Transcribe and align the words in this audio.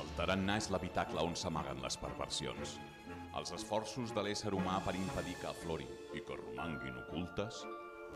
El 0.00 0.08
tarannà 0.16 0.56
és 0.60 0.70
l'habitacle 0.72 1.20
on 1.20 1.34
s'amaguen 1.36 1.82
les 1.84 1.98
perversions. 2.00 2.76
Els 3.38 3.52
esforços 3.56 4.12
de 4.16 4.22
l'ésser 4.24 4.52
humà 4.56 4.78
per 4.84 4.94
impedir 4.96 5.34
que 5.40 5.50
aflorin 5.50 5.90
i 6.16 6.22
que 6.24 6.36
romanguin 6.38 6.96
ocultes 7.06 7.62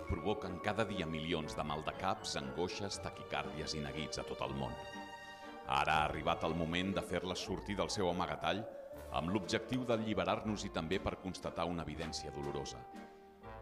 provoquen 0.06 0.58
cada 0.64 0.84
dia 0.88 1.06
milions 1.06 1.56
de 1.58 1.64
maldecaps, 1.66 2.36
angoixes, 2.40 3.00
taquicàrdies 3.04 3.74
i 3.74 3.82
neguits 3.84 4.22
a 4.22 4.24
tot 4.28 4.44
el 4.46 4.54
món. 4.60 4.74
Ara 5.66 5.98
ha 5.98 6.06
arribat 6.06 6.44
el 6.46 6.54
moment 6.54 6.94
de 6.94 7.02
fer-les 7.02 7.42
sortir 7.48 7.76
del 7.80 7.90
seu 7.90 8.08
amagatall 8.12 8.62
amb 9.18 9.32
l'objectiu 9.34 9.84
d'alliberar-nos 9.88 10.64
i 10.68 10.72
també 10.74 11.00
per 11.02 11.18
constatar 11.24 11.66
una 11.66 11.84
evidència 11.88 12.32
dolorosa. 12.36 12.80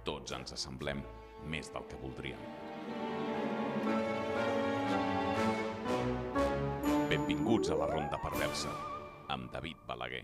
Tots 0.04 0.36
ens 0.36 0.52
assemblem 0.58 1.02
més 1.48 1.72
del 1.72 1.88
que 1.88 2.00
voldríem. 2.02 2.63
Benvinguts 7.24 7.70
a 7.72 7.76
la 7.80 7.86
Ronda 7.88 8.18
Perversa, 8.20 8.68
amb 9.32 9.46
David 9.48 9.78
Balaguer. 9.88 10.18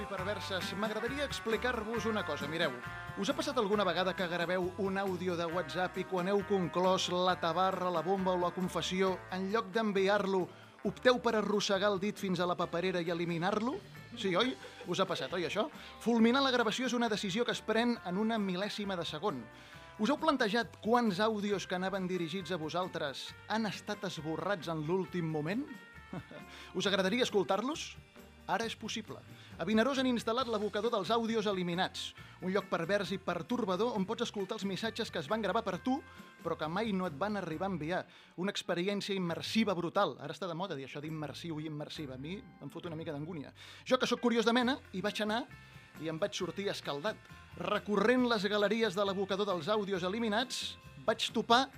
I 0.00 0.06
perverses, 0.10 0.72
m'agradaria 0.74 1.22
explicar-vos 1.22 2.08
una 2.10 2.24
cosa. 2.26 2.50
Mireu, 2.50 2.74
us 3.22 3.30
ha 3.30 3.36
passat 3.38 3.54
alguna 3.62 3.86
vegada 3.86 4.16
que 4.18 4.26
graveu 4.26 4.72
un 4.82 4.98
àudio 4.98 5.38
de 5.38 5.46
WhatsApp 5.46 6.02
i 6.02 6.08
quan 6.10 6.34
heu 6.34 6.42
conclòs 6.50 7.12
la 7.14 7.38
tabarra, 7.38 7.94
la 7.94 8.02
bomba 8.02 8.34
o 8.34 8.42
la 8.42 8.50
confessió, 8.50 9.20
en 9.30 9.52
lloc 9.54 9.70
d'enviar-lo, 9.70 10.48
opteu 10.90 11.22
per 11.22 11.36
arrossegar 11.38 11.94
el 11.94 12.02
dit 12.02 12.18
fins 12.18 12.42
a 12.42 12.50
la 12.50 12.58
paperera 12.58 13.06
i 13.06 13.14
eliminar-lo? 13.14 13.78
Sí, 14.18 14.32
oi? 14.34 14.54
Us 14.90 15.00
ha 15.00 15.06
passat, 15.06 15.32
oi, 15.36 15.44
això? 15.46 15.68
Fulminar 16.02 16.42
la 16.42 16.50
gravació 16.50 16.88
és 16.88 16.94
una 16.96 17.08
decisió 17.08 17.44
que 17.46 17.54
es 17.54 17.62
pren 17.62 17.94
en 18.08 18.18
una 18.18 18.38
mil·lèsima 18.42 18.96
de 18.98 19.04
segon. 19.06 19.38
Us 20.00 20.10
heu 20.10 20.18
plantejat 20.18 20.80
quants 20.82 21.20
àudios 21.20 21.66
que 21.68 21.76
anaven 21.76 22.08
dirigits 22.10 22.50
a 22.50 22.58
vosaltres 22.58 23.28
han 23.52 23.68
estat 23.68 24.06
esborrats 24.08 24.70
en 24.72 24.82
l'últim 24.88 25.28
moment? 25.30 25.62
Us 26.78 26.88
agradaria 26.88 27.26
escoltar-los? 27.26 27.92
Ara 28.50 28.66
és 28.66 28.74
possible. 28.74 29.20
A 29.60 29.66
Vinaròs 29.68 30.00
han 30.00 30.08
instal·lat 30.10 30.48
l'abocador 30.50 30.90
dels 30.90 31.12
àudios 31.14 31.46
eliminats, 31.46 32.08
un 32.42 32.50
lloc 32.50 32.66
pervers 32.70 33.12
i 33.14 33.18
pertorbador 33.22 33.94
on 33.94 34.06
pots 34.08 34.24
escoltar 34.26 34.56
els 34.58 34.66
missatges 34.66 35.12
que 35.12 35.20
es 35.22 35.28
van 35.30 35.44
gravar 35.44 35.62
per 35.62 35.76
tu, 35.84 36.00
però 36.42 36.56
que 36.58 36.68
mai 36.68 36.90
no 36.96 37.06
et 37.06 37.18
van 37.20 37.36
arribar 37.38 37.68
a 37.68 37.72
enviar. 37.74 38.00
Una 38.42 38.50
experiència 38.50 39.14
immersiva 39.14 39.76
brutal. 39.78 40.16
Ara 40.18 40.34
està 40.34 40.48
de 40.50 40.56
moda 40.58 40.78
dir 40.78 40.88
això 40.88 41.02
d'immersiu 41.04 41.60
i 41.60 41.68
immersiva. 41.70 42.16
A 42.16 42.22
mi 42.22 42.38
em 42.40 42.72
fot 42.72 42.88
una 42.90 42.98
mica 42.98 43.14
d'angúnia. 43.14 43.52
Jo, 43.84 43.98
que 44.00 44.08
sóc 44.08 44.22
curiós 44.24 44.48
de 44.48 44.56
mena, 44.56 44.78
hi 44.92 45.04
vaig 45.04 45.20
anar 45.22 45.44
i 46.00 46.08
em 46.10 46.18
vaig 46.18 46.34
sortir 46.34 46.70
escaldat. 46.72 47.20
Recorrent 47.60 48.26
les 48.30 48.48
galeries 48.48 48.96
de 48.96 49.04
l'abocador 49.04 49.46
dels 49.46 49.68
àudios 49.68 50.02
eliminats, 50.08 50.78
vaig 51.06 51.28
topar 51.34 51.68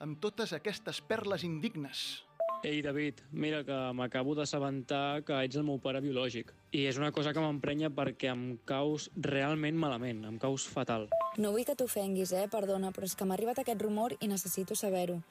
amb 0.00 0.18
totes 0.18 0.56
aquestes 0.56 1.02
perles 1.04 1.44
indignes. 1.44 2.24
Ei, 2.62 2.82
David, 2.82 3.22
mira 3.32 3.62
que 3.64 3.76
m'acabo 3.96 4.34
d'assabentar 4.36 5.22
que 5.24 5.36
ets 5.46 5.56
el 5.56 5.64
meu 5.64 5.78
pare 5.80 6.02
biològic. 6.04 6.50
I 6.76 6.82
és 6.90 6.98
una 7.00 7.08
cosa 7.08 7.32
que 7.32 7.40
m'emprenya 7.40 7.88
perquè 7.96 8.28
em 8.34 8.42
caus 8.68 9.06
realment 9.16 9.78
malament, 9.80 10.26
em 10.28 10.36
caus 10.38 10.66
fatal. 10.68 11.06
No 11.40 11.54
vull 11.54 11.64
que 11.64 11.72
t'ofenguis, 11.72 12.34
eh? 12.36 12.44
Perdona, 12.52 12.92
però 12.92 13.08
és 13.08 13.16
que 13.16 13.24
m'ha 13.24 13.38
arribat 13.38 13.62
aquest 13.62 13.80
rumor 13.80 14.12
i 14.20 14.28
necessito 14.28 14.76
saber-ho. 14.76 15.22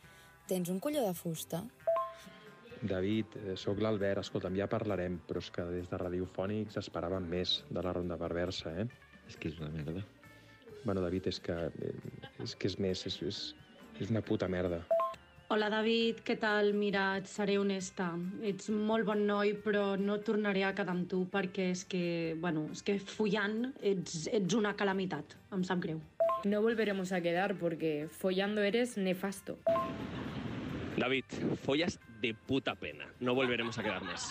Tens 0.50 0.74
un 0.74 0.82
colló 0.82 1.06
de 1.06 1.14
fusta? 1.14 1.62
David, 2.82 3.38
eh, 3.44 3.56
sóc 3.60 3.78
l'Albert, 3.78 4.24
escolta'm, 4.24 4.58
ja 4.58 4.66
parlarem, 4.72 5.20
però 5.28 5.44
és 5.44 5.52
que 5.54 5.68
des 5.70 5.90
de 5.92 6.00
Radiofònics 6.02 6.82
esperàvem 6.82 7.30
més 7.30 7.60
de 7.70 7.84
la 7.86 7.94
ronda 7.94 8.18
perversa, 8.18 8.74
eh? 8.74 8.88
És 9.28 9.38
que 9.38 9.54
és 9.54 9.60
una 9.62 9.70
merda. 9.70 10.02
Bueno, 10.84 11.02
David, 11.06 11.28
és 11.30 11.40
que, 11.40 11.54
eh, 11.54 11.94
és, 12.42 12.56
que 12.56 12.74
és 12.74 12.80
més, 12.80 13.06
és, 13.06 13.22
és, 13.22 13.44
és 14.00 14.10
una 14.10 14.26
puta 14.26 14.48
merda. 14.50 14.82
Hola 15.50 15.66
David, 15.74 16.20
què 16.22 16.36
tal? 16.38 16.68
Mira, 16.78 17.16
et 17.18 17.26
seré 17.26 17.56
honesta. 17.58 18.12
Ets 18.46 18.68
molt 18.70 19.08
bon 19.08 19.24
noi, 19.26 19.56
però 19.64 19.96
no 19.98 20.20
tornaré 20.22 20.62
a 20.68 20.76
quedar 20.78 20.94
amb 20.94 21.08
tu 21.10 21.24
perquè 21.32 21.72
és 21.74 21.82
que, 21.90 22.02
bueno, 22.38 22.68
és 22.70 22.86
que 22.86 23.00
follant 23.02 23.72
ets, 23.82 24.28
ets 24.30 24.54
una 24.54 24.76
calamitat. 24.78 25.34
Em 25.58 25.64
sap 25.66 25.82
greu. 25.82 26.04
No 26.46 26.62
volveremos 26.62 27.10
a 27.18 27.22
quedar 27.26 27.56
porque 27.58 28.06
follando 28.20 28.62
eres 28.62 28.94
nefasto. 29.02 29.58
David, 31.02 31.26
follas 31.66 31.98
de 32.22 32.36
puta 32.36 32.76
pena. 32.78 33.10
No 33.20 33.34
volveremos 33.34 33.82
a 33.82 33.88
quedar 33.90 34.04
més. 34.06 34.30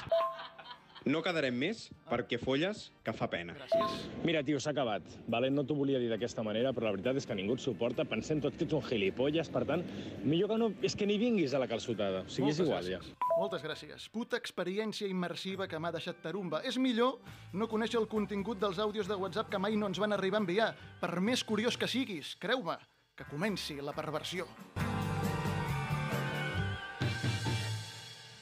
No 1.08 1.22
quedarem 1.24 1.54
més 1.56 1.86
perquè 2.10 2.36
folles 2.36 2.82
que 3.04 3.14
fa 3.16 3.30
pena. 3.32 3.54
Gràcies. 3.56 4.02
Mira, 4.28 4.42
tio, 4.44 4.58
s'ha 4.60 4.74
acabat. 4.74 5.06
Vale? 5.32 5.48
No 5.48 5.62
t'ho 5.64 5.76
volia 5.78 6.00
dir 6.02 6.10
d'aquesta 6.12 6.42
manera, 6.44 6.74
però 6.76 6.90
la 6.90 6.92
veritat 6.98 7.16
és 7.16 7.24
que 7.24 7.36
ningú 7.38 7.54
et 7.56 7.62
suporta. 7.64 8.04
Pensem 8.04 8.42
tots 8.44 8.58
que 8.58 8.66
ets 8.66 8.76
un 8.76 8.82
gilipolles, 8.84 9.48
per 9.48 9.62
tant, 9.68 9.84
millor 10.28 10.50
que 10.52 10.58
no... 10.60 10.68
És 10.84 10.96
que 10.98 11.08
ni 11.08 11.16
vinguis 11.20 11.54
a 11.56 11.62
la 11.62 11.68
calçotada. 11.70 12.26
O 12.26 12.32
sigui, 12.34 12.50
és 12.52 12.60
igual, 12.60 12.84
ja. 12.84 12.98
gràcies. 13.00 13.30
Moltes 13.38 13.64
gràcies. 13.64 14.08
Puta 14.12 14.36
experiència 14.36 15.08
immersiva 15.08 15.68
que 15.70 15.80
m'ha 15.80 15.94
deixat 15.94 16.20
tarumba. 16.20 16.60
És 16.68 16.76
millor 16.76 17.22
no 17.56 17.70
conèixer 17.72 18.02
el 18.02 18.08
contingut 18.12 18.60
dels 18.60 18.80
àudios 18.84 19.08
de 19.08 19.16
WhatsApp 19.16 19.48
que 19.54 19.62
mai 19.64 19.78
no 19.80 19.88
ens 19.88 20.00
van 20.02 20.12
arribar 20.12 20.42
a 20.42 20.44
enviar. 20.44 20.68
Per 21.00 21.22
més 21.24 21.40
curiós 21.40 21.80
que 21.80 21.88
siguis, 21.88 22.34
creu-me, 22.36 22.76
que 23.16 23.24
comenci 23.30 23.78
la 23.80 23.96
perversió. 23.96 24.44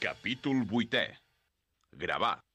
Capítol 0.03 0.66
8è. 0.66 1.06
Gravar. 1.97 2.46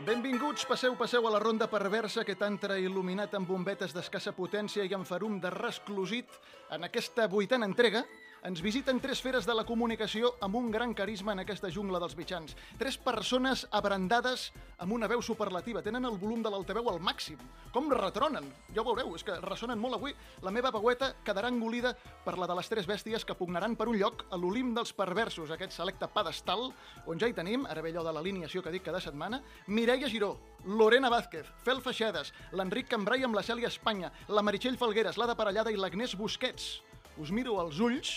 Benvinguts, 0.00 0.64
passeu, 0.64 0.94
passeu 0.96 1.26
a 1.28 1.30
la 1.34 1.38
ronda 1.42 1.66
perversa 1.68 2.22
que 2.24 2.32
t'ha 2.32 2.48
il·luminat 2.80 3.34
amb 3.36 3.50
bombetes 3.50 3.92
d'escassa 3.92 4.32
potència 4.32 4.86
i 4.88 4.94
amb 4.96 5.04
farum 5.04 5.34
de 5.42 5.50
resclosit 5.52 6.38
en 6.72 6.86
aquesta 6.88 7.26
vuitena 7.28 7.68
entrega. 7.68 8.00
Ens 8.40 8.62
visiten 8.64 8.96
tres 9.04 9.20
feres 9.20 9.44
de 9.44 9.52
la 9.52 9.66
comunicació 9.68 10.30
amb 10.40 10.56
un 10.56 10.70
gran 10.72 10.94
carisma 10.96 11.34
en 11.34 11.42
aquesta 11.42 11.68
jungla 11.68 11.98
dels 12.00 12.14
mitjans. 12.16 12.54
Tres 12.80 12.96
persones 12.96 13.66
abrandades 13.76 14.46
amb 14.80 14.94
una 14.96 15.10
veu 15.12 15.20
superlativa. 15.20 15.82
Tenen 15.84 16.08
el 16.08 16.16
volum 16.16 16.40
de 16.40 16.48
l'altaveu 16.48 16.88
al 16.88 17.02
màxim. 17.04 17.36
Com 17.74 17.92
retronen! 17.92 18.48
Ja 18.72 18.80
ho 18.80 18.86
veureu, 18.88 19.12
és 19.12 19.26
que 19.28 19.36
ressonen 19.44 19.76
molt 19.78 19.98
avui. 19.98 20.16
La 20.40 20.54
meva 20.56 20.72
veueta 20.72 21.10
quedarà 21.26 21.52
engolida 21.52 21.92
per 22.24 22.38
la 22.40 22.48
de 22.48 22.56
les 22.56 22.72
tres 22.72 22.88
bèsties 22.88 23.28
que 23.28 23.36
pugnaran 23.36 23.76
per 23.76 23.90
un 23.92 24.00
lloc 24.00 24.24
a 24.32 24.40
l'Olim 24.40 24.72
dels 24.72 24.96
Perversos, 24.96 25.52
aquest 25.52 25.76
selecte 25.76 26.08
pedestal, 26.08 26.70
on 27.04 27.20
ja 27.20 27.28
hi 27.28 27.36
tenim, 27.36 27.68
ara 27.68 27.84
ve 27.84 27.92
allò 27.92 28.08
de 28.08 28.16
l'alineació 28.16 28.64
que 28.64 28.72
dic 28.72 28.88
cada 28.88 29.04
setmana, 29.04 29.42
Mireia 29.68 30.08
Giró, 30.08 30.38
Lorena 30.64 31.12
Vázquez, 31.12 31.44
Fel 31.60 31.84
Feixedes, 31.84 32.32
l'Enric 32.56 32.88
Cambrai 32.88 33.28
amb 33.28 33.36
la 33.36 33.44
Cèlia 33.44 33.68
Espanya, 33.68 34.08
la 34.32 34.40
Meritxell 34.40 34.80
Falgueres, 34.80 35.20
l'Ada 35.20 35.36
Parellada 35.36 35.68
i 35.68 35.76
l'Agnès 35.76 36.16
Busquets. 36.16 36.78
Us 37.20 37.28
miro 37.36 37.58
als 37.60 37.76
ulls, 37.84 38.10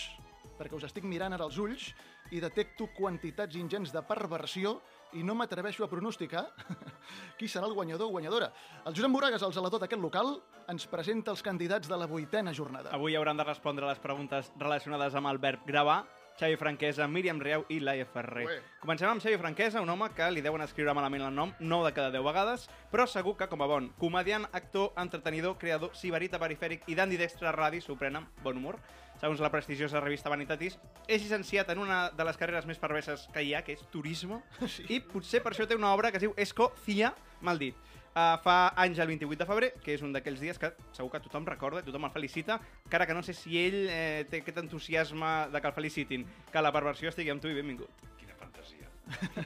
perquè 0.56 0.72
us 0.78 0.86
estic 0.88 1.04
mirant 1.04 1.34
ara 1.36 1.44
als 1.44 1.58
ulls, 1.60 1.90
i 2.32 2.40
detecto 2.40 2.86
quantitats 2.96 3.58
ingents 3.60 3.92
de 3.92 4.00
perversió 4.08 4.78
i 5.12 5.22
no 5.22 5.34
m'atreveixo 5.36 5.84
a 5.84 5.90
pronosticar 5.90 6.46
qui 7.38 7.44
serà 7.50 7.68
el 7.68 7.76
guanyador 7.76 8.08
o 8.08 8.14
guanyadora. 8.14 8.48
El 8.88 8.96
Josep 8.96 9.12
Moragas, 9.12 9.44
el 9.44 9.52
zelador 9.52 9.82
d'aquest 9.82 10.00
local, 10.00 10.38
ens 10.72 10.88
presenta 10.88 11.34
els 11.34 11.44
candidats 11.44 11.90
de 11.90 11.98
la 12.00 12.08
vuitena 12.08 12.54
jornada. 12.56 12.94
Avui 12.96 13.18
hauran 13.18 13.36
de 13.36 13.44
respondre 13.44 13.84
les 13.90 14.00
preguntes 14.00 14.48
relacionades 14.56 15.20
amb 15.20 15.28
el 15.34 15.42
verb 15.42 15.68
gravar, 15.68 16.00
Xavi 16.38 16.56
Franquesa, 16.56 17.06
Míriam 17.06 17.38
Rieu 17.38 17.62
i 17.70 17.78
Laia 17.78 18.04
Ferrer. 18.10 18.46
Ué. 18.48 18.56
Comencem 18.82 19.06
amb 19.08 19.22
Xavi 19.22 19.38
Franquesa, 19.38 19.80
un 19.80 19.90
home 19.92 20.08
que 20.16 20.26
li 20.34 20.42
deuen 20.42 20.64
escriure 20.64 20.94
malament 20.96 21.22
el 21.28 21.34
nom 21.34 21.52
9 21.60 21.86
de 21.86 21.92
cada 21.94 22.10
10 22.10 22.24
vegades, 22.26 22.64
però 22.90 23.06
segur 23.06 23.36
que, 23.38 23.46
com 23.48 23.62
a 23.62 23.68
bon 23.70 23.86
comediant, 24.00 24.48
actor, 24.52 24.90
entretenidor, 24.98 25.54
creador, 25.62 25.94
sibarita 25.94 26.40
perifèric 26.42 26.88
i 26.90 26.96
d'Andy 26.98 27.20
Dextre 27.20 27.52
Radi, 27.54 27.80
s'ho 27.80 27.94
pren 28.00 28.18
amb 28.18 28.42
bon 28.42 28.58
humor. 28.58 28.80
Segons 29.20 29.38
la 29.40 29.48
prestigiosa 29.54 30.00
revista 30.02 30.28
Vanitatis, 30.28 30.74
és 31.06 31.22
llicenciat 31.22 31.70
en 31.70 31.78
una 31.84 32.08
de 32.10 32.24
les 32.26 32.36
carreres 32.36 32.66
més 32.66 32.80
perverses 32.82 33.28
que 33.32 33.44
hi 33.46 33.54
ha, 33.54 33.62
que 33.62 33.76
és 33.78 33.86
turisme, 33.94 34.42
Sí. 34.66 34.84
i 34.90 34.98
potser 35.00 35.40
per 35.40 35.52
això 35.54 35.68
té 35.70 35.76
una 35.78 35.94
obra 35.94 36.10
que 36.10 36.18
es 36.18 36.26
diu 36.26 36.34
Esco 36.36 36.72
Cia, 36.84 37.14
mal 37.40 37.58
dit. 37.62 37.76
Uh, 38.14 38.36
fa 38.44 38.68
anys 38.78 39.00
el 39.02 39.08
28 39.10 39.40
de 39.40 39.46
febrer, 39.48 39.68
que 39.82 39.96
és 39.96 40.02
un 40.06 40.12
d'aquells 40.14 40.38
dies 40.38 40.58
que 40.62 40.68
segur 40.94 41.10
que 41.10 41.18
tothom 41.24 41.44
recorda, 41.48 41.80
tothom 41.82 42.04
el 42.06 42.12
felicita, 42.14 42.60
encara 42.86 43.08
que 43.10 43.14
no 43.16 43.24
sé 43.26 43.34
si 43.34 43.58
ell 43.58 43.88
eh, 43.90 44.24
té 44.30 44.38
aquest 44.44 44.60
entusiasme 44.62 45.32
de 45.50 45.60
que 45.60 45.66
el 45.66 45.74
felicitin. 45.74 46.26
Que 46.52 46.62
la 46.62 46.70
perversió 46.70 47.10
estigui 47.10 47.32
amb 47.34 47.42
tu 47.42 47.50
i 47.50 47.56
benvingut. 47.58 47.90
Quina 48.20 48.36
fantasia. 48.38 48.86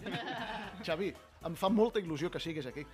Xavi, 0.87 1.15
em 1.49 1.56
fa 1.56 1.70
molta 1.73 2.03
il·lusió 2.03 2.29
que 2.31 2.41
siguis 2.44 2.69
aquí. 2.69 2.85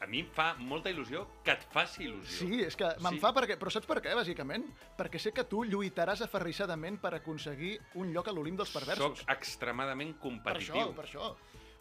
A 0.00 0.06
mi 0.08 0.22
em 0.22 0.28
fa 0.32 0.54
molta 0.56 0.88
il·lusió 0.88 1.26
que 1.44 1.52
et 1.58 1.64
faci 1.74 2.06
il·lusió. 2.06 2.46
Sí, 2.46 2.62
és 2.64 2.76
que 2.78 2.86
me'n 3.04 3.18
Sí. 3.18 3.20
fa 3.20 3.34
perquè... 3.36 3.58
Però 3.60 3.68
saps 3.74 3.84
per 3.90 3.98
què, 4.00 4.14
bàsicament? 4.16 4.62
Perquè 4.96 5.18
sé 5.20 5.34
que 5.36 5.44
tu 5.44 5.60
lluitaràs 5.68 6.22
aferrissadament 6.24 6.96
per 7.02 7.12
aconseguir 7.18 7.74
un 8.00 8.14
lloc 8.14 8.30
a 8.30 8.32
l'Olim 8.32 8.56
dels 8.56 8.70
perversos. 8.72 9.18
Soc 9.26 9.34
extremadament 9.34 10.14
Per 10.14 10.22
competitiu. 10.22 10.72
això, 10.78 10.94
per 10.96 11.04
això. 11.04 11.34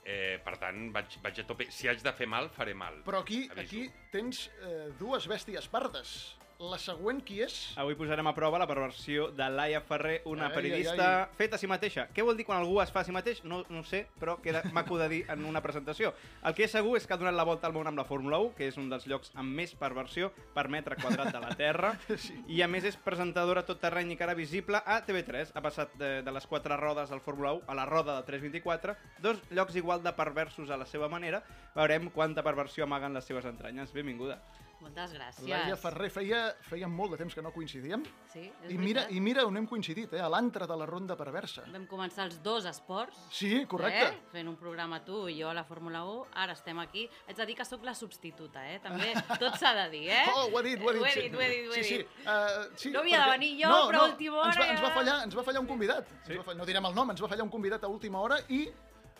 Eh, 0.09 0.39
per 0.41 0.55
tant, 0.57 0.87
vaig, 0.95 1.19
vaig 1.21 1.39
a 1.41 1.45
tope. 1.45 1.67
Si 1.69 1.89
haig 1.89 2.01
de 2.01 2.11
fer 2.17 2.25
mal, 2.29 2.47
faré 2.55 2.73
mal. 2.73 2.95
Però 3.05 3.19
aquí, 3.21 3.43
Aviso. 3.51 3.61
aquí 3.61 3.81
tens 4.13 4.47
eh, 4.65 4.87
dues 4.97 5.27
bèsties 5.29 5.67
pardes. 5.69 6.13
La 6.59 6.75
següent 6.75 7.21
qui 7.23 7.37
és? 7.39 7.53
Avui 7.79 7.95
posarem 7.95 8.27
a 8.27 8.33
prova 8.35 8.57
la 8.59 8.65
perversió 8.67 9.29
de 9.31 9.45
Laia 9.47 9.79
Ferrer, 9.79 10.17
una 10.27 10.49
Ai, 10.49 10.53
periodista 10.57 11.05
ai, 11.05 11.21
ai. 11.21 11.35
feta 11.37 11.55
a 11.55 11.59
si 11.61 11.69
mateixa. 11.71 12.03
Què 12.11 12.25
vol 12.27 12.35
dir 12.35 12.43
quan 12.43 12.59
algú 12.59 12.81
es 12.83 12.91
fa 12.91 12.99
a 12.99 13.05
si 13.07 13.13
mateix? 13.15 13.39
No, 13.47 13.61
no 13.71 13.79
sé, 13.87 14.01
però 14.19 14.35
queda 14.43 14.65
maco 14.75 14.97
de 14.99 15.07
dir 15.07 15.19
en 15.31 15.45
una 15.47 15.61
presentació. 15.63 16.11
El 16.43 16.57
que 16.57 16.65
és 16.67 16.75
segur 16.75 16.97
és 16.99 17.07
que 17.07 17.15
ha 17.15 17.19
donat 17.21 17.37
la 17.37 17.45
volta 17.47 17.69
al 17.69 17.71
món 17.77 17.87
amb 17.87 18.01
la 18.01 18.03
Fórmula 18.03 18.41
1, 18.43 18.51
que 18.59 18.67
és 18.67 18.75
un 18.81 18.89
dels 18.91 19.07
llocs 19.07 19.31
amb 19.39 19.55
més 19.55 19.71
perversió 19.79 20.33
per 20.53 20.67
metre 20.67 20.99
quadrat 20.99 21.31
de 21.31 21.39
la 21.45 21.55
Terra, 21.55 21.93
Sí. 22.27 22.35
i 22.51 22.59
a 22.61 22.67
més 22.67 22.83
és 22.91 22.99
presentadora 23.07 23.63
tot 23.63 23.79
terreny 23.79 24.11
i 24.11 24.19
cara 24.19 24.35
visible 24.35 24.83
a 24.83 24.99
TV3. 25.07 25.55
Ha 25.55 25.63
passat 25.63 25.95
de, 25.95 26.17
de 26.27 26.35
les 26.35 26.45
quatre 26.45 26.75
rodes 26.75 27.07
del 27.15 27.23
Fórmula 27.23 27.53
1 27.61 27.69
a 27.71 27.79
la 27.79 27.87
roda 27.87 28.19
de 28.19 28.27
324, 28.33 28.97
dos 29.23 29.39
llocs 29.55 29.79
igual 29.79 30.03
de 30.03 30.11
perversos 30.11 30.67
a 30.69 30.75
la 30.83 30.85
seva 30.91 31.07
manera. 31.07 31.39
Veurem 31.79 32.11
quanta 32.11 32.43
perversió 32.43 32.83
amaguen 32.83 33.15
les 33.15 33.23
seves 33.31 33.47
entranyes. 33.47 33.95
Benvinguda. 33.95 34.41
Moltes 34.79 35.11
gràcies. 35.11 35.43
Laia 35.49 35.75
Ferrer, 35.75 36.07
feia, 36.13 36.37
feia 36.69 36.87
molt 36.87 37.11
de 37.11 37.17
temps 37.19 37.33
que 37.35 37.41
no 37.43 37.51
coincidíem. 37.51 38.05
Sí, 38.31 38.45
és 38.63 38.71
I 38.71 38.77
mira, 38.79 39.01
veritat. 39.03 39.11
I 39.11 39.19
mira 39.25 39.43
on 39.47 39.59
hem 39.59 39.65
coincidit, 39.67 40.13
eh? 40.15 40.21
a 40.23 40.29
l'antre 40.31 40.67
de 40.69 40.77
la 40.79 40.85
ronda 40.87 41.17
perversa. 41.19 41.65
Vam 41.73 41.83
començar 41.89 42.29
els 42.29 42.37
dos 42.45 42.67
esports. 42.69 43.17
Sí, 43.35 43.65
correcte. 43.67 44.05
Eh? 44.07 44.29
Fent 44.31 44.47
un 44.47 44.55
programa 44.59 45.01
tu 45.03 45.25
i 45.27 45.35
jo 45.41 45.49
a 45.51 45.53
la 45.57 45.65
Fórmula 45.67 46.05
1. 46.07 46.23
Ara 46.45 46.55
estem 46.55 46.79
aquí. 46.79 47.03
Haig 47.27 47.37
de 47.41 47.49
dir 47.49 47.57
que 47.59 47.67
sóc 47.67 47.83
la 47.83 47.93
substituta, 47.97 48.63
eh? 48.71 48.79
També 48.83 49.11
tot 49.43 49.59
s'ha 49.59 49.73
de 49.83 49.87
dir, 49.91 50.05
eh? 50.15 50.23
Oh, 50.33 50.47
ho 50.47 50.57
ha 50.61 50.63
dit, 50.63 50.79
ho 50.79 50.89
ha 50.89 50.95
dit. 50.95 51.03
Ho 51.03 51.05
he 51.05 51.13
sí. 51.13 51.25
dit, 51.27 51.35
ho 51.35 51.43
he 51.43 51.49
dit, 51.49 51.67
ho 51.67 51.75
he 51.75 51.83
sí, 51.83 51.97
dit. 51.99 52.15
Sí, 52.15 52.25
uh, 52.25 52.65
sí, 52.79 52.91
No 52.95 53.03
havia 53.03 53.17
de 53.17 53.23
perquè- 53.25 53.37
venir 53.37 53.51
jo, 53.65 53.73
però 53.91 54.03
a 54.05 54.11
última 54.13 54.45
ens 54.45 54.55
va, 54.55 54.63
hora 54.63 54.71
ens 54.77 54.83
va 54.87 54.91
fallar, 54.95 55.17
ens 55.27 55.35
va 55.41 55.43
fallar 55.51 55.61
un 55.65 55.67
convidat. 55.67 56.07
Sí. 56.23 56.31
Ens 56.31 56.39
va 56.39 56.47
fallar, 56.51 56.61
no 56.63 56.69
direm 56.71 56.85
el 56.91 56.95
nom, 56.95 57.11
ens 57.11 57.21
va 57.27 57.27
fallar 57.35 57.43
un 57.43 57.51
convidat 57.57 57.83
a 57.83 57.91
última 57.91 58.23
hora 58.23 58.39
i, 58.47 58.63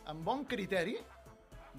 amb 0.10 0.24
bon 0.24 0.46
criteri, 0.48 0.96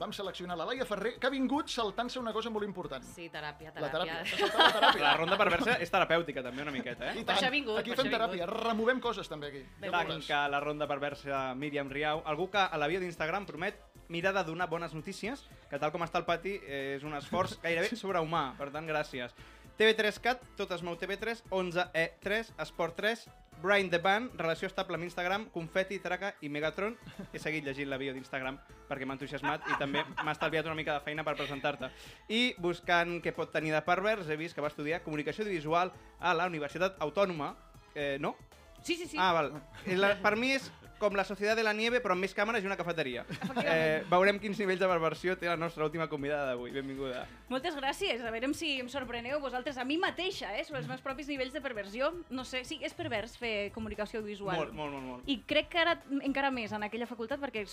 vam 0.00 0.12
seleccionar 0.17 0.56
la 0.56 0.64
Laia 0.64 0.87
Ferrer, 0.88 1.12
que 1.20 1.29
ha 1.29 1.31
vingut 1.32 1.69
saltant-se 1.69 2.19
una 2.19 2.32
cosa 2.32 2.49
molt 2.50 2.64
important. 2.64 3.05
Sí, 3.05 3.29
teràpia, 3.32 3.73
La 3.76 3.91
teràpia. 3.93 4.17
teràpia. 4.17 4.25
S'ha 4.31 4.49
saltat 4.49 4.62
la 4.64 4.73
teràpia. 4.79 5.02
La 5.06 5.12
ronda 5.19 5.37
perversa 5.37 5.76
és 5.85 5.93
terapèutica, 5.93 6.43
també, 6.47 6.64
una 6.64 6.73
miqueta, 6.73 7.11
eh? 7.12 7.20
I 7.20 7.25
Per 7.29 7.37
tant. 7.37 7.52
vingut, 7.52 7.79
Aquí 7.82 7.94
fem 7.99 8.08
teràpia, 8.11 8.49
removem 8.49 9.00
coses 9.05 9.29
també 9.29 9.50
aquí. 9.52 9.62
Tanca 9.85 10.47
la 10.49 10.61
ronda 10.64 10.88
perversa 10.88 11.50
Míriam 11.55 11.91
Riau. 11.93 12.23
Algú 12.25 12.49
que 12.50 12.64
a 12.64 12.81
la 12.81 12.88
bio 12.88 13.00
d'Instagram 13.00 13.47
promet 13.47 13.76
mirar 14.08 14.32
de 14.35 14.43
donar 14.44 14.67
bones 14.69 14.94
notícies, 14.97 15.44
que 15.70 15.79
tal 15.79 15.93
com 15.93 16.02
està 16.02 16.19
el 16.19 16.25
pati 16.26 16.56
és 16.67 17.05
un 17.06 17.14
esforç 17.14 17.58
gairebé 17.62 17.93
sobrehumà. 17.94 18.55
Per 18.58 18.70
tant, 18.75 18.88
gràcies. 18.88 19.37
TV3 19.79 20.19
Cat, 20.20 20.43
tot 20.58 20.73
es 20.75 20.82
mou 20.82 20.97
TV3, 20.99 21.44
11E3, 21.50 22.50
Esport 22.61 22.97
3, 22.99 23.23
Brian 23.61 23.91
the 23.91 23.99
Band, 23.99 24.33
relació 24.41 24.69
estable 24.71 24.97
amb 24.97 25.05
Instagram, 25.05 25.49
Confetti, 25.55 25.99
Traca 26.01 26.33
i 26.41 26.49
Megatron. 26.49 26.97
He 27.33 27.41
seguit 27.43 27.65
llegint 27.67 27.91
la 27.91 27.99
bio 28.01 28.15
d'Instagram 28.17 28.59
perquè 28.89 29.07
m'ha 29.07 29.17
entusiasmat 29.19 29.69
i 29.71 29.79
també 29.79 30.03
m'ha 30.03 30.35
estalviat 30.35 30.67
una 30.67 30.77
mica 30.79 30.97
de 30.97 31.05
feina 31.05 31.25
per 31.27 31.37
presentar-te. 31.39 31.91
I 32.29 32.55
buscant 32.59 33.19
què 33.25 33.35
pot 33.37 33.53
tenir 33.53 33.75
de 33.77 33.83
pervers, 33.87 34.29
he 34.29 34.39
vist 34.41 34.57
que 34.57 34.65
va 34.65 34.73
estudiar 34.73 35.03
Comunicació 35.05 35.45
Audiovisual 35.45 35.93
a 36.19 36.35
la 36.35 36.49
Universitat 36.51 36.99
Autònoma. 37.05 37.55
Eh, 37.95 38.17
no? 38.21 38.37
Sí, 38.83 38.97
sí, 38.97 39.07
sí. 39.07 39.17
Ah, 39.21 39.33
val. 39.37 39.53
I 39.87 39.99
La, 40.01 40.15
per 40.23 40.37
mi 40.41 40.55
és 40.57 40.71
com 41.00 41.17
la 41.17 41.25
Societat 41.25 41.56
de 41.58 41.64
la 41.64 41.73
Nieve, 41.73 42.02
però 42.05 42.14
amb 42.14 42.23
més 42.26 42.35
càmeres 42.37 42.62
i 42.62 42.69
una 42.69 42.76
cafeteria. 42.79 43.25
Eh, 43.64 44.02
veurem 44.11 44.38
quins 44.43 44.58
nivells 44.61 44.81
de 44.82 44.88
perversió 44.91 45.37
té 45.41 45.49
la 45.49 45.56
nostra 45.58 45.85
última 45.87 46.06
convidada 46.11 46.52
d'avui. 46.52 46.73
Benvinguda. 46.75 47.25
Moltes 47.50 47.76
gràcies. 47.79 48.23
A 48.25 48.32
veure 48.35 48.50
si 48.56 48.73
em 48.82 48.88
sorpreneu 48.93 49.41
vosaltres, 49.43 49.79
a 49.81 49.85
mi 49.88 49.97
mateixa, 50.00 50.52
eh, 50.58 50.64
sobre 50.67 50.82
els 50.82 50.88
meus 50.91 51.02
propis 51.05 51.29
nivells 51.31 51.55
de 51.56 51.62
perversió. 51.64 52.12
No 52.31 52.44
sé, 52.44 52.62
sí, 52.69 52.81
és 52.85 52.94
pervers 52.97 53.37
fer 53.41 53.70
comunicació 53.75 54.20
audiovisual. 54.20 54.58
Molt, 54.58 54.76
molt, 54.76 54.93
molt, 54.93 55.06
molt. 55.06 55.31
I 55.31 55.41
crec 55.49 55.70
que 55.73 55.81
ara 55.81 55.97
encara 56.26 56.52
més 56.55 56.73
en 56.76 56.85
aquella 56.87 57.08
facultat, 57.08 57.41
perquè 57.41 57.64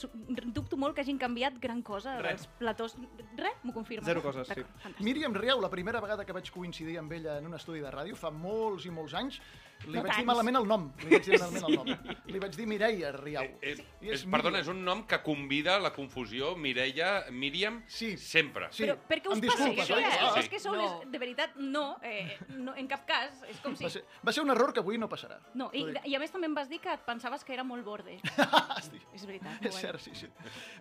dubto 0.56 0.80
molt 0.80 0.96
que 0.96 1.04
hagin 1.04 1.20
canviat 1.20 1.60
gran 1.60 1.82
cosa 1.82 2.18
Res. 2.22 2.46
dels 2.46 2.50
platós. 2.62 2.98
Res? 3.36 3.60
M'ho 3.64 3.76
confirma? 3.76 4.06
Zero 4.08 4.24
coses, 4.24 4.48
sí. 4.48 4.64
Míriam 5.04 5.36
Riau, 5.36 5.60
la 5.62 5.72
primera 5.74 6.02
vegada 6.04 6.26
que 6.26 6.36
vaig 6.36 6.52
coincidir 6.54 6.98
amb 7.02 7.12
ella 7.18 7.38
en 7.42 7.48
un 7.50 7.58
estudi 7.58 7.82
de 7.84 7.92
ràdio, 7.92 8.16
fa 8.16 8.32
molts 8.32 8.86
i 8.88 8.94
molts 8.94 9.16
anys, 9.18 9.42
li 9.86 10.02
vaig 10.02 10.18
dir 10.18 10.26
malament 10.28 10.58
el 10.60 10.68
nom. 10.68 10.88
Li 11.04 11.12
vaig 11.14 11.28
dir 11.28 11.40
malament 11.40 11.68
el 11.68 11.76
nom. 11.78 12.16
Li 12.28 12.42
vaig 12.44 12.56
dir 12.58 12.66
Mireia 12.68 13.12
Riau. 13.16 13.46
Eh, 13.62 13.76
I 14.04 14.12
és, 14.16 14.24
perdona, 14.32 14.62
és 14.64 14.70
un 14.72 14.82
nom 14.86 15.04
que 15.08 15.20
convida 15.24 15.78
a 15.78 15.84
la 15.84 15.94
confusió 15.96 16.56
Mireia, 16.60 17.26
Míriam, 17.32 17.82
sí. 17.88 18.16
sempre. 18.18 18.72
Sí. 18.76 18.86
Però 18.86 18.98
per 19.08 19.20
què 19.22 19.32
us 19.32 19.38
Em 19.38 19.46
passa 19.48 19.70
això? 19.70 20.00
Eh? 20.02 20.12
Ah. 20.22 20.34
És 20.42 20.50
que 20.52 20.60
sou 20.60 20.76
No. 20.76 20.82
les... 20.82 21.12
De 21.14 21.22
veritat, 21.22 21.56
no, 21.56 21.86
eh, 22.04 22.38
no. 22.58 22.76
En 22.78 22.90
cap 22.90 23.06
cas. 23.08 23.44
És 23.48 23.62
com 23.64 23.76
si... 23.78 23.86
Va 23.88 23.94
ser, 23.94 24.04
va 24.26 24.36
ser 24.36 24.44
un 24.44 24.52
error 24.54 24.74
que 24.74 24.84
avui 24.84 25.00
no 25.00 25.10
passarà. 25.10 25.40
No, 25.58 25.70
i, 25.74 25.86
i 26.06 26.18
a 26.18 26.22
més 26.22 26.34
també 26.34 26.50
em 26.50 26.58
vas 26.58 26.70
dir 26.70 26.82
que 26.84 26.92
et 26.94 27.06
pensaves 27.08 27.46
que 27.48 27.56
era 27.56 27.64
molt 27.68 27.86
borde. 27.86 28.18
és 29.18 29.26
veritat. 29.26 29.64
És 29.66 29.80
cert, 29.80 30.02
sí, 30.04 30.14
sí. 30.18 30.30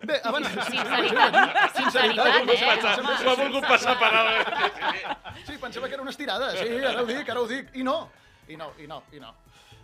Bé, 0.03 0.19
abans... 0.27 0.51
Sinceritat. 0.67 1.41
Sinceritat, 1.77 2.53
eh? 2.53 2.77
Ha 3.27 3.35
volgut 3.39 3.67
passar 3.67 3.97
per 3.99 4.13
alt. 4.21 4.53
Sí, 5.47 5.57
pensava 5.61 5.87
que 5.87 5.97
era 5.97 6.03
una 6.05 6.13
estirada. 6.13 6.51
Sí, 6.57 6.69
ara 6.83 7.03
ho 7.03 7.09
dic, 7.09 7.29
ara 7.29 7.41
ho 7.43 7.49
dic. 7.49 7.73
I 7.77 7.85
no. 7.87 7.99
I 8.47 8.57
no, 8.59 8.71
i 8.79 8.87
no, 8.87 9.01
i 9.11 9.19
no. 9.19 9.33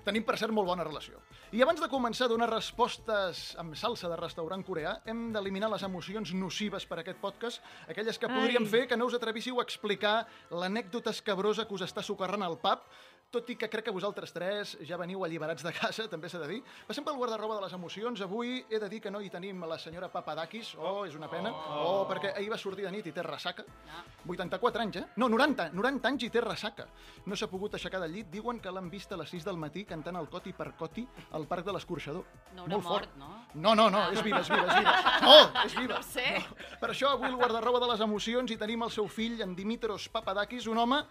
Tenim, 0.04 0.26
per 0.28 0.36
cert, 0.36 0.52
molt 0.52 0.68
bona 0.68 0.84
relació. 0.84 1.22
I 1.56 1.62
abans 1.64 1.80
de 1.80 1.88
començar 1.88 2.26
a 2.26 2.32
donar 2.32 2.50
respostes 2.50 3.54
amb 3.62 3.76
salsa 3.80 4.10
de 4.12 4.18
restaurant 4.20 4.64
coreà, 4.68 4.98
hem 5.08 5.30
d'eliminar 5.32 5.70
les 5.72 5.86
emocions 5.88 6.34
nocives 6.36 6.84
per 6.90 6.98
a 6.98 7.04
aquest 7.06 7.22
podcast, 7.22 7.64
aquelles 7.88 8.20
que 8.20 8.28
Ai. 8.28 8.36
podríem 8.36 8.68
fer 8.68 8.84
que 8.90 8.98
no 9.00 9.08
us 9.08 9.16
atrevíssiu 9.16 9.62
a 9.62 9.64
explicar 9.64 10.26
l'anècdota 10.52 11.14
escabrosa 11.16 11.64
que 11.70 11.78
us 11.78 11.86
està 11.88 12.04
socarrant 12.04 12.44
al 12.44 12.60
pap, 12.60 12.84
tot 13.34 13.50
i 13.50 13.56
que 13.58 13.70
crec 13.72 13.88
que 13.88 13.94
vosaltres 13.96 14.32
tres 14.36 14.76
ja 14.86 14.98
veniu 15.02 15.24
alliberats 15.26 15.66
de 15.66 15.72
casa, 15.74 16.06
també 16.14 16.30
s'ha 16.30 16.40
de 16.44 16.50
dir. 16.52 16.60
Passem 16.88 17.06
pel 17.06 17.18
guardarroba 17.18 17.58
de 17.58 17.66
les 17.66 17.74
emocions. 17.74 18.22
Avui 18.22 18.60
he 18.70 18.80
de 18.80 18.90
dir 18.92 19.02
que 19.02 19.12
no 19.12 19.22
hi 19.24 19.32
tenim 19.34 19.64
la 19.68 19.80
senyora 19.82 20.12
Papadakis. 20.14 20.76
Oh, 20.78 21.04
és 21.08 21.18
una 21.18 21.30
pena. 21.32 21.52
Oh, 21.82 22.06
perquè 22.10 22.36
ahir 22.38 22.52
va 22.54 22.60
sortir 22.62 22.86
de 22.86 22.92
nit 22.94 23.10
i 23.10 23.16
té 23.16 23.26
ressaca. 23.26 23.66
84 24.28 24.82
anys, 24.86 25.02
eh? 25.02 25.06
No, 25.18 25.28
90. 25.34 25.72
90 25.74 26.08
anys 26.12 26.28
i 26.28 26.30
té 26.34 26.42
ressaca. 26.46 26.86
No 27.26 27.36
s'ha 27.36 27.50
pogut 27.52 27.74
aixecar 27.80 28.02
del 28.04 28.14
llit. 28.14 28.30
Diuen 28.34 28.62
que 28.64 28.72
l'han 28.72 28.90
vist 28.94 29.12
a 29.12 29.18
les 29.20 29.34
6 29.34 29.46
del 29.50 29.58
matí 29.58 29.84
cantant 29.90 30.16
el 30.20 30.30
coti 30.30 30.54
per 30.54 30.72
coti 30.80 31.06
al 31.34 31.48
Parc 31.50 31.66
de 31.68 31.74
l'Escorxador. 31.76 32.24
No 32.54 32.64
haurà 32.68 32.78
Molt 32.78 32.88
fort. 32.88 33.18
mort, 33.18 33.18
no? 33.20 33.32
No, 33.56 33.76
no, 33.76 33.90
no, 33.90 34.06
és 34.14 34.22
viva, 34.24 34.40
és 34.42 34.50
viva, 34.50 34.68
és 34.68 34.80
viva. 34.80 34.96
No, 35.24 35.38
és 35.66 35.76
viva. 35.78 36.00
No 36.00 36.04
sé. 36.04 36.28
No. 36.38 36.80
Per 36.82 36.90
això 36.94 37.14
avui 37.16 37.30
el 37.30 37.38
guardarroba 37.40 37.80
de 37.84 37.92
les 37.94 38.02
emocions 38.06 38.52
hi 38.52 38.58
tenim 38.60 38.84
el 38.84 38.92
seu 38.92 39.08
fill, 39.08 39.40
en 39.42 39.56
Dimitros 39.56 40.10
Papadakis, 40.14 40.68
un 40.68 40.78
home 40.78 41.04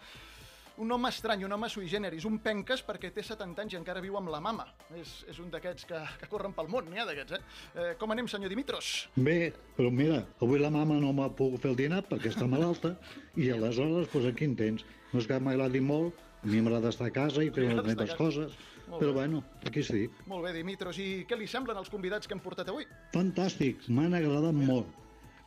un 0.83 0.91
home 0.91 1.11
estrany, 1.13 1.45
un 1.47 1.53
home 1.55 1.69
sui 1.71 1.87
generis, 1.91 2.25
un 2.27 2.41
penques 2.43 2.83
perquè 2.87 3.13
té 3.15 3.23
70 3.23 3.63
anys 3.63 3.77
i 3.77 3.79
encara 3.79 4.03
viu 4.03 4.17
amb 4.19 4.33
la 4.33 4.41
mama. 4.43 4.67
És, 4.99 5.21
és 5.31 5.39
un 5.43 5.51
d'aquests 5.53 5.87
que, 5.89 6.01
que 6.21 6.29
corren 6.31 6.55
pel 6.57 6.71
món, 6.73 6.89
n'hi 6.91 7.03
ha 7.03 7.07
d'aquests, 7.09 7.39
eh? 7.39 7.43
eh? 7.75 7.93
Com 8.01 8.15
anem, 8.15 8.29
senyor 8.31 8.51
Dimitros? 8.53 8.91
Bé, 9.15 9.53
però 9.77 9.93
mira, 9.95 10.23
avui 10.43 10.61
la 10.63 10.73
mama 10.75 10.99
no 11.03 11.13
m'ha 11.17 11.31
pogut 11.39 11.63
fer 11.63 11.71
el 11.73 11.79
dinar 11.79 12.03
perquè 12.09 12.33
està 12.33 12.49
malalta 12.51 12.97
i 13.39 13.53
aleshores, 13.55 14.11
doncs 14.13 14.29
aquí 14.33 14.51
en 14.51 14.59
tens. 14.59 14.85
No 15.13 15.23
és 15.23 15.29
que 15.31 15.39
m'agradi 15.39 15.83
molt, 15.85 16.19
a 16.43 16.51
mi 16.51 16.61
m'agrada 16.65 16.91
estar 16.91 17.09
a 17.11 17.15
casa 17.15 17.45
i 17.47 17.53
fer 17.55 17.69
les 17.69 17.87
meves 17.87 18.17
coses, 18.19 18.57
Molt 18.89 18.99
però 18.99 19.13
bé. 19.13 19.21
bueno, 19.21 19.45
aquí 19.63 19.85
estic. 19.85 20.17
Molt 20.27 20.49
bé, 20.49 20.57
Dimitros, 20.57 20.99
i 20.99 21.23
què 21.29 21.39
li 21.39 21.47
semblen 21.47 21.79
els 21.79 21.93
convidats 21.93 22.27
que 22.27 22.35
hem 22.35 22.43
portat 22.43 22.73
avui? 22.73 22.89
Fantàstic, 23.15 23.87
m'han 23.89 24.19
agradat 24.19 24.57
molt. 24.57 25.02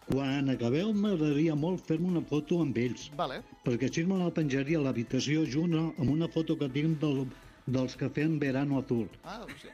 Quan 0.05 0.49
acabeu 0.53 0.91
m'agradaria 0.93 1.55
molt 1.57 1.87
fer-me 1.87 2.09
una 2.11 2.21
foto 2.31 2.59
amb 2.63 2.77
ells, 2.77 3.07
Vale. 3.21 3.39
perquè 3.65 3.87
així 3.89 4.03
me 4.09 4.19
la 4.19 4.29
penjaria 4.35 4.77
a 4.77 4.83
l'habitació 4.85 5.45
junt 5.55 5.73
amb 5.81 6.09
una 6.13 6.27
foto 6.35 6.57
que 6.59 6.69
tinc 6.75 6.99
del, 7.01 7.23
dels 7.65 7.95
que 7.97 8.09
feien 8.13 8.37
Verano 8.39 8.77
Azul. 8.79 9.07
Ah, 9.23 9.39
doncs 9.41 9.61
sí. 9.63 9.69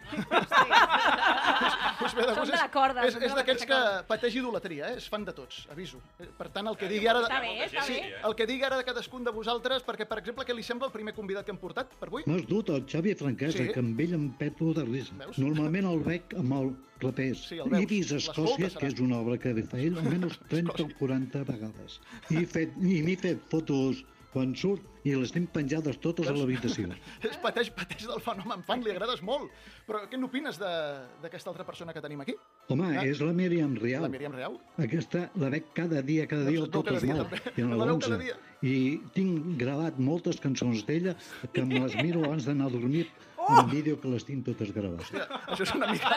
Pues 2.00 2.14
bé, 2.16 2.24
Som 2.34 2.46
de 2.48 2.56
la 2.58 2.70
corda, 2.72 3.04
És, 3.06 3.16
és 3.20 3.30
la 3.30 3.36
d'aquests 3.42 3.66
que 3.70 3.80
pateix 4.10 4.36
idolatria, 4.40 4.88
eh? 4.94 4.98
És 5.02 5.08
fan 5.12 5.26
de 5.28 5.34
tots, 5.38 5.66
aviso. 5.74 6.00
Eh, 6.20 6.28
Per 6.38 6.48
tant, 6.50 6.68
el 6.72 6.78
que 6.80 6.88
digui 6.90 7.08
ara... 7.12 7.22
Està 7.28 7.42
bé, 7.44 7.52
està 7.68 7.84
sí, 7.86 7.98
bé. 8.00 8.14
el 8.26 8.36
que 8.40 8.48
digui 8.50 8.64
ara 8.66 8.78
de 8.80 8.86
cadascun 8.88 9.24
de 9.28 9.34
vosaltres, 9.36 9.84
perquè, 9.86 10.08
per 10.10 10.18
exemple, 10.24 10.46
què 10.48 10.56
li 10.56 10.64
sembla 10.66 10.88
el 10.90 10.94
primer 10.96 11.14
convidat 11.18 11.46
que 11.46 11.54
hem 11.54 11.60
portat 11.62 11.94
per 12.00 12.10
avui? 12.10 12.24
M'has 12.26 12.48
dut 12.50 12.72
el 12.74 12.86
Xavi 12.90 13.14
Franquesa, 13.20 13.60
Sí. 13.62 13.68
que 13.76 13.84
amb 13.84 14.00
ell 14.00 14.16
em 14.18 14.30
peto 14.40 14.72
de 14.74 14.86
risa. 14.88 15.14
Veus? 15.20 15.38
Normalment 15.38 15.92
el 15.92 16.00
veig 16.08 16.34
amb 16.40 16.54
el 16.58 16.72
clapés. 17.02 17.44
Sí, 17.52 17.60
el 17.60 17.70
veus. 17.70 17.84
He 17.84 17.86
vist 17.92 18.12
Escòcia, 18.18 18.72
que 18.80 18.88
és 18.88 19.00
una 19.04 19.20
obra 19.20 19.38
que 19.38 19.54
fa 19.68 19.78
ell, 19.78 19.98
almenys 20.02 20.40
30 20.50 20.88
o 20.88 20.90
40 20.98 21.44
vegades. 21.46 22.00
I 22.32 22.46
fet- 22.46 22.78
i 22.82 23.02
m'he 23.06 23.18
fet 23.20 23.44
fotos 23.52 24.02
quan 24.32 24.54
surt 24.56 24.82
i 25.04 25.16
les 25.18 25.32
tinc 25.34 25.50
penjades 25.52 25.98
totes 26.00 26.28
a 26.30 26.34
l'habitació. 26.36 26.88
És 27.26 27.38
pateix, 27.42 27.70
pateix 27.76 28.06
del 28.08 28.22
fenomen 28.24 28.62
fan, 28.64 28.84
li 28.86 28.92
agrades 28.94 29.22
molt. 29.26 29.50
Però 29.88 30.04
què 30.08 30.18
n'opines 30.20 30.60
d'aquesta 30.62 31.50
altra 31.52 31.66
persona 31.66 31.92
que 31.94 32.02
tenim 32.02 32.22
aquí? 32.22 32.36
Home, 32.70 32.98
Ah. 32.98 33.04
és 33.06 33.20
la 33.20 33.34
Míriam 33.34 33.76
Riau. 33.76 34.04
La 34.04 34.10
Míriam 34.10 34.32
Riau? 34.34 34.60
Aquesta 34.78 35.30
la 35.36 35.50
veig 35.50 35.66
cada 35.74 36.02
dia, 36.02 36.28
cada 36.28 36.46
dia, 36.46 36.60
Doncs 36.60 36.72
tot 36.72 36.88
es 36.94 37.04
mal. 37.04 37.18
també. 37.26 37.42
I 37.58 37.62
La 37.62 37.86
l'11. 37.86 38.00
cada 38.08 38.18
dia. 38.18 38.38
I 38.62 39.02
tinc 39.14 39.58
gravat 39.58 39.98
moltes 40.00 40.40
cançons 40.40 40.86
d'ella 40.86 41.16
que 41.52 41.66
me 41.66 41.80
les 41.80 41.96
miro 42.04 42.24
abans 42.24 42.46
d'anar 42.46 42.68
a 42.68 42.70
dormir 42.70 43.08
Oh! 43.42 43.60
en 43.60 43.70
vídeo 43.72 43.96
que 44.00 44.08
les 44.12 44.24
tinc 44.28 44.44
totes 44.46 44.70
gravades. 44.76 45.08
Hòstia, 45.10 45.26
això 45.50 45.64
és 45.66 45.72
una 45.74 45.88
mica, 45.90 46.12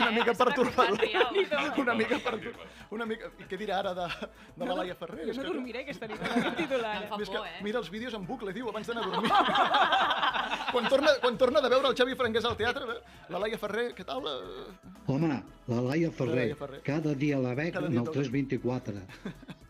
una 0.00 0.10
mica 0.16 0.32
pertorbador. 0.38 1.02
Una 1.82 1.94
mica 1.98 2.18
pertorbador. 2.24 2.70
Una 2.96 3.06
mica... 3.10 3.28
I 3.38 3.48
què 3.50 3.58
dirà 3.60 3.80
ara 3.82 3.92
de, 3.98 4.06
de 4.56 4.68
la 4.70 4.76
Laia 4.78 4.96
Ferrer? 4.96 5.26
Jo 5.28 5.34
no 5.34 5.42
que- 5.42 5.50
dormiré 5.50 5.82
aquesta 5.84 6.08
nit, 6.08 6.22
amb 6.24 6.38
aquest 6.40 6.56
titular. 6.62 6.94
És 7.20 7.28
que 7.34 7.42
eh? 7.50 7.60
mira 7.66 7.82
els 7.82 7.90
vídeos 7.92 8.16
en 8.16 8.24
bucle, 8.26 8.54
diu, 8.56 8.70
abans 8.72 8.88
d'anar 8.88 9.04
a 9.04 9.10
dormir. 9.12 9.30
quan, 10.72 10.88
torna, 10.88 11.14
quan 11.20 11.36
torna 11.44 11.60
de 11.60 11.68
veure 11.76 11.92
el 11.92 11.98
Xavi 12.00 12.16
Franquès 12.16 12.48
al 12.48 12.56
teatre, 12.56 12.96
eh, 12.96 13.26
la 13.34 13.42
Laia 13.44 13.60
Ferrer, 13.60 13.86
què 14.00 14.06
tal? 14.08 14.24
Eh, 14.24 14.90
Home, 15.12 15.34
la 15.68 15.80
Laia 15.90 16.10
Ferrer, 16.16 16.34
La 16.34 16.42
Laia 16.48 16.58
Ferrer. 16.64 16.80
cada 16.86 17.14
dia 17.14 17.38
la 17.44 17.52
veig 17.58 17.74
Cada 17.76 17.92
en 17.92 17.98
el 18.00 18.08
toca. 18.08 18.20
324, 18.24 19.04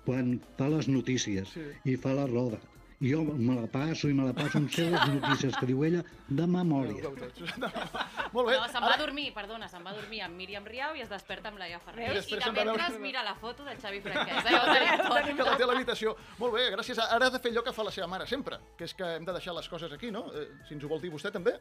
quan 0.07 0.37
fa 0.59 0.71
les 0.73 0.87
notícies 0.89 1.51
Sí. 1.59 1.67
i 1.91 1.97
fa 2.01 2.15
la 2.17 2.27
roda 2.31 2.59
I 3.01 3.09
jo 3.15 3.23
me 3.25 3.55
la 3.57 3.67
passo 3.67 4.11
i 4.11 4.13
me 4.13 4.27
la 4.27 4.35
passo, 4.37 4.59
em 4.61 4.67
sé 4.69 4.85
les 4.93 5.07
notícies 5.09 5.55
que 5.57 5.65
diu 5.71 5.79
ella 5.87 6.03
de 6.29 6.45
memòria. 6.47 7.09
Molt 7.09 8.47
bé. 8.51 8.59
No, 8.61 8.67
se'n 8.69 8.85
va 8.85 8.91
a 8.93 8.99
dormir, 9.01 9.31
perdona, 9.33 9.69
se'n 9.73 9.87
va 9.87 9.95
a 9.95 9.97
dormir 9.97 10.21
amb 10.27 10.37
Míriam 10.37 10.67
Riau 10.69 10.99
i 10.99 11.01
es 11.01 11.09
desperta 11.09 11.49
amb 11.49 11.57
Laia 11.63 11.79
Ferrer. 11.81 12.11
I 12.13 12.19
I, 12.21 12.21
de 12.21 12.41
va 12.43 12.51
a 12.51 12.53
veure- 12.59 12.75
mentre 12.77 12.99
mira 13.01 13.23
la 13.25 13.33
foto 13.41 13.65
del 13.65 13.79
Xavi 13.81 14.03
Franquesa. 14.05 14.51
Ja 14.53 14.61
ho 14.61 14.75
tenim 14.75 15.01
tot. 15.07 15.31
que 15.39 15.47
la 15.49 15.57
té 15.57 15.65
a 15.65 15.71
l'habitació. 15.71 16.13
Molt 16.43 16.53
bé, 16.59 16.67
gràcies. 16.75 17.01
Ara 17.07 17.31
ha 17.31 17.33
de 17.33 17.41
fer 17.41 17.53
allò 17.55 17.63
que 17.65 17.73
fa 17.73 17.87
la 17.89 17.95
seva 17.97 18.07
mare 18.07 18.27
sempre, 18.29 18.59
que 18.77 18.85
és 18.85 18.93
que 18.95 19.09
hem 19.17 19.25
de 19.25 19.33
deixar 19.39 19.55
les 19.57 19.69
coses 19.73 19.97
aquí, 19.97 20.11
no? 20.13 20.27
Eh, 20.37 20.45
si 20.69 20.77
ens 20.77 20.85
ho 20.85 20.93
vol 20.93 21.01
dir 21.01 21.11
vostè 21.15 21.33
també. 21.33 21.57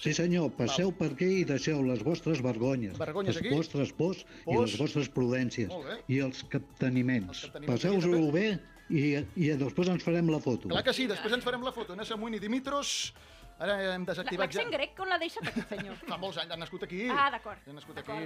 Sí 0.00 0.12
senyor, 0.16 0.50
passeu 0.58 0.90
per 0.96 1.12
aquí 1.12 1.30
i 1.42 1.44
deixeu 1.44 1.82
les 1.86 2.02
vostres 2.02 2.42
vergonyes, 2.42 2.98
Vergonyes 2.98 3.36
les 3.36 3.44
aquí? 3.44 3.54
vostres 3.54 3.92
pors, 3.92 4.24
i 4.42 4.44
Pors. 4.50 4.72
les 4.72 4.78
vostres 4.80 5.08
prudències 5.14 5.70
i 6.08 6.18
els 6.18 6.42
capteniments. 6.50 7.46
capteniments 7.46 7.70
Passeu-vos-ho 7.78 8.30
bé 8.32 8.58
i, 8.90 9.02
i 9.38 9.50
després 9.58 9.90
ens 9.92 10.04
farem 10.04 10.30
la 10.32 10.40
foto. 10.42 10.70
Clar 10.70 10.84
que 10.86 10.94
sí, 10.96 11.06
després 11.10 11.34
ens 11.36 11.46
farem 11.46 11.62
la 11.66 11.72
foto. 11.74 11.96
Nessa 11.98 12.18
Muini 12.20 12.40
Dimitros, 12.42 13.12
ara 13.60 13.76
hem 13.94 14.06
desactivat 14.08 14.50
ja... 14.50 14.60
L'accent 14.60 14.72
grec, 14.74 15.02
on 15.02 15.12
l'ha 15.12 15.18
deixat 15.22 15.50
aquest 15.50 15.74
senyor? 15.74 15.98
Fa 16.10 16.18
molts 16.20 16.40
anys, 16.42 16.54
ha 16.54 16.60
nascut 16.60 16.86
aquí. 16.86 17.04
Ah, 17.14 17.28
d'acord. 17.34 17.62
Ha 17.66 17.76
nascut 17.76 18.00
aquí. 18.02 18.18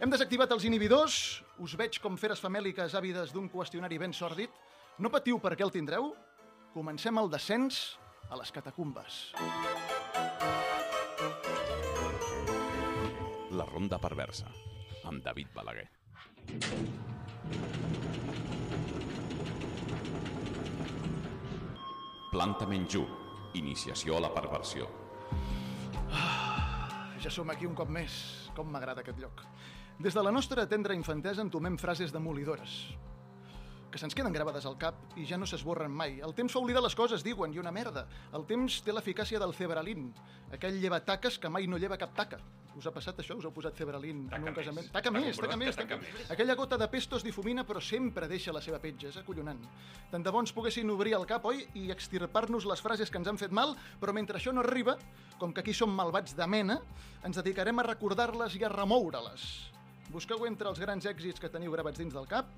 Hem 0.00 0.12
desactivat 0.14 0.54
els 0.56 0.66
inhibidors. 0.68 1.16
Us 1.64 1.74
veig 1.80 1.98
com 2.04 2.18
feres 2.20 2.42
famèliques 2.42 2.94
àvides 2.98 3.34
d'un 3.34 3.50
qüestionari 3.52 3.98
ben 4.02 4.14
sòrdid. 4.16 4.54
No 5.02 5.10
patiu 5.12 5.40
perquè 5.42 5.66
el 5.66 5.74
tindreu. 5.74 6.12
Comencem 6.72 7.18
el 7.20 7.28
descens 7.32 7.82
a 8.32 8.38
les 8.40 8.52
catacumbes. 8.54 9.32
La 13.52 13.66
ronda 13.68 13.98
perversa, 14.00 14.48
amb 15.04 15.20
David 15.24 15.52
Balaguer. 15.52 15.88
Planta 22.32 22.64
Menjú, 22.64 23.02
iniciació 23.60 24.16
a 24.16 24.22
la 24.24 24.30
perversió. 24.32 24.86
Ja 27.20 27.30
som 27.30 27.50
aquí 27.52 27.68
un 27.68 27.74
cop 27.76 27.90
més. 27.92 28.14
Com 28.56 28.70
m'agrada 28.72 29.04
aquest 29.04 29.20
lloc. 29.20 29.42
Des 30.00 30.16
de 30.16 30.22
la 30.24 30.32
nostra 30.32 30.64
tendra 30.66 30.96
infantesa 30.96 31.44
entomem 31.44 31.76
frases 31.76 32.12
demolidores 32.14 32.78
que 33.92 34.00
se'ns 34.00 34.16
queden 34.16 34.32
gravades 34.32 34.64
al 34.64 34.78
cap 34.80 35.18
i 35.20 35.26
ja 35.28 35.36
no 35.36 35.44
s'esborren 35.44 35.92
mai. 35.92 36.16
El 36.24 36.32
temps 36.32 36.54
fa 36.56 36.62
oblidar 36.62 36.80
les 36.80 36.96
coses, 36.96 37.20
diuen, 37.20 37.52
i 37.52 37.60
una 37.60 37.74
merda. 37.76 38.06
El 38.32 38.46
temps 38.48 38.78
té 38.80 38.96
l'eficàcia 38.96 39.36
del 39.42 39.52
cebralín, 39.52 40.08
aquell 40.56 40.80
llevataques 40.80 41.36
que 41.38 41.52
mai 41.52 41.68
no 41.68 41.76
lleva 41.76 42.00
cap 42.00 42.16
taca. 42.16 42.40
Us 42.78 42.86
ha 42.88 42.92
passat 42.94 43.18
això? 43.20 43.36
Us 43.36 43.44
heu 43.44 43.52
posat 43.52 43.76
cebralín 43.76 44.22
en 44.32 44.46
un 44.48 44.54
casament? 44.56 44.86
Taca 44.94 45.10
Està 45.10 45.18
més, 45.18 45.36
taca 45.36 45.58
més, 45.60 45.76
taca 45.76 45.96
taca 45.98 46.00
més. 46.00 46.30
Aquella 46.32 46.54
gota 46.56 46.78
de 46.80 46.88
pesto 46.88 47.18
es 47.20 47.24
difumina 47.26 47.66
però 47.68 47.82
sempre 47.84 48.28
deixa 48.30 48.54
la 48.54 48.62
seva 48.64 48.80
petja, 48.80 49.10
és 49.10 49.18
acollonant. 49.20 49.60
Tant 50.10 50.24
de 50.24 50.32
bons 50.32 50.54
poguessin 50.56 50.88
obrir 50.90 51.12
el 51.18 51.26
cap, 51.28 51.44
oi, 51.44 51.66
i 51.76 51.90
extirpar-nos 51.92 52.64
les 52.70 52.80
frases 52.80 53.12
que 53.12 53.20
ens 53.20 53.28
han 53.28 53.40
fet 53.40 53.52
mal, 53.52 53.76
però 54.00 54.14
mentre 54.16 54.40
això 54.40 54.54
no 54.56 54.64
arriba, 54.64 54.96
com 55.38 55.52
que 55.52 55.60
aquí 55.60 55.74
som 55.76 55.92
malvats 55.92 56.36
de 56.38 56.48
mena, 56.48 56.78
ens 57.22 57.36
dedicarem 57.36 57.78
a 57.78 57.86
recordar-les 57.90 58.56
i 58.56 58.64
a 58.64 58.72
remoure-les. 58.72 59.48
Busqueu 60.12 60.46
entre 60.48 60.72
els 60.72 60.80
grans 60.80 61.04
èxits 61.08 61.40
que 61.40 61.52
teniu 61.52 61.76
gravats 61.76 62.00
dins 62.00 62.14
del 62.14 62.28
cap, 62.30 62.48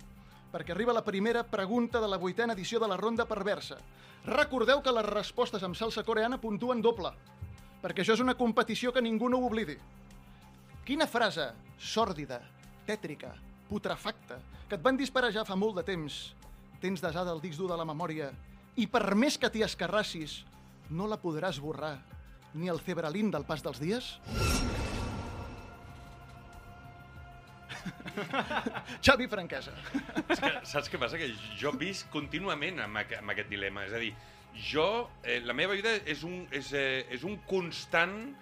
perquè 0.54 0.70
arriba 0.70 0.94
la 0.94 1.02
primera 1.02 1.42
pregunta 1.42 1.98
de 1.98 2.06
la 2.06 2.18
vuitena 2.22 2.54
edició 2.54 2.78
de 2.78 2.86
la 2.86 2.96
Ronda 2.96 3.26
Perversa. 3.26 3.80
Recordeu 4.30 4.78
que 4.80 4.94
les 4.94 5.10
respostes 5.10 5.62
amb 5.66 5.74
salsa 5.74 6.06
coreana 6.06 6.38
puntuen 6.38 6.80
doble, 6.82 7.10
perquè 7.82 8.04
això 8.04 8.14
és 8.14 8.22
una 8.22 8.38
competició 8.38 8.92
que 8.94 9.02
ningú 9.02 9.28
no 9.28 9.42
ho 9.42 9.50
oblidi. 9.50 9.74
Quina 10.84 11.06
frase 11.08 11.46
sòrdida, 11.80 12.42
tètrica, 12.84 13.30
putrefacta, 13.70 14.36
que 14.68 14.76
et 14.76 14.82
van 14.84 14.98
disparar 15.00 15.30
ja 15.32 15.44
fa 15.48 15.56
molt 15.56 15.78
de 15.80 15.84
temps, 15.86 16.34
tens 16.82 17.00
desada 17.00 17.32
al 17.32 17.40
disc 17.40 17.56
dur 17.56 17.70
de 17.70 17.78
la 17.80 17.86
memòria 17.88 18.28
i 18.76 18.84
per 18.90 19.14
més 19.16 19.38
que 19.40 19.48
t'hi 19.48 19.64
escarrassis, 19.64 20.42
no 20.92 21.08
la 21.08 21.16
podràs 21.22 21.56
borrar, 21.62 21.96
ni 22.52 22.68
el 22.68 22.82
cebralín 22.84 23.32
del 23.32 23.48
pas 23.48 23.64
dels 23.64 23.80
dies? 23.80 24.10
Xavi 29.04 29.26
Franquesa. 29.32 29.72
És 30.28 30.40
que, 30.40 30.52
saps 30.68 30.92
què 30.92 31.00
passa? 31.00 31.16
Que 31.16 31.32
jo 31.60 31.72
visc 31.80 32.12
contínuament 32.12 32.84
amb, 32.84 33.00
aqu 33.00 33.16
amb 33.22 33.32
aquest 33.32 33.48
dilema. 33.48 33.88
És 33.88 33.96
a 33.96 34.00
dir, 34.04 34.12
jo, 34.68 35.08
eh, 35.24 35.40
la 35.48 35.56
meva 35.56 35.72
vida 35.80 35.96
és 36.04 36.28
un, 36.28 36.44
és, 36.52 36.72
eh, 36.76 37.06
és 37.14 37.24
un 37.24 37.40
constant 37.48 38.34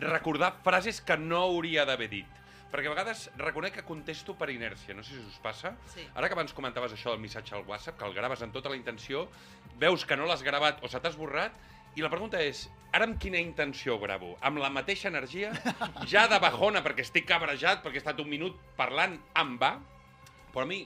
recordar 0.00 0.56
frases 0.64 1.00
que 1.00 1.16
no 1.16 1.42
hauria 1.44 1.84
d'haver 1.86 2.08
dit. 2.10 2.32
Perquè 2.72 2.90
a 2.90 2.92
vegades 2.92 3.28
reconec 3.38 3.76
que 3.78 3.84
contesto 3.86 4.34
per 4.36 4.50
inèrcia, 4.50 4.94
no 4.94 5.04
sé 5.06 5.14
si 5.14 5.22
us 5.22 5.38
passa. 5.42 5.76
Sí. 5.94 6.02
Ara 6.14 6.28
que 6.28 6.34
abans 6.34 6.52
comentaves 6.52 6.92
això 6.92 7.12
del 7.12 7.22
missatge 7.22 7.54
al 7.54 7.64
WhatsApp, 7.68 7.96
que 7.98 8.04
el 8.08 8.14
graves 8.14 8.42
amb 8.42 8.52
tota 8.52 8.68
la 8.72 8.76
intenció, 8.76 9.28
veus 9.78 10.04
que 10.04 10.16
no 10.18 10.26
l'has 10.26 10.42
gravat 10.42 10.82
o 10.82 10.90
se 10.90 11.00
t'ha 11.00 11.12
esborrat, 11.14 11.54
i 11.96 12.02
la 12.04 12.10
pregunta 12.12 12.42
és, 12.42 12.66
ara 12.92 13.06
amb 13.08 13.16
quina 13.22 13.38
intenció 13.40 13.94
ho 13.94 14.02
gravo? 14.02 14.34
Amb 14.44 14.58
la 14.60 14.68
mateixa 14.68 15.08
energia? 15.08 15.54
Ja 16.10 16.26
de 16.28 16.40
bajona, 16.42 16.82
perquè 16.84 17.06
estic 17.06 17.24
cabrejat, 17.30 17.80
perquè 17.84 18.02
he 18.02 18.04
estat 18.04 18.20
un 18.20 18.28
minut 18.28 18.58
parlant 18.76 19.16
en 19.38 19.56
va? 19.62 19.76
Però 20.52 20.66
a 20.66 20.68
mi, 20.68 20.82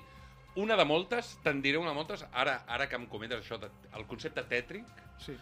una 0.61 0.77
de 0.77 0.85
moltes, 0.85 1.39
te'n 1.43 1.63
diré 1.65 1.81
una 1.81 1.91
de 1.91 1.99
moltes, 1.99 2.23
ara, 2.31 2.61
ara 2.69 2.87
que 2.91 3.01
em 3.01 3.09
comentes 3.11 3.41
això, 3.43 3.59
de, 3.59 3.73
el 3.97 4.07
concepte 4.07 4.45
tètric, 4.53 4.87
Sí. 5.21 5.35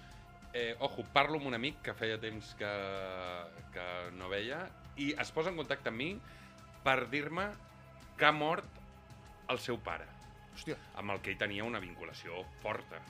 Eh, 0.53 0.75
ojo, 0.81 1.05
parlo 1.13 1.39
amb 1.39 1.49
un 1.51 1.57
amic 1.59 1.83
que 1.85 1.95
feia 1.97 2.19
temps 2.21 2.55
que, 2.59 2.73
que 3.75 3.87
no 4.17 4.31
veia 4.33 4.63
i 4.99 5.13
es 5.21 5.33
posa 5.35 5.53
en 5.53 5.59
contacte 5.61 5.93
amb 5.93 6.01
mi 6.01 6.11
per 6.85 7.07
dir-me 7.13 7.49
que 8.19 8.27
ha 8.27 8.35
mort 8.35 8.79
el 9.53 9.61
seu 9.63 9.79
pare. 9.81 10.07
Hòstia. 10.55 10.77
Amb 11.01 11.15
el 11.15 11.23
que 11.23 11.33
ell 11.33 11.41
tenia 11.41 11.67
una 11.67 11.81
vinculació 11.83 12.43
forta. 12.63 13.01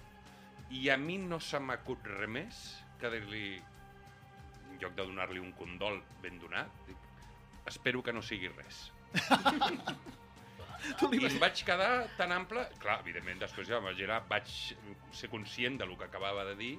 I 0.77 0.91
a 0.93 0.99
mi 1.01 1.17
no 1.23 1.39
se 1.41 1.61
m'acut 1.65 2.05
res 2.19 2.29
més 2.31 2.63
que 3.01 3.11
dir-li, 3.15 3.45
en 4.69 4.81
lloc 4.83 4.95
de 4.99 5.07
donar-li 5.07 5.41
un 5.41 5.55
condol 5.57 6.03
ben 6.23 6.39
donat, 6.43 6.73
dic, 6.87 7.09
espero 7.71 8.03
que 8.05 8.13
no 8.13 8.23
sigui 8.23 8.51
res. 8.53 8.89
I 11.11 11.25
em 11.27 11.39
vaig 11.43 11.63
quedar 11.67 12.07
tan 12.19 12.33
ample... 12.35 12.63
Clar, 12.83 13.01
evidentment, 13.03 13.41
després 13.43 13.67
ja 13.71 13.81
vaig, 13.83 13.97
girar, 13.99 14.21
vaig 14.31 14.51
ser 15.17 15.31
conscient 15.33 15.79
de 15.81 15.89
lo 15.89 15.97
que 15.99 16.07
acabava 16.07 16.45
de 16.51 16.55
dir. 16.61 16.75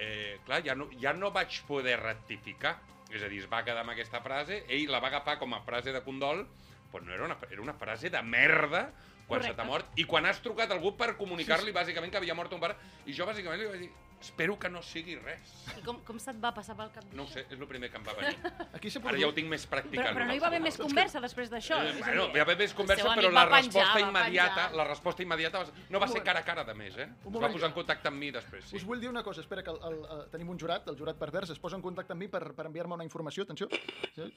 Eh, 0.00 0.38
clar, 0.46 0.62
ja 0.64 0.74
no, 0.74 0.88
ja 1.00 1.12
no 1.12 1.30
vaig 1.34 1.60
poder 1.68 1.98
rectificar. 2.00 2.78
És 3.10 3.22
a 3.26 3.28
dir, 3.28 3.40
es 3.42 3.48
va 3.50 3.64
quedar 3.66 3.82
amb 3.82 3.92
aquesta 3.92 4.20
frase, 4.22 4.62
ell 4.70 4.90
la 4.90 5.00
va 5.02 5.08
agafar 5.10 5.36
com 5.40 5.52
a 5.56 5.60
frase 5.66 5.92
de 5.92 6.00
condol, 6.04 6.44
però 6.92 7.02
no 7.04 7.12
era 7.12 7.24
una, 7.26 7.36
era 7.50 7.62
una 7.62 7.74
frase 7.74 8.08
de 8.10 8.20
merda 8.22 8.84
quan 9.26 9.42
se 9.42 9.50
Correcte. 9.50 9.56
t'ha 9.58 9.66
mort. 9.66 9.90
I 9.98 10.04
quan 10.06 10.26
has 10.26 10.40
trucat 10.42 10.70
algú 10.74 10.94
per 10.98 11.16
comunicar-li, 11.18 11.74
bàsicament, 11.74 12.10
que 12.10 12.18
havia 12.18 12.34
mort 12.38 12.54
un 12.54 12.62
pare, 12.62 12.76
i 13.06 13.14
jo, 13.14 13.26
bàsicament, 13.26 13.60
li 13.60 13.66
vaig 13.66 13.82
dir, 13.84 13.90
espero 14.20 14.58
que 14.58 14.68
no 14.68 14.82
sigui 14.84 15.16
res. 15.16 15.52
I 15.78 15.82
com, 15.84 15.98
com 16.04 16.18
se't 16.20 16.38
va 16.42 16.50
passar 16.54 16.76
pel 16.76 16.90
cap 16.94 17.04
No 17.16 17.24
ho 17.24 17.30
sé, 17.30 17.46
és 17.48 17.58
el 17.58 17.66
primer 17.70 17.90
que 17.90 17.96
em 17.98 18.04
va 18.06 18.14
venir. 18.18 18.36
Aquí 18.76 18.92
Ara 19.00 19.18
ja 19.18 19.28
ho 19.30 19.34
tinc 19.36 19.48
més 19.48 19.64
practicat. 19.66 20.10
Però, 20.10 20.14
però 20.18 20.26
no 20.28 20.34
hi 20.36 20.42
va 20.42 20.48
haver 20.50 20.60
més 20.60 20.76
conversa 20.78 21.20
després 21.24 21.50
d'això. 21.50 21.78
Eh, 21.82 21.94
bueno, 21.98 22.26
hi 22.28 22.36
va 22.36 22.42
haver 22.46 22.56
més 22.60 22.74
conversa, 22.76 23.14
però 23.16 23.30
la 23.32 23.46
penjar, 23.48 23.64
resposta 23.64 24.00
immediata, 24.04 24.66
la 24.76 24.84
resposta 24.88 25.22
immediata 25.24 25.62
va- 25.64 25.86
no 25.90 26.00
va 26.00 26.08
ser 26.08 26.22
cara 26.22 26.40
a 26.40 26.44
cara, 26.44 26.64
de 26.64 26.74
més, 26.74 26.96
eh? 26.96 27.08
Es 27.08 27.24
va 27.26 27.30
moment. 27.30 27.52
posar 27.52 27.68
en 27.72 27.74
contacte 27.74 28.08
amb 28.08 28.18
mi 28.18 28.30
després, 28.30 28.64
sí. 28.64 28.76
Us 28.76 28.84
vull 28.84 29.00
dir 29.00 29.08
una 29.08 29.22
cosa, 29.22 29.40
espera, 29.40 29.62
que 29.62 29.70
el, 29.70 29.80
el, 29.90 29.98
el, 30.04 30.24
tenim 30.30 30.48
un 30.50 30.58
jurat, 30.60 30.86
el 30.88 30.98
jurat 30.98 31.16
pervers, 31.18 31.50
es 31.50 31.58
posa 31.58 31.76
en 31.76 31.82
contacte 31.82 32.12
amb 32.12 32.20
mi 32.20 32.28
per, 32.28 32.52
per 32.54 32.66
enviar-me 32.66 32.94
una 32.94 33.04
informació, 33.04 33.44
atenció. 33.44 33.68
Sí, 34.14 34.32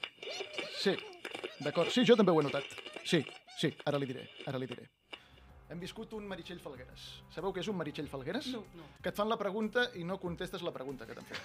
sí. 0.80 0.96
d'acord, 1.60 1.90
sí, 1.90 2.04
jo 2.06 2.16
també 2.16 2.32
ho 2.32 2.40
he 2.40 2.44
notat. 2.44 2.64
Sí, 3.04 3.24
sí, 3.58 3.74
ara 3.84 3.98
li 3.98 4.06
diré, 4.06 4.28
ara 4.46 4.58
li 4.58 4.66
diré. 4.66 4.88
Hem 5.72 5.80
viscut 5.80 6.12
un 6.12 6.26
Meritxell 6.28 6.58
Falgueres. 6.60 7.04
Sabeu 7.32 7.52
què 7.56 7.62
és 7.62 7.68
un 7.72 7.76
Meritxell 7.78 8.08
Falgueres? 8.12 8.46
No, 8.52 8.60
no. 8.76 8.84
Que 9.02 9.08
et 9.08 9.16
fan 9.16 9.30
la 9.32 9.38
pregunta 9.40 9.86
i 9.96 10.04
no 10.04 10.18
contestes 10.20 10.60
la 10.62 10.70
pregunta 10.74 11.06
que 11.08 11.14
t'han 11.16 11.24
fet. 11.24 11.40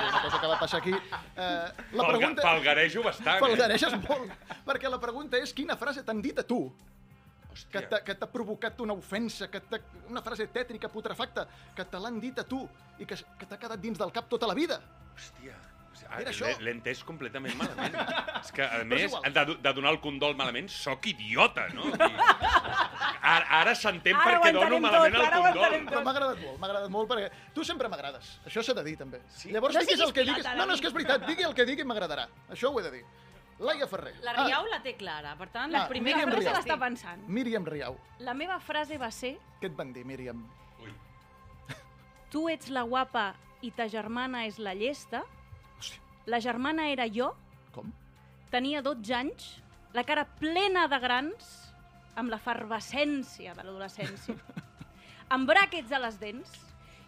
Sí, 0.00 0.06
una 0.06 0.20
cosa 0.22 0.38
que 0.40 0.46
va 0.46 0.58
passar 0.58 0.78
aquí. 0.80 0.92
Eh, 0.94 1.02
la 1.36 1.72
Falga- 1.90 2.06
pregunta... 2.14 2.42
falgarejo 2.42 3.02
bastant, 3.04 3.36
eh? 3.36 3.40
Falgareixes 3.42 3.96
molt. 4.06 4.30
Perquè 4.64 4.88
la 4.88 5.00
pregunta 5.02 5.36
és 5.42 5.52
quina 5.52 5.76
frase 5.76 6.04
t'han 6.06 6.22
dit 6.24 6.38
a 6.40 6.44
tu 6.46 6.60
que 7.74 7.82
t'ha 7.90 7.98
que 8.06 8.14
t'ha 8.16 8.28
provocat 8.30 8.78
una 8.80 8.94
ofensa, 8.96 9.50
que 9.50 9.60
t'ha- 9.60 9.82
una 10.08 10.22
frase 10.22 10.46
tètrica, 10.54 10.88
putrefacta, 10.88 11.44
que 11.76 11.84
te 11.84 11.98
l'han 12.00 12.20
dit 12.22 12.38
a 12.38 12.44
tu 12.46 12.62
i 12.98 13.04
que, 13.04 13.18
que 13.18 13.46
t'ha 13.50 13.58
quedat 13.58 13.82
dins 13.82 13.98
del 13.98 14.12
cap 14.14 14.30
tota 14.30 14.46
la 14.48 14.54
vida. 14.54 14.78
Hòstia. 15.16 15.58
Ah, 16.08 16.20
Era 16.22 16.30
això. 16.30 16.48
l'he- 16.60 16.72
entès 16.72 17.02
completament 17.04 17.54
malament. 17.58 17.94
és 18.44 18.52
que, 18.56 18.62
a 18.64 18.84
més, 18.84 19.12
de, 19.12 19.44
de 19.60 19.72
donar 19.76 19.92
el 19.92 20.00
condol 20.00 20.34
malament, 20.38 20.68
sóc 20.72 21.06
idiota, 21.10 21.66
no? 21.74 21.90
Ara 23.20 23.46
ara 23.60 23.74
s'entén 23.76 24.16
Ara 24.16 24.38
ho 24.38 24.42
per 24.42 24.50
què 24.50 24.52
dono 24.56 24.78
malament 24.80 25.14
tot, 25.14 25.24
el 25.24 25.42
condol. 25.44 25.74
Però 25.90 26.02
m'ha 26.04 26.14
agradat 26.16 26.40
molt, 26.44 26.58
m'ha 26.60 26.68
agradat 26.70 26.90
molt, 26.94 27.10
perquè 27.10 27.30
tu 27.54 27.64
sempre 27.64 27.88
m'agrades. 27.92 28.30
Això 28.48 28.62
s'ha 28.64 28.74
de 28.80 28.84
dir, 28.86 28.96
també. 28.98 29.20
Sí? 29.28 29.50
Llavors 29.52 29.74
No 29.76 29.82
diguis 29.84 30.00
el 30.06 30.12
que 30.16 30.24
diguis. 30.24 30.46
No, 30.56 30.66
no, 30.66 30.74
és 30.74 30.80
que 30.80 30.88
és 30.88 30.94
veritat. 30.96 31.26
Digui 31.28 31.44
el 31.46 31.54
que 31.54 31.66
digui 31.68 31.84
i 31.84 31.88
m'agradarà. 31.90 32.28
Això 32.50 32.72
ho 32.72 32.80
he 32.80 32.86
de 32.88 32.94
dir. 32.98 33.04
Laia 33.60 33.84
Ferrer. 33.86 34.14
La 34.24 34.32
Riau 34.38 34.64
la 34.72 34.78
té 34.80 34.94
clara, 34.96 35.34
per 35.36 35.50
tant, 35.52 35.68
Ah, 35.74 35.82
la 35.82 35.88
primera 35.88 36.22
Míriam 36.24 36.30
frase 36.32 36.54
l'està 36.56 36.78
pensant. 36.80 37.26
Míriam 37.28 37.66
Riau. 37.68 37.98
La 38.24 38.32
meva 38.32 38.56
frase 38.58 38.96
va 38.96 39.10
ser 39.12 39.34
Què 39.60 39.68
et 39.68 39.76
van 39.76 39.92
dir, 39.92 40.06
Míriam? 40.08 40.46
tu 42.30 42.48
ets 42.48 42.68
la 42.70 42.82
guapa 42.86 43.34
i 43.60 43.70
ta 43.74 43.88
germana 43.90 44.46
és 44.46 44.58
la 44.62 44.72
llesta. 44.72 45.24
La 46.30 46.38
germana 46.38 46.86
era 46.92 47.08
jo. 47.10 47.32
Com? 47.74 47.90
Tenia 48.52 48.82
12 48.86 49.14
anys, 49.14 49.48
la 49.96 50.04
cara 50.06 50.24
plena 50.38 50.86
de 50.90 50.98
grans, 51.02 51.48
amb 52.14 52.30
la 52.30 52.38
fervescència 52.38 53.54
de 53.56 53.64
l'adolescència. 53.66 54.36
amb 55.34 55.50
bràquets 55.50 55.90
a 55.90 55.98
les 56.02 56.20
dents. 56.22 56.54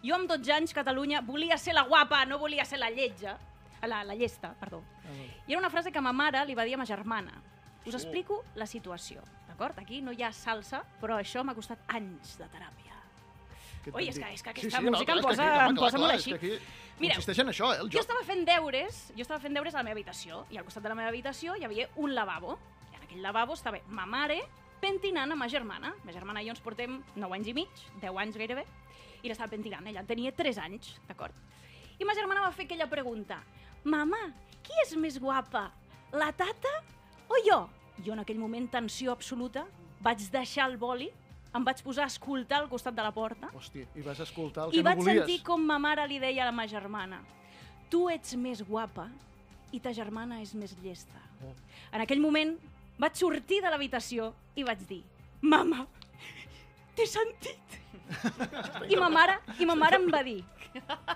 Jo 0.03 0.17
amb 0.17 0.27
12 0.27 0.51
anys, 0.51 0.75
Catalunya, 0.75 1.21
volia 1.23 1.55
ser 1.57 1.77
la 1.77 1.85
guapa, 1.87 2.25
no 2.27 2.41
volia 2.41 2.67
ser 2.67 2.81
la 2.81 2.91
lletja. 2.91 3.37
La, 3.87 4.03
la 4.03 4.15
llesta, 4.15 4.53
perdó. 4.59 4.81
I 5.47 5.55
era 5.55 5.59
una 5.59 5.71
frase 5.71 5.91
que 5.91 6.03
ma 6.03 6.11
mare 6.15 6.43
li 6.47 6.55
va 6.55 6.67
dir 6.67 6.75
a 6.75 6.81
ma 6.83 6.87
germana. 6.87 7.39
Us 7.85 7.95
explico 7.95 8.43
la 8.55 8.67
situació, 8.67 9.23
d'acord? 9.47 9.79
Aquí 9.79 10.01
no 10.01 10.11
hi 10.11 10.23
ha 10.23 10.31
salsa, 10.35 10.83
però 10.99 11.19
això 11.19 11.43
m'ha 11.43 11.55
costat 11.55 11.83
anys 11.95 12.37
de 12.39 12.47
teràpia. 12.51 12.82
Van 13.91 14.03
és 14.07 14.17
que, 14.19 14.25
és 14.33 14.41
que 14.43 14.51
Sí, 14.53 14.59
aquesta 14.67 14.77
sí, 14.79 14.85
no, 14.85 14.91
música 14.91 15.13
clar, 15.13 15.17
em 15.17 15.19
és 15.19 15.25
que 15.25 15.29
posa, 15.29 15.43
aquí- 15.43 15.69
em 15.69 15.75
clar, 15.75 15.85
posa 15.89 15.97
molt 15.97 16.09
clar, 16.09 16.19
així. 16.19 16.31
és 16.33 16.39
que 16.39 16.55
aquí 16.55 17.07
consisteix 17.09 17.39
en 17.39 17.47
això, 17.47 17.73
eh, 17.73 17.77
el 17.81 17.89
jo 17.89 17.97
joc. 17.97 18.01
estava 18.01 18.23
fent 18.23 18.45
deures, 18.45 19.13
jo 19.15 19.21
estava 19.21 19.39
fent 19.39 19.53
deures 19.53 19.73
a 19.73 19.77
la 19.77 19.83
meva 19.83 19.93
habitació, 19.93 20.45
i 20.49 20.57
al 20.57 20.63
costat 20.63 20.83
de 20.83 20.89
la 20.89 20.95
meva 20.95 21.09
habitació 21.09 21.55
hi 21.57 21.63
havia 21.65 21.89
un 21.95 22.13
lavabo. 22.15 22.57
I 22.91 22.95
en 22.95 23.03
aquell 23.03 23.21
lavabo 23.21 23.53
estava 23.53 23.79
ma 23.87 24.05
mare 24.05 24.41
pentinant 24.79 25.31
a 25.31 25.35
ma 25.35 25.47
germana. 25.47 25.93
Ma 26.03 26.11
germana 26.11 26.41
i 26.41 26.45
jo 26.45 26.51
ens 26.51 26.59
portem 26.61 27.01
9 27.15 27.33
anys 27.35 27.47
i 27.47 27.53
mig, 27.53 27.69
10 28.01 28.17
anys 28.17 28.37
gairebé, 28.37 28.65
i 29.23 29.27
l'estava 29.27 29.49
pentinant. 29.49 29.85
Ella 29.87 30.03
tenia 30.03 30.31
3 30.31 30.57
anys, 30.57 30.99
d'acord? 31.07 31.33
I 31.99 32.03
ma 32.05 32.13
germana 32.13 32.41
va 32.41 32.51
fer 32.51 32.65
aquella 32.65 32.87
pregunta. 32.89 33.41
Mama, 33.85 34.17
qui 34.63 34.73
és 34.83 34.95
més 34.97 35.19
guapa, 35.19 35.71
la 36.11 36.31
tata 36.31 36.69
o 37.29 37.35
jo? 37.45 37.69
Jo 38.03 38.13
en 38.13 38.19
aquell 38.19 38.37
moment, 38.39 38.69
tensió 38.69 39.11
absoluta, 39.11 39.65
vaig 40.01 40.19
deixar 40.31 40.69
el 40.69 40.77
boli, 40.77 41.11
em 41.53 41.65
vaig 41.65 41.83
posar 41.85 42.07
a 42.07 42.11
escoltar 42.11 42.61
al 42.61 42.69
costat 42.69 42.95
de 42.97 43.05
la 43.05 43.11
porta 43.13 43.49
Hòstia, 43.53 43.87
i 43.95 44.01
vas 44.05 44.19
escoltar 44.23 44.67
el 44.67 44.73
i 44.73 44.79
que 44.79 44.83
no 44.83 44.89
vaig 44.89 45.01
volies. 45.01 45.19
sentir 45.23 45.39
com 45.45 45.65
ma 45.65 45.79
mare 45.81 46.07
li 46.09 46.19
deia 46.19 46.43
a 46.45 46.49
la 46.49 46.55
ma 46.55 46.67
germana 46.67 47.21
tu 47.93 48.07
ets 48.09 48.35
més 48.39 48.63
guapa 48.65 49.07
i 49.73 49.79
ta 49.81 49.91
germana 49.93 50.39
és 50.41 50.53
més 50.53 50.75
llesta. 50.83 51.17
Oh. 51.41 51.53
En 51.93 52.01
aquell 52.03 52.21
moment 52.21 52.55
vaig 53.01 53.17
sortir 53.17 53.59
de 53.61 53.69
l'habitació 53.73 54.31
i 54.55 54.65
vaig 54.65 54.81
dir 54.89 55.01
Mama, 55.43 55.83
t'he 56.95 57.05
sentit. 57.09 57.79
I 58.93 58.95
ma 58.95 59.09
mare, 59.11 59.39
i 59.59 59.65
ma 59.67 59.75
mare 59.75 59.99
em 59.99 60.05
va 60.11 60.21
dir 60.23 60.39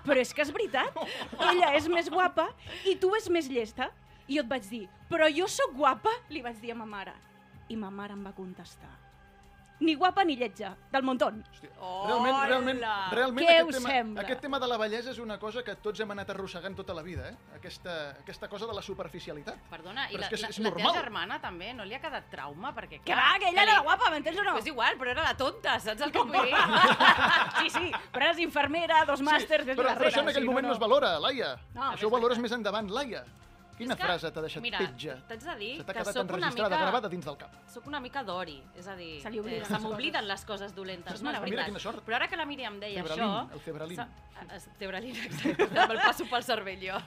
però 0.05 0.19
és 0.21 0.33
que 0.35 0.43
és 0.43 0.51
veritat, 0.53 0.97
ella 1.33 1.71
és 1.77 1.87
més 1.89 2.09
guapa 2.13 2.47
i 2.85 2.93
tu 3.01 3.09
és 3.17 3.29
més 3.33 3.49
llesta. 3.49 3.89
I 4.27 4.37
jo 4.37 4.43
et 4.43 4.49
vaig 4.51 4.65
dir, 4.67 4.83
però 5.07 5.29
jo 5.31 5.47
sóc 5.47 5.71
guapa? 5.77 6.11
Li 6.29 6.41
vaig 6.43 6.57
dir 6.59 6.73
a 6.73 6.75
ma 6.75 6.85
mare. 6.85 7.13
I 7.71 7.77
ma 7.79 7.89
mare 7.89 8.13
em 8.13 8.25
va 8.27 8.33
contestar, 8.35 8.91
ni 9.79 9.93
guapa 9.95 10.23
ni 10.25 10.35
lletja, 10.35 10.71
del 10.91 11.03
montón. 11.03 11.43
Realment, 11.77 12.37
realment, 12.49 12.79
realment 13.13 13.45
Què 13.45 13.53
aquest, 13.59 13.69
us 13.69 13.75
tema, 13.77 13.89
sembla? 13.93 14.21
aquest 14.23 14.41
tema 14.41 14.59
de 14.59 14.67
la 14.71 14.77
bellesa 14.81 15.11
és 15.11 15.19
una 15.21 15.37
cosa 15.37 15.61
que 15.63 15.75
tots 15.83 15.99
hem 16.01 16.11
anat 16.15 16.31
arrossegant 16.33 16.75
tota 16.75 16.95
la 16.97 17.03
vida, 17.05 17.27
eh? 17.29 17.35
Aquesta, 17.59 17.95
aquesta 18.23 18.49
cosa 18.49 18.65
de 18.65 18.73
la 18.73 18.81
superficialitat. 18.81 19.59
Perdona, 19.69 20.07
i 20.09 20.15
Però 20.17 20.23
la, 20.23 20.25
és 20.25 20.29
que 20.33 20.39
és, 20.39 20.41
la, 20.41 20.49
és 20.49 20.59
la 20.59 20.71
teva 20.71 20.83
normal. 20.83 20.99
germana 21.03 21.39
també 21.43 21.73
no 21.77 21.85
li 21.85 21.93
ha 21.93 22.01
quedat 22.01 22.29
trauma? 22.33 22.73
Perquè, 22.73 23.01
Que 23.05 23.15
va, 23.15 23.27
que 23.39 23.51
ella 23.53 23.63
era 23.67 23.77
la 23.77 23.85
guapa, 23.85 24.09
m'entens 24.15 24.41
o 24.41 24.43
no? 24.49 24.57
És 24.57 24.65
igual, 24.73 24.97
però 24.97 25.13
era 25.13 25.23
la 25.29 25.35
tonta, 25.37 25.77
saps 25.79 26.01
el 26.01 26.11
que 26.11 26.25
vull 26.25 26.33
dir? 26.49 26.55
sí, 27.61 27.69
sí, 27.69 27.91
però 28.11 28.31
eres 28.31 28.39
infermera, 28.41 29.03
dos 29.05 29.21
màsters, 29.21 29.65
de 29.65 29.75
Però, 29.77 29.93
però 29.93 30.09
això 30.09 30.25
en 30.25 30.33
aquell 30.33 30.43
sí, 30.43 30.49
moment 30.49 30.65
no, 30.65 30.73
no, 30.73 30.79
es 30.79 30.81
valora, 30.81 31.19
Laia. 31.21 31.53
No, 31.75 31.91
això 31.93 32.09
ho 32.09 32.13
valores 32.17 32.41
més 32.41 32.51
endavant, 32.51 32.89
Laia. 32.89 33.23
Quina 33.77 33.93
És 33.93 33.99
que, 33.99 34.05
frase 34.07 34.31
t'ha 34.33 34.41
deixat 34.41 34.63
mira, 34.63 34.79
petja? 34.81 35.15
t'haig 35.29 35.43
de 35.45 35.55
dir 35.59 35.71
Se 35.77 35.83
t'ha 35.83 35.93
que 35.93 35.99
quedat 35.99 36.13
sóc 36.15 36.23
una 36.23 36.33
enregistrada, 36.37 36.69
mica- 36.75 36.81
gravada 36.81 37.09
dins 37.09 37.25
del 37.25 37.37
cap. 37.37 37.51
Sóc 37.69 37.85
una 37.87 37.99
mica 38.01 38.23
d'ori, 38.23 38.55
és 38.75 38.87
a 38.87 38.95
dir, 38.97 39.21
Se 39.21 39.29
li 39.29 39.37
eh, 39.37 39.43
les 39.59 39.67
se 39.67 39.79
m'obliden 39.83 40.27
les 40.27 40.45
coses 40.45 40.73
dolentes, 40.73 41.13
És 41.13 41.21
no. 41.21 41.29
Mira 41.29 41.39
veritat. 41.43 41.65
quina 41.67 41.79
sort. 41.79 42.01
Però 42.03 42.15
ara 42.15 42.27
que 42.27 42.35
la 42.39 42.45
Míriam 42.49 42.79
deia 42.79 43.03
Cebralín, 43.03 43.23
això... 43.23 43.53
el 43.53 43.59
cebralín. 43.61 43.95
sa- 43.95 44.09
eh, 44.55 44.59
Cebralín, 44.79 45.15
exacte, 45.15 45.67
me'l 45.87 46.01
passo 46.01 46.25
pel 46.25 46.43
cervell 46.43 46.81
jo. 46.89 46.97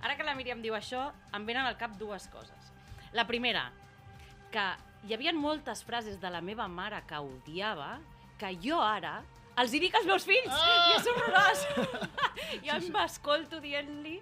Ara 0.00 0.16
que 0.16 0.22
la 0.24 0.34
Míriam 0.34 0.62
diu 0.62 0.74
això, 0.74 1.12
em 1.34 1.44
venen 1.44 1.66
al 1.66 1.76
cap 1.76 1.98
dues 1.98 2.28
coses. 2.28 2.72
La 3.12 3.26
primera, 3.26 3.70
que 4.50 4.66
hi 5.06 5.12
havia 5.14 5.32
moltes 5.34 5.84
frases 5.84 6.18
de 6.20 6.30
la 6.30 6.40
meva 6.40 6.66
mare 6.66 7.02
que 7.06 7.18
odiava, 7.20 7.98
que 8.38 8.56
jo 8.56 8.80
ara 8.80 9.22
els 9.58 9.72
hi 9.72 9.78
dic 9.80 9.94
als 9.94 10.04
meus 10.06 10.24
fills, 10.24 10.48
ah! 10.52 10.90
i 10.90 10.96
és 10.96 11.06
horrorós. 11.06 11.66
jo 12.64 12.74
em 12.76 12.90
m'escolto 12.92 13.60
dient-li 13.60 14.20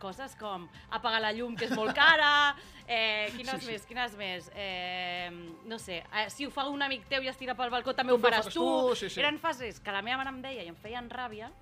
coses 0.00 0.34
com 0.40 0.64
apagar 0.90 1.20
la 1.22 1.30
llum, 1.36 1.54
que 1.54 1.66
és 1.68 1.74
molt 1.76 1.94
cara, 1.94 2.56
eh, 2.88 3.30
quines 3.36 3.60
Sí, 3.60 3.66
sí. 3.66 3.72
més, 3.72 3.86
quines 3.86 4.16
més, 4.18 4.50
eh, 4.56 5.30
no 5.70 5.78
sé, 5.78 6.00
eh, 6.16 6.26
si 6.30 6.46
ho 6.46 6.50
fa 6.50 6.66
un 6.72 6.82
amic 6.82 7.06
teu 7.12 7.22
i 7.22 7.28
es 7.30 7.36
tira 7.38 7.54
pel 7.54 7.70
balcó 7.70 7.94
també 7.94 8.12
ho 8.12 8.18
faràs 8.18 8.48
tu. 8.50 8.64
tu, 8.64 8.96
sí, 8.96 9.10
sí. 9.10 9.20
Eren 9.20 9.38
frases 9.38 9.78
que 9.80 9.92
la 9.92 10.02
meva 10.02 10.16
mare 10.24 10.30
em 10.34 10.40
deia 10.42 10.64
i 10.64 10.68
em 10.72 10.76
feien 10.76 11.08
ràbia 11.10 11.52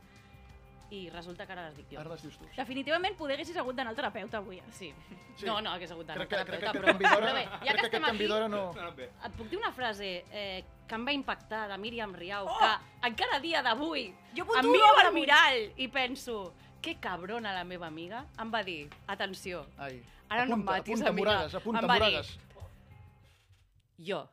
i 0.91 1.11
resulta 1.13 1.45
que 1.45 1.53
ara 1.53 1.67
les 1.67 1.75
dic 1.77 1.91
jo. 1.93 1.99
Ara 2.01 2.09
les 2.15 2.23
dius 2.25 2.39
tu. 2.41 2.47
Definitivament 2.57 3.15
poder 3.19 3.35
haguessis 3.37 3.59
hagut 3.61 3.77
d'anar 3.77 3.91
al 3.93 3.97
terapeuta 3.99 4.39
avui. 4.39 4.57
eh? 4.57 4.63
Sí. 4.73 4.95
Sí. 5.37 5.45
No, 5.45 5.61
no, 5.61 5.71
hagués 5.77 5.91
hagut 5.93 6.07
d'anar 6.07 6.27
Crec 6.27 6.39
al 6.39 6.47
que- 6.47 6.51
crec 6.51 6.61
terapeuta, 6.61 6.73
que 6.73 6.79
però, 6.79 6.89
aquest 6.89 7.03
canvi 7.03 7.05
d'hora- 7.05 7.27
però 7.27 7.35
bé, 7.35 7.45
ja 7.45 7.59
crec 7.59 7.67
que 7.69 7.77
que 7.77 7.87
estem 7.87 8.03
aquest 8.05 8.09
canvi 8.09 8.25
aquí, 8.25 8.33
d'hora 8.33 8.49
no- 8.49 9.27
et 9.27 9.33
puc 9.37 9.49
dir 9.51 9.59
una 9.59 9.73
frase 9.73 10.25
eh, 10.33 10.65
que 10.89 10.95
em 10.95 11.07
va 11.07 11.13
impactar 11.13 11.69
de 11.69 11.77
Míriam 11.77 12.15
Riau, 12.15 12.47
Oh! 12.49 12.59
que 12.59 13.07
encara 13.09 13.37
a 13.37 13.41
dia 13.41 13.63
d'avui 13.63 14.07
em 14.35 14.71
miro 14.73 14.99
al 15.05 15.13
mirall 15.13 15.73
i 15.77 15.89
penso 15.89 16.55
que 16.83 16.97
cabrona 17.03 17.53
la 17.53 17.65
meva 17.65 17.87
amiga, 17.87 18.25
em 18.41 18.51
va 18.55 18.63
dir, 18.63 18.89
atenció, 19.07 19.67
Ai. 19.79 20.03
ara 20.29 20.47
no 20.47 20.55
em 20.57 20.63
Apunta, 20.63 20.73
matis, 20.73 20.95
apunta, 20.95 21.11
amiga, 21.11 21.31
Moragues, 21.31 21.55
apunta, 21.55 21.81
em 21.81 21.89
va 21.89 21.95
Moragues. 21.95 22.35
dir, 22.35 24.07
jo 24.11 24.27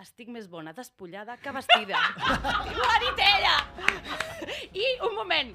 estic 0.00 0.30
més 0.32 0.46
bona 0.48 0.72
despullada 0.72 1.36
que 1.36 1.52
vestida. 1.52 1.98
Ho 2.78 2.86
ha 2.88 2.98
dit 3.02 3.18
ella! 3.20 3.56
I, 4.72 4.86
un 5.04 5.14
moment, 5.18 5.52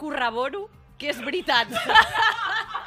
corroboro 0.00 0.64
que 0.98 1.12
és 1.12 1.20
veritat. 1.22 1.70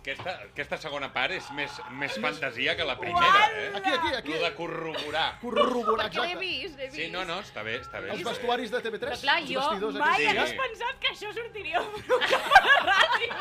Aquesta, 0.00 0.32
aquesta 0.48 0.76
segona 0.80 1.10
part 1.12 1.34
és 1.36 1.44
més, 1.52 1.74
més 2.00 2.14
fantasia 2.22 2.72
que 2.76 2.84
la 2.88 2.94
primera, 2.96 3.42
eh? 3.52 3.66
Aquí, 3.76 3.90
aquí, 3.92 4.12
aquí. 4.16 4.32
Lo 4.32 4.38
de 4.46 4.50
corroborar. 4.56 5.26
Corroborar, 5.42 6.06
Perquè 6.06 6.22
l'he 6.24 6.30
exacte. 6.30 6.46
vist, 6.46 6.78
l'he 6.78 6.86
vist. 6.86 6.96
Sí, 6.96 7.08
no, 7.12 7.24
no, 7.28 7.36
està 7.44 7.62
bé, 7.66 7.74
està 7.82 8.00
bé. 8.00 8.08
Els 8.14 8.24
vestuaris 8.24 8.72
de 8.72 8.80
TV3, 8.80 9.10
Però 9.10 9.18
clar, 9.20 9.36
els 9.42 9.50
jo 9.52 9.60
vestidors 9.60 9.98
mai 10.00 10.14
aquests. 10.14 10.30
hagués 10.30 10.54
Ja. 10.54 10.62
pensat 10.64 11.02
que 11.04 11.12
això 11.12 11.34
sortiria 11.36 11.82
un 11.82 12.02
programa 12.08 12.64
de 12.64 12.78
ràdio. 12.88 13.36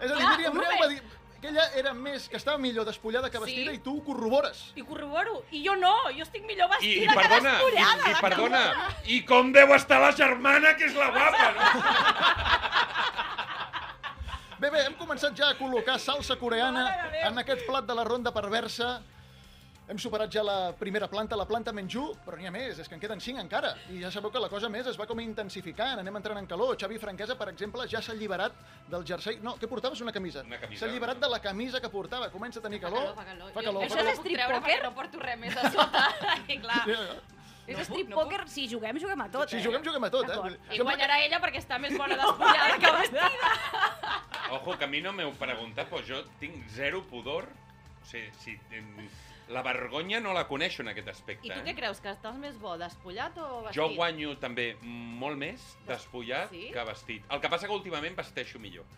És 0.00 0.10
a 0.10 0.14
dir, 0.14 0.18
Clar, 0.18 0.36
Míriam 0.36 0.54
moment. 0.58 0.80
va 0.82 0.88
dir 0.88 1.00
que 1.40 1.46
ella 1.52 1.64
era 1.78 1.94
més, 1.94 2.28
que 2.28 2.36
estava 2.36 2.58
millor 2.58 2.84
despullada 2.84 3.30
que 3.30 3.38
vestida 3.38 3.70
Sí. 3.70 3.76
i 3.76 3.78
tu 3.78 3.98
ho 3.98 4.02
corrobores. 4.04 4.72
I 4.74 4.82
corroboro. 4.82 5.44
I 5.52 5.62
jo 5.64 5.76
no, 5.76 5.94
jo 6.10 6.24
estic 6.24 6.42
millor 6.44 6.66
I, 6.66 6.70
vestida 6.74 7.04
i 7.04 7.14
perdona, 7.14 7.52
que 7.54 7.64
despullada. 7.64 8.08
i, 8.08 8.10
i 8.10 8.20
perdona, 8.20 8.62
i 9.06 9.24
com 9.24 9.52
deu 9.52 9.72
estar 9.74 10.00
la 10.00 10.10
germana, 10.10 10.74
que 10.76 10.86
és 10.86 10.94
la 10.96 11.10
guapa, 11.14 11.52
no? 11.54 11.62
Bé, 14.58 14.70
bé, 14.74 14.80
hem 14.88 14.96
començat 14.98 15.36
ja 15.38 15.52
a 15.52 15.56
col·locar 15.58 15.98
salsa 16.02 16.34
coreana 16.40 16.88
en 17.28 17.38
aquest 17.44 17.62
plat 17.68 17.86
de 17.86 17.94
la 17.94 18.04
ronda 18.06 18.32
perversa. 18.34 18.98
Hem 19.88 19.96
superat 19.96 20.28
ja 20.28 20.42
la 20.44 20.74
primera 20.76 21.06
planta, 21.08 21.36
la 21.38 21.46
planta 21.48 21.72
menjú, 21.72 22.10
però 22.26 22.36
n'hi 22.36 22.44
ha 22.44 22.50
més, 22.52 22.76
és 22.82 22.90
que 22.90 22.92
en 22.98 23.00
queden 23.00 23.22
cinc 23.24 23.38
encara. 23.40 23.70
I 23.94 24.02
ja 24.02 24.10
sabeu 24.12 24.28
que 24.34 24.42
la 24.42 24.50
cosa 24.52 24.68
més 24.68 24.84
es 24.90 24.98
va 25.00 25.06
com 25.08 25.22
intensificant, 25.22 26.02
anem 26.02 26.18
entrant 26.20 26.36
en 26.42 26.48
calor. 26.50 26.74
Xavi 26.76 26.98
Franquesa, 27.00 27.38
per 27.40 27.48
exemple, 27.54 27.86
ja 27.88 28.02
s'ha 28.04 28.12
alliberat 28.12 28.52
del 28.92 29.06
jersei... 29.08 29.38
No, 29.40 29.54
què 29.56 29.70
portaves? 29.70 30.02
Una 30.04 30.12
camisa. 30.12 30.42
Una 30.44 30.58
camisa. 30.60 30.82
S'ha 30.82 30.90
alliberat 30.90 31.22
de 31.22 31.30
la 31.32 31.40
camisa 31.40 31.80
que 31.80 31.88
portava. 31.88 32.28
Comença 32.34 32.60
a 32.60 32.66
tenir 32.66 32.82
calor. 32.84 33.14
Fa 33.16 33.24
calor, 33.30 33.54
Fa 33.54 33.64
calor. 33.64 33.86
Això 33.86 33.96
fa 33.96 34.04
és 34.04 34.10
calor. 34.10 34.20
strip 34.26 34.44
poker? 34.58 34.78
No 34.84 34.92
porto 35.00 35.22
res 35.24 35.40
més 35.46 35.56
a 35.56 35.70
sota. 35.72 36.04
I 36.52 36.60
clar, 36.66 36.82
Sí, 36.84 36.98
ja. 36.98 37.37
És 37.68 37.76
No 37.76 37.84
strip 37.84 38.08
no 38.08 38.16
poker, 38.22 38.42
si 38.48 38.64
juguem, 38.70 38.96
juguem 38.98 39.20
a 39.20 39.28
tot, 39.28 39.50
Si 39.52 39.58
eh? 39.58 39.62
juguem, 39.62 39.82
juguem 39.84 40.04
a 40.08 40.10
tot, 40.10 40.24
eh? 40.24 40.32
I 40.32 40.78
sembla 40.78 40.84
guanyarà 40.88 41.20
ella 41.26 41.40
perquè 41.42 41.60
està 41.60 41.78
més 41.82 41.92
bona 42.00 42.16
despullada 42.22 42.78
que 42.80 42.92
vestida. 42.96 43.54
Ojo, 44.56 44.76
que 44.80 44.84
a 44.88 44.88
mi 44.88 45.02
no 45.04 45.12
m'heu 45.12 45.32
preguntat, 45.36 45.90
però 45.92 46.00
jo 46.06 46.22
tinc 46.40 46.62
zero 46.72 47.02
pudor. 47.10 47.48
O 48.00 48.06
sigui, 48.08 48.30
si, 48.40 48.54
la 49.52 49.62
vergonya 49.64 50.20
no 50.20 50.32
la 50.36 50.46
coneixo 50.48 50.82
en 50.82 50.88
aquest 50.92 51.08
aspecte. 51.12 51.48
I 51.48 51.52
tu 51.52 51.60
eh? 51.60 51.64
què 51.66 51.74
creus, 51.76 52.00
que 52.04 52.12
estàs 52.12 52.36
més 52.40 52.56
bo, 52.60 52.74
despullat 52.80 53.36
o 53.40 53.48
vestit? 53.66 53.76
Jo 53.80 53.88
guanyo 53.96 54.34
també 54.40 54.70
molt 54.82 55.40
més 55.40 55.64
despullat 55.88 56.52
Sí? 56.52 56.68
que 56.72 56.84
vestit. 56.88 57.28
El 57.32 57.40
que 57.44 57.52
passa 57.52 57.68
que 57.68 57.76
últimament 57.76 58.16
vesteixo 58.16 58.60
millor. 58.60 58.88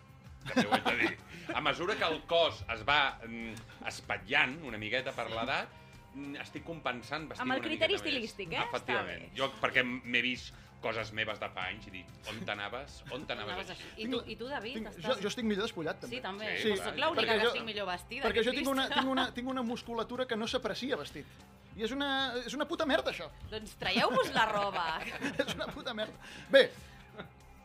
També 0.46 0.66
ho 0.68 0.72
haig 0.78 0.86
de 0.86 0.96
dir. 1.02 1.12
A 1.54 1.60
mesura 1.60 1.94
que 1.98 2.06
el 2.06 2.22
cos 2.30 2.62
es 2.74 2.82
va 2.88 3.00
mm, 3.26 3.54
espatllant 3.90 4.56
una 4.66 4.78
miqueta 4.78 5.12
per 5.12 5.28
l'edat, 5.30 5.74
estic 6.40 6.64
compensant 6.66 7.28
vestir 7.30 7.44
Amb 7.44 7.54
el 7.54 7.62
criteri 7.62 7.94
estilístic, 7.94 8.52
eh? 8.52 8.64
Efectivament. 8.68 9.28
Jo, 9.38 9.50
perquè 9.62 9.84
m'he 9.86 10.22
vist 10.24 10.54
coses 10.80 11.10
meves 11.12 11.38
de 11.38 11.48
fa 11.52 11.66
anys 11.68 11.86
i 11.90 11.92
dic, 11.92 12.08
on 12.30 12.38
t'anaves? 12.48 13.02
On 13.12 13.26
t'anaves 13.28 13.52
Anaves 13.52 13.70
així? 13.74 13.88
I 14.00 14.06
tu, 14.08 14.20
i 14.32 14.36
tu 14.40 14.48
David, 14.48 14.78
Tinc, 14.78 14.88
estàs... 14.94 15.04
jo, 15.04 15.16
jo 15.26 15.28
estic 15.28 15.44
millor 15.44 15.66
despullat, 15.68 15.98
també. 16.00 16.16
Sí, 16.16 16.22
també. 16.24 16.50
Sí, 16.56 16.70
Sí, 16.72 16.76
soc 16.80 16.96
l'única 16.96 17.20
Perquè 17.20 17.34
que 17.36 17.44
jo- 17.44 17.50
estic 17.52 17.66
millor 17.66 17.88
vestida. 17.90 18.22
Perquè 18.26 18.44
jo 18.46 18.54
tinc 18.56 18.70
una, 18.72 18.86
tinc, 18.88 19.10
una, 19.12 19.26
tinc 19.36 19.50
una 19.52 19.62
musculatura 19.62 20.26
que 20.26 20.38
no 20.40 20.48
s'aprecia 20.48 20.96
vestit. 20.96 21.26
I 21.76 21.84
és 21.86 21.92
una, 21.94 22.08
és 22.40 22.56
una 22.56 22.66
puta 22.66 22.86
merda, 22.88 23.12
això. 23.12 23.28
Doncs 23.52 23.76
traieu-vos 23.78 24.32
la 24.34 24.46
roba. 24.50 24.86
és 25.44 25.54
una 25.54 25.68
puta 25.70 25.92
merda. 25.94 26.16
Bé, 26.50 26.70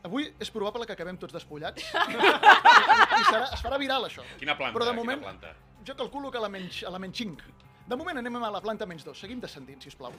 avui 0.06 0.28
és 0.38 0.52
probable 0.54 0.86
que 0.86 0.94
acabem 0.94 1.18
tots 1.18 1.34
despullats. 1.34 1.88
I 1.96 3.24
serà, 3.32 3.48
es 3.56 3.64
farà 3.64 3.80
viral, 3.82 4.06
això. 4.12 4.28
Quina 4.42 4.58
planta? 4.60 4.76
Però 4.76 4.86
de 4.86 4.92
quina 4.92 5.02
moment, 5.02 5.24
planta? 5.24 5.56
jo 5.88 5.96
calculo 5.96 6.32
que 6.34 6.38
a 6.38 6.44
la, 6.44 6.50
menys, 6.52 6.84
a 6.84 6.92
la 6.92 7.00
menys 7.00 7.18
5. 7.24 7.56
De 7.86 7.94
moment 7.94 8.18
anem 8.18 8.36
a 8.40 8.50
la 8.50 8.60
planta 8.66 8.86
menys 8.90 9.04
2. 9.06 9.20
Seguim 9.22 9.42
descendint, 9.42 9.78
si 9.78 9.92
us 9.92 9.98
plau. 10.00 10.14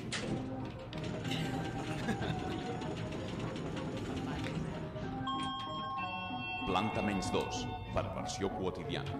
Planta 6.66 7.02
menys 7.02 7.32
2, 7.34 7.64
perversió 7.96 8.52
quotidiana. 8.54 9.18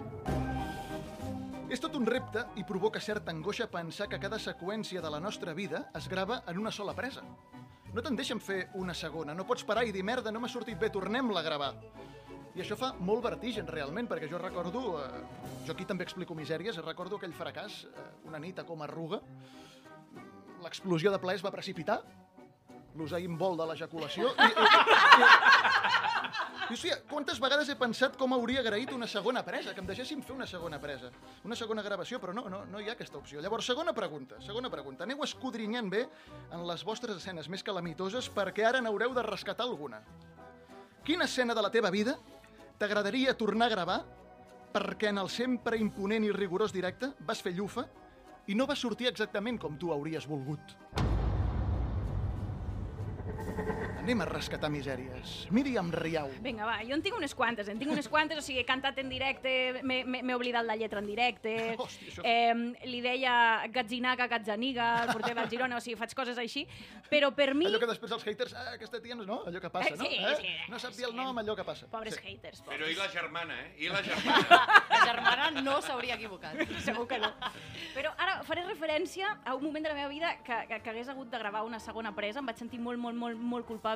És 1.75 1.83
tot 1.83 1.99
un 1.99 2.07
repte 2.07 2.45
i 2.55 2.63
provoca 2.69 3.03
certa 3.03 3.35
angoixa 3.35 3.67
pensar 3.67 4.07
que 4.07 4.23
cada 4.23 4.39
seqüència 4.39 5.03
de 5.03 5.11
la 5.11 5.19
nostra 5.19 5.55
vida 5.55 5.89
es 5.99 6.07
grava 6.07 6.45
en 6.47 6.63
una 6.63 6.71
sola 6.71 6.95
presa. 6.95 7.27
No 7.91 8.03
te'n 8.03 8.15
deixen 8.15 8.39
fer 8.39 8.69
una 8.79 8.95
segona, 8.95 9.35
no 9.35 9.47
pots 9.49 9.67
parar 9.67 9.83
i 9.89 9.95
dir 9.95 10.07
merda, 10.07 10.31
no 10.31 10.39
m'ha 10.39 10.53
sortit 10.53 10.79
bé, 10.79 10.93
tornem-la 10.95 11.43
a 11.43 11.47
gravar. 11.49 11.73
I 12.57 12.63
això 12.65 12.77
fa 12.81 12.95
molt 13.05 13.21
vertigen, 13.27 13.67
realment, 13.69 14.07
perquè 14.09 14.31
jo 14.31 14.41
recordo... 14.41 14.83
Eh, 15.03 15.25
jo 15.67 15.75
aquí 15.75 15.85
també 15.85 16.07
explico 16.07 16.35
misèries, 16.35 16.79
recordo 16.81 17.19
aquell 17.21 17.35
fracàs, 17.37 17.83
eh, 17.85 18.05
una 18.31 18.41
nit 18.41 18.57
a 18.59 18.65
com 18.65 18.81
arruga, 18.81 19.19
l'explosió 20.65 21.13
de 21.13 21.19
plaer 21.21 21.37
es 21.37 21.45
va 21.45 21.53
precipitar, 21.53 21.99
l'Usain 22.97 23.35
Bolt 23.37 23.61
de 23.61 23.67
l'ejaculació, 23.69 24.31
i, 24.33 24.47
i, 24.47 24.47
i, 24.49 25.27
i, 25.27 26.73
hòstia, 26.73 26.97
quantes 27.11 27.39
vegades 27.45 27.69
he 27.69 27.77
pensat 27.77 28.17
com 28.17 28.33
hauria 28.33 28.63
agraït 28.65 28.95
una 28.97 29.09
segona 29.11 29.43
presa, 29.45 29.75
que 29.77 29.85
em 29.85 29.91
deixessin 29.91 30.23
fer 30.25 30.33
una 30.35 30.47
segona 30.49 30.81
presa, 30.81 31.11
una 31.45 31.59
segona 31.61 31.85
gravació, 31.85 32.23
però 32.23 32.33
no, 32.35 32.47
no, 32.49 32.63
no 32.71 32.81
hi 32.81 32.89
ha 32.89 32.95
aquesta 32.97 33.21
opció. 33.21 33.43
Llavors, 33.45 33.69
segona 33.69 33.93
pregunta, 33.93 34.41
segona 34.47 34.73
pregunta. 34.73 35.05
Aneu 35.05 35.21
escodrinyant 35.29 35.93
bé 35.93 36.07
en 36.49 36.65
les 36.71 36.87
vostres 36.89 37.21
escenes 37.21 37.53
més 37.53 37.63
calamitoses 37.63 38.31
perquè 38.33 38.65
ara 38.65 38.81
n'haureu 38.81 39.13
de 39.13 39.27
rescatar 39.29 39.69
alguna. 39.69 40.01
Quina 41.07 41.29
escena 41.29 41.55
de 41.55 41.63
la 41.63 41.71
teva 41.71 41.93
vida 41.95 42.17
t'agradaria 42.79 43.37
tornar 43.37 43.67
a 43.67 43.75
gravar 43.75 44.01
perquè 44.75 45.09
en 45.09 45.19
el 45.23 45.31
sempre 45.33 45.79
imponent 45.81 46.27
i 46.27 46.33
rigorós 46.35 46.75
directe 46.75 47.13
vas 47.29 47.41
fer 47.43 47.55
llufa 47.57 47.87
i 48.47 48.55
no 48.55 48.67
va 48.69 48.77
sortir 48.77 49.09
exactament 49.11 49.59
com 49.59 49.79
tu 49.81 49.93
hauries 49.95 50.29
volgut? 50.29 50.77
Anem 54.07 54.21
a 54.23 54.27
rescatar 54.29 54.69
misèries. 54.71 55.49
Míriam 55.51 55.89
Riau. 55.91 56.29
Vinga, 56.39 56.63
va, 56.69 56.77
jo 56.87 56.95
en 56.95 57.01
tinc 57.03 57.17
unes 57.19 57.33
quantes, 57.35 57.67
en 57.67 57.81
tinc 57.81 57.91
unes 57.91 58.07
quantes, 58.07 58.39
o 58.39 58.43
sigui, 58.45 58.61
he 58.61 58.65
cantat 58.69 59.01
en 59.03 59.09
directe, 59.11 59.81
m'he- 59.83 60.35
oblidat 60.37 60.63
la 60.63 60.77
lletra 60.79 61.01
en 61.03 61.09
directe, 61.11 61.55
Hòstia, 61.83 62.13
això- 62.13 62.23
eh, 62.23 62.87
li 62.87 63.01
deia 63.03 63.33
gatzinaga, 63.75 64.29
gatzaniga, 64.31 64.87
el 65.03 65.11
porter 65.11 65.33
del 65.35 65.51
Girona, 65.51 65.81
o 65.81 65.83
sigui, 65.83 65.97
faig 65.99 66.15
coses 66.15 66.39
així, 66.39 66.63
però 67.11 67.33
per 67.35 67.49
mi... 67.59 67.67
Allò 67.67 67.81
que 67.83 67.89
després 67.91 68.15
els 68.15 68.23
haters, 68.31 68.55
ah, 68.55 68.77
aquesta 68.77 69.01
tia 69.03 69.17
no, 69.19 69.27
no, 69.27 69.41
allò 69.51 69.59
que 69.65 69.73
passa, 69.75 69.91
Eh, 69.91 69.99
no? 69.99 70.07
sí, 70.07 70.21
eh? 70.23 70.37
sí, 70.39 70.55
no 70.71 70.79
sap 70.79 70.95
dir 70.95 71.09
el 71.11 71.17
nom, 71.19 71.43
allò 71.43 71.57
que 71.59 71.67
passa. 71.67 71.91
Pobres 71.91 72.15
Sí. 72.15 72.23
haters, 72.29 72.63
Però 72.71 72.87
i 72.87 72.95
la 72.95 73.09
germana, 73.11 73.59
eh? 73.65 73.75
I 73.83 73.91
la 73.91 74.05
germana? 74.07 74.61
La 74.89 75.03
germana 75.03 75.51
no 75.67 75.81
s'hauria 75.83 76.15
equivocat. 76.15 76.63
Segur 76.87 77.09
que 77.11 77.19
no. 77.19 77.33
Però 77.97 78.15
ara 78.23 78.39
faré 78.47 78.63
referència 78.71 79.35
a 79.45 79.59
un 79.59 79.67
moment 79.67 79.83
de 79.83 79.91
la 79.91 79.99
meva 79.99 80.09
vida 80.15 80.31
que, 80.47 80.63
que, 80.71 80.79
que 80.85 80.91
hagués 80.95 81.09
hagut 81.11 81.27
de 81.35 81.43
gravar 81.43 81.65
una 81.67 81.81
segona 81.83 82.15
presa, 82.15 82.39
em 82.39 82.47
vaig 82.47 82.63
sentir 82.63 82.79
molt, 82.79 83.03
molt, 83.03 83.19
molt, 83.19 83.37
molt 83.43 83.67
culpable. 83.67 83.96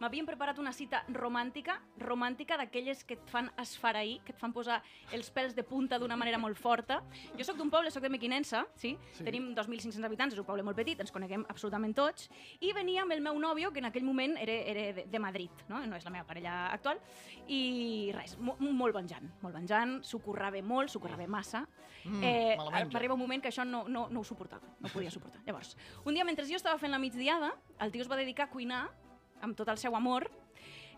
M'havien 0.00 0.26
preparat 0.26 0.58
una 0.58 0.72
cita 0.72 1.02
romàntica, 1.14 1.78
romàntica 2.02 2.58
d'aquelles 2.58 3.04
que 3.04 3.16
et 3.18 3.30
fan 3.30 3.50
esfarair, 3.60 4.20
que 4.24 4.34
et 4.34 4.40
fan 4.40 4.52
posar 4.52 4.80
els 5.12 5.30
pèls 5.30 5.54
de 5.56 5.64
punta 5.66 5.98
d'una 5.98 6.16
manera 6.16 6.38
molt 6.38 6.58
forta. 6.58 7.02
Jo 7.38 7.46
sóc 7.46 7.58
d'un 7.60 7.70
poble, 7.70 7.90
sóc 7.90 8.02
de 8.02 8.10
Mequinensa, 8.12 8.64
sí? 8.74 8.96
Sí. 9.12 9.24
tenim 9.24 9.52
2.500 9.54 10.04
habitants, 10.04 10.34
és 10.34 10.42
un 10.42 10.48
poble 10.48 10.64
molt 10.66 10.76
petit, 10.76 11.00
ens 11.00 11.14
coneguem 11.14 11.46
absolutament 11.48 11.94
tots, 11.96 12.30
i 12.60 12.72
venia 12.76 13.02
amb 13.02 13.12
el 13.12 13.22
meu 13.24 13.38
nòvio, 13.38 13.72
que 13.72 13.82
en 13.82 13.90
aquell 13.90 14.04
moment 14.04 14.36
era, 14.42 14.52
era 14.72 14.86
de, 15.00 15.06
de 15.10 15.22
Madrid, 15.22 15.64
no? 15.68 15.84
no 15.86 15.96
és 15.96 16.04
la 16.04 16.14
meva 16.14 16.26
parella 16.28 16.66
actual, 16.72 17.00
i 17.46 18.12
res, 18.16 18.36
mo, 18.38 18.56
molt 18.58 18.96
venjant, 18.96 19.30
molt 19.42 19.54
venjant, 19.54 20.00
s'ho 20.04 20.20
currava 20.24 20.60
molt, 20.62 20.90
s'ho 20.90 21.02
currava 21.02 21.26
massa, 21.30 21.66
Mm, 22.06 22.22
eh, 22.22 22.56
arribar 22.94 23.14
un 23.14 23.20
moment 23.20 23.42
que 23.42 23.50
això 23.50 23.64
no, 23.66 23.84
no, 23.88 24.06
no 24.10 24.20
ho 24.20 24.24
suportava, 24.24 24.68
no 24.78 24.88
ho 24.88 24.92
podia 24.92 25.10
suportar. 25.10 25.40
Llavors, 25.46 25.76
un 26.04 26.14
dia 26.14 26.24
mentre 26.24 26.46
jo 26.46 26.58
estava 26.58 26.78
fent 26.78 26.92
la 26.94 27.00
migdiada, 27.02 27.52
el 27.82 27.92
tio 27.92 28.04
es 28.04 28.10
va 28.10 28.18
dedicar 28.20 28.46
a 28.46 28.50
cuinar 28.52 28.84
amb 29.42 29.56
tot 29.56 29.68
el 29.68 29.78
seu 29.78 29.96
amor 29.96 30.28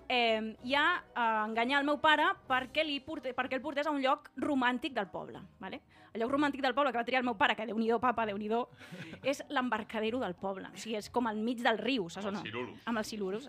eh, 0.09 0.57
i 0.65 0.75
a, 0.75 0.87
a 1.15 1.27
enganyar 1.45 1.83
el 1.83 1.87
meu 1.87 2.01
pare 2.01 2.27
perquè, 2.49 2.85
li 2.85 2.99
porte, 3.05 3.35
perquè 3.37 3.59
el 3.59 3.63
portés 3.63 3.87
a 3.87 3.93
un 3.95 4.01
lloc 4.03 4.31
romàntic 4.41 4.97
del 4.97 5.11
poble. 5.13 5.43
Vale? 5.61 5.83
El 6.13 6.23
lloc 6.23 6.33
romàntic 6.33 6.65
del 6.65 6.75
poble 6.75 6.93
que 6.93 6.99
va 6.99 7.07
triar 7.07 7.23
el 7.23 7.29
meu 7.29 7.37
pare, 7.39 7.55
que 7.55 7.69
déu 7.69 7.79
nhi 7.79 7.93
papa, 8.01 8.27
déu 8.27 8.39
nhi 8.41 8.49
és 9.31 9.45
l'embarcadero 9.51 10.19
del 10.25 10.35
poble. 10.35 10.73
O 10.73 10.81
sigui, 10.81 10.97
és 10.97 11.11
com 11.11 11.29
al 11.29 11.37
mig 11.37 11.63
del 11.63 11.79
riu, 11.79 12.09
saps 12.09 12.27
o 12.27 12.35
no? 12.35 12.43
Amb 12.87 12.99
el 12.99 13.05
siluro, 13.05 13.41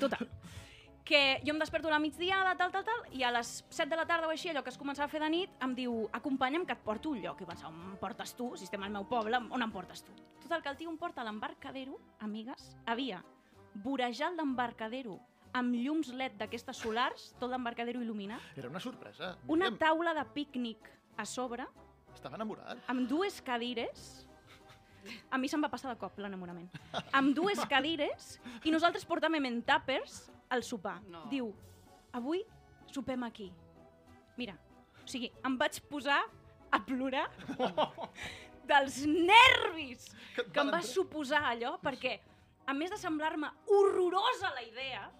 Total 0.00 0.28
que 1.04 1.42
jo 1.44 1.52
em 1.52 1.58
desperto 1.58 1.88
a 1.88 1.90
la 1.90 1.98
migdiada, 1.98 2.54
tal, 2.56 2.70
tal, 2.70 2.84
tal, 2.86 3.00
i 3.12 3.24
a 3.26 3.32
les 3.34 3.64
7 3.68 3.90
de 3.90 3.96
la 3.98 4.06
tarda 4.06 4.28
o 4.28 4.30
així, 4.30 4.52
allò 4.52 4.62
que 4.62 4.70
es 4.70 4.78
començava 4.78 5.08
a 5.08 5.12
fer 5.12 5.20
de 5.20 5.28
nit, 5.34 5.50
em 5.64 5.74
diu, 5.74 5.96
acompanya'm 6.14 6.64
que 6.64 6.76
et 6.76 6.84
porto 6.86 7.10
un 7.10 7.20
lloc. 7.20 7.42
I 7.42 7.48
pensava, 7.48 7.74
on 7.74 7.90
em 7.90 7.98
portes 8.00 8.36
tu? 8.38 8.52
Si 8.56 8.68
estem 8.68 8.86
al 8.86 8.94
meu 8.94 9.08
poble, 9.10 9.42
on 9.50 9.66
em 9.66 9.74
portes 9.74 10.04
tu? 10.06 10.14
Total, 10.44 10.62
que 10.62 10.70
el 10.70 10.78
tio 10.78 10.90
em 10.94 10.98
porta 11.00 11.22
a 11.22 11.26
l'embarcadero, 11.26 11.98
amigues, 12.20 12.76
havia 12.86 13.22
vorejat 13.74 14.34
l'embarcadero 14.36 15.18
amb 15.54 15.74
llums 15.76 16.08
LED 16.16 16.38
d'aquestes 16.40 16.76
solars, 16.80 17.34
tot 17.38 17.50
l'embarcadero 17.52 18.00
il·luminat, 18.00 18.40
Era 18.56 18.68
una 18.68 18.80
sorpresa. 18.80 19.36
una 19.46 19.70
Míriam, 19.70 19.78
taula 19.78 20.14
de 20.14 20.24
pícnic 20.32 20.88
a 21.16 21.26
sobre, 21.26 21.66
Estava 22.14 22.36
enamorat. 22.36 22.78
amb 22.88 23.08
dues 23.08 23.40
cadires, 23.42 24.26
a 25.30 25.36
mi 25.38 25.48
se'm 25.48 25.60
va 25.62 25.68
passar 25.68 25.90
de 25.92 25.98
cop 26.00 26.16
l'enamorament, 26.18 26.70
amb 27.12 27.34
dues 27.36 27.58
cadires, 27.74 28.38
i 28.64 28.70
nosaltres 28.70 29.04
portàvem 29.06 29.44
en 29.46 29.62
tàpers 29.62 30.30
al 30.48 30.62
sopar. 30.62 31.00
No. 31.08 31.26
Diu, 31.28 31.52
avui 32.12 32.44
sopem 32.92 33.22
aquí. 33.24 33.50
Mira, 34.36 34.54
o 35.04 35.06
sigui, 35.08 35.30
em 35.44 35.56
vaig 35.58 35.80
posar 35.90 36.22
a 36.70 36.78
plorar 36.80 37.28
dels 38.68 39.02
nervis 39.04 40.06
que, 40.36 40.60
em 40.60 40.70
va 40.72 40.80
suposar 40.86 41.42
allò, 41.50 41.74
perquè 41.82 42.18
a 42.66 42.74
més 42.74 42.90
de 42.90 42.98
semblar-me 43.00 43.50
horrorosa 43.66 44.52
la 44.54 44.62
idea, 44.62 45.10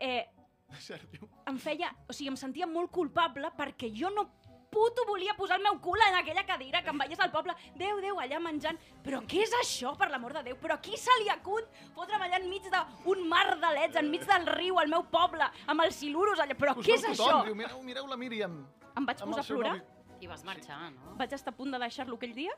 eh, 0.00 0.26
em 1.50 1.58
feia, 1.58 1.92
o 2.08 2.14
sigui, 2.14 2.30
em 2.32 2.38
sentia 2.40 2.66
molt 2.66 2.92
culpable 2.94 3.50
perquè 3.58 3.90
jo 3.94 4.10
no 4.14 4.28
puto 4.72 5.04
volia 5.06 5.34
posar 5.36 5.58
el 5.58 5.62
meu 5.66 5.76
cul 5.84 6.00
en 6.08 6.14
aquella 6.16 6.46
cadira 6.48 6.80
que 6.82 6.88
em 6.88 7.00
veiés 7.02 7.20
al 7.20 7.30
poble. 7.30 7.52
Déu, 7.76 8.00
Déu, 8.00 8.16
allà 8.22 8.40
menjant. 8.40 8.78
Però 9.04 9.20
què 9.28 9.42
és 9.44 9.52
això, 9.60 9.92
per 10.00 10.08
l'amor 10.08 10.32
de 10.38 10.46
Déu? 10.48 10.56
Però 10.62 10.78
qui 10.80 10.96
se 10.96 11.12
li 11.20 11.28
acut 11.28 11.68
fotre'm 11.92 12.24
allà 12.24 12.40
enmig 12.40 12.70
d'un 12.72 13.26
mar 13.28 13.44
de 13.60 13.72
leds, 13.76 14.00
enmig 14.00 14.24
del 14.28 14.48
riu, 14.56 14.80
al 14.80 14.88
meu 14.88 15.04
poble, 15.12 15.44
amb 15.66 15.84
els 15.84 16.00
siluros 16.00 16.40
allà? 16.40 16.56
Però 16.56 16.72
Us 16.80 16.88
què 16.88 16.96
és 16.96 17.04
tothom, 17.04 17.20
això? 17.20 17.42
Diu, 17.50 17.58
mireu, 17.58 17.82
mireu 17.84 18.08
la 18.08 18.16
Míriam. 18.16 18.62
Em 18.96 19.08
vaig 19.08 19.20
posar 19.20 19.44
a 19.44 19.48
plorar. 19.50 19.76
nòvio. 19.76 20.01
I 20.22 20.28
vas 20.30 20.44
marxar, 20.46 20.76
no? 20.94 21.16
Vaig 21.18 21.32
estar 21.34 21.50
a 21.50 21.56
punt 21.56 21.72
de 21.74 21.78
deixar-lo 21.82 22.14
aquell 22.18 22.34
dia. 22.36 22.52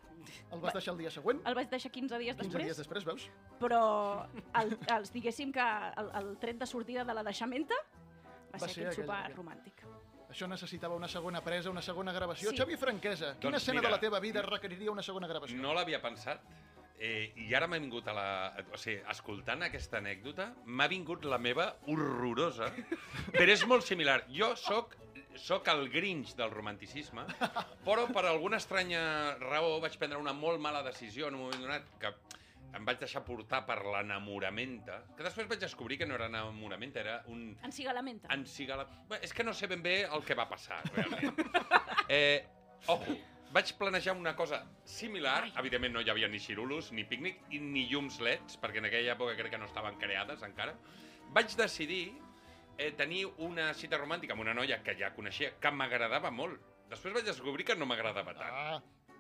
El 0.52 0.60
vas 0.60 0.74
deixar 0.76 0.92
el 0.92 0.98
dia 1.00 1.10
següent? 1.14 1.40
El 1.48 1.54
vaig 1.56 1.70
deixar 1.72 1.90
15 1.94 2.18
dies 2.20 2.36
15 2.36 2.44
després. 2.44 2.66
dies 2.68 2.80
després, 2.82 3.06
veus? 3.08 3.24
Però 3.60 3.80
el, 4.60 4.74
els 4.98 5.12
diguéssim 5.14 5.52
que 5.54 5.64
el, 6.02 6.10
el 6.20 6.34
tret 6.42 6.60
de 6.60 6.68
sortida 6.68 7.04
de 7.08 7.14
la 7.16 7.24
deixamenta 7.24 7.78
va, 7.80 8.58
Va 8.58 8.66
ser 8.66 8.74
ser 8.74 8.86
aquell 8.90 9.00
sopar 9.06 9.20
aquell. 9.24 9.38
romàntic. 9.40 9.84
Això 10.34 10.48
necessitava 10.50 10.96
una 10.98 11.08
segona 11.08 11.40
presa, 11.46 11.70
una 11.70 11.82
segona 11.82 12.12
gravació. 12.12 12.50
Sí. 12.50 12.58
Xavi 12.58 12.76
Franquesa, 12.76 13.32
quina 13.38 13.52
Doncs 13.54 13.62
escena 13.62 13.80
mira, 13.80 13.88
de 13.88 13.94
la 13.96 14.00
teva 14.02 14.20
vida 14.20 14.42
requeriria 14.42 14.90
una 14.92 15.02
segona 15.02 15.28
gravació? 15.30 15.56
No 15.62 15.72
l'havia 15.72 16.02
pensat. 16.02 16.42
Eh, 16.98 17.32
I 17.48 17.54
ara 17.54 17.66
m'ha 17.66 17.78
vingut 17.82 18.06
a 18.08 18.12
la... 18.14 18.26
O 18.72 18.78
sigui, 18.78 19.00
escoltant 19.10 19.62
aquesta 19.66 19.98
anècdota, 20.02 20.50
m'ha 20.66 20.86
vingut 20.90 21.24
la 21.24 21.38
meva 21.38 21.70
horrorosa, 21.90 22.68
però 23.32 23.50
és 23.54 23.64
molt 23.66 23.86
similar. 23.86 24.24
Jo 24.30 24.52
sóc 24.56 24.94
sóc 25.40 25.68
el 25.68 25.88
Grinch 25.90 26.34
del 26.38 26.50
romanticisme, 26.50 27.24
però 27.84 28.06
per 28.12 28.24
alguna 28.28 28.58
estranya 28.62 29.34
raó 29.40 29.78
vaig 29.82 29.98
prendre 29.98 30.18
una 30.20 30.32
molt 30.36 30.60
mala 30.62 30.82
decisió 30.86 31.28
en 31.28 31.38
un 31.38 31.46
moment 31.48 31.62
donat 31.66 31.90
que 32.00 32.12
em 32.74 32.86
vaig 32.86 32.98
deixar 32.98 33.22
portar 33.22 33.60
per 33.66 33.76
l'enamoramenta, 33.86 35.00
que 35.14 35.22
després 35.22 35.46
vaig 35.50 35.60
descobrir 35.62 35.98
que 36.00 36.08
no 36.10 36.16
era 36.16 36.26
enamoramenta, 36.26 37.00
era 37.04 37.20
un, 37.30 37.52
Encigalamenta. 37.62 38.32
Ensigala... 38.34 38.88
Bé, 39.10 39.20
És 39.22 39.32
que 39.32 39.44
no 39.46 39.54
sé 39.54 39.68
ben 39.70 39.82
bé 39.82 40.00
el 40.08 40.24
que 40.26 40.34
va 40.34 40.48
passar, 40.50 40.80
realment. 40.96 41.38
eh, 42.08 42.42
ojo, 42.90 43.14
vaig 43.54 43.70
planejar 43.78 44.16
una 44.18 44.34
cosa 44.34 44.64
similar. 44.84 45.52
Evidentment 45.62 45.94
no 45.94 46.02
hi 46.02 46.10
havia 46.10 46.26
ni 46.28 46.42
xirulos, 46.42 46.90
ni 46.92 47.06
pícnic, 47.06 47.44
ni 47.52 47.86
llums 47.92 48.18
leds, 48.18 48.58
perquè 48.58 48.82
en 48.82 48.90
aquella 48.90 49.14
època 49.14 49.36
crec 49.38 49.54
que 49.54 49.62
no 49.62 49.70
estaven 49.70 49.94
creades 50.02 50.42
encara. 50.42 50.74
Vaig 51.34 51.54
decidir 51.58 52.08
eh, 52.78 52.90
tenir 52.98 53.24
una 53.46 53.72
cita 53.74 53.98
romàntica 54.00 54.34
amb 54.34 54.44
una 54.44 54.54
noia 54.56 54.80
que 54.84 54.96
ja 54.98 55.12
coneixia, 55.14 55.54
que 55.60 55.72
m'agradava 55.72 56.30
molt. 56.34 56.60
Després 56.90 57.14
vaig 57.14 57.26
descobrir 57.26 57.66
que 57.66 57.76
no 57.78 57.88
m'agradava 57.88 58.34
tant. 58.36 58.52
Ah. 58.52 59.16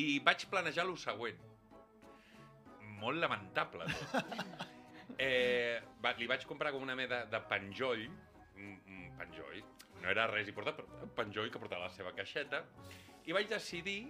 I 0.00 0.20
vaig 0.26 0.46
planejar 0.50 0.86
lo 0.88 0.96
següent. 0.98 1.40
Molt 3.00 3.20
lamentable, 3.22 3.90
tot. 3.90 4.70
Eh, 5.20 5.78
va, 6.02 6.10
li 6.18 6.26
vaig 6.26 6.42
comprar 6.48 6.72
com 6.74 6.82
una 6.82 6.96
mena 6.98 7.20
de 7.30 7.38
penjoll, 7.46 8.00
un, 8.58 8.72
un 8.90 9.02
penjoll, 9.14 9.60
no 10.02 10.08
era 10.10 10.24
res 10.26 10.48
important, 10.50 10.74
però 10.74 11.04
un 11.06 11.12
penjoll 11.14 11.52
que 11.54 11.60
portava 11.62 11.86
la 11.86 11.92
seva 11.94 12.10
caixeta, 12.16 12.64
i 13.22 13.36
vaig 13.36 13.46
decidir 13.52 14.08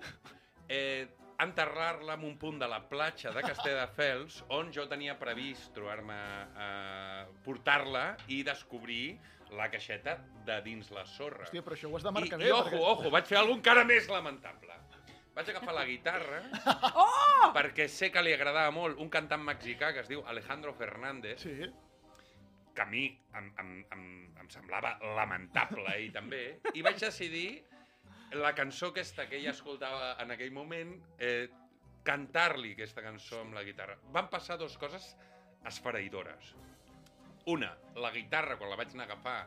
eh, 0.69 1.05
enterrar-la 1.45 2.17
en 2.19 2.25
un 2.27 2.37
punt 2.41 2.59
de 2.61 2.69
la 2.69 2.81
platja 2.89 3.31
de 3.35 3.43
Castelldefels 3.45 4.41
on 4.57 4.73
jo 4.73 4.87
tenia 4.91 5.15
previst 5.21 5.73
trobar-me, 5.77 6.17
eh, 6.65 7.25
portar-la 7.45 8.17
i 8.29 8.43
descobrir 8.47 9.19
la 9.55 9.69
caixeta 9.71 10.17
de 10.47 10.57
dins 10.65 10.91
la 10.91 11.05
sorra. 11.07 11.45
Hòstia, 11.47 11.63
però 11.63 11.77
això 11.77 11.91
ho 11.91 11.97
has 11.97 12.03
de 12.03 12.11
I, 12.11 12.15
marcar 12.17 12.41
i 12.41 12.45
bé. 12.45 12.53
ojo, 12.53 12.71
perquè- 12.71 12.83
ojo, 12.91 13.11
vaig 13.15 13.27
fer 13.31 13.39
alguna 13.39 13.61
encara 13.61 13.85
més 13.85 14.09
lamentable. 14.09 14.73
Vaig 15.35 15.49
agafar 15.51 15.75
la 15.75 15.85
guitarra, 15.85 16.43
oh! 16.95 17.49
perquè 17.55 17.89
sé 17.91 18.11
que 18.15 18.23
li 18.23 18.33
agradava 18.35 18.71
molt 18.71 18.99
un 19.03 19.09
cantant 19.11 19.43
mexicà 19.43 19.93
que 19.93 20.05
es 20.05 20.09
diu 20.09 20.23
Alejandro 20.31 20.73
Fernández, 20.79 21.41
sí. 21.43 21.71
que 22.75 22.83
a 22.83 22.87
mi 22.87 23.07
em, 23.35 23.49
em, 23.59 23.73
em, 23.97 24.05
em 24.41 24.49
semblava 24.51 24.97
lamentable 25.17 25.91
ell 25.97 26.13
també, 26.15 26.61
i 26.75 26.83
vaig 26.87 27.01
decidir 27.03 27.65
la 28.37 28.55
cançó 28.55 28.91
aquesta 28.93 29.29
que 29.29 29.39
ella 29.39 29.53
escoltava 29.55 30.15
en 30.23 30.33
aquell 30.35 30.53
moment, 30.53 30.95
eh, 31.19 31.49
cantar-li 32.05 32.75
aquesta 32.75 33.03
cançó 33.03 33.41
amb 33.41 33.57
la 33.57 33.65
guitarra. 33.65 33.97
Van 34.13 34.29
passar 34.33 34.59
dues 34.61 34.77
coses 34.79 35.15
esfereïdores. 35.65 36.55
Una, 37.53 37.75
la 38.01 38.11
guitarra, 38.13 38.57
quan 38.57 38.71
la 38.71 38.79
vaig 38.81 38.95
anar 38.95 39.05
a 39.05 39.13
agafar, 39.13 39.39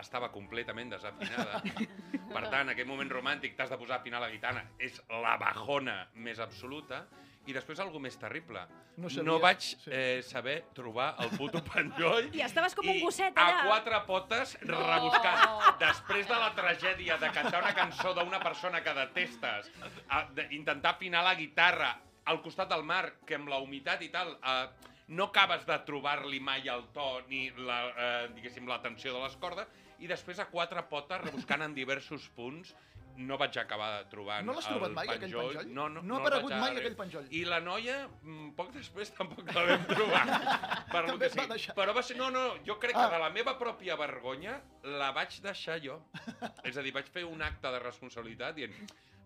estava 0.00 0.30
completament 0.32 0.92
desafinada. 0.92 1.60
Per 2.34 2.44
tant, 2.48 2.62
en 2.64 2.72
aquest 2.72 2.88
moment 2.88 3.10
romàntic 3.12 3.56
t'has 3.56 3.72
de 3.72 3.78
posar 3.80 3.98
a 3.98 4.00
afinar 4.00 4.22
la 4.24 4.30
guitarra. 4.32 4.64
És 4.80 5.00
la 5.22 5.36
bajona 5.40 5.98
més 6.14 6.40
absoluta. 6.40 7.04
I 7.46 7.54
després, 7.56 7.80
algo 7.82 7.98
més 7.98 8.14
terrible. 8.20 8.60
No 8.96 9.08
sabia, 9.10 9.24
no 9.26 9.38
vaig 9.42 9.64
sí. 9.64 9.90
eh, 9.90 10.20
saber 10.22 10.58
trobar 10.76 11.08
el 11.24 11.32
puto 11.34 11.62
penjoll 11.72 12.28
I 12.36 12.44
estaves 12.46 12.76
com 12.78 12.86
un 12.86 13.00
gosset 13.02 13.34
a 13.34 13.46
allà. 13.48 13.64
quatre 13.66 13.98
potes 14.06 14.54
rebuscant. 14.62 15.74
Després 15.80 16.28
de 16.28 16.38
la 16.38 16.52
tragèdia 16.54 17.16
de 17.18 17.32
cantar 17.34 17.64
una 17.64 17.74
cançó 17.74 18.14
d'una 18.14 18.38
persona 18.44 18.82
que 18.84 18.94
detestes, 18.94 19.72
a, 20.08 20.22
de, 20.36 20.46
intentar 20.54 20.94
afinar 20.94 21.24
la 21.26 21.34
guitarra 21.34 21.96
al 22.30 22.38
costat 22.44 22.70
del 22.70 22.84
mar, 22.86 23.16
que 23.26 23.34
amb 23.40 23.50
la 23.50 23.58
humitat 23.58 24.02
i 24.06 24.10
tal, 24.14 24.36
eh, 24.38 24.90
no 25.08 25.26
acabes 25.32 25.66
de 25.66 25.80
trobar-li 25.88 26.38
mai 26.40 26.68
el 26.70 26.86
to 26.94 27.08
ni 27.28 27.48
la, 27.58 27.80
eh, 27.90 28.28
diguéssim, 28.36 28.68
la 28.70 28.78
tensió 28.84 29.12
de 29.16 29.24
les 29.24 29.34
cordes, 29.42 29.66
i 29.98 30.06
després 30.10 30.38
a 30.38 30.46
quatre 30.50 30.82
potes, 30.90 31.20
rebuscant 31.26 31.62
en 31.66 31.74
diversos 31.74 32.28
punts, 32.36 32.74
no 33.16 33.36
vaig 33.38 33.56
acabar 33.60 34.04
trobant 34.10 34.46
No 34.46 34.54
l'has 34.56 34.66
el 34.66 34.72
trobat 34.76 34.92
mai, 34.96 35.06
aquell 35.08 35.20
penjoll? 35.20 35.58
No, 35.74 35.88
no, 35.92 36.02
No 36.02 36.16
ha 36.16 36.20
el 36.20 36.26
aparegut 36.26 36.54
mai 36.56 36.76
aquell 36.80 36.96
penjoll? 36.96 37.26
I 37.30 37.44
la 37.44 37.60
noia, 37.60 37.96
mm, 38.22 38.50
poc 38.56 38.72
després, 38.74 39.12
tampoc 39.18 39.44
la 39.54 39.64
vam 39.68 39.84
trobar. 39.90 40.22
per 40.92 41.02
També 41.06 41.28
que 41.28 41.28
va 41.28 41.30
sigui. 41.36 41.46
deixar. 41.52 41.74
Però 41.76 41.94
va 41.96 42.02
ser... 42.02 42.16
No, 42.18 42.30
no, 42.30 42.44
jo 42.66 42.78
crec 42.82 42.96
Ah. 42.96 43.06
que 43.08 43.14
de 43.16 43.22
la 43.24 43.30
meva 43.30 43.56
pròpia 43.58 43.96
vergonya 44.00 44.58
la 45.00 45.10
vaig 45.12 45.40
deixar 45.44 45.78
jo. 45.84 46.00
És 46.68 46.76
a 46.76 46.82
dir, 46.82 46.92
vaig 46.96 47.08
fer 47.12 47.24
un 47.28 47.42
acte 47.42 47.70
de 47.72 47.78
responsabilitat 47.84 48.54
dient... 48.56 48.74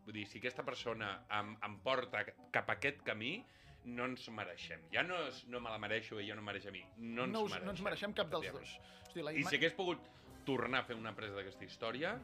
Vull 0.06 0.14
dir, 0.14 0.26
si 0.30 0.38
aquesta 0.38 0.62
persona 0.62 1.08
em, 1.34 1.56
em 1.66 1.72
porta 1.82 2.20
cap 2.54 2.68
a 2.70 2.76
aquest 2.76 3.00
camí, 3.02 3.40
no 3.86 4.04
ens 4.06 4.28
mereixem. 4.30 4.84
Ja 4.92 5.02
no, 5.02 5.16
és, 5.26 5.40
no 5.50 5.58
me 5.60 5.70
la 5.70 5.78
mereixo, 5.82 6.18
ella 6.22 6.34
no 6.38 6.42
mereix 6.46 6.66
a 6.66 6.70
mi. 6.74 6.82
No 6.98 7.24
ens 7.26 7.32
no, 7.34 7.40
us, 7.46 7.50
mereixem. 7.50 7.64
no 7.66 7.72
ens 7.74 7.82
mereixem 7.88 8.14
cap 8.14 8.30
dels 8.30 8.52
dos. 8.54 8.76
Hosti, 9.06 9.22
la 9.26 9.32
I 9.34 9.40
ima- 9.42 9.50
si 9.50 9.56
hagués 9.58 9.74
pogut 9.74 9.98
tornar 10.46 10.84
a 10.84 10.88
fer 10.88 10.96
una 10.96 11.12
presa 11.16 11.36
d'aquesta 11.38 11.66
història, 11.66 12.16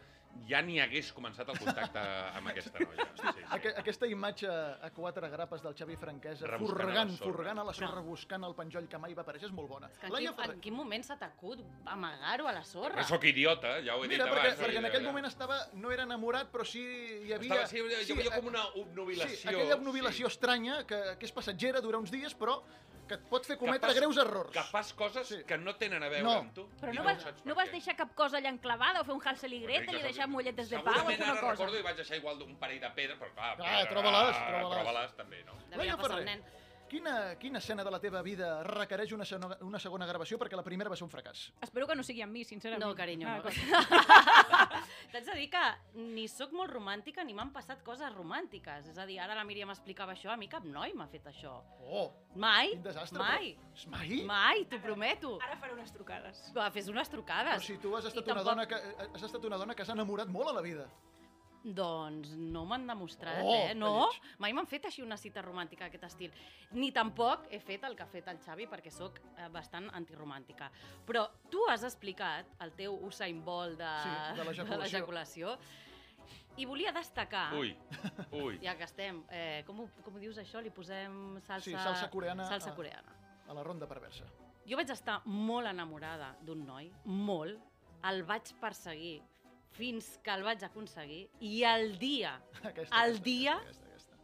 ja 0.49 0.63
ni 0.65 0.79
hagués 0.81 1.11
començat 1.13 1.49
el 1.53 1.59
contacte 1.61 2.01
amb 2.39 2.49
aquesta 2.49 2.81
noia. 2.81 3.05
Sí, 3.19 3.33
sí. 3.37 3.43
Aque, 3.53 3.73
aquesta 3.83 4.09
imatge 4.09 4.49
a 4.49 4.89
quatre 4.97 5.29
grapes 5.33 5.61
del 5.65 5.75
Xavi 5.77 5.97
Franquesa, 6.01 6.47
Rebuscant 6.49 6.79
a 6.81 6.87
la 6.87 6.87
furgant, 6.89 7.11
sorra. 7.19 7.27
furgant 7.37 7.61
a 7.61 7.65
la 7.69 7.75
sorra, 7.77 8.05
buscant 8.07 8.47
el 8.49 8.55
penjoll 8.57 8.89
que 8.89 9.01
mai 9.03 9.13
va 9.19 9.27
aparèixer, 9.27 9.51
és 9.51 9.55
molt 9.57 9.69
bona. 9.69 9.91
Que 9.99 10.09
en, 10.09 10.15
Laia 10.15 10.31
quin, 10.33 10.39
Ferrer. 10.41 10.57
en 10.57 10.63
quin 10.65 10.77
moment 10.79 11.05
s'ha 11.05 11.19
tacut 11.21 11.61
amagar-ho 11.97 12.49
a 12.49 12.55
la 12.57 12.65
sorra? 12.69 12.97
Però 12.97 13.09
sóc 13.11 13.27
idiota, 13.29 13.75
ja 13.85 13.99
ho 13.99 14.07
he 14.07 14.09
Mira, 14.09 14.25
dit 14.25 14.33
perquè, 14.33 14.47
abans. 14.55 14.63
perquè 14.63 14.81
en 14.81 14.89
eh, 14.89 14.93
aquell 14.93 15.05
eh, 15.05 15.11
moment 15.11 15.29
estava, 15.29 15.59
no 15.83 15.93
era 15.93 16.07
enamorat, 16.09 16.49
però 16.55 16.65
sí 16.65 16.81
hi 16.81 17.35
havia... 17.37 17.67
Estava, 17.67 17.69
sí, 17.69 17.83
hi 17.83 18.17
havia 18.17 18.39
com 18.39 18.49
una 18.55 18.65
obnubilació. 18.81 19.37
Sí, 19.43 19.51
aquella 19.53 19.77
obnubilació 19.77 20.33
estranya, 20.33 20.81
que, 20.89 21.03
que 21.21 21.29
és 21.29 21.37
passatgera, 21.37 21.85
dura 21.85 22.01
uns 22.01 22.15
dies, 22.15 22.33
però 22.39 22.63
que 23.13 23.19
et 23.21 23.29
pot 23.29 23.45
fer 23.47 23.59
cometre 23.61 23.91
fas- 23.93 23.99
greus 24.01 24.17
errors. 24.25 24.51
Que 24.57 24.65
fas 24.73 24.93
coses 24.97 25.29
sí. 25.29 25.43
que 25.47 25.59
no 25.61 25.77
tenen 25.77 26.03
a 26.03 26.09
veure 26.09 26.25
No. 26.25 26.33
amb 26.41 26.55
tu. 26.57 26.67
Però 26.81 26.95
no 26.97 27.03
ho 27.03 27.05
vas, 27.05 27.25
no 27.45 27.53
per 27.55 27.59
vas 27.63 27.71
deixar 27.77 27.95
cap 28.01 28.15
cosa 28.17 28.41
allà 28.41 28.49
enclavada 28.55 29.03
o 29.03 29.05
fer 29.05 29.15
un 29.15 29.23
Hansel 29.25 29.53
i 29.53 29.61
Gretel 29.67 30.01
i 30.01 30.03
deixar 30.09 30.27
molletes 30.33 30.71
de 30.73 30.81
pau 30.81 30.89
o 30.93 30.97
Segurament 30.97 31.21
alguna 31.21 31.33
ara 31.37 31.41
cosa? 31.41 31.53
recordo 31.53 31.79
i 31.79 31.83
vaig 31.91 31.97
deixar 32.01 32.17
igual 32.17 32.43
un 32.43 32.57
parell 32.57 32.81
de 32.81 32.91
pedres, 32.97 33.19
però 33.21 33.31
clar, 33.37 33.57
Clar, 33.61 33.71
pedra, 33.79 33.91
troba-les, 33.93 34.37
ah, 34.37 34.49
troba-les. 34.49 34.83
troba-les 34.83 35.17
també, 35.17 35.45
no? 35.45 35.59
Laia 35.77 35.97
Ferrer, 35.97 36.43
quina, 36.93 37.37
quina 37.41 37.59
escena 37.59 37.83
de 37.85 37.91
la 37.91 37.99
teva 38.01 38.21
vida 38.23 38.63
requereix 38.65 39.13
una, 39.17 39.25
segona, 39.25 39.57
una 39.65 39.79
segona 39.81 40.05
gravació 40.07 40.37
perquè 40.39 40.57
la 40.57 40.63
primera 40.67 40.91
va 40.93 40.97
ser 40.97 41.05
un 41.07 41.11
fracàs? 41.11 41.47
Espero 41.63 41.87
que 41.89 41.95
no 41.97 42.03
sigui 42.05 42.21
amb 42.21 42.33
mi, 42.33 42.45
sincerament. 42.45 42.85
No, 42.85 42.95
carinyo, 42.95 43.29
Ah, 43.29 43.39
no. 43.41 43.49
T'haig 45.13 45.25
de 45.27 45.35
dir 45.37 45.49
que 45.53 45.63
ni 45.95 46.27
sóc 46.29 46.53
molt 46.57 46.71
romàntica 46.73 47.25
ni 47.25 47.35
m'han 47.37 47.51
passat 47.53 47.83
coses 47.85 48.13
romàntiques. 48.15 48.89
És 48.89 48.99
a 48.99 49.05
dir, 49.07 49.19
ara 49.21 49.35
la 49.35 49.45
Míriam 49.45 49.71
explicava 49.71 50.13
això, 50.17 50.31
a 50.33 50.37
mi 50.41 50.49
cap 50.49 50.65
noi 50.65 50.95
m'ha 50.95 51.07
fet 51.13 51.27
això. 51.27 51.59
Oh, 51.85 52.11
Mai, 52.37 52.71
quin 52.71 52.83
desastre, 52.83 53.19
mai. 53.19 53.53
però- 53.57 53.91
Mai? 53.91 54.23
Mai, 54.25 54.65
t'ho 54.65 54.81
prometo. 54.81 55.39
Ara 55.43 55.57
faré 55.57 55.73
unes 55.75 55.93
trucades. 55.93 56.53
Va, 56.57 56.71
fes 56.71 56.89
unes 56.89 57.09
trucades. 57.11 57.61
Però 57.61 57.67
si 57.67 57.77
tu 57.79 57.95
has 57.97 58.05
estat, 58.07 58.27
I 58.27 58.31
una 58.31 58.41
tampoc- 58.43 58.55
dona 58.55 58.67
que, 58.67 59.09
has 59.15 59.23
estat 59.23 59.45
una 59.45 59.57
dona 59.59 59.75
que 59.75 59.85
s'ha 59.85 59.93
enamorat 59.93 60.29
molt 60.29 60.49
a 60.49 60.53
la 60.53 60.63
vida. 60.63 60.89
Doncs 61.65 62.33
no 62.37 62.65
m'han 62.67 62.87
demostrat, 62.89 63.39
Oh, 63.47 63.53
eh? 63.55 63.75
No, 63.79 64.09
mai 64.43 64.51
m'han 64.53 64.67
fet 64.67 64.89
així 64.89 65.03
una 65.05 65.17
cita 65.17 65.43
romàntica 65.45 65.85
d'aquest 65.87 66.05
estil. 66.09 66.33
Ni 66.75 66.91
tampoc 66.91 67.47
he 67.55 67.61
fet 67.63 67.85
el 67.87 67.95
que 67.95 68.03
ha 68.03 68.07
fet 68.11 68.27
el 68.33 68.41
Xavi 68.43 68.67
perquè 68.67 68.91
sóc 68.91 69.21
eh, 69.37 69.47
bastant 69.55 69.87
antiromàntica. 69.95 70.71
Però 71.07 71.23
tu 71.51 71.63
has 71.71 71.85
explicat 71.87 72.51
el 72.67 72.73
teu 72.75 72.97
Usain 73.07 73.45
Bolt 73.45 73.79
de, 73.79 73.93
Sí, 74.03 74.37
de 74.41 74.45
l'ejaculació. 74.49 74.83
l'ejaculació 74.83 75.57
i 76.59 76.67
volia 76.67 76.91
destacar... 76.93 77.55
Ui, 77.57 77.71
ui. 78.43 78.59
Ja 78.61 78.75
que 78.77 78.85
estem, 78.85 79.23
eh, 79.31 79.63
com, 79.67 79.81
ho, 79.81 79.89
com 80.05 80.17
ho 80.19 80.21
dius 80.21 80.37
això? 80.43 80.61
Li 80.61 80.71
posem 80.75 81.39
salsa... 81.47 81.65
Sí, 81.65 81.73
salsa 81.79 82.11
coreana. 82.11 82.45
Salsa 82.51 82.73
a- 82.73 82.77
coreana. 82.77 83.15
A 83.49 83.55
la 83.55 83.63
ronda 83.63 83.87
perversa. 83.89 84.27
Jo 84.69 84.77
vaig 84.79 84.91
estar 84.95 85.21
molt 85.27 85.67
enamorada 85.71 86.35
d'un 86.43 86.67
noi, 86.67 86.91
molt. 87.05 87.59
El 88.07 88.23
vaig 88.27 88.51
perseguir 88.61 89.21
fins 89.77 90.19
que 90.23 90.31
el 90.35 90.43
vaig 90.47 90.63
aconseguir 90.67 91.23
i 91.41 91.63
el 91.65 91.97
dia, 91.99 92.35
Aquesta, 92.63 93.05
el 93.05 93.17
aquesta, 93.17 93.25
dia, 93.25 93.55
aquesta, 93.57 94.17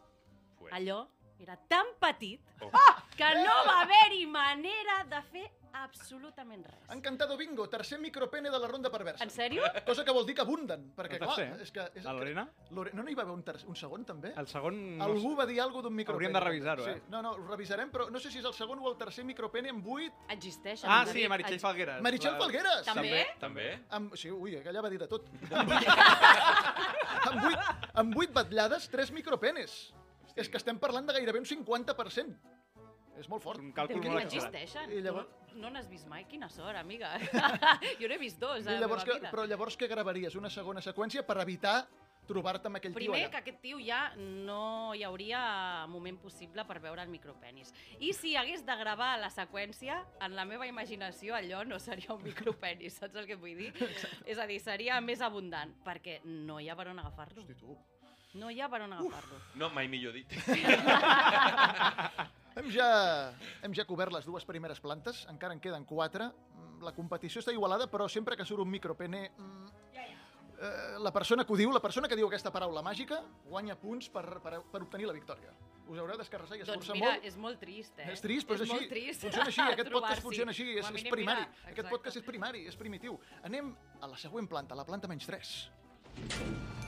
aquesta. 0.59 0.77
allò 0.77 0.99
era 1.41 1.57
tan 1.69 1.87
petit 2.01 2.41
Oh. 2.61 2.95
que 3.17 3.29
no 3.45 3.53
va 3.67 3.81
haver-hi 3.83 4.25
manera 4.27 5.05
de 5.11 5.21
fer 5.31 5.45
absolutament 5.85 6.64
res. 6.67 6.81
Encantado 6.95 7.37
bingo, 7.37 7.69
tercer 7.69 7.99
micropene 8.01 8.51
de 8.51 8.59
la 8.59 8.69
ronda 8.69 8.91
perversa. 8.91 9.25
En 9.25 9.31
sèrio? 9.31 9.62
Cosa 9.87 10.05
que 10.05 10.14
vol 10.14 10.27
dir 10.27 10.35
que 10.35 10.43
abunden, 10.45 10.88
perquè 10.97 11.19
clar, 11.21 11.37
és 11.62 11.73
que... 11.75 11.85
És 11.95 12.05
La 12.07 12.14
Lorena? 12.17 12.47
Lore... 12.77 12.93
No 12.97 13.05
n'hi 13.07 13.14
va 13.19 13.25
haver 13.27 13.35
un, 13.35 13.43
ter... 13.47 13.57
un 13.69 13.77
segon, 13.79 14.05
també? 14.09 14.33
El 14.37 14.49
segon... 14.51 14.79
no 14.99 15.09
Algú 15.09 15.35
va 15.38 15.47
dir 15.49 15.61
alguna 15.64 15.88
d'un 15.88 15.97
micropene. 15.97 16.29
Hauríem 16.29 16.38
de 16.38 16.45
revisar-ho, 16.45 16.85
sí. 16.88 16.97
eh? 16.97 17.03
No, 17.12 17.23
no, 17.23 17.33
ho 17.37 17.47
revisarem, 17.51 17.93
però 17.95 18.09
no 18.11 18.21
sé 18.23 18.33
si 18.33 18.43
és 18.43 18.49
el 18.49 18.57
segon 18.57 18.83
o 18.83 18.91
el 18.91 18.99
tercer 19.01 19.25
micropene 19.29 19.73
amb 19.75 19.85
buit. 19.85 20.12
Existeixen. 20.35 20.91
Ah, 20.91 21.05
sí, 21.07 21.27
Meritxell 21.31 21.61
Falgueres. 21.62 22.03
Meritxell 22.05 22.35
La- 22.35 22.43
Falgueres! 22.45 22.85
També? 22.88 23.25
També? 23.41 23.69
Amb... 23.99 24.17
Sí, 24.19 24.31
ui, 24.35 24.57
aquella 24.61 24.83
va 24.85 24.91
dir 24.93 25.01
de 25.03 25.09
tot. 25.11 25.29
amb, 27.29 27.43
vuit, 27.45 27.59
amb 28.03 28.14
vuit 28.21 28.33
batllades, 28.35 28.88
tres 28.93 29.12
micropenes. 29.14 29.79
És 30.38 30.49
que 30.49 30.61
estem 30.61 30.79
parlant 30.79 31.09
de 31.09 31.17
gairebé 31.17 31.41
un 31.43 31.49
50%. 31.49 32.57
És 33.19 33.27
molt 33.31 33.43
fort. 33.43 33.59
Un 33.59 33.73
càlcul 33.75 33.99
que 33.99 34.11
molt 34.12 34.21
no 34.21 34.25
exagerat. 34.25 34.55
existeixen. 34.55 34.93
I 34.95 35.03
llavors- 35.03 35.38
no 35.57 35.71
n'has 35.71 35.89
vist 35.89 36.07
mai? 36.07 36.25
Quina 36.29 36.49
sort, 36.49 36.77
amiga. 36.77 37.15
jo 38.01 38.09
n'he 38.09 38.19
vist 38.19 38.39
dos 38.41 38.67
a 38.67 38.73
I 38.73 38.75
la 38.75 38.81
llavors 38.87 39.05
meva 39.05 39.15
que, 39.15 39.21
vida. 39.21 39.31
però 39.33 39.47
llavors 39.49 39.77
què 39.79 39.89
gravaries? 39.89 40.35
Una 40.37 40.51
segona 40.51 40.81
seqüència 40.85 41.25
per 41.27 41.39
evitar 41.43 41.87
trobar-te 42.29 42.69
amb 42.69 42.77
aquell 42.77 42.93
Primer, 42.93 43.17
tio 43.23 43.31
que 43.31 43.37
allà. 43.39 43.41
aquest 43.41 43.61
tio 43.63 43.79
ja 43.81 44.13
no 44.19 44.93
hi 44.93 45.01
hauria 45.07 45.87
moment 45.89 46.19
possible 46.21 46.61
per 46.69 46.77
veure 46.85 47.01
el 47.01 47.09
micropenis. 47.09 47.73
I 48.05 48.13
si 48.13 48.35
hagués 48.37 48.67
de 48.67 48.77
gravar 48.77 49.15
la 49.19 49.31
seqüència, 49.33 49.97
en 50.21 50.37
la 50.37 50.45
meva 50.45 50.67
imaginació 50.69 51.35
allò 51.39 51.63
no 51.65 51.79
seria 51.81 52.13
un 52.13 52.23
micropenis, 52.27 52.99
saps 53.01 53.17
el 53.17 53.25
que 53.31 53.37
vull 53.41 53.57
dir? 53.57 53.73
És 54.27 54.37
a 54.37 54.45
dir, 54.47 54.61
seria 54.61 55.01
més 55.01 55.23
abundant, 55.25 55.73
perquè 55.87 56.19
no 56.25 56.61
hi 56.61 56.69
ha 56.69 56.77
per 56.77 56.91
on 56.93 56.99
agafar-lo. 57.01 57.41
Hosti, 57.41 57.57
tu. 57.57 57.79
No 58.37 58.51
hi 58.53 58.61
ha 58.61 58.69
per 58.69 58.83
on 58.85 58.93
agafar-lo. 58.93 59.41
No, 59.57 59.71
mai 59.73 59.89
millor 59.89 60.13
dit. 60.13 60.29
Hem 62.59 62.71
ja, 62.75 62.88
hem 63.62 63.75
ja 63.77 63.85
cobert 63.87 64.12
les 64.14 64.27
dues 64.27 64.44
primeres 64.49 64.81
plantes, 64.83 65.23
encara 65.31 65.55
en 65.55 65.61
queden 65.62 65.85
quatre. 65.87 66.27
Mm, 66.33 66.83
La 66.87 66.92
competició 66.94 67.40
està 67.42 67.53
igualada, 67.55 67.88
però 67.90 68.09
sempre 68.11 68.37
que 68.38 68.44
surt 68.47 68.62
un 68.62 68.71
micropene... 68.71 69.31
mm, 69.37 69.66
eh, 70.59 70.99
la 70.99 71.12
persona 71.14 71.44
que 71.47 71.53
ho 71.55 71.57
diu, 71.59 71.71
la 71.75 71.81
persona 71.83 72.09
que 72.11 72.16
diu 72.18 72.27
aquesta 72.27 72.51
paraula 72.55 72.83
màgica, 72.83 73.21
guanya 73.47 73.77
punts 73.79 74.09
per, 74.11 74.25
per, 74.42 74.61
per 74.73 74.83
obtenir 74.83 75.07
la 75.07 75.14
victòria. 75.14 75.55
Us 75.88 75.99
haureu 76.03 76.18
d'escarrassar 76.21 76.59
i 76.59 76.64
Doncs 76.64 76.75
esforçar 76.75 76.97
mira, 76.99 77.12
molt. 77.14 77.25
és 77.31 77.37
molt 77.40 77.61
trist, 77.62 77.94
eh? 77.99 78.11
És 78.12 78.21
trist, 78.21 78.47
però 78.49 78.59
és, 78.59 78.66
així. 78.66 78.75
molt 78.75 78.90
trist. 78.92 79.23
Funciona 79.23 79.47
així, 79.53 79.62
aquest 79.77 79.92
podcast 79.94 80.27
funciona 80.27 80.55
així, 80.57 80.68
és, 80.75 80.90
és 80.90 81.09
primari. 81.14 81.47
mira, 81.47 81.62
Aquest 81.62 81.79
exacte. 81.79 81.94
podcast 81.94 82.21
és 82.23 82.27
primari, 82.27 82.66
és 82.68 82.77
primitiu. 82.77 83.18
Anem 83.49 83.73
a 84.01 84.11
la 84.12 84.21
següent 84.21 84.51
planta, 84.51 84.77
la 84.79 84.85
planta 84.85 85.09
menys 85.09 85.31
3. 85.31 86.88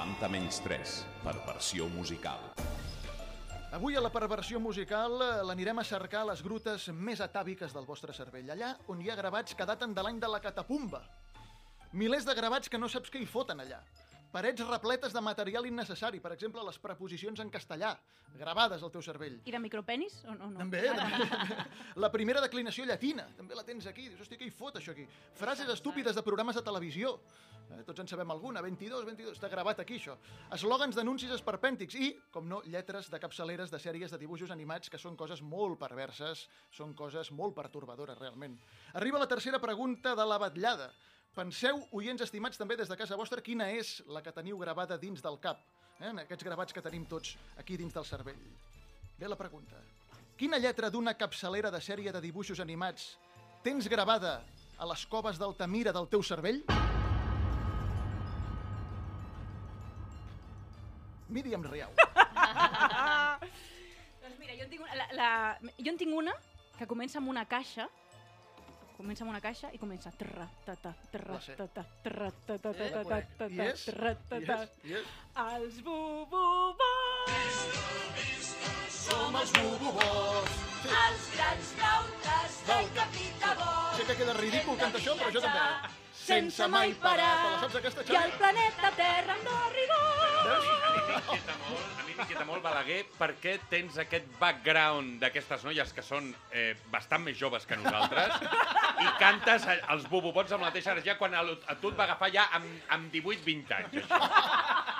Planta 0.00 0.30
menys 0.32 0.62
3, 0.64 0.92
perversió 1.20 1.84
musical. 1.92 2.38
Avui 3.76 3.98
a 3.98 4.00
la 4.00 4.08
perversió 4.08 4.56
musical 4.56 5.12
eh, 5.20 5.26
l'anirem 5.44 5.76
a 5.76 5.84
cercar 5.84 6.22
a 6.22 6.28
les 6.30 6.40
grutes 6.40 6.86
més 6.96 7.20
atàviques 7.20 7.74
del 7.76 7.84
vostre 7.84 8.14
cervell, 8.16 8.48
allà 8.54 8.70
on 8.88 9.02
hi 9.04 9.10
ha 9.12 9.16
gravats 9.18 9.52
que 9.52 9.66
daten 9.68 9.92
de 9.92 10.00
l'any 10.06 10.16
de 10.22 10.30
la 10.32 10.40
catapumba. 10.40 11.02
Milers 11.92 12.24
de 12.24 12.32
gravats 12.38 12.72
que 12.72 12.80
no 12.80 12.88
saps 12.88 13.12
què 13.12 13.20
hi 13.20 13.28
foten 13.28 13.60
allà. 13.60 13.82
Parets 14.30 14.62
repletes 14.62 15.12
de 15.12 15.20
material 15.26 15.66
innecessari, 15.66 16.20
per 16.22 16.30
exemple, 16.36 16.62
les 16.62 16.78
preposicions 16.78 17.40
en 17.42 17.48
castellà, 17.50 17.96
gravades 18.38 18.82
al 18.82 18.92
teu 18.94 19.02
cervell. 19.02 19.40
I 19.42 19.54
de 19.54 19.58
micropenis 19.58 20.20
o 20.22 20.36
no? 20.36 20.52
no? 20.52 20.60
També, 20.60 20.84
també. 20.94 21.64
La 22.04 22.12
primera 22.14 22.42
declinació 22.44 22.86
llatina, 22.86 23.26
també 23.36 23.58
la 23.58 23.64
tens 23.66 23.88
aquí. 23.90 24.06
Dius, 24.06 24.22
hòstia, 24.22 24.38
què 24.38 24.46
hi 24.46 24.54
fot, 24.54 24.78
això 24.78 24.94
aquí? 24.94 25.08
Frases 25.34 25.72
estúpides 25.74 26.14
de 26.14 26.22
programes 26.22 26.54
de 26.54 26.62
televisió. 26.62 27.16
Eh, 27.70 27.82
tots 27.86 28.02
en 28.02 28.10
sabem 28.10 28.30
alguna. 28.30 28.62
22, 28.62 29.04
22, 29.08 29.34
està 29.34 29.50
gravat 29.50 29.82
aquí, 29.82 29.98
això. 29.98 30.14
Eslògans 30.54 30.94
d'anuncis 30.94 31.34
esperpèntics 31.34 31.98
i, 31.98 32.12
com 32.30 32.46
no, 32.50 32.62
lletres 32.70 33.10
de 33.10 33.18
capçaleres 33.22 33.74
de 33.74 33.82
sèries 33.82 34.14
de 34.14 34.18
dibuixos 34.22 34.54
animats 34.54 34.90
que 34.90 34.98
són 34.98 35.18
coses 35.18 35.42
molt 35.42 35.78
perverses, 35.82 36.46
són 36.70 36.94
coses 36.94 37.34
molt 37.34 37.58
pertorbadores, 37.58 38.18
realment. 38.22 38.58
Arriba 38.94 39.22
la 39.22 39.30
tercera 39.30 39.58
pregunta 39.62 40.14
de 40.14 40.26
la 40.26 40.38
batllada. 40.38 40.92
Penseu, 41.30 41.78
oients 41.94 42.22
estimats 42.24 42.58
també 42.58 42.74
des 42.74 42.88
de 42.90 42.96
casa 42.98 43.14
vostra, 43.16 43.38
quina 43.40 43.68
és 43.70 44.00
la 44.10 44.18
que 44.22 44.32
teniu 44.34 44.58
gravada 44.58 44.96
dins 44.98 45.22
del 45.22 45.36
cap, 45.38 45.60
eh? 46.00 46.08
en 46.08 46.18
aquests 46.24 46.42
gravats 46.42 46.74
que 46.74 46.82
tenim 46.82 47.04
tots 47.06 47.36
aquí 47.60 47.76
dins 47.78 47.94
del 47.94 48.04
cervell. 48.08 48.40
Ve 49.18 49.28
la 49.30 49.38
pregunta. 49.38 49.78
Quina 50.40 50.58
lletra 50.58 50.90
d'una 50.90 51.14
capçalera 51.14 51.70
de 51.70 51.78
sèrie 51.84 52.10
de 52.10 52.20
dibuixos 52.24 52.58
animats 52.58 53.12
tens 53.62 53.86
gravada 53.92 54.40
a 54.76 54.88
les 54.90 55.06
coves 55.06 55.38
d'Altamira 55.38 55.92
del 55.94 56.08
teu 56.10 56.24
cervell? 56.26 56.64
Míriam 61.30 61.62
Riau. 61.62 61.94
doncs 64.24 64.38
mira, 64.40 64.58
jo 64.58 64.66
en, 64.66 64.70
tinc 64.72 64.82
una, 64.82 64.98
la, 64.98 65.08
la, 65.14 65.30
jo 65.78 65.92
en 65.92 66.00
tinc 66.00 66.16
una 66.24 66.34
que 66.74 66.90
comença 66.90 67.22
amb 67.22 67.30
una 67.30 67.46
caixa 67.46 67.86
comença 69.00 69.24
amb 69.24 69.32
una 69.32 69.40
caixa 69.40 69.70
i 69.72 69.78
comença 69.80 70.10
trra, 70.20 70.46
ta, 70.66 70.74
ta, 70.82 70.92
trra, 71.12 71.38
ta, 71.56 71.66
ta, 71.76 71.84
trra, 72.04 72.30
ta, 72.46 72.58
ta, 72.58 72.72
ta, 72.72 72.84
Eh, 72.84 72.90
ta, 72.90 73.02
ta, 73.04 73.20
ta, 73.38 73.48
ta, 73.48 73.68
trra, 73.86 74.14
ta, 74.28 74.40
ta. 74.48 74.58
Els 75.54 75.80
bububos 75.86 77.30
Som 79.00 79.36
els 79.40 79.52
bububos. 79.56 80.50
Sí. 80.82 80.88
els 80.88 81.24
grans 81.36 81.72
nautes 81.80 82.58
del 82.68 82.86
Capità 82.98 83.54
Bob 83.58 83.96
Sé 83.96 84.04
que 84.10 84.16
queda 84.20 84.34
ridícul 84.38 84.78
cantar 84.80 85.00
això, 85.00 85.16
però 85.20 85.32
jo 85.34 85.40
també. 85.44 85.64
sense 86.20 86.66
mai 86.68 86.92
parar 87.02 87.34
i 87.64 88.16
el 88.16 88.32
planeta 88.38 88.90
Terra 88.96 89.36
no 89.44 89.56
rigor 89.76 90.89
m'inquieta 91.16 91.56
molt, 91.60 91.86
a 92.00 92.04
mi 92.06 92.14
m'inquieta 92.16 92.46
molt, 92.48 92.62
Balaguer, 92.64 93.00
per 93.18 93.30
què 93.42 93.56
tens 93.70 93.98
aquest 94.02 94.28
background 94.40 95.18
d'aquestes 95.22 95.64
noies 95.66 95.92
que 95.96 96.04
són 96.04 96.30
eh, 96.52 96.74
bastant 96.92 97.24
més 97.24 97.38
joves 97.38 97.66
que 97.68 97.78
nosaltres 97.80 98.36
i 99.00 99.08
cantes 99.20 99.66
els 99.70 100.06
bubobots 100.10 100.52
amb 100.52 100.64
la 100.64 100.70
mateixa 100.70 100.92
energia 100.94 101.16
quan 101.20 101.34
a, 101.34 101.42
a 101.42 101.76
tu 101.80 101.92
et 101.92 101.98
va 101.98 102.06
agafar 102.08 102.30
ja 102.34 102.46
amb, 102.58 102.68
amb 102.96 103.14
18-20 103.14 103.74
anys, 103.78 103.98
això. 104.00 104.20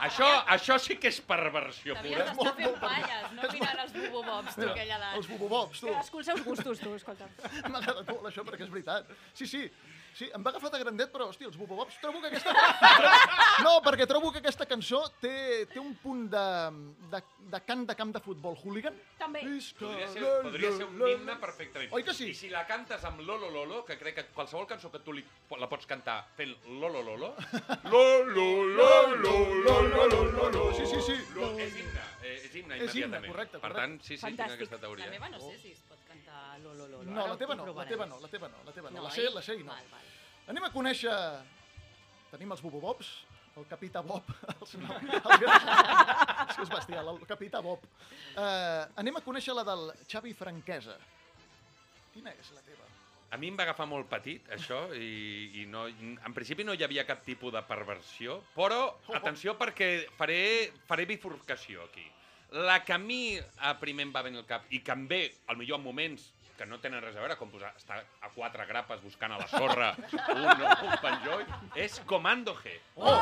això. 0.08 0.30
Això 0.56 0.78
sí 0.82 0.96
que 1.00 1.12
és 1.12 1.20
perversió 1.26 1.96
T'havies 1.98 2.16
pura. 2.16 2.28
d'estar 2.30 2.54
fent 2.58 2.78
palles, 2.82 3.30
no 3.36 3.52
mirant 3.54 3.82
els 3.84 3.96
bubobobs, 3.96 4.56
tu, 4.56 4.68
aquella 4.68 4.98
edat. 5.00 5.16
Els 5.20 5.30
bubobobs, 5.34 5.80
tu. 5.84 5.90
cadascú 5.90 6.22
els 6.22 6.30
seus 6.32 6.44
gustos, 6.46 6.84
tu, 6.84 6.94
escolta 6.96 7.28
M'ha 7.70 7.82
agradat 7.82 8.12
molt 8.12 8.30
això, 8.32 8.46
perquè 8.46 8.66
és 8.66 8.72
veritat. 8.72 9.10
Sí, 9.34 9.48
sí, 9.50 9.66
sí, 10.14 10.28
em 10.34 10.42
va 10.44 10.50
agafar 10.52 10.70
de 10.74 10.80
grandet, 10.82 11.10
però, 11.12 11.28
hòstia, 11.30 11.48
els 11.50 11.56
bubobobs, 11.60 11.96
trobo 12.02 12.20
que 12.20 12.28
aquesta... 12.32 12.54
No, 13.64 13.76
perquè 13.84 14.06
trobo 14.08 14.30
que 14.32 14.40
aquesta 14.40 14.66
cançó 14.68 15.02
té, 15.20 15.66
té 15.72 15.80
un 15.80 15.94
punt 16.00 16.26
de, 16.32 16.44
de, 17.12 17.20
de 17.52 17.60
cant 17.66 17.84
de 17.88 17.96
camp 17.98 18.12
de 18.14 18.22
futbol 18.24 18.56
hooligan. 18.62 18.96
també 19.18 19.42
Podria 19.80 20.08
ser, 20.08 20.22
podria 20.44 20.72
ser 20.76 20.86
un 20.88 21.02
himne 21.08 21.36
perfectament. 21.42 21.92
Oi 21.92 22.04
que 22.06 22.14
sí? 22.16 22.30
I 22.30 22.34
si 22.38 22.48
la 22.52 22.64
cantes 22.68 23.04
amb 23.04 23.20
Lolo 23.26 23.50
Lolo, 23.52 23.84
que 23.84 23.98
crec 24.00 24.14
que 24.20 24.26
qualsevol 24.34 24.66
cançó 24.70 24.90
que 24.90 25.00
tu 25.04 25.12
li, 25.12 25.24
la 25.60 25.68
pots 25.68 25.86
cantar 25.86 26.22
fent 26.36 26.54
Lolo 26.80 27.02
Lolo... 27.02 27.34
Lolo 27.84 28.48
Lolo 28.64 29.24
Lolo 29.64 30.24
Lolo 30.32 30.72
Sí, 30.74 30.86
sí, 30.86 31.00
sí. 31.04 31.16
Lo, 31.36 31.50
és 31.58 31.74
himne, 31.76 32.02
eh, 32.22 32.36
és 32.46 32.54
himne 32.54 32.76
És 32.76 32.94
himne, 32.94 33.20
immediatament. 33.20 33.32
correcte, 33.32 33.58
Per 33.58 33.68
correcte. 33.68 33.80
tant, 33.80 33.96
sí, 34.06 34.16
sí, 34.16 34.26
tinc 34.26 34.40
aquesta 34.46 34.78
teoria. 34.80 35.06
La 35.06 35.10
meva 35.18 35.28
no 35.32 35.40
sé 35.40 35.58
si 35.60 35.72
es 35.74 35.80
pot 36.40 36.46
cantar 36.46 36.60
lo, 36.60 36.74
lo, 36.74 36.86
lo, 36.86 37.02
lo. 37.02 37.10
No, 37.10 37.22
Ara 37.22 37.32
la 37.32 37.36
teva 37.38 37.54
no, 37.54 37.66
la 37.66 37.86
teva 37.86 38.06
no, 38.06 38.20
la 38.20 38.28
teva 38.28 38.48
no, 38.48 38.56
la 38.64 38.72
teva 38.72 38.90
no. 38.90 38.96
No, 38.96 39.02
La 39.04 39.10
sé, 39.10 39.26
oi? 39.26 39.34
la 39.34 39.42
sé 39.42 39.54
i 39.54 39.64
no. 39.64 39.72
Val, 39.72 39.84
val. 39.90 40.00
Anem 40.48 40.64
a 40.64 40.70
conèixer... 40.72 41.14
Tenim 42.30 42.52
els 42.54 42.60
bubobobs, 42.62 43.08
el 43.58 43.64
capità 43.66 44.02
Bob, 44.06 44.22
els, 44.60 44.74
no, 44.78 44.86
els, 44.94 45.42
és 45.42 46.54
que 46.54 46.62
és 46.62 46.70
bestial, 46.70 47.08
el 47.10 47.24
capità 47.26 47.60
Bob. 47.60 47.82
Uh, 48.36 48.86
anem 49.02 49.18
a 49.18 49.22
conèixer 49.24 49.56
la 49.56 49.64
del 49.66 49.90
Xavi 50.06 50.34
Franquesa. 50.38 50.94
Quina 52.14 52.30
és 52.38 52.52
la 52.54 52.62
teva? 52.62 52.86
A 53.34 53.38
mi 53.38 53.50
em 53.50 53.58
va 53.58 53.66
agafar 53.66 53.86
molt 53.90 54.06
petit, 54.10 54.46
això, 54.54 54.78
i, 54.94 55.62
i 55.62 55.66
no, 55.70 55.84
en 55.90 56.34
principi 56.34 56.62
no 56.66 56.74
hi 56.74 56.82
havia 56.86 57.04
cap 57.06 57.22
tipus 57.26 57.52
de 57.54 57.62
perversió, 57.66 58.40
però, 58.54 58.96
atenció, 59.14 59.54
perquè 59.58 59.90
faré, 60.18 60.40
faré 60.86 61.06
bifurcació 61.06 61.84
aquí. 61.86 62.06
La 62.52 62.80
que 62.84 62.92
a 62.92 62.98
mi 62.98 63.38
a 63.62 63.76
primer 63.78 64.08
em 64.08 64.12
va 64.14 64.22
venir 64.26 64.40
al 64.42 64.46
cap, 64.48 64.64
i 64.74 64.80
que 64.82 64.92
em 64.92 65.06
ve, 65.10 65.20
al 65.46 65.56
millor 65.60 65.78
en 65.78 65.84
moments 65.84 66.32
que 66.58 66.66
no 66.66 66.76
tenen 66.82 67.00
res 67.00 67.14
a 67.16 67.22
veure, 67.22 67.36
com 67.40 67.48
posar, 67.48 67.70
estar 67.78 68.00
a 68.20 68.28
quatre 68.34 68.66
grapes 68.68 69.00
buscant 69.00 69.32
a 69.32 69.38
la 69.40 69.46
sorra 69.48 69.92
un, 70.34 70.64
un 70.90 70.96
penjoll, 71.00 71.44
és 71.78 72.00
Comando 72.10 72.52
G. 72.58 72.74
Oh! 72.96 73.14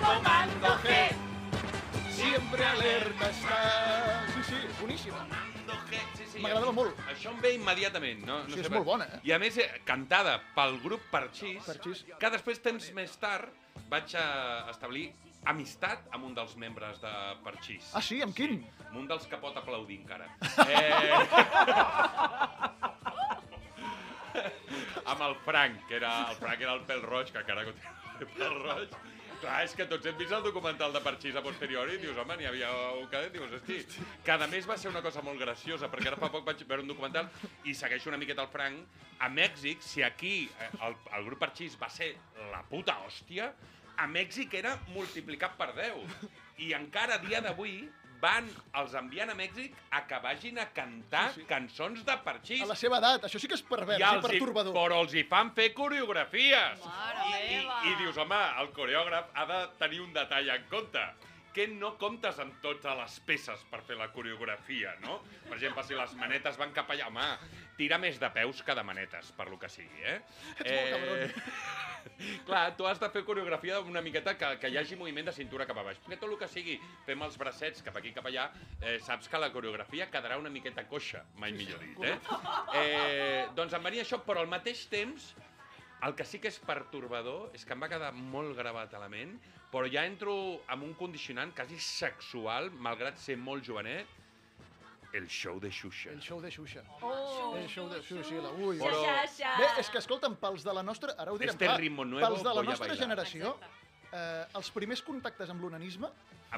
Comando 0.00 0.72
G, 0.82 0.96
siempre 2.16 2.64
alerta 2.66 3.28
està. 3.30 3.60
Sí, 4.34 4.42
sí, 4.48 4.58
boníssima. 4.80 5.20
Comando 5.28 5.78
G, 5.90 6.00
sí, 6.16 6.26
sí. 6.32 6.42
M'agradava 6.42 6.72
molt. 6.76 6.98
Això 7.12 7.30
em 7.34 7.38
ve 7.44 7.52
immediatament. 7.56 8.24
No, 8.26 8.40
no 8.48 8.54
Sí, 8.56 8.60
és 8.64 8.66
sé 8.70 8.72
molt 8.74 8.88
bona, 8.88 9.06
eh? 9.18 9.20
I 9.28 9.36
a 9.36 9.38
més, 9.42 9.60
eh, 9.62 9.68
cantada 9.88 10.38
pel 10.56 10.80
grup 10.82 11.06
Parxís, 11.12 11.60
Parxís. 11.68 12.02
que 12.18 12.32
després, 12.34 12.60
temps 12.64 12.90
més 12.98 13.14
tard, 13.22 13.52
vaig 13.92 14.16
a 14.18 14.26
establir 14.72 15.10
amistat 15.52 16.08
amb 16.14 16.28
un 16.28 16.34
dels 16.36 16.56
membres 16.60 17.00
de 17.02 17.12
Parxís. 17.46 17.90
Ah, 17.94 18.02
sí? 18.02 18.20
Amb 18.24 18.34
quin? 18.36 18.60
Amb 18.88 19.00
un 19.02 19.10
dels 19.10 19.26
que 19.30 19.38
pot 19.42 19.56
aplaudir 19.56 20.00
encara. 20.02 20.30
Eh... 24.36 24.44
amb 25.06 25.22
el 25.22 25.34
Frank, 25.46 25.86
que 25.88 25.96
era, 25.96 26.10
el 26.30 26.36
Frank 26.36 26.60
era 26.60 26.74
el 26.76 26.82
pèl 26.88 27.00
roig, 27.06 27.30
que 27.32 27.40
encara 27.40 27.64
continua 27.64 27.94
el 28.20 28.32
pèl 28.34 28.58
roig. 28.64 28.96
Clar, 29.36 29.56
és 29.66 29.74
que 29.76 29.84
tots 29.88 30.06
hem 30.08 30.16
vist 30.16 30.32
el 30.32 30.44
documental 30.46 30.94
de 30.94 31.00
Parxís 31.04 31.36
a 31.36 31.42
posteriori 31.44 31.98
i 31.98 32.00
dius, 32.00 32.16
home, 32.16 32.38
n'hi 32.40 32.48
havia 32.48 32.70
un 32.96 33.04
cadet, 33.12 33.34
dius, 33.34 33.52
hosti, 33.58 33.82
que 34.24 34.32
a 34.32 34.48
més 34.48 34.68
va 34.68 34.78
ser 34.80 34.88
una 34.88 35.02
cosa 35.04 35.20
molt 35.24 35.40
graciosa, 35.42 35.90
perquè 35.92 36.08
ara 36.08 36.20
fa 36.20 36.30
poc 36.32 36.46
vaig 36.46 36.62
veure 36.64 36.84
un 36.84 36.92
documental 36.92 37.28
i 37.68 37.74
segueixo 37.76 38.08
una 38.12 38.20
miqueta 38.20 38.46
el 38.46 38.52
Frank. 38.52 39.02
A 39.20 39.28
Mèxic, 39.32 39.84
si 39.84 40.02
aquí 40.04 40.34
eh, 40.60 40.70
el, 40.84 40.96
el 41.18 41.28
grup 41.28 41.40
Parxís 41.44 41.76
va 41.80 41.88
ser 41.92 42.14
la 42.52 42.62
puta 42.68 42.96
hòstia, 43.04 43.50
a 43.96 44.06
Mèxic 44.10 44.54
era 44.58 44.76
multiplicat 44.94 45.56
per 45.58 45.72
10. 45.76 46.26
I 46.64 46.72
encara 46.76 47.16
a 47.16 47.22
dia 47.22 47.42
d'avui 47.44 47.84
van, 48.20 48.48
els 48.80 48.94
envien 48.96 49.30
a 49.30 49.36
Mèxic 49.36 49.74
a 49.92 50.02
que 50.08 50.18
vagin 50.24 50.58
a 50.58 50.66
cantar 50.76 51.26
sí, 51.34 51.42
sí. 51.42 51.46
cançons 51.50 52.02
de 52.06 52.16
Parxís. 52.24 52.62
A 52.64 52.70
la 52.70 52.78
seva 52.78 53.00
edat, 53.02 53.26
això 53.28 53.40
sí 53.42 53.50
que 53.50 53.58
és 53.58 53.64
pervers 53.66 54.00
i, 54.00 54.06
hi, 54.06 54.22
pertorbador. 54.24 54.76
però 54.76 55.02
els 55.04 55.14
hi 55.14 55.26
fan 55.28 55.52
fer 55.56 55.70
coreografies. 55.76 56.84
Mare 56.84 57.28
I, 57.28 57.46
meva. 57.60 57.80
I 57.90 57.96
dius, 58.00 58.20
home, 58.24 58.42
el 58.62 58.72
coreògraf 58.76 59.32
ha 59.34 59.48
de 59.52 59.62
tenir 59.82 60.02
un 60.04 60.12
detall 60.16 60.52
en 60.56 60.68
compte 60.72 61.04
que 61.56 61.64
no 61.72 61.94
comptes 61.96 62.36
amb 62.42 62.58
totes 62.60 62.98
les 62.98 63.16
peces 63.24 63.62
per 63.70 63.80
fer 63.88 63.96
la 63.96 64.10
coreografia, 64.12 64.92
no? 65.00 65.22
Per 65.46 65.56
exemple, 65.56 65.84
si 65.88 65.96
les 65.96 66.12
manetes 66.20 66.58
van 66.60 66.74
cap 66.76 66.90
allà, 66.92 67.08
home, 67.08 67.24
tira 67.78 67.96
més 68.02 68.20
de 68.20 68.28
peus 68.34 68.60
que 68.66 68.76
de 68.76 68.84
manetes, 68.84 69.32
per 69.38 69.48
lo 69.48 69.56
que 69.62 69.70
sigui, 69.72 70.02
eh? 70.04 70.18
Ets 70.60 70.74
molt 70.74 70.92
cabron. 70.92 71.32
Clar, 72.46 72.60
tu 72.76 72.86
has 72.86 73.00
de 73.02 73.08
fer 73.10 73.24
coreografia 73.26 73.80
una 73.80 74.02
miqueta 74.04 74.36
que, 74.38 74.52
que 74.60 74.68
hi 74.70 74.76
hagi 74.78 75.00
moviment 75.00 75.26
de 75.30 75.34
cintura 75.34 75.66
cap 75.68 75.80
a 75.80 75.86
baix. 75.88 75.98
Perquè 76.04 76.20
tot 76.20 76.28
el 76.28 76.38
que 76.42 76.50
sigui, 76.52 76.76
fem 77.08 77.24
els 77.24 77.40
bracets 77.40 77.82
cap 77.88 77.96
aquí, 77.98 78.12
cap 78.14 78.28
allà, 78.28 78.46
eh, 78.82 78.98
saps 79.08 79.32
que 79.32 79.40
la 79.40 79.50
coreografia 79.54 80.10
quedarà 80.12 80.38
una 80.38 80.52
miqueta 80.52 80.84
coixa, 80.90 81.24
mai 81.40 81.56
millor 81.56 81.82
dit, 81.82 82.04
eh? 82.04 82.16
eh 82.82 83.42
doncs 83.56 83.74
em 83.74 83.90
venia 83.90 84.04
això, 84.04 84.20
però 84.28 84.44
al 84.44 84.52
mateix 84.52 84.86
temps, 84.92 85.32
el 86.06 86.14
que 86.14 86.28
sí 86.28 86.38
que 86.38 86.52
és 86.52 86.60
pertorbador 86.60 87.54
és 87.56 87.64
que 87.64 87.72
em 87.72 87.80
va 87.80 87.88
quedar 87.88 88.12
molt 88.16 88.52
gravat 88.58 88.92
a 88.94 89.00
la 89.00 89.08
ment, 89.08 89.38
però 89.76 89.88
ja 89.92 90.04
entro 90.08 90.32
amb 90.72 90.82
un 90.86 90.94
condicionant 90.96 91.52
quasi 91.54 91.76
sexual, 91.82 92.70
malgrat 92.80 93.18
ser 93.20 93.36
molt 93.36 93.64
jovenet, 93.66 94.06
el 95.12 95.28
show 95.28 95.58
de 95.60 95.68
Xuxa. 95.72 96.10
El 96.12 96.20
show 96.20 96.40
de 96.40 96.50
Xuxa. 96.50 96.82
Oh, 97.00 97.54
el 97.56 97.68
show 97.68 97.86
de 97.88 98.00
Xuxa. 98.04 98.40
La... 98.42 98.50
Ui. 98.56 98.78
Però-. 98.80 99.02
Bé, 99.60 99.68
és 99.80 99.88
que, 99.92 100.00
escolta'm, 100.02 100.34
pels 100.40 100.64
de 100.66 100.72
la 100.76 100.82
nostra... 100.84 101.14
Ara 101.16 101.32
ho 101.32 101.38
direm 101.40 101.54
Este 101.54 101.64
clar. 101.68 101.78
ritmo 101.80 102.04
nuevo 102.04 102.26
pels 102.26 102.42
de 102.44 102.54
la 102.58 102.62
nostra 102.66 102.88
bailar. 102.88 103.02
generació, 103.04 103.54
eh, 104.12 104.44
els 104.60 104.70
primers 104.74 105.02
contactes 105.06 105.52
amb 105.52 105.62
l'onanisme 105.62 106.10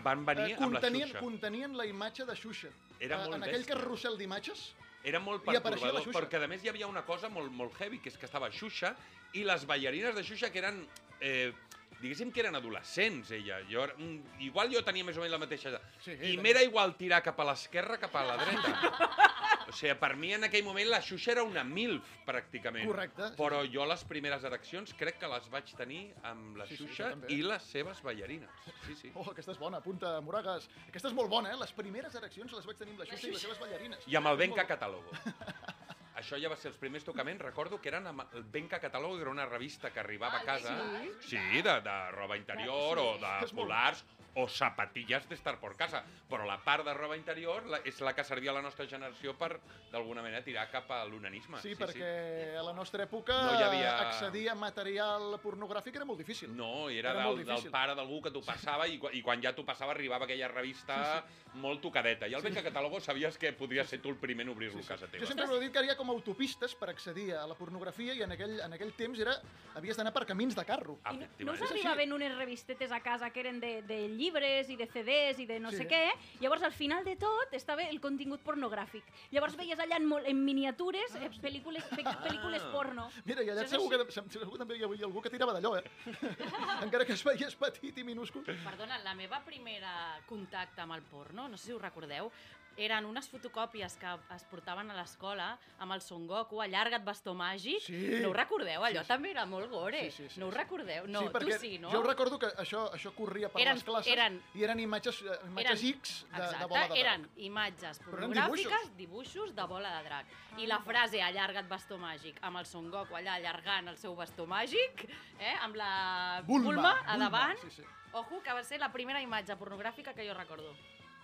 Van 0.03 0.25
venir 0.27 0.53
eh, 0.53 0.57
amb 0.59 0.73
la 0.75 0.81
contenien, 0.81 1.09
Xuxa. 1.13 1.21
contenien 1.23 1.77
la 1.77 1.87
imatge 1.87 2.25
de 2.27 2.35
Xuxa. 2.37 2.69
Era 3.01 3.17
Eh, 3.17 3.25
molt 3.25 3.35
en 3.37 3.43
aquell 3.47 3.63
bèstia. 3.63 3.75
carrusel 3.75 4.19
d'imatges, 4.19 4.75
Era 5.05 5.21
molt 5.21 5.45
Xuxa. 5.45 6.19
perquè 6.19 6.43
a 6.43 6.49
més 6.49 6.65
hi 6.65 6.69
havia 6.69 6.87
una 6.89 7.05
cosa 7.07 7.29
molt, 7.29 7.51
molt 7.53 7.75
heavy, 7.81 7.99
que 8.01 8.09
és 8.11 8.17
que 8.19 8.27
estava 8.27 8.51
Xuxa 8.51 8.95
i 9.35 9.45
les 9.45 9.65
ballarines 9.67 10.15
de 10.15 10.23
Xuxa 10.25 10.51
que 10.51 10.59
eren... 10.59 10.87
Eh, 11.21 11.53
diguéssim 12.01 12.31
que 12.33 12.41
eren 12.45 12.55
adolescents, 12.59 13.31
ella. 13.35 13.61
Jo, 13.71 13.87
mm, 13.97 14.41
igual 14.47 14.71
jo 14.73 14.83
tenia 14.87 15.05
més 15.05 15.17
o 15.17 15.21
menys 15.25 15.33
la 15.35 15.39
mateixa 15.43 15.69
edat. 15.73 15.83
Sí, 16.05 16.15
I 16.33 16.37
m'era 16.39 16.63
igual 16.63 16.97
tirar 16.97 17.23
cap 17.23 17.39
a 17.41 17.45
l'esquerra 17.51 17.99
cap 17.99 18.15
a 18.17 18.25
la 18.25 18.37
dreta. 18.39 19.27
O 19.69 19.73
sigui, 19.77 19.93
per 20.01 20.15
mi 20.17 20.31
en 20.33 20.45
aquell 20.47 20.65
moment 20.65 20.89
la 20.89 21.03
Xuxa 21.05 21.33
era 21.35 21.43
una 21.45 21.61
MILF, 21.65 22.07
pràcticament. 22.25 22.87
Correcte, 22.89 23.27
sí. 23.29 23.35
Però 23.37 23.59
jo 23.69 23.85
les 23.85 24.05
primeres 24.09 24.45
ereccions 24.49 24.95
crec 24.97 25.19
que 25.21 25.29
les 25.29 25.51
vaig 25.53 25.75
tenir 25.77 26.07
amb 26.23 26.57
la 26.57 26.67
Sí, 26.67 26.77
sí, 26.79 26.87
Xuxa 26.87 27.11
també. 27.11 27.29
i 27.35 27.43
les 27.43 27.63
seves 27.69 28.01
ballarines. 28.03 28.49
Sí, 28.87 28.95
sí. 28.97 29.11
Oh, 29.15 29.27
aquesta 29.31 29.53
és 29.53 29.59
bona, 29.61 29.83
apunta, 29.85 30.15
Moragas. 30.25 30.71
Aquesta 30.89 31.09
és 31.09 31.15
molt 31.15 31.29
bona, 31.29 31.53
eh? 31.53 31.59
Les 31.61 31.73
primeres 31.77 32.15
ereccions 32.15 32.53
les 32.57 32.65
vaig 32.65 32.79
tenir 32.81 32.93
amb 32.97 33.01
la 33.05 33.11
Xuxa 33.13 33.29
i 33.29 33.33
les 33.37 33.43
seves 33.45 33.61
ballarines. 33.61 34.09
I 34.09 34.17
amb 34.17 34.33
el 34.33 34.37
Benca 34.39 34.65
Catalogo. 34.67 35.11
Això 36.19 36.39
ja 36.43 36.49
va 36.51 36.57
ser 36.59 36.73
els 36.73 36.79
primers 36.83 37.05
tocaments, 37.07 37.41
recordo 37.45 37.79
que 37.81 37.89
eren 37.93 38.07
amb 38.11 38.25
el 38.35 38.43
Benca 38.43 38.81
Catalogo, 38.83 39.15
que 39.17 39.23
era 39.23 39.31
una 39.31 39.47
revista 39.47 39.93
que 39.95 40.01
arribava 40.01 40.41
a 40.41 40.45
casa, 40.45 40.75
sí? 41.21 41.37
de, 41.63 41.81
de 41.85 41.97
roba 42.11 42.37
interior 42.37 42.99
Sí. 42.99 43.05
o 43.05 43.19
de 43.23 43.55
polars 43.55 44.05
o 44.35 44.47
zapatilles 44.49 45.29
d'estar 45.29 45.59
por 45.59 45.77
casa. 45.77 46.03
Però 46.29 46.45
la 46.47 46.59
part 46.63 46.85
de 46.85 46.95
roba 46.95 47.17
interior 47.17 47.65
la, 47.67 47.79
és 47.85 48.01
la 48.01 48.13
que 48.15 48.23
servia 48.25 48.51
a 48.51 48.55
la 48.55 48.63
nostra 48.63 48.87
generació 48.87 49.35
per, 49.39 49.59
d'alguna 49.91 50.23
manera, 50.23 50.43
tirar 50.45 50.69
cap 50.71 50.91
a 50.93 51.05
l'onanisme. 51.09 51.59
Sí, 51.63 51.75
perquè 51.75 52.55
a 52.59 52.63
la 52.63 52.73
nostra 52.77 53.05
època 53.09 53.33
No 53.43 53.55
hi 53.59 53.63
havia- 53.63 53.97
accedir 54.09 54.49
a 54.51 54.55
material 54.55 55.39
pornogràfic 55.43 55.97
era 55.97 56.05
molt 56.05 56.19
difícil. 56.19 56.55
No, 56.55 56.91
i 56.91 56.99
era, 56.99 57.11
Era 57.17 57.25
del, 57.31 57.45
del 57.45 57.71
pare 57.71 57.95
d'algú 57.95 58.21
que 58.23 58.31
t'ho 58.31 58.43
passava 58.45 58.87
i, 58.87 58.99
quan- 58.99 59.15
i 59.15 59.23
quan 59.23 59.41
ja 59.43 59.55
t'ho 59.55 59.65
passava 59.65 59.93
arribava 59.93 60.25
aquella 60.27 60.49
revista 60.49 61.25
molt 61.55 61.81
tocadeta. 61.81 62.29
I 62.29 62.35
el 62.35 62.43
Benca 62.43 62.63
Catalogo 62.63 63.01
sabies 63.01 63.39
que 63.39 63.53
podries 63.53 63.89
ser 63.89 64.01
tu 64.03 64.11
el 64.11 64.17
primer 64.17 64.45
en 64.47 64.51
obrir-lo 64.53 64.81
a 64.81 64.87
casa 64.87 65.07
teva. 65.09 65.25
Jo 65.25 65.27
sempre 65.27 65.47
he 65.47 65.61
dit 65.61 65.73
que 65.73 65.79
hi 65.81 65.83
havia 65.89 65.97
com 65.97 66.11
a 66.11 66.13
autopistes 66.13 66.75
per 66.77 66.91
accedir 66.91 67.33
a 67.35 67.47
la 67.47 67.55
pornografia 67.55 68.15
i 68.15 68.23
en 68.23 68.33
aquell, 68.33 68.61
en 68.61 68.73
aquell 68.73 68.93
temps 68.93 69.19
era 69.19 69.35
havies 69.75 69.97
d'anar 69.97 70.13
per 70.13 70.27
camins 70.27 70.55
de 70.55 70.65
carro. 70.65 70.99
Ah, 71.05 71.13
No 71.15 71.53
us 71.53 71.63
arribaven 71.63 72.13
unes 72.13 72.37
revistetes 72.37 72.93
a 72.93 73.01
casa 73.01 73.31
que 73.31 73.41
eren 73.41 73.59
de, 73.61 73.83
de 73.83 74.09
llibres 74.19 74.69
i 74.69 74.77
de 74.77 74.87
CDs 74.91 75.39
i 75.39 75.47
de 75.47 75.59
no 75.63 75.71
Sí. 75.71 75.79
sé 75.79 75.87
què? 75.89 76.03
Llavors, 76.43 76.63
al 76.67 76.73
final 76.73 77.05
de 77.07 77.15
tot, 77.17 77.55
estava 77.55 77.85
el 77.87 78.01
contingut 78.01 78.43
pornogràfic. 78.45 79.05
Llavors 79.31 79.57
veies 79.57 79.79
allà 79.79 79.97
en, 80.01 80.07
mol- 80.11 80.27
en 80.27 80.43
miniatures 80.45 81.15
eh, 81.17 81.31
pel·lícules, 81.41 81.85
pe 81.95 82.03
pel·lícules 82.03 82.63
porno. 82.73 83.09
Mira, 83.25 83.43
i 83.43 83.49
allà 83.53 83.63
Això 83.63 83.71
és 83.71 83.77
segur 83.79 83.89
que, 83.95 84.13
segur 84.35 84.53
que 84.53 84.59
també 84.65 84.77
hi 84.79 84.85
havia 84.85 85.07
algú 85.07 85.23
que 85.23 85.31
tirava 85.31 85.55
d'allò, 85.57 85.77
eh? 85.79 85.85
Encara 86.85 87.05
que 87.07 87.15
es 87.15 87.25
veiés 87.25 87.55
petit 87.57 87.99
i 87.99 88.05
minúscul. 88.05 88.45
Perdona, 88.45 88.99
la 89.05 89.15
meva 89.15 89.41
primera 89.47 90.19
contacte 90.29 90.81
amb 90.83 90.95
el 90.99 91.03
porno, 91.03 91.49
no 91.49 91.57
sé 91.57 91.67
si 91.71 91.73
ho 91.73 91.79
recordeu, 91.79 92.31
eren 92.79 93.05
unes 93.09 93.27
fotocòpies 93.29 93.97
que 93.99 94.11
es 94.37 94.45
portaven 94.49 94.91
a 94.91 94.95
l'escola 94.95 95.49
amb 95.83 95.93
el 95.97 96.01
Son 96.01 96.27
Goku, 96.31 96.61
allarga't 96.63 97.05
bastó 97.05 97.35
màgic. 97.35 97.81
Sí. 97.83 98.21
No 98.23 98.31
ho 98.31 98.33
recordeu? 98.37 98.85
Allò 98.87 99.01
Sí, 99.03 99.07
sí. 99.07 99.09
també 99.09 99.31
era 99.33 99.45
molt 99.47 99.69
gore. 99.71 100.05
Sí, 100.11 100.23
sí, 100.23 100.29
sí, 100.35 100.41
no 100.41 100.47
ho 100.47 100.51
recordeu? 100.55 101.07
No, 101.09 101.21
sí, 101.27 101.29
tu 101.33 101.59
sí, 101.59 101.79
no? 101.79 101.91
jo 101.91 102.03
recordo 102.03 102.39
que 102.39 102.47
això, 102.57 102.85
això 102.95 103.13
corria 103.15 103.49
per 103.49 103.63
Eren- 103.63 103.75
les 103.75 103.85
classes 103.85 104.13
eren- 104.13 104.41
i 104.55 104.63
eren 104.65 104.81
imatges, 104.81 105.23
eh, 105.23 105.39
imatges 105.49 105.83
X 105.85 106.25
de, 106.31 106.37
exacte, 106.37 106.59
de 106.59 106.65
bola 106.67 106.81
de 106.83 106.89
drac. 106.89 106.99
eren 106.99 107.29
imatges 107.37 107.99
eren 108.01 108.11
pornogràfiques, 108.11 108.97
dibuixos. 108.97 109.55
de 109.55 109.65
bola 109.67 109.97
de 109.99 110.05
drac. 110.05 110.27
I 110.59 110.67
la 110.67 110.79
frase 110.81 111.21
allarga't 111.23 111.69
bastó 111.69 111.99
màgic, 111.99 112.39
amb 112.43 112.59
el 112.59 112.67
Son 112.67 112.91
Goku 112.91 113.15
allà 113.17 113.35
allargant 113.35 113.89
el 113.89 113.97
seu 113.97 114.15
bastó 114.15 114.47
màgic, 114.47 115.09
eh, 115.39 115.55
amb 115.63 115.75
la 115.77 116.43
Bulma, 116.47 116.65
Bulma, 116.71 116.91
a 117.07 117.13
Bulma, 117.17 117.25
davant. 117.25 117.59
sí, 117.63 117.71
sí. 117.71 117.83
Ojo, 118.13 118.43
que 118.43 118.53
va 118.53 118.63
ser 118.65 118.79
la 118.81 118.91
primera 118.91 119.21
imatge 119.21 119.55
pornogràfica 119.57 120.15
que 120.15 120.27
jo 120.27 120.33
recordo. 120.35 120.75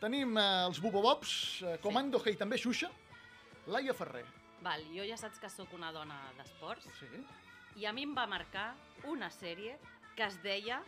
Tenim 0.00 0.36
eh, 0.36 0.46
els 0.66 0.80
Bubobobs, 0.82 1.62
eh, 1.62 1.76
Comando 1.82 2.20
Hey, 2.24 2.36
també 2.40 2.58
Xuxa, 2.60 2.90
Laia 3.72 3.94
Ferrer. 3.96 4.24
Val, 4.64 4.84
jo 4.94 5.04
ja 5.04 5.16
saps 5.20 5.40
que 5.40 5.50
sóc 5.52 5.72
una 5.76 5.92
dona 5.92 6.18
d'esports. 6.38 6.88
Sí. 6.98 7.08
I 7.80 7.86
a 7.86 7.92
mi 7.92 8.04
em 8.06 8.14
va 8.16 8.26
marcar 8.30 8.72
una 9.10 9.30
sèrie 9.32 9.78
que 10.16 10.26
es 10.26 10.36
deia 10.42 10.82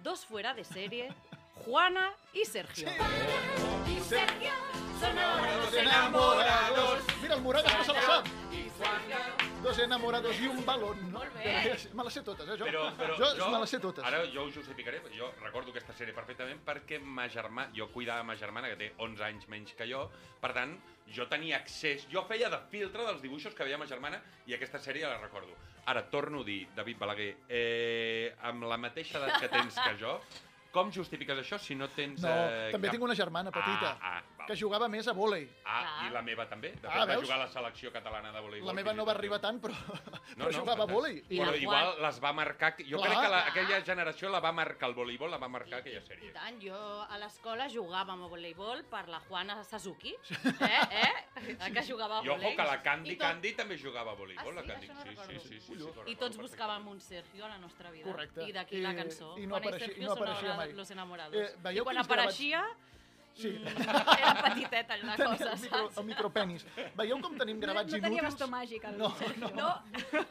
Dos 0.00 0.24
fuera 0.24 0.54
de 0.56 0.64
sèrie, 0.64 1.10
Juana 1.64 2.06
i 2.32 2.46
Sergio. 2.48 2.88
Sí. 2.88 3.92
I 3.92 4.00
Sergio 4.08 4.54
son 5.00 5.18
enamorados. 5.78 7.04
Mira, 7.20 7.34
el 7.34 7.42
Moragas 7.42 7.78
no 7.78 7.84
se 7.84 7.92
la 7.92 8.02
sap. 8.02 8.26
Y 8.50 8.70
Sergio. 8.78 9.39
Dos 9.62 9.78
enamorados 9.78 10.38
i 10.40 10.46
un 10.48 10.64
balón. 10.64 11.00
Molt 11.12 11.34
bé. 11.36 11.52
Me 11.92 12.04
les 12.06 12.14
sé 12.16 12.22
totes, 12.24 12.48
eh, 12.48 12.56
jo. 12.56 12.64
Però, 12.64 12.86
però 12.96 13.16
jo, 13.18 13.48
me 13.52 13.58
les 13.60 13.74
sé 13.74 13.80
totes. 13.82 14.04
Ara 14.08 14.22
jo 14.32 14.46
ho 14.46 14.52
justificaré, 14.54 15.02
jo 15.12 15.28
recordo 15.42 15.74
aquesta 15.74 15.92
sèrie 15.98 16.16
perfectament 16.16 16.62
perquè 16.64 16.96
ma 17.00 17.26
germà, 17.28 17.66
jo 17.76 17.90
cuidava 17.92 18.24
ma 18.24 18.36
germana, 18.40 18.70
que 18.72 18.78
té 18.80 18.90
11 18.96 19.26
anys 19.28 19.48
menys 19.52 19.76
que 19.76 19.88
jo, 19.90 20.06
per 20.40 20.54
tant, 20.56 20.72
jo 21.12 21.26
tenia 21.28 21.58
accés, 21.60 22.06
jo 22.08 22.24
feia 22.28 22.48
de 22.48 22.60
filtre 22.72 23.04
dels 23.04 23.20
dibuixos 23.20 23.54
que 23.54 23.66
veia 23.68 23.78
ma 23.78 23.88
germana 23.90 24.22
i 24.48 24.56
aquesta 24.56 24.80
sèrie 24.80 25.04
la 25.04 25.18
recordo. 25.20 25.52
Ara, 25.92 26.06
torno 26.08 26.40
a 26.40 26.48
dir, 26.48 26.62
David 26.76 26.98
Balaguer, 26.98 27.34
eh, 27.48 28.32
amb 28.48 28.64
la 28.64 28.80
mateixa 28.80 29.20
edat 29.20 29.42
que 29.42 29.52
tens 29.52 29.76
que 29.76 29.98
jo, 30.00 30.16
com 30.72 30.90
justifiques 30.94 31.36
això 31.42 31.58
si 31.58 31.74
no 31.74 31.88
tens... 31.92 32.22
No, 32.22 32.30
eh, 32.30 32.70
també 32.72 32.88
cap... 32.88 32.94
tinc 32.94 33.04
una 33.04 33.16
germana 33.18 33.50
petita 33.54 33.96
Ah, 33.98 34.20
ah, 34.20 34.39
val. 34.40 34.46
que 34.48 34.56
jugava 34.56 34.88
més 34.88 35.06
a 35.08 35.12
vòlei. 35.14 35.46
Ah, 35.64 36.06
i 36.06 36.10
la 36.12 36.22
meva 36.22 36.46
també. 36.48 36.70
De 36.74 36.80
fet, 36.80 36.90
Ah, 36.90 37.04
va 37.04 37.06
veus? 37.14 37.22
jugar 37.22 37.36
a 37.38 37.44
la 37.44 37.48
selecció 37.48 37.92
catalana 37.92 38.32
de 38.32 38.40
voleibol. 38.40 38.66
La 38.66 38.72
meva 38.74 38.92
no 38.92 39.04
va 39.06 39.12
arribar 39.12 39.40
tant, 39.40 39.60
però, 39.62 39.72
No, 40.36 40.44
però 40.46 40.50
no, 40.50 40.58
jugava 40.58 40.84
a 40.84 40.86
vòlei. 40.86 41.22
Però 41.28 41.54
igual 41.56 41.94
les 42.02 42.20
va 42.22 42.32
marcar... 42.32 42.74
Jo 42.80 42.98
Clar. 42.98 43.08
crec 43.10 43.20
que 43.22 43.28
la, 43.28 43.40
aquella 43.46 43.80
generació 43.84 44.28
la 44.30 44.40
va 44.40 44.52
marcar 44.52 44.88
el 44.88 44.94
voleibol, 44.94 45.30
la 45.30 45.38
va 45.38 45.48
marcar 45.48 45.78
aquella 45.80 46.00
I 46.00 46.06
sèrie. 46.06 46.32
tant, 46.32 46.60
jo 46.62 46.76
a 47.08 47.18
l'escola 47.18 47.68
jugàvem 47.68 48.24
a 48.24 48.28
voleibol 48.28 48.84
per 48.90 49.06
la 49.08 49.20
Juana 49.28 49.62
Suzuki, 49.64 50.14
eh, 50.64 50.82
eh? 50.90 51.56
Que 51.72 51.82
jugava 51.86 52.18
a 52.18 52.24
I 52.24 52.28
voleibol. 52.28 52.56
que 52.56 52.64
la 52.70 52.82
Candy 52.82 53.10
I 53.12 53.16
tot- 53.16 53.26
Candy 53.28 53.52
també 53.54 53.76
jugava 53.78 54.12
a 54.12 54.14
voleibol. 54.14 54.52
Ah, 54.58 54.60
la 54.60 54.62
sí? 54.62 54.68
Candy. 54.68 54.86
Això 54.86 54.94
no 54.94 55.02
sí, 55.02 55.08
recordo. 55.10 55.30
sí, 55.30 55.38
sí, 55.40 55.60
sí, 55.60 55.60
sí, 55.60 55.92
que 55.92 56.00
ho 56.00 56.06
I 56.08 56.16
tots 56.16 56.38
buscàvem 56.38 56.86
un 56.88 57.00
Sergio 57.00 57.44
a 57.44 57.48
la 57.48 57.58
nostra 57.58 57.90
vida. 57.90 58.04
Correcte. 58.10 58.48
I 58.48 58.52
d'aquí 58.52 58.76
I- 58.78 58.80
la 58.82 58.94
cançó. 58.94 59.36
i 59.38 59.46
no 59.46 59.58
Juana 59.58 59.76
apareixia- 59.76 60.04
no 60.06 60.12
apareixia 60.12 60.54
mai. 60.56 60.72
los 60.72 60.90
enamorados. 60.90 61.34
Eh, 61.36 61.74
I 61.74 61.80
quan 61.80 61.98
apareixia, 61.98 62.64
Sí. 63.34 63.48
mm, 63.48 63.66
era 64.18 64.42
petiteta 64.42 64.96
la 65.02 65.16
Tenia 65.16 65.30
cosa, 65.36 65.52
el, 65.52 65.60
micro, 65.60 65.78
saps? 65.86 65.98
el 65.98 66.04
micropenis. 66.04 66.66
Veieu 66.98 67.20
com 67.22 67.36
tenim 67.38 67.60
gravats 67.62 67.92
no 67.92 68.00
tenia 68.00 68.18
inútils? 68.20 68.34
bastó 68.34 68.48
màgic, 68.52 68.84
el 68.84 68.98
No, 68.98 69.10
Sergio. 69.16 69.50
no. 69.56 69.70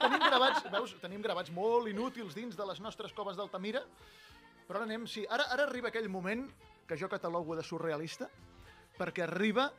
Tenim 0.04 0.20
gravats, 0.28 0.64
veus, 0.72 0.95
tenim 1.02 1.22
gravats 1.26 1.52
molt 1.56 1.88
inútils 1.89 2.36
dins 2.36 2.56
de 2.60 2.66
les 2.70 2.80
nostres 2.80 3.14
coves 3.14 3.38
d'Altamira, 3.39 3.82
però 4.68 4.82
ara 4.84 4.86
anem, 4.86 5.08
sí, 5.08 5.26
ara, 5.30 5.47
ara 5.50 5.64
arriba 5.66 5.89
aquell 5.89 6.10
moment 6.10 6.45
que 6.88 6.97
jo 6.97 7.10
catalogo 7.10 7.56
de 7.56 7.64
surrealista, 7.64 8.30
perquè 9.00 9.24
arriba 9.26 9.72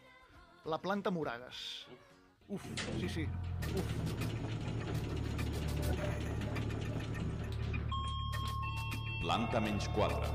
la 0.65 0.79
planta 0.79 1.11
Moragas. 1.11 1.87
Uf, 2.49 2.65
sí, 2.99 3.09
sí. 3.09 3.29
Planta 9.23 9.61
menys 9.61 9.89
4. 9.95 10.31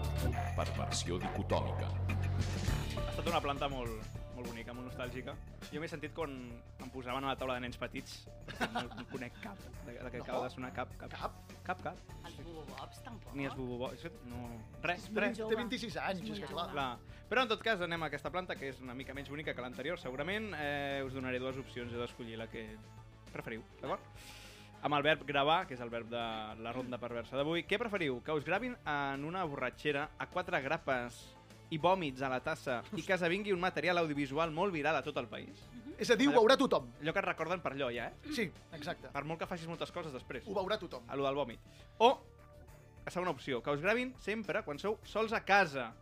Perversió 0.57 1.17
dicotòmica. 1.19 1.89
Ha 3.15 3.19
estat 3.21 3.29
una 3.31 3.39
planta 3.39 3.67
molt, 3.71 4.15
molt 4.35 4.49
bonica, 4.49 4.73
molt 4.75 4.89
nostàlgica. 4.89 5.31
Jo 5.71 5.79
m'he 5.79 5.87
sentit 5.87 6.11
quan 6.13 6.33
em 6.83 6.89
posaven 6.91 7.23
a 7.23 7.29
la 7.31 7.37
taula 7.39 7.53
de 7.55 7.61
nens 7.63 7.77
petits. 7.79 8.25
No, 8.73 8.81
no 8.89 9.05
conec 9.07 9.37
cap 9.39 9.61
de, 9.85 9.93
de 9.93 10.09
que 10.11 10.17
No? 10.19 10.23
acaba 10.25 10.41
de 10.43 10.49
sonar 10.51 10.71
cap. 10.75 10.91
Cap? 10.99 11.13
Cap, 11.13 11.37
cap. 11.63 11.83
cap. 11.85 12.01
Els 12.27 12.41
bubobobs 12.41 12.99
tampoc. 13.05 13.33
Ni 13.39 13.47
els 13.47 13.55
bubobos. 13.55 13.93
És 13.95 14.03
que 14.03 14.11
No, 14.27 14.49
res, 14.83 15.07
res. 15.15 15.39
20 15.39 15.47
té 15.47 15.55
26 15.61 15.95
anys, 16.03 16.29
és 16.29 16.41
que 16.43 16.49
clar. 16.51 16.67
Clar. 16.73 16.89
Però 17.29 17.45
en 17.45 17.53
tot 17.53 17.63
cas 17.63 17.79
anem 17.87 18.03
a 18.03 18.09
aquesta 18.11 18.29
planta, 18.33 18.57
que 18.59 18.67
és 18.73 18.81
una 18.83 18.93
mica 18.93 19.15
menys 19.15 19.31
bonica 19.31 19.55
que 19.55 19.63
l'anterior, 19.63 19.97
segurament. 19.97 20.51
Eh, 20.59 21.01
us 21.07 21.13
donaré 21.15 21.39
dues 21.39 21.55
opcions, 21.63 21.93
heu 21.95 22.03
d'escollir 22.03 22.35
la 22.37 22.49
que 22.51 22.65
preferiu, 23.31 23.63
d'acord? 23.79 24.03
Amb 24.83 24.99
el 24.99 25.07
verb 25.07 25.23
gravar, 25.25 25.65
que 25.65 25.73
és 25.79 25.81
el 25.81 25.89
verb 25.89 26.11
de 26.11 26.25
la 26.61 26.75
ronda 26.75 26.99
perversa 26.99 27.39
d'avui, 27.39 27.63
què 27.63 27.79
preferiu? 27.79 28.19
Que 28.21 28.35
us 28.35 28.43
gravin 28.43 28.75
en 28.83 29.23
una 29.23 29.45
borratxera 29.47 30.09
a 30.19 30.27
quatre 30.27 30.59
grapes 30.61 31.23
i 31.73 31.79
vòmits 31.81 32.21
a 32.21 32.29
la 32.29 32.41
tassa 32.43 32.81
i 32.95 33.01
que 33.01 33.15
esdevingui 33.15 33.53
un 33.55 33.61
material 33.63 33.97
audiovisual 34.03 34.51
molt 34.53 34.73
viral 34.75 34.99
a 34.99 35.03
tot 35.05 35.17
el 35.21 35.27
país? 35.31 35.63
És 35.97 36.11
a 36.11 36.17
dir, 36.19 36.27
ho 36.27 36.35
veurà 36.35 36.57
tothom. 36.59 36.89
Allò 37.01 37.13
que 37.15 37.21
et 37.21 37.27
recorden 37.29 37.61
per 37.63 37.71
allò, 37.71 37.87
ja, 37.93 38.09
eh? 38.11 38.33
Sí, 38.35 38.49
exacte. 38.75 39.11
Per 39.13 39.23
molt 39.23 39.39
que 39.39 39.47
facis 39.47 39.67
moltes 39.69 39.93
coses 39.95 40.11
després. 40.13 40.43
Ho 40.47 40.55
veurà 40.57 40.77
tothom. 40.81 41.05
A 41.07 41.15
lo 41.15 41.23
del 41.23 41.37
vòmit. 41.39 41.69
O, 42.03 42.09
la 43.05 43.13
segona 43.13 43.31
opció, 43.31 43.61
que 43.63 43.71
us 43.71 43.83
gravin 43.83 44.11
sempre 44.19 44.63
quan 44.67 44.81
sou 44.81 44.99
sols 45.07 45.33
a 45.33 45.41
casa. 45.47 45.93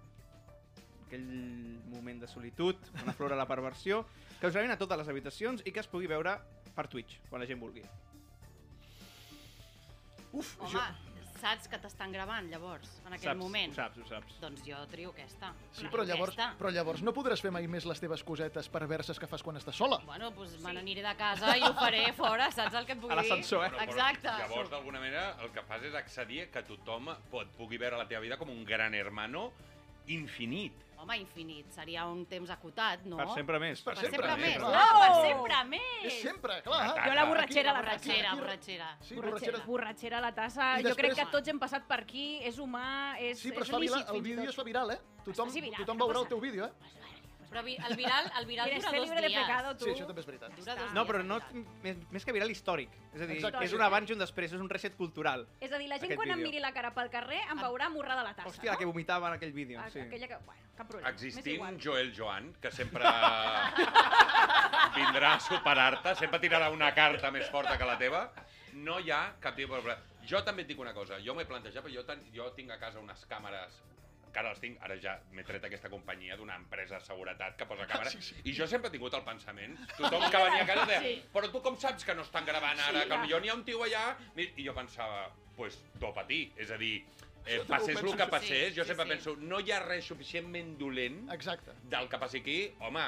Aquell 1.06 1.28
moment 1.94 2.24
de 2.24 2.30
solitud, 2.32 2.80
quan 2.96 3.14
aflora 3.14 3.38
la 3.38 3.46
perversió, 3.46 4.02
que 4.40 4.50
us 4.50 4.58
gravin 4.58 4.74
a 4.74 4.80
totes 4.82 4.98
les 5.04 5.14
habitacions 5.14 5.62
i 5.64 5.72
que 5.72 5.84
es 5.84 5.92
pugui 5.92 6.10
veure 6.10 6.40
per 6.74 6.88
Twitch, 6.90 7.20
quan 7.30 7.44
la 7.44 7.50
gent 7.50 7.62
vulgui. 7.62 7.86
Uf, 10.34 10.56
Home, 10.66 10.88
saps 11.44 11.68
que 11.68 11.78
t'estan 11.84 12.14
gravant, 12.16 12.48
llavors, 12.52 12.90
en 13.06 13.14
aquell 13.18 13.32
Saps, 13.34 13.40
moment? 13.42 13.74
ho 13.74 13.76
saps, 13.76 13.98
ho 14.00 14.06
saps. 14.08 14.38
Doncs 14.42 14.64
jo 14.66 14.78
trio 14.92 15.12
aquesta. 15.12 15.52
Sí, 15.76 15.88
però 15.92 16.06
llavors, 16.08 16.34
Aquesta. 16.38 16.56
però 16.60 16.72
llavors 16.72 17.04
no 17.04 17.12
podràs 17.16 17.44
fer 17.44 17.52
mai 17.52 17.68
més 17.68 17.86
les 17.90 18.00
teves 18.00 18.24
cosetes 18.24 18.70
perverses 18.72 19.20
que 19.20 19.28
fas 19.28 19.44
quan 19.44 19.60
estàs 19.60 19.76
sola. 19.76 20.00
Bueno, 20.08 20.32
doncs 20.32 20.56
me 20.64 20.74
n'aniré 20.78 21.04
de 21.04 21.16
casa 21.20 21.58
i 21.60 21.66
ho 21.68 21.74
faré 21.76 22.06
fora, 22.18 22.50
saps 22.56 22.80
el 22.80 22.88
que 22.88 22.96
et 22.96 23.02
vull 23.04 23.12
A 23.12 23.20
l'ascensor, 23.20 23.66
dir? 23.68 23.80
eh? 23.82 23.84
Exacte. 23.90 24.32
Llavors, 24.40 24.70
d'alguna 24.72 25.00
manera, 25.04 25.26
el 25.44 25.52
que 25.52 25.64
fas 25.68 25.84
és 25.84 25.94
accedir 26.00 26.42
a 26.46 26.48
que 26.54 26.64
tothom 26.72 27.12
pot, 27.32 27.52
pugui 27.60 27.78
veure 27.82 27.98
la 28.00 28.08
teva 28.08 28.22
vida 28.24 28.38
com 28.40 28.50
un 28.50 28.64
gran 28.66 28.96
hermano 28.96 29.52
infinit. 30.08 30.74
Home, 31.04 31.18
infinit. 31.20 31.70
Seria 31.76 32.06
un 32.08 32.22
temps 32.32 32.50
acotat, 32.54 33.02
no? 33.12 33.18
Per 33.20 33.26
sempre 33.36 33.60
més. 33.60 33.82
Per, 33.84 33.94
Per 33.94 34.06
sempre, 34.06 34.22
sempre 34.22 34.38
més. 34.40 34.56
més. 34.56 34.64
Ah, 34.64 34.94
per 35.02 35.10
sempre 35.28 35.58
més. 35.74 36.06
És 36.08 36.22
sempre, 36.24 36.62
clar. 36.64 36.82
Jo 36.96 37.14
la 37.18 37.26
borratxera 37.28 37.70
a 37.70 37.74
la 37.74 37.80
borratxera, 37.82 38.22
tassa. 38.30 38.36
borratxera. 38.40 38.88
Sí, 39.02 39.16
borratxera. 39.16 39.64
borratxera 39.66 40.18
a 40.18 40.22
la 40.22 40.32
tassa. 40.34 40.70
I 40.80 40.84
Jo 40.84 40.96
crec 40.96 41.12
després- 41.12 41.20
que 41.26 41.32
tots 41.32 41.48
hem 41.50 41.60
passat 41.60 41.88
per 41.88 42.00
aquí, 42.06 42.40
és 42.42 42.58
humà, 42.58 43.18
és, 43.20 43.38
Sí, 43.40 43.52
però 43.52 43.64
és 43.68 43.70
lícit, 43.80 43.98
el 44.08 44.14
fins 44.16 44.28
i 44.28 44.30
vídeo 44.30 44.50
es 44.50 44.56
fa 44.56 44.64
viral, 44.64 44.92
eh? 44.92 45.00
Tothom, 45.26 45.52
viral, 45.52 45.76
tothom 45.84 45.98
no 45.98 46.08
veurà 46.08 46.22
el 46.22 46.28
teu 46.28 46.40
vídeo, 46.40 46.66
eh? 46.66 46.72
Però 47.54 47.64
vi- 47.64 47.78
el 47.78 47.96
viral, 47.96 48.32
el 48.40 48.46
viral 48.50 48.70
dura 48.74 48.92
dos 48.92 49.00
libre 49.08 49.22
de 49.22 49.28
dies. 49.30 49.42
pecado, 49.44 49.76
tu. 49.78 49.86
Sí, 49.86 49.92
això 49.92 50.08
també 50.08 50.22
és 50.22 50.26
veritat. 50.28 50.56
Dura 50.58 50.76
dos 50.76 50.94
No, 50.94 51.06
però 51.06 51.24
no, 51.24 51.38
més, 51.84 51.98
més 52.12 52.26
que 52.26 52.34
viral 52.34 52.50
històric. 52.52 52.90
És 53.14 53.22
a 53.22 53.26
dir, 53.28 53.36
Exacte. 53.38 53.64
és 53.66 53.74
un 53.74 53.82
abans 53.82 54.10
i 54.10 54.14
un 54.14 54.20
després, 54.20 54.52
és 54.52 54.60
un 54.60 54.70
reset 54.70 54.96
cultural. 54.98 55.48
És 55.62 55.72
a 55.72 55.78
dir, 55.78 55.88
la 55.88 55.96
gent 56.00 56.10
Aquest 56.12 56.18
quan 56.18 56.30
em 56.32 56.36
vídeo. 56.38 56.50
miri 56.52 56.60
la 56.60 56.74
cara 56.74 56.94
pel 56.94 57.10
carrer 57.14 57.40
em 57.52 57.58
veurà 57.60 57.90
morrar 57.90 58.18
de 58.18 58.24
la 58.24 58.34
tassa, 58.34 58.50
Hòstia, 58.50 58.72
la 58.72 58.78
que 58.78 58.86
vomitava 58.86 59.28
en 59.30 59.34
aquell 59.36 59.54
vídeo. 59.54 59.80
no? 59.82 59.90
Sí. 59.92 60.00
Aquella 60.00 60.28
que... 60.28 60.38
Bueno, 60.46 60.62
cap 60.76 60.88
problema. 60.88 61.12
M'és 61.12 61.22
Existint 61.24 61.56
igual. 61.56 61.78
Joel 61.80 62.14
Joan, 62.18 62.54
que 62.60 62.72
sempre 62.72 63.04
vindrà 64.96 65.34
a 65.36 65.40
superar-te, 65.40 66.16
sempre 66.16 66.40
tirarà 66.40 66.70
una 66.74 66.94
carta 66.94 67.32
més 67.32 67.50
forta 67.50 67.78
que 67.78 67.86
la 67.86 67.98
teva, 67.98 68.24
no 68.74 69.00
hi 69.00 69.12
ha 69.12 69.36
cap 69.40 69.56
tipus 69.56 69.78
de 69.78 69.82
problema. 69.82 70.02
Jo 70.26 70.44
també 70.44 70.64
et 70.64 70.68
dic 70.70 70.80
una 70.80 70.94
cosa, 70.96 71.18
jo 71.20 71.34
m'ho 71.36 71.42
he 71.44 71.46
plantejat, 71.50 71.84
però 71.84 71.94
jo, 71.94 72.04
ten, 72.08 72.22
jo 72.34 72.50
tinc 72.56 72.72
a 72.72 72.78
casa 72.80 73.00
unes 73.02 73.26
càmeres 73.30 73.82
encara 74.34 74.50
les 74.50 74.60
tinc, 74.64 74.80
ara 74.82 74.96
ja 74.98 75.14
m'he 75.32 75.44
tret 75.46 75.64
aquesta 75.68 75.90
companyia 75.94 76.36
d'una 76.40 76.56
empresa 76.58 76.98
de 76.98 77.06
seguretat 77.06 77.56
que 77.60 77.68
posa 77.70 77.86
càmeres, 77.92 78.16
Sí, 78.18 78.22
sí. 78.34 78.36
i 78.50 78.54
jo 78.58 78.66
sempre 78.68 78.90
he 78.90 78.96
tingut 78.96 79.14
el 79.14 79.22
pensament, 79.28 79.76
tothom 80.00 80.26
que 80.34 80.42
venia 80.42 80.64
a 80.64 80.70
casa 80.70 80.86
deia, 80.90 81.02
Sí. 81.04 81.14
però 81.34 81.52
tu 81.54 81.62
com 81.62 81.78
saps 81.78 82.04
que 82.08 82.16
no 82.18 82.26
estan 82.26 82.46
gravant 82.50 82.80
ara, 82.80 83.04
Sí, 83.04 83.10
que 83.10 83.14
ja. 83.14 83.20
potser 83.22 83.42
n'hi 83.44 83.50
ha 83.54 83.58
un 83.60 83.64
tio 83.68 83.84
allà, 83.86 84.06
i 84.42 84.66
jo 84.66 84.74
pensava, 84.74 85.28
pues, 85.56 85.78
do 86.02 86.10
pa 86.16 86.26
ti, 86.26 86.48
és 86.58 86.72
a 86.74 86.78
dir, 86.82 87.04
eh, 87.46 87.60
passés 87.70 87.96
el 88.02 88.18
que 88.18 88.28
passés, 88.32 88.74
Sí, 88.74 88.80
jo 88.80 88.86
sempre 88.90 89.06
sí. 89.06 89.12
penso, 89.14 89.36
no 89.38 89.60
hi 89.62 89.72
ha 89.72 89.80
res 89.86 90.06
suficientment 90.10 90.78
dolent 90.80 91.30
Exacte. 91.32 91.78
del 91.84 92.10
que 92.10 92.18
passi 92.18 92.40
aquí, 92.42 92.58
home, 92.80 93.06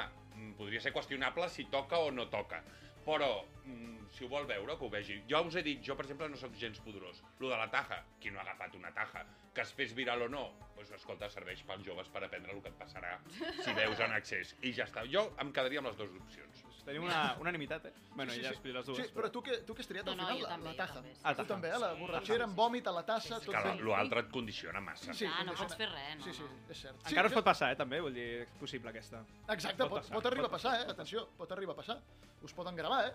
podria 0.56 0.80
ser 0.80 0.92
qüestionable 0.92 1.48
si 1.50 1.64
toca 1.64 1.98
o 1.98 2.12
no 2.12 2.28
toca. 2.28 2.62
Però, 3.06 3.30
mm, 3.64 4.08
si 4.16 4.24
ho 4.24 4.28
vol 4.28 4.46
veure, 4.50 4.76
que 4.76 4.84
ho 4.84 4.90
vegi. 4.90 5.20
Jo 5.30 5.42
us 5.46 5.56
he 5.56 5.62
dit, 5.62 5.82
jo, 5.86 5.94
per 5.96 6.06
exemple, 6.06 6.28
no 6.28 6.38
sóc 6.40 6.54
gens 6.58 6.80
poderós. 6.82 7.22
Lo 7.38 7.50
de 7.52 7.58
la 7.60 7.68
taja, 7.70 8.02
qui 8.20 8.32
no 8.32 8.40
ha 8.40 8.42
agafat 8.42 8.74
una 8.74 8.92
taja? 8.96 9.24
Que 9.54 9.62
es 9.62 9.72
fes 9.72 9.94
viral 9.94 10.26
o 10.26 10.28
no? 10.28 10.46
Doncs, 10.76 10.90
escolta, 10.98 11.30
serveix 11.32 11.62
pels 11.68 11.86
joves 11.86 12.10
per 12.12 12.24
aprendre 12.24 12.52
el 12.52 12.62
que 12.64 12.72
et 12.72 12.80
passarà 12.80 13.14
si 13.62 13.76
veus 13.78 14.00
en 14.00 14.16
accés. 14.18 14.56
I 14.62 14.74
ja 14.76 14.88
està. 14.90 15.06
Jo 15.12 15.28
em 15.42 15.52
quedaria 15.52 15.84
amb 15.84 15.92
les 15.92 16.00
dues 16.02 16.18
opcions. 16.20 16.66
Tenim 16.86 17.02
una 17.04 17.34
unanimitat, 17.42 17.84
eh? 17.88 17.92
Bueno, 18.14 18.30
sí, 18.32 18.38
ella 18.40 18.48
sí. 18.52 18.54
escollit 18.54 18.76
les 18.76 18.86
dues. 18.86 18.98
Sí, 19.00 19.06
però 19.14 19.30
tu 19.34 19.42
que, 19.42 19.58
tu 19.66 19.74
que 19.74 19.82
has 19.82 19.88
triat 19.90 20.06
No, 20.06 20.12
al 20.12 20.18
no, 20.18 20.26
final 20.26 20.38
jo 20.38 20.46
la, 20.46 20.52
també, 20.54 20.74
la 20.78 20.86
també. 20.94 21.12
Ah, 21.22 21.34
tu 21.34 21.44
també, 21.50 21.68
eh? 21.74 21.78
La 21.82 21.90
Sí. 21.92 22.00
borratxera 22.00 22.44
amb 22.46 22.56
vòmit 22.62 22.86
a 22.86 22.92
la 22.94 23.02
tassa, 23.08 23.40
tot 23.42 23.50
Que 23.54 23.62
fent... 23.64 23.80
l'altre 23.90 24.20
et 24.22 24.30
condiciona 24.30 24.80
massa. 24.80 25.12
Sí, 25.12 25.26
Ah, 25.26 25.42
no 25.44 25.52
pots 25.58 25.74
fer 25.76 25.88
res, 25.90 26.16
no, 26.20 26.24
Sí, 26.24 26.32
sí, 26.38 26.42
no. 26.46 26.60
és 26.70 26.80
cert. 26.86 27.00
Encara 27.10 27.26
us 27.26 27.32
sí, 27.34 27.40
pot 27.40 27.44
passar, 27.50 27.72
eh, 27.72 27.76
també, 27.76 28.00
vull 28.00 28.14
dir, 28.14 28.28
és 28.46 28.54
possible 28.60 28.90
aquesta. 28.94 29.24
Exacte, 29.48 29.88
pot, 29.90 30.08
pot 30.14 30.26
arribar 30.30 30.46
a 30.46 30.54
passar, 30.54 30.76
eh? 30.80 30.86
Atenció, 30.94 31.26
pot 31.36 31.52
arribar 31.52 31.74
a 31.74 31.80
passar. 31.82 31.98
Us 32.42 32.52
poden 32.54 32.76
gravar, 32.76 33.08
eh? 33.08 33.12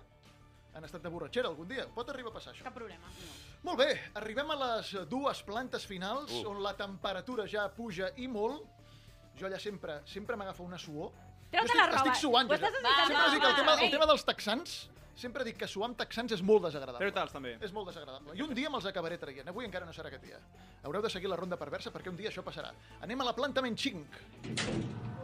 En 0.75 0.83
estat 0.87 1.01
de 1.03 1.09
borratxera 1.09 1.47
algun 1.49 1.67
dia. 1.67 1.87
Pot 1.95 2.09
arribar 2.09 2.31
a 2.31 2.33
passar, 2.33 2.53
això. 2.53 2.63
Cap 2.63 2.73
problema. 2.75 3.07
Molt 3.63 3.77
bé, 3.79 3.89
arribem 4.15 4.51
a 4.51 4.55
les 4.61 4.93
dues 5.09 5.41
plantes 5.43 5.85
finals, 5.87 6.31
Uh. 6.31 6.45
on 6.51 6.61
la 6.63 6.75
temperatura 6.75 7.47
ja 7.47 7.69
puja 7.75 8.11
i 8.17 8.27
molt. 8.27 8.63
Jo 9.39 9.47
allà 9.47 9.59
sempre, 9.59 10.01
sempre 10.05 10.35
m'agafa 10.35 10.63
una 10.63 10.77
suor. 10.77 11.11
Treu-te 11.51 11.75
la 11.77 11.85
roba. 11.87 11.97
estic 12.01 12.15
suant, 12.21 12.47
Ho 12.49 12.55
jo. 12.55 12.55
estàs 12.55 12.73
Sempre 13.07 13.29
dic 13.35 13.43
el 13.43 13.55
tema, 13.55 13.73
el 13.81 13.91
tema 13.91 14.05
dels 14.07 14.23
texans, 14.25 14.75
sempre 15.15 15.43
dic 15.43 15.57
que 15.57 15.67
suar 15.67 15.89
amb 15.89 15.97
texans 15.99 16.31
és 16.31 16.41
molt 16.41 16.63
desagradable. 16.63 17.03
Treu-te'ls, 17.03 17.31
també. 17.35 17.57
És 17.61 17.73
molt 17.75 17.87
desagradable. 17.91 18.35
I 18.37 18.41
un 18.41 18.53
dia 18.57 18.69
me'ls 18.69 18.85
acabaré 18.85 19.17
traient. 19.21 19.47
Avui 19.51 19.65
encara 19.67 19.85
no 19.85 19.91
serà 19.93 20.07
aquest 20.07 20.23
dia. 20.23 20.39
Haureu 20.83 21.01
de 21.01 21.09
seguir 21.09 21.29
la 21.29 21.35
ronda 21.35 21.57
perversa 21.57 21.91
perquè 21.91 22.09
un 22.09 22.17
dia 22.17 22.29
això 22.29 22.41
passarà. 22.43 22.71
Anem 23.01 23.21
a 23.21 23.25
la 23.25 23.33
planta 23.35 23.61
menys 23.61 23.81
5. 23.81 25.21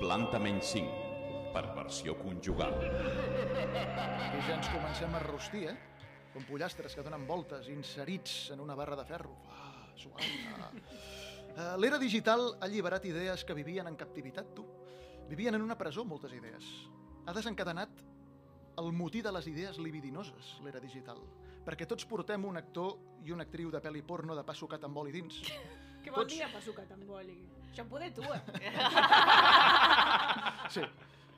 Planta 0.00 0.38
menys 0.38 0.66
5. 0.72 1.06
Perversió 1.52 2.14
conjugal. 2.20 2.74
I 2.78 4.40
ja 4.46 4.54
ens 4.54 4.68
comencem 4.70 5.14
a 5.16 5.22
rostir, 5.24 5.64
eh? 5.72 5.76
Com 6.34 6.44
pollastres 6.46 6.94
que 6.94 7.02
donen 7.02 7.24
voltes 7.26 7.68
inserits 7.72 8.50
en 8.54 8.60
una 8.62 8.76
barra 8.78 8.96
de 9.00 9.04
ferro. 9.08 9.32
Ah, 9.48 9.67
suau. 9.98 10.16
Ah. 11.58 11.74
Eh, 11.74 11.78
L'era 11.82 11.98
digital 11.98 12.52
ha 12.60 12.64
alliberat 12.68 13.02
idees 13.08 13.42
que 13.44 13.54
vivien 13.54 13.86
en 13.90 13.96
captivitat, 13.98 14.52
tu. 14.54 14.62
Vivien 15.28 15.54
en 15.56 15.62
una 15.64 15.74
presó, 15.76 16.04
moltes 16.06 16.30
idees. 16.32 16.62
Ha 17.26 17.32
desencadenat 17.34 17.90
el 18.78 18.92
motí 18.94 19.22
de 19.26 19.32
les 19.34 19.46
idees 19.50 19.78
libidinoses, 19.82 20.52
l'era 20.62 20.78
digital. 20.78 21.18
Perquè 21.66 21.82
tots 21.90 22.06
portem 22.06 22.44
un 22.46 22.56
actor 22.56 22.94
i 23.26 23.32
una 23.34 23.42
actriu 23.42 23.72
de 23.74 23.80
pel·li 23.82 24.04
porno 24.06 24.36
de 24.38 24.44
pa 24.46 24.54
sucat 24.54 24.84
amb 24.86 24.96
oli 25.02 25.10
dins. 25.18 25.34
Què 26.04 26.10
vol 26.14 26.22
Tots- 26.28 26.36
dir 26.36 26.44
a 26.46 26.60
sucat 26.62 26.92
amb 26.94 27.10
oli? 27.10 27.40
Això 27.72 27.82
em 27.82 27.88
poder 27.90 28.12
tu, 28.14 28.22
eh? 28.22 28.38
Sí, 30.74 30.82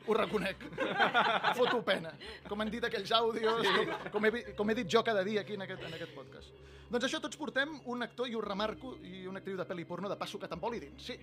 ho 0.06 0.16
reconec. 0.16 0.64
Foto 1.58 1.82
pena. 1.86 2.12
Com 2.48 2.60
han 2.62 2.72
dit 2.72 2.84
aquells 2.86 3.12
àudios, 3.16 3.68
com, 3.76 3.94
com, 4.16 4.26
he, 4.26 4.42
com 4.58 4.70
he 4.70 4.76
dit 4.80 4.90
jo 4.96 5.04
cada 5.06 5.24
dia 5.26 5.44
aquí 5.44 5.58
en 5.58 5.66
aquest, 5.66 5.86
en 5.88 5.96
aquest 5.98 6.14
podcast. 6.16 6.58
Doncs 6.90 7.06
això, 7.06 7.20
tots 7.22 7.38
portem 7.38 7.76
un 7.92 8.02
actor, 8.02 8.28
i 8.28 8.34
ho 8.34 8.42
remarco, 8.42 8.96
i 9.06 9.26
una 9.30 9.42
actriu 9.42 9.58
de 9.60 9.66
pel·li 9.68 9.86
porno 9.86 10.10
de 10.10 10.18
pa 10.18 10.26
sucat 10.26 10.52
amb 10.56 10.64
oli 10.66 10.82
dins, 10.82 11.06
sí. 11.12 11.18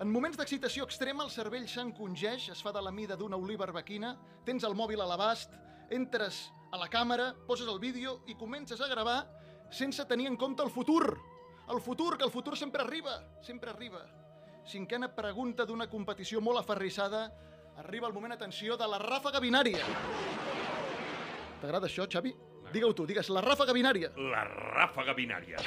En 0.00 0.08
moments 0.08 0.38
d'excitació 0.40 0.86
extrema, 0.88 1.26
el 1.26 1.32
cervell 1.32 1.66
s'encongeix, 1.68 2.46
es 2.54 2.62
fa 2.64 2.72
de 2.72 2.80
la 2.80 2.92
mida 2.92 3.18
d'una 3.20 3.36
oliva 3.36 3.66
arbequina, 3.66 4.14
tens 4.46 4.64
el 4.64 4.76
mòbil 4.76 5.02
a 5.04 5.08
l'abast, 5.08 5.52
entres 5.92 6.46
a 6.72 6.78
la 6.80 6.88
càmera, 6.88 7.34
poses 7.46 7.68
el 7.68 7.80
vídeo 7.82 8.20
i 8.30 8.36
comences 8.38 8.80
a 8.80 8.88
gravar 8.88 9.18
sense 9.70 10.04
tenir 10.06 10.26
en 10.26 10.36
compte 10.36 10.62
el 10.62 10.70
futur. 10.70 11.18
El 11.70 11.80
futur, 11.80 12.16
que 12.16 12.24
el 12.24 12.30
futur 12.30 12.56
sempre 12.56 12.82
arriba, 12.82 13.20
sempre 13.42 13.70
arriba. 13.70 14.02
Cinquena 14.66 15.08
pregunta 15.14 15.64
d'una 15.64 15.88
competició 15.90 16.40
molt 16.40 16.60
aferrissada. 16.60 17.28
Arriba 17.80 18.06
el 18.08 18.12
moment, 18.12 18.34
atenció, 18.34 18.76
de 18.76 18.86
la 18.92 18.98
ràfaga 19.00 19.40
binària. 19.40 19.80
T'agrada 21.62 21.88
això, 21.88 22.04
Xavi? 22.12 22.34
Digue-ho 22.70 22.92
tu, 22.94 23.06
digues, 23.08 23.30
la 23.32 23.40
ràfaga 23.40 23.72
binària. 23.72 24.10
La 24.34 24.44
ràfaga 24.44 25.14
binària. 25.16 25.62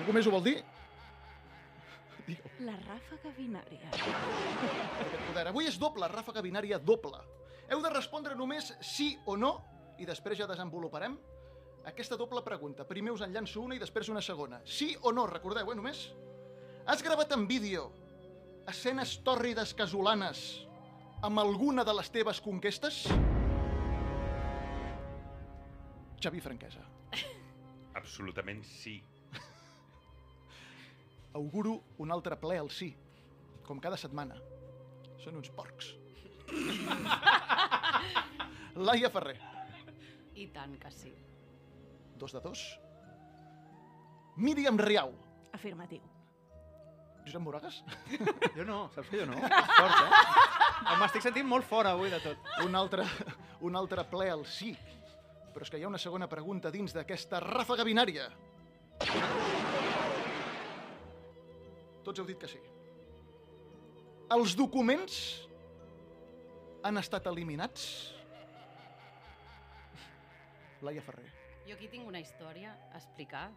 Algú 0.00 0.16
més 0.16 0.26
ho 0.26 0.34
vol 0.34 0.42
dir? 0.48 0.56
La 2.66 2.74
ràfaga 2.82 3.30
binària. 3.38 3.92
Poder. 5.28 5.46
Avui 5.52 5.70
és 5.70 5.78
doble, 5.78 6.10
ràfaga 6.10 6.42
binària 6.42 6.82
doble. 6.82 7.22
Heu 7.70 7.80
de 7.84 7.94
respondre 7.94 8.34
només 8.34 8.74
sí 8.82 9.12
o 9.26 9.38
no, 9.38 9.54
i 10.02 10.06
després 10.06 10.42
ja 10.42 10.50
desenvoluparem 10.50 11.14
aquesta 11.88 12.18
doble 12.18 12.42
pregunta. 12.42 12.84
Primer 12.84 13.14
us 13.14 13.22
en 13.22 13.32
llanço 13.32 13.62
una 13.62 13.78
i 13.78 13.82
després 13.82 14.10
una 14.10 14.22
segona. 14.22 14.60
Sí 14.66 14.96
o 15.02 15.14
no, 15.14 15.30
recordeu, 15.30 15.70
eh, 15.70 15.78
només? 15.78 16.08
Has 16.90 17.06
gravat 17.06 17.32
en 17.38 17.46
vídeo 17.46 17.92
escenes 18.68 19.20
tòrrides 19.24 19.74
casolanes 19.78 20.67
amb 21.22 21.38
alguna 21.42 21.84
de 21.84 21.94
les 21.96 22.10
teves 22.14 22.40
conquestes? 22.40 23.02
Xavi 26.22 26.40
Franquesa. 26.42 26.82
Absolutament 28.00 28.64
sí. 28.66 28.96
Auguro 31.40 31.78
un 31.98 32.12
altre 32.14 32.38
ple 32.40 32.58
al 32.58 32.70
sí, 32.70 32.92
com 33.66 33.80
cada 33.82 33.98
setmana. 34.00 34.38
Són 35.22 35.38
uns 35.38 35.50
porcs. 35.54 35.92
Laia 38.88 39.10
Ferrer. 39.10 39.38
I 40.38 40.46
tant 40.54 40.76
que 40.78 40.90
sí. 40.94 41.12
Dos 42.18 42.34
de 42.34 42.42
dos. 42.42 42.62
Míriam 44.38 44.78
Riau. 44.78 45.10
Afirmatiu. 45.54 46.02
Josep 47.26 47.42
Moragas? 47.42 47.82
Jo 48.54 48.64
no, 48.64 48.86
saps 48.94 49.10
que 49.10 49.18
jo 49.20 49.26
no? 49.28 49.36
Fort, 49.42 49.98
eh? 50.06 50.67
M'estic 50.98 51.22
sentint 51.22 51.46
molt 51.46 51.66
fora 51.68 51.92
avui 51.94 52.10
de 52.10 52.18
tot. 52.22 52.48
Un 52.64 52.74
altre, 52.78 53.04
un 53.66 53.76
altre 53.78 54.04
ple 54.10 54.30
al 54.30 54.44
sí. 54.46 54.72
Però 55.54 55.64
és 55.66 55.70
que 55.72 55.78
hi 55.80 55.84
ha 55.86 55.90
una 55.90 55.98
segona 56.00 56.28
pregunta 56.30 56.70
dins 56.74 56.94
d'aquesta 56.94 57.40
ràfaga 57.44 57.84
binària. 57.86 58.28
Tots 62.04 62.20
heu 62.20 62.26
dit 62.28 62.38
que 62.40 62.48
sí. 62.50 62.60
Els 64.34 64.54
documents 64.58 65.18
han 66.86 67.00
estat 67.00 67.26
eliminats? 67.30 67.86
Laia 70.84 71.02
Ferrer. 71.02 71.26
Jo 71.68 71.74
aquí 71.76 71.88
tinc 71.92 72.06
una 72.08 72.20
història 72.22 72.70
a 72.92 73.00
explicar. 73.00 73.48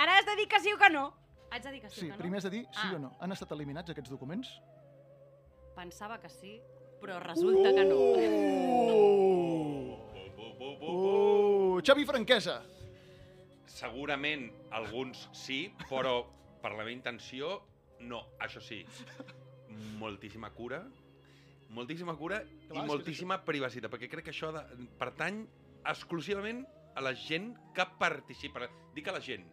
Ara 0.00 0.16
has 0.18 0.26
de 0.26 0.36
dir 0.40 0.48
que 0.50 0.60
sí 0.64 0.72
o 0.74 0.78
que 0.80 0.88
no. 0.90 1.10
Haig 1.52 1.62
de 1.62 1.72
dir 1.76 1.80
que 1.82 1.90
sí, 1.90 2.00
Sí, 2.00 2.06
o 2.06 2.08
que 2.08 2.16
no? 2.16 2.22
primer 2.22 2.38
has 2.40 2.46
de 2.48 2.50
dir 2.50 2.62
sí 2.70 2.86
ah, 2.88 2.94
o 2.96 2.98
no. 2.98 3.12
Han 3.20 3.32
estat 3.36 3.52
eliminats 3.54 3.92
aquests 3.92 4.10
documents? 4.10 4.56
Pensava 5.74 6.20
que 6.22 6.30
sí, 6.30 6.60
però 7.02 7.18
resulta 7.22 7.72
que 7.74 7.84
no. 7.88 7.98
Uh, 10.84 11.80
Xavi 11.84 12.04
Franquesa. 12.08 12.60
Segurament 13.74 14.46
alguns 14.72 15.28
sí, 15.34 15.66
però 15.88 16.20
per 16.62 16.72
la 16.72 16.78
meva 16.84 16.92
intenció, 16.94 17.58
no. 18.06 18.22
Això 18.44 18.62
sí, 18.62 18.84
moltíssima 20.00 20.52
cura, 20.54 20.84
moltíssima 21.74 22.14
cura 22.16 22.38
Clar, 22.44 22.70
i 22.70 22.78
que 22.78 22.86
moltíssima 22.88 23.40
privacitat, 23.44 23.90
perquè 23.92 24.08
crec 24.12 24.28
que 24.28 24.34
això 24.34 24.52
de, 24.54 24.62
pertany 25.00 25.42
exclusivament 25.90 26.62
a 26.94 27.02
la 27.02 27.12
gent 27.18 27.52
que 27.74 27.86
participa. 27.98 28.68
Dic 28.94 29.10
a 29.10 29.16
la 29.16 29.22
gent, 29.24 29.44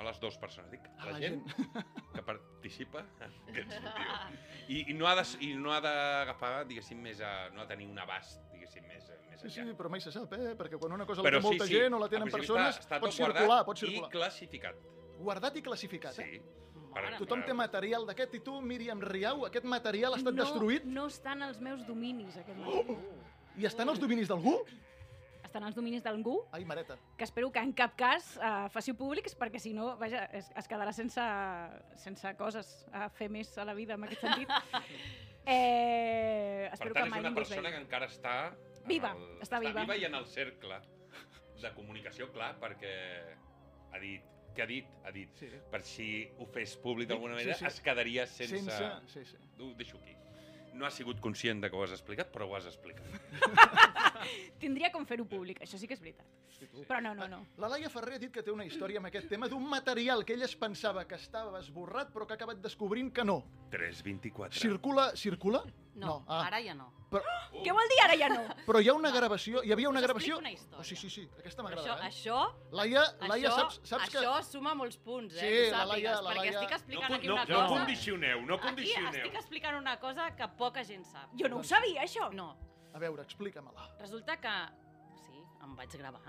no 0.00 0.08
a 0.08 0.10
les 0.10 0.20
dues 0.20 0.36
persones, 0.40 0.70
dic 0.72 0.86
a 0.96 1.06
la, 1.06 1.12
la 1.12 1.18
gent, 1.20 1.42
que 2.14 2.22
participa 2.24 3.02
en 3.20 3.34
aquest 3.52 3.74
sortiu. 3.76 4.38
I, 4.68 4.78
i 4.90 4.94
no 4.96 5.06
ha 5.10 5.14
de- 5.18 5.26
i 5.44 5.52
no 5.60 5.72
ha 5.74 5.80
d'agafar, 5.84 6.64
diguéssim, 6.70 7.00
més 7.04 7.20
a, 7.20 7.50
no 7.52 7.60
ha 7.60 7.66
de 7.66 7.74
tenir 7.74 7.88
un 7.90 7.98
abast, 8.00 8.40
diguéssim, 8.54 8.86
més, 8.88 9.10
més 9.28 9.40
Sí, 9.40 9.50
sí, 9.54 9.62
però 9.76 9.88
mai 9.92 10.00
se 10.04 10.12
sap, 10.12 10.32
eh? 10.36 10.54
Perquè 10.58 10.76
quan 10.80 10.92
una 10.92 11.06
cosa 11.08 11.22
Però 11.24 11.38
la 11.38 11.40
té 11.40 11.46
molta 11.46 11.64
sí, 11.66 11.72
sí, 11.72 11.78
gent 11.80 11.94
o 11.96 12.00
la 12.02 12.08
tenen 12.12 12.28
persones, 12.32 12.76
està, 12.76 12.96
està 12.98 13.00
pot 13.00 13.14
circular, 13.16 13.60
pot 13.64 13.78
circular. 13.80 14.08
I 14.08 14.12
classificat. 14.12 14.80
guardat 15.20 15.56
i 15.56 15.62
classificat, 15.64 16.12
Sí. 16.16 16.22
eh? 16.40 16.42
Per- 16.90 17.18
Tothom 17.20 17.44
té 17.46 17.52
material 17.54 18.04
d'aquest 18.08 18.34
i 18.34 18.40
tu, 18.44 18.56
Míriam 18.60 19.00
Riau, 19.00 19.44
aquest 19.46 19.64
material 19.64 20.12
ha 20.16 20.18
estat 20.18 20.34
no, 20.34 20.42
destruït 20.42 20.84
No 20.90 21.06
estan 21.06 21.42
als 21.46 21.60
meus 21.60 21.84
dominis, 21.86 22.36
aquest 22.36 22.58
Oh! 22.58 22.82
material. 22.82 23.20
i 23.56 23.66
estan 23.68 23.88
als 23.88 24.00
dominis 24.00 24.28
d'algú? 24.28 24.56
Estan 25.44 25.64
als 25.66 25.74
dominis 25.74 26.02
d'algú, 26.04 26.36
Ai, 26.52 26.64
mareta. 26.64 26.96
que 27.16 27.24
espero 27.24 27.50
que 27.50 27.58
en 27.58 27.72
cap 27.72 27.96
cas 27.98 28.36
uh, 28.38 28.68
faci 28.70 28.92
públics, 28.94 29.34
perquè 29.38 29.58
si 29.58 29.72
no, 29.74 29.96
vaja, 29.98 30.26
es, 30.36 30.50
es 30.56 30.68
quedarà 30.70 30.92
sense, 30.92 31.24
sense 31.98 32.34
coses 32.38 32.70
a 32.92 33.08
fer 33.10 33.28
més 33.32 33.50
a 33.58 33.64
la 33.64 33.74
vida, 33.74 33.94
en 33.94 34.04
aquest 34.06 34.20
sentit. 34.22 34.48
eh, 35.46 36.68
Per 36.68 36.74
espero 36.74 36.94
tant, 36.94 37.10
que 37.12 37.18
és 37.18 37.24
una 37.26 37.34
persona 37.34 37.70
que 37.74 37.80
encara 37.82 38.06
està... 38.10 38.34
en 38.80 38.88
Viva, 38.88 39.10
el- 39.16 39.40
està 39.44 39.58
viva. 39.60 39.80
viva 39.84 39.96
i 39.96 40.04
en 40.08 40.14
el 40.14 40.26
cercle 40.26 40.78
de 41.60 41.72
comunicació, 41.76 42.30
clar, 42.32 42.54
perquè 42.60 42.94
ha 43.92 43.98
dit... 44.02 44.26
Què 44.50 44.64
ha 44.64 44.66
dit? 44.66 44.86
Ha 45.06 45.12
dit. 45.14 45.30
Sí. 45.38 45.46
Per 45.70 45.78
si 45.86 46.06
ho 46.42 46.46
fes 46.50 46.72
públic 46.82 47.06
d'alguna 47.08 47.36
Sí, 47.36 47.44
manera, 47.44 47.58
sí. 47.60 47.66
es 47.68 47.76
quedaria 47.86 48.24
sense... 48.26 48.58
Sense- 48.66 49.12
sí, 49.12 49.24
sí. 49.24 49.36
Ho 49.60 49.68
deixo 49.78 49.98
aquí. 50.00 50.16
No 50.74 50.86
ha 50.86 50.90
sigut 50.90 51.20
conscient 51.22 51.60
de 51.62 51.70
que 51.70 51.76
ho 51.78 51.84
has 51.84 51.92
explicat, 51.94 52.32
però 52.34 52.48
ho 52.48 52.56
has 52.58 52.66
explicat. 52.66 53.06
Tindria 54.60 54.90
com 54.92 55.06
fer-ho 55.06 55.26
públic, 55.28 55.60
això 55.64 55.78
sí 55.80 55.88
que 55.88 55.94
és 55.96 56.00
veritat. 56.02 56.26
Però 56.86 57.00
no, 57.00 57.14
no, 57.16 57.26
no. 57.30 57.40
La 57.56 57.70
Laia 57.72 57.88
Ferrer 57.88 58.18
ha 58.18 58.20
dit 58.20 58.32
que 58.34 58.42
té 58.44 58.52
una 58.52 58.66
història 58.68 59.00
amb 59.00 59.08
aquest 59.08 59.30
tema 59.32 59.48
d'un 59.48 59.64
material 59.68 60.24
que 60.28 60.34
ella 60.36 60.44
es 60.44 60.56
pensava 60.56 61.06
que 61.08 61.16
estava 61.16 61.58
esborrat 61.60 62.10
però 62.12 62.26
que 62.26 62.34
ha 62.36 62.40
acabat 62.40 62.60
descobrint 62.60 63.12
que 63.14 63.24
no. 63.24 63.42
324. 63.72 64.58
Circula... 64.60 65.10
Circula? 65.16 65.62
No, 66.00 66.24
ah. 66.28 66.44
ara 66.46 66.60
ja 66.62 66.74
no. 66.74 66.90
Però, 67.10 67.24
Què 67.50 67.72
vol 67.74 67.88
dir 67.90 67.96
ara 68.04 68.14
ja 68.16 68.28
no? 68.30 68.42
però 68.66 68.78
hi 68.80 68.88
ha 68.88 68.94
una 68.94 69.10
gravació... 69.10 69.64
Hi 69.66 69.72
havia 69.74 69.90
una 69.90 69.98
Us 70.00 70.06
gravació... 70.06 70.36
una 70.38 70.52
història. 70.52 70.78
Oh, 70.78 70.84
sí, 70.86 70.96
sí, 70.96 71.10
sí. 71.10 71.24
Aquesta 71.40 71.64
m'agrada, 71.66 71.96
això, 71.96 71.96
eh? 71.98 72.06
això, 72.06 72.76
Laia, 72.78 73.02
Laia 73.26 73.50
això, 73.50 73.56
saps, 73.56 73.80
saps 73.90 74.12
que... 74.12 74.20
això 74.22 74.36
suma 74.46 74.76
molts 74.78 74.96
punts, 75.02 75.34
eh? 75.34 75.40
Sí, 75.40 75.50
ho 75.66 75.74
la 75.74 75.84
Laia- 75.90 76.14
sàpigues, 76.14 76.22
la 76.22 76.30
perquè 76.30 76.44
Laia- 76.44 76.54
estic 76.54 76.76
explicant 76.78 77.10
No, 77.10 77.18
aquí 77.18 77.26
no, 77.32 77.34
una 77.34 77.44
no 77.44 77.58
cosa... 77.58 77.74
condicioneu, 77.74 78.46
no 78.46 78.60
condicioneu. 78.62 79.10
Aquí 79.10 79.24
estic 79.24 79.40
explicant 79.42 79.80
una 79.80 79.96
cosa 80.00 80.30
que 80.38 80.50
poca 80.62 80.86
gent 80.86 81.04
sap. 81.10 81.34
Jo 81.40 81.50
no 81.50 81.60
ho 81.60 81.66
sabia, 81.66 82.06
això. 82.06 82.30
No. 82.32 82.52
A 82.94 82.98
veure, 82.98 83.22
explica-me-la. 83.22 83.88
Resulta 84.00 84.36
que, 84.42 84.54
sí, 85.24 85.42
em 85.64 85.74
vaig 85.78 85.96
gravar 85.98 86.22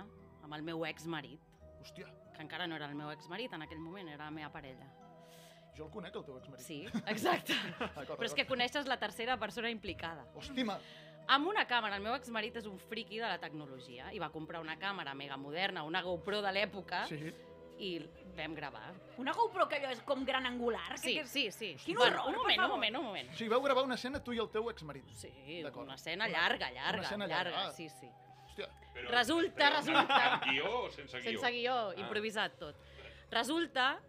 amb 0.44 0.54
el 0.58 0.64
meu 0.66 0.86
exmarit. 0.86 1.42
Hòstia. 1.82 2.08
Que 2.36 2.44
encara 2.46 2.68
no 2.68 2.76
era 2.78 2.88
el 2.90 2.96
meu 2.96 3.10
exmarit, 3.12 3.54
en 3.54 3.66
aquell 3.66 3.82
moment 3.82 4.10
era 4.10 4.26
la 4.26 4.32
meva 4.32 4.52
parella. 4.54 4.88
Jo 5.78 5.86
el 5.88 5.92
conec, 5.94 6.16
el 6.16 6.26
teu 6.28 6.38
exmarit. 6.38 6.66
Sí, 6.66 6.82
exacte. 7.08 7.56
Però 7.96 8.26
és 8.28 8.36
que 8.38 8.46
coneixes 8.46 8.86
la 8.90 8.98
tercera 9.02 9.38
persona 9.42 9.72
implicada. 9.74 10.28
Hòstima. 10.36 10.78
Amb 11.32 11.48
una 11.48 11.64
càmera, 11.70 11.96
el 11.96 12.04
meu 12.04 12.16
exmarit 12.18 12.58
és 12.60 12.66
un 12.68 12.78
friqui 12.82 13.20
de 13.22 13.28
la 13.30 13.38
tecnologia 13.40 14.10
i 14.12 14.20
va 14.20 14.32
comprar 14.34 14.60
una 14.62 14.76
càmera 14.82 15.14
mega 15.16 15.38
moderna, 15.38 15.84
una 15.88 16.02
GoPro 16.02 16.42
de 16.42 16.52
l'època, 16.52 17.06
Sí. 17.08 17.32
I 17.82 17.92
vam 18.38 18.54
gravar. 18.56 18.94
Una 19.18 19.34
GoPro 19.34 19.66
que 19.70 19.80
allò 19.80 19.90
és 19.92 20.02
com 20.08 20.24
gran 20.26 20.46
angular? 20.46 20.98
Sí, 20.98 21.16
que, 21.16 21.22
que... 21.24 21.28
sí, 21.28 21.44
sí. 21.52 21.72
Quin 21.84 21.98
Bueno, 21.98 22.22
horror, 22.22 22.30
un 22.30 22.36
moment, 22.42 22.62
un 22.64 22.70
moment, 22.76 22.98
un 23.00 23.06
moment. 23.10 23.30
O 23.34 23.38
sigui, 23.38 23.50
vau 23.50 23.62
gravar 23.66 23.84
una 23.88 23.96
escena 24.00 24.22
tu 24.24 24.34
i 24.34 24.40
el 24.44 24.50
teu 24.54 24.70
exmarit. 24.70 25.08
Sí, 25.18 25.32
una 25.66 25.96
escena 25.96 26.28
llarga, 26.30 26.70
llarga, 26.72 27.00
Una 27.00 27.08
escena 27.08 27.28
llarga, 27.28 27.52
llarga. 27.58 27.72
sí, 27.74 27.90
sí. 27.90 28.08
Hòstia. 28.46 28.68
Però- 28.94 29.10
Resulta, 29.16 29.56
però 29.58 29.76
resulta... 29.80 30.22
Amb 30.34 30.44
guió 30.52 30.72
o 30.86 30.90
sense 30.92 31.20
guió? 31.22 31.32
Sense 31.32 31.52
guió, 31.52 31.76
Ah. 31.90 32.00
improvisat 32.06 32.58
tot. 32.60 32.76
Resulta 33.32 34.00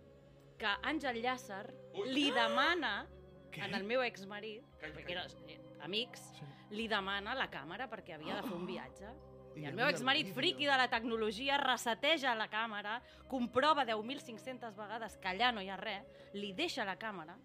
que 0.59 0.67
Àngel 0.83 1.23
Llàcer 1.23 1.65
li 2.07 2.31
demana 2.35 3.07
en 3.53 3.75
el 3.75 3.85
meu 3.85 4.03
exmarit, 4.03 4.65
perquè 4.81 5.11
eren 5.15 5.49
eh, 5.49 5.59
amics, 5.85 6.23
li 6.71 6.87
demana 6.89 7.35
la 7.35 7.49
càmera 7.51 7.89
perquè 7.91 8.15
havia 8.17 8.37
de 8.41 8.43
fer 8.49 8.57
un 8.57 8.67
viatge. 8.67 9.11
I 9.57 9.67
el 9.69 9.75
meu 9.77 9.89
exmarit 9.91 10.31
friqui 10.35 10.65
de 10.67 10.77
la 10.81 10.89
tecnologia 10.91 11.59
reseteja 11.61 12.35
la 12.35 12.49
càmera, 12.51 13.01
comprova 13.29 13.85
10.500 13.85 14.75
vegades 14.77 15.17
que 15.21 15.29
allà 15.29 15.53
no 15.53 15.61
hi 15.61 15.69
ha 15.69 15.77
res, 15.77 16.07
li 16.35 16.53
deixa 16.57 16.87
la 16.89 16.97
càmera, 16.99 17.37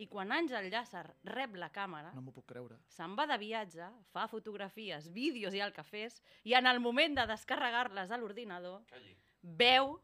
i 0.00 0.06
quan 0.08 0.32
Àngel 0.32 0.70
Llàcer 0.72 1.02
rep 1.28 1.56
la 1.60 1.68
càmera, 1.72 2.12
No 2.14 2.22
m'ho 2.24 2.32
puc 2.32 2.46
creure. 2.48 2.78
se'n 2.88 3.16
va 3.16 3.26
de 3.26 3.36
viatge, 3.38 3.88
fa 4.12 4.26
fotografies, 4.28 5.10
vídeos 5.12 5.54
i 5.54 5.60
el 5.60 5.72
que 5.72 5.84
fes, 5.84 6.22
i 6.44 6.54
en 6.54 6.66
el 6.66 6.80
moment 6.80 7.14
de 7.16 7.26
descarregar-les 7.26 8.10
a 8.10 8.16
l'ordinador, 8.18 8.82
veu 9.42 9.98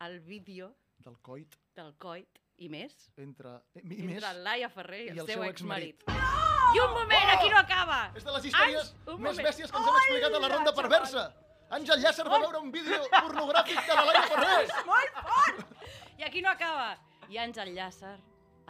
el 0.00 0.20
vídeo 0.20 0.74
Del 0.98 1.16
coit 1.22 1.54
del 1.74 1.94
coit 1.96 2.38
i 2.58 2.68
més, 2.68 2.94
entre... 3.16 3.60
I, 3.74 3.80
i 3.86 4.02
més... 4.02 4.16
entre 4.18 4.30
el 4.34 4.44
Laia 4.44 4.68
Ferrer 4.68 5.04
i, 5.06 5.16
i 5.16 5.18
el, 5.18 5.26
seu 5.26 5.44
exmarit. 5.46 6.02
exmarit. 6.02 6.47
I 6.74 6.80
un 6.84 6.90
moment, 6.94 7.28
aquí 7.34 7.48
no 7.52 7.58
acaba! 7.58 7.98
És 8.16 8.24
de 8.26 8.32
les 8.34 8.48
històries 8.50 8.88
Anys, 8.92 9.20
més 9.24 9.38
bèsties 9.46 9.70
que 9.72 9.78
ens 9.80 9.88
hem 9.90 10.00
explicat 10.00 10.34
a 10.36 10.40
la 10.44 10.50
ronda 10.54 10.74
perversa. 10.76 11.24
Àngel 11.78 12.00
Llàcer 12.02 12.24
va 12.28 12.40
veure 12.40 12.60
un 12.64 12.70
vídeo 12.72 12.98
pornogràfic 13.12 13.80
de 13.88 13.96
la 13.96 14.04
Laia 14.08 14.22
Ferrer. 14.32 14.84
Molt 14.88 15.22
fort! 15.30 15.64
I 16.18 16.26
aquí 16.28 16.42
no 16.44 16.50
acaba. 16.52 16.90
I 17.28 17.40
Àngel 17.44 17.72
Llàcer, 17.76 18.14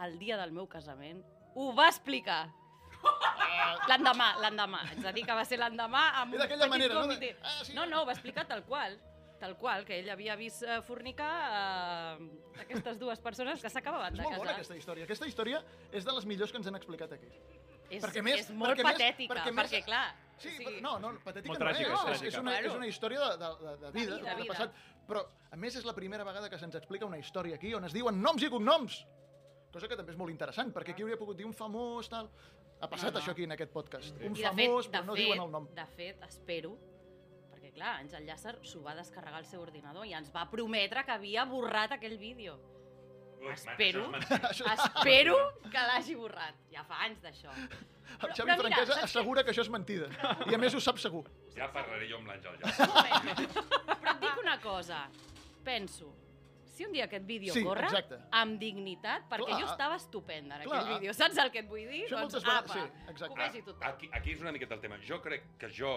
el 0.05 0.17
dia 0.19 0.37
del 0.39 0.51
meu 0.55 0.67
casament, 0.67 1.21
ho 1.55 1.69
va 1.75 1.87
explicar. 1.91 2.41
L'endemà, 3.89 4.33
l'endemà. 4.43 4.81
És 4.97 5.05
a 5.07 5.13
dir, 5.15 5.23
que 5.27 5.35
va 5.35 5.45
ser 5.47 5.59
l'endemà 5.61 6.01
amb 6.23 6.35
un 6.35 6.41
petit 6.43 6.65
manera, 6.71 6.97
no? 6.97 7.05
comitè. 7.07 7.29
Ah, 7.41 7.61
sí. 7.63 7.75
No, 7.77 7.85
no, 7.87 8.01
ho 8.03 8.09
va 8.09 8.15
explicar 8.17 8.43
tal 8.49 8.65
qual. 8.67 8.97
Tal 9.39 9.53
qual, 9.55 9.85
que 9.87 10.01
ell 10.01 10.09
havia 10.11 10.35
vist 10.35 10.65
eh, 10.67 10.81
fornicar 10.83 11.29
eh, 11.47 12.25
aquestes 12.65 12.99
dues 12.99 13.21
persones 13.23 13.61
que 13.63 13.71
s'acabaven 13.71 14.17
És 14.17 14.19
de 14.19 14.25
molt 14.25 14.35
bona 14.35 14.49
casar. 14.51 14.57
aquesta 14.57 14.75
història. 14.75 15.05
Aquesta 15.07 15.29
història 15.31 15.61
és 15.95 16.03
de 16.03 16.15
les 16.17 16.27
millors 16.27 16.51
que 16.51 16.59
ens 16.59 16.67
han 16.67 16.75
explicat 16.75 17.15
aquí. 17.15 17.31
És, 17.89 18.03
Perquè 18.03 18.21
més- 18.23 18.39
és 18.39 18.49
molt 18.51 18.71
perquè 18.73 18.83
més- 18.83 18.93
patètica, 18.97 19.33
perquè 19.33 19.53
més- 19.53 19.71
perquè 19.71 19.85
clar... 19.85 20.15
Sí, 20.39 20.49
sí. 20.55 20.65
no, 20.81 20.97
no, 20.99 21.09
patètica 21.23 21.49
Molt 21.51 21.59
no 21.59 21.65
tràgica, 21.65 21.91
és. 21.91 21.99
és 21.99 22.21
és, 22.21 22.33
és, 22.33 22.37
una, 22.39 22.51
Claro. 22.51 22.67
és 22.67 22.75
una 22.75 22.87
història 22.87 23.19
de, 23.19 23.37
de, 23.37 23.49
de, 23.59 23.77
de 23.81 23.91
vida, 23.91 24.15
De 24.15 24.21
de, 24.21 24.29
de 24.29 24.35
vida. 24.35 24.53
passat. 24.53 24.71
Però, 25.09 25.23
a 25.51 25.55
més, 25.57 25.75
és 25.75 25.83
la 25.83 25.93
primera 25.93 26.23
vegada 26.23 26.49
que 26.49 26.57
se'ns 26.57 26.75
explica 26.75 27.05
una 27.05 27.17
història 27.17 27.55
aquí 27.55 27.73
on 27.73 27.83
es 27.83 27.91
diuen 27.93 28.21
noms 28.21 28.43
i 28.43 28.49
cognoms. 28.49 29.01
Cosa 29.73 29.87
que 29.89 29.97
també 29.97 30.13
és 30.13 30.17
molt 30.17 30.31
interessant, 30.31 30.71
perquè 30.73 30.91
aquí 30.95 31.03
hauria 31.03 31.17
pogut 31.17 31.35
dir 31.37 31.45
un 31.45 31.53
famós, 31.53 32.07
tal... 32.09 32.29
Ha 32.81 32.87
passat 32.87 33.11
No, 33.11 33.19
no. 33.19 33.25
això 33.25 33.31
aquí 33.31 33.43
en 33.43 33.51
aquest 33.51 33.71
podcast. 33.73 34.15
Un 34.23 34.37
I 34.37 34.41
famós, 34.45 34.85
fet, 34.85 34.93
però 34.95 35.03
no 35.05 35.13
fet, 35.17 35.25
diuen 35.25 35.41
el 35.43 35.51
nom. 35.51 35.67
De 35.75 35.85
fet, 35.97 36.21
espero, 36.23 36.77
perquè 37.51 37.73
clar, 37.73 37.97
Àngel 37.99 38.23
Llàcer 38.25 38.55
s'ho 38.63 38.81
va 38.81 38.95
descarregar 38.95 39.39
al 39.41 39.45
seu 39.45 39.59
ordinador 39.61 40.05
i 40.07 40.13
ens 40.13 40.31
va 40.31 40.45
prometre 40.49 41.03
que 41.03 41.11
havia 41.11 41.43
borrat 41.43 41.91
aquell 41.91 42.17
vídeo. 42.17 42.55
Ui, 43.39 43.51
Espero, 43.53 44.11
espero 44.75 45.35
que 45.71 45.83
l'hagi 45.89 46.15
borrat. 46.19 46.57
Ja 46.73 46.83
fa 46.83 47.03
anys 47.05 47.21
d'això. 47.23 47.53
El 48.19 48.33
Xavi 48.35 48.55
Franquesa 48.59 48.97
assegura 49.05 49.43
que 49.45 49.53
això 49.53 49.63
és 49.63 49.69
mentida. 49.71 50.09
I 50.49 50.55
a 50.57 50.59
més 50.59 50.75
ho 50.75 50.81
sap 50.83 50.99
segur. 50.99 51.23
Ja 51.55 51.69
parlaré 51.71 52.09
jo 52.09 52.17
amb 52.19 52.27
l'Àngel 52.31 52.57
Llàcer. 52.59 52.87
Però 54.01 54.15
et 54.15 54.25
dic 54.25 54.41
una 54.43 54.57
cosa. 54.63 55.05
Penso, 55.63 56.11
si 56.73 56.85
un 56.87 56.93
dia 56.95 57.05
aquest 57.09 57.25
vídeo 57.27 57.53
Sí, 57.53 57.63
corre, 57.63 57.87
exacte. 57.87 58.17
amb 58.39 58.59
dignitat, 58.59 59.25
perquè 59.31 59.49
Clar. 59.51 59.59
jo 59.61 59.67
estava 59.71 59.97
estupenda 59.99 60.55
en 60.59 60.63
Clar. 60.63 60.79
aquell 60.81 60.93
vídeo. 60.97 61.13
Saps 61.13 61.37
el 61.43 61.51
que 61.51 61.59
et 61.63 61.67
vull 61.69 61.85
dir? 61.91 62.05
Això 62.07 62.21
doncs 62.23 62.39
apa, 62.47 62.73
sí, 62.73 62.85
exacte. 63.11 63.39
vegi 63.41 63.63
tothom. 63.67 63.87
Aquí, 63.89 64.09
aquí 64.19 64.35
és 64.35 64.43
una 64.43 64.53
miqueta 64.55 64.75
el 64.79 64.83
tema. 64.83 64.99
Jo 65.03 65.19
crec 65.23 65.43
que 65.59 65.69
jo 65.79 65.93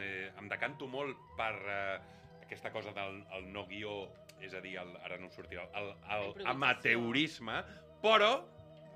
eh, 0.00 0.32
em 0.40 0.48
decanto 0.48 0.88
molt 0.88 1.20
per 1.36 1.52
eh, 1.60 2.00
aquesta 2.42 2.72
cosa 2.72 2.92
del 2.96 3.20
el 3.38 3.50
no 3.52 3.66
guió, 3.68 3.98
és 4.40 4.54
a 4.54 4.60
dir, 4.60 4.76
el, 4.80 4.90
ara 5.04 5.18
no 5.20 5.28
em 5.28 5.32
sortirà, 5.34 5.64
el, 5.78 5.90
el 5.92 6.26
Improvisació. 6.28 6.50
amateurisme, 6.50 7.58
però, 8.02 8.32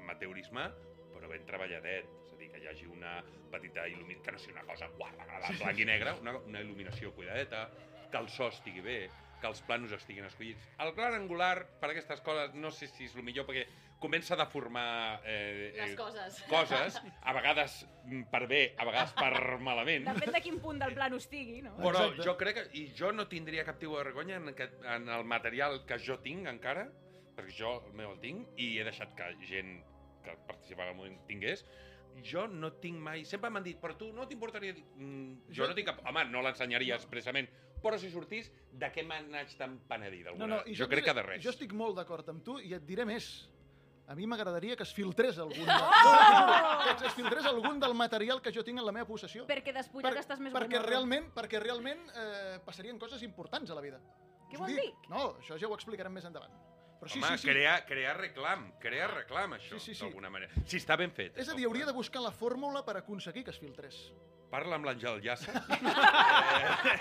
amateurisme, 0.01 0.66
però 1.14 1.30
ben 1.30 1.47
treballadet. 1.49 2.11
És 2.26 2.34
a 2.34 2.41
dir, 2.41 2.51
que 2.53 2.61
hi 2.62 2.68
hagi 2.70 2.86
una 2.91 3.18
petita 3.53 3.86
il·luminació, 3.89 4.24
que 4.26 4.32
no 4.34 4.43
sigui 4.43 4.57
una 4.57 4.66
cosa 4.68 4.91
guarda, 4.99 5.24
blanc 5.62 5.78
i 5.80 5.86
negre, 5.89 6.12
una, 6.20 6.36
una 6.39 6.61
il·luminació 6.61 7.14
cuidadeta, 7.16 7.68
que 8.11 8.18
el 8.20 8.28
so 8.32 8.49
estigui 8.53 8.80
bé, 8.84 8.99
que 9.41 9.47
els 9.47 9.61
planos 9.62 9.93
estiguin 9.95 10.26
escollits. 10.26 10.64
El 10.82 10.93
clar 10.97 11.12
angular, 11.14 11.66
per 11.80 11.93
aquestes 11.93 12.20
coses, 12.26 12.55
no 12.59 12.70
sé 12.74 12.89
si 12.91 13.07
és 13.07 13.14
el 13.16 13.22
millor, 13.22 13.47
perquè 13.47 13.66
comença 13.99 14.34
a 14.34 14.38
deformar 14.38 15.20
eh, 15.26 15.72
Les 15.76 15.90
eh, 15.92 15.96
coses. 15.99 16.36
coses, 16.49 16.99
a 17.22 17.32
vegades 17.34 17.74
mm, 18.05 18.22
per 18.30 18.44
bé, 18.51 18.61
a 18.78 18.84
vegades 18.86 19.12
per 19.18 19.32
malament. 19.68 20.07
Depèn 20.07 20.32
de 20.36 20.40
quin 20.44 20.61
punt 20.62 20.78
del 20.78 20.94
plano 20.94 21.18
estigui, 21.18 21.61
no? 21.66 21.74
Però 21.82 22.05
jo 22.14 22.36
crec 22.38 22.61
que... 22.61 22.64
I 22.78 22.86
jo 22.96 23.11
no 23.12 23.26
tindria 23.30 23.64
cap 23.66 23.78
tipus 23.82 23.99
de 23.99 24.05
vergonya 24.07 24.38
en, 24.38 24.53
aquest, 24.55 24.78
en 24.86 25.09
el 25.09 25.24
material 25.26 25.82
que 25.88 25.99
jo 25.99 26.18
tinc 26.22 26.46
encara, 26.46 26.86
perquè 27.36 27.55
jo 27.59 27.74
el 27.88 27.92
meu 27.99 28.14
el 28.14 28.22
tinc, 28.22 28.49
i 28.59 28.76
he 28.78 28.86
deixat 28.86 29.14
que 29.18 29.32
gent 29.51 29.76
que 30.24 30.34
participava 30.46 30.90
al 30.94 30.96
moment 30.99 31.18
tingués, 31.28 31.64
jo 32.26 32.46
no 32.51 32.72
tinc 32.82 32.99
mai... 33.03 33.24
Sempre 33.28 33.51
m'han 33.51 33.62
dit, 33.66 33.76
però 33.82 33.94
tu 33.99 34.12
no 34.14 34.26
t'importaria... 34.30 34.74
dir-" 34.78 34.86
Mm, 34.96 35.42
jo 35.51 35.62
Jo- 35.64 35.68
no 35.70 35.74
tinc 35.78 35.90
cap... 35.92 36.01
Home, 36.07 36.24
no 36.30 36.42
l'ensenyaria 36.46 36.96
expressament, 36.99 37.46
però 37.82 37.99
si 37.99 38.09
sortís, 38.11 38.49
de 38.74 38.88
què 38.94 39.05
me 39.07 39.20
n'haig 39.28 39.53
tan 39.59 39.76
penedir 39.90 40.24
No, 40.24 40.32
d'alguna? 40.32 40.49
no, 40.57 40.62
i 40.66 40.74
jo, 40.74 40.86
et 40.88 40.90
crec 40.96 41.05
que 41.11 41.14
de 41.14 41.22
res. 41.22 41.42
Jo 41.44 41.51
estic 41.55 41.74
molt 41.78 41.94
d'acord 41.99 42.26
amb 42.32 42.42
tu 42.46 42.57
i 42.62 42.74
et 42.74 42.82
diré 42.86 43.05
més. 43.07 43.28
A 44.09 44.14
mi 44.16 44.24
m'agradaria 44.26 44.74
que 44.76 44.84
es 44.86 44.92
filtrés 44.96 45.36
algun... 45.38 45.68
Oh! 45.68 46.12
No, 46.88 46.94
que 46.96 47.06
es 47.11 47.12
filtrés 47.12 47.44
algun 47.44 47.78
del 47.82 47.92
material 47.94 48.40
que 48.40 48.52
jo 48.54 48.62
tinc 48.64 48.80
en 48.80 48.86
la 48.86 48.92
meva 48.94 49.06
possessió. 49.09 49.44
Perquè 49.48 49.74
despullat 49.76 50.16
estàs 50.16 50.40
més 50.40 50.54
perquè 50.54 50.78
bon. 50.80 50.86
realment, 50.88 51.26
perquè 51.36 51.61
realment 51.61 52.00
eh, 52.16 52.56
passarien 52.64 52.98
coses 52.98 53.20
importants 53.26 53.70
a 53.70 53.76
la 53.76 53.82
vida. 53.84 54.00
Què 54.48 54.56
vol 54.56 54.72
dic. 54.72 54.80
dir? 54.80 54.94
No, 55.12 55.34
això 55.42 55.59
ja 55.61 55.68
ho 55.68 55.74
explicarem 55.76 56.14
més 56.16 56.24
endavant. 56.24 56.54
Però 56.98 57.12
sí, 57.12 57.20
Home, 57.20 57.36
sí, 57.36 57.44
sí. 57.44 57.50
Crear, 57.52 57.76
crear 57.86 58.16
reclam, 58.18 58.64
crear 58.82 59.11
reclam, 59.12 59.52
això, 59.59 59.76
Sí, 59.76 59.92
sí, 59.92 59.94
sí. 59.94 60.02
d'alguna 60.06 60.32
manera. 60.34 60.50
Si 60.66 60.80
està 60.80 60.96
ben 60.98 61.12
fet. 61.14 61.36
És 61.38 61.48
a 61.52 61.54
dir, 61.54 61.68
hauria 61.68 61.86
de 61.86 61.92
buscar 61.94 62.22
la 62.24 62.32
fórmula 62.32 62.82
per 62.88 62.96
aconseguir 63.02 63.44
que 63.44 63.52
es 63.54 63.61
filtrés. 63.61 64.00
parla 64.50 64.78
amb 64.78 64.86
l'Àngel 64.88 65.18
Llassa 65.20 65.52
eh, 66.88 66.98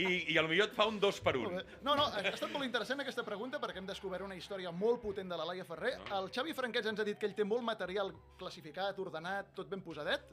i, 0.00 0.20
i 0.34 0.38
potser 0.40 0.64
et 0.66 0.74
fa 0.76 0.86
un 0.90 0.98
dos 1.02 1.20
per 1.24 1.34
un. 1.40 1.58
No, 1.86 1.94
no, 1.98 2.06
ha 2.06 2.22
estat 2.32 2.50
molt 2.52 2.66
interessant 2.66 3.02
aquesta 3.04 3.24
pregunta 3.26 3.60
perquè 3.62 3.82
hem 3.82 3.88
descobert 3.88 4.26
una 4.26 4.38
història 4.38 4.72
molt 4.72 5.02
potent 5.02 5.30
de 5.30 5.38
la 5.38 5.46
Laia 5.48 5.66
Ferrer. 5.68 5.96
El 6.16 6.30
Xavi 6.34 6.56
Franquets 6.56 6.90
ens 6.92 7.02
ha 7.02 7.06
dit 7.08 7.18
que 7.20 7.28
ell 7.30 7.36
té 7.38 7.46
molt 7.46 7.64
material 7.66 8.12
classificat, 8.40 8.98
ordenat, 9.02 9.54
tot 9.56 9.70
ben 9.70 9.84
posadet. 9.84 10.32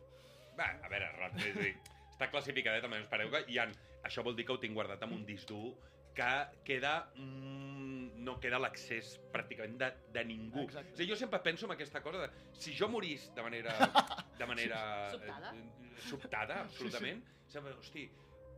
Va, 0.58 0.72
a 0.82 0.90
veure, 0.90 1.12
és 1.38 1.52
a 1.52 1.60
dir, 1.60 1.76
està 2.14 2.32
classificadet 2.34 2.88
els 2.88 3.12
pareu 3.12 3.30
que 3.34 3.44
hi 3.52 3.60
ha, 3.62 3.68
això 4.08 4.24
vol 4.26 4.36
dir 4.38 4.48
que 4.48 4.56
ho 4.56 4.62
tinc 4.62 4.74
guardat 4.78 5.04
amb 5.06 5.20
un 5.20 5.26
disc 5.28 5.50
dur 5.50 5.76
que 6.18 6.30
queda... 6.66 7.12
Mm, 7.16 8.24
no 8.28 8.34
queda 8.42 8.58
l'accés 8.60 9.14
pràcticament 9.32 9.78
de, 9.80 9.92
de 10.16 10.24
ningú. 10.28 10.66
Exacte. 10.66 10.96
A 10.96 11.00
dir, 11.00 11.08
jo 11.12 11.18
sempre 11.20 11.40
penso 11.46 11.68
en 11.68 11.76
aquesta 11.76 12.02
cosa 12.04 12.26
de... 12.26 12.30
Si 12.58 12.74
jo 12.76 12.90
morís 12.92 13.30
de 13.36 13.46
manera... 13.46 13.76
De 14.38 14.46
manera 14.46 15.10
Sobtada. 15.10 15.52
eh, 15.58 16.02
sobtada, 16.06 16.58
absolutament. 16.62 17.24
Sempre, 17.50 17.72
hosti, 17.74 18.04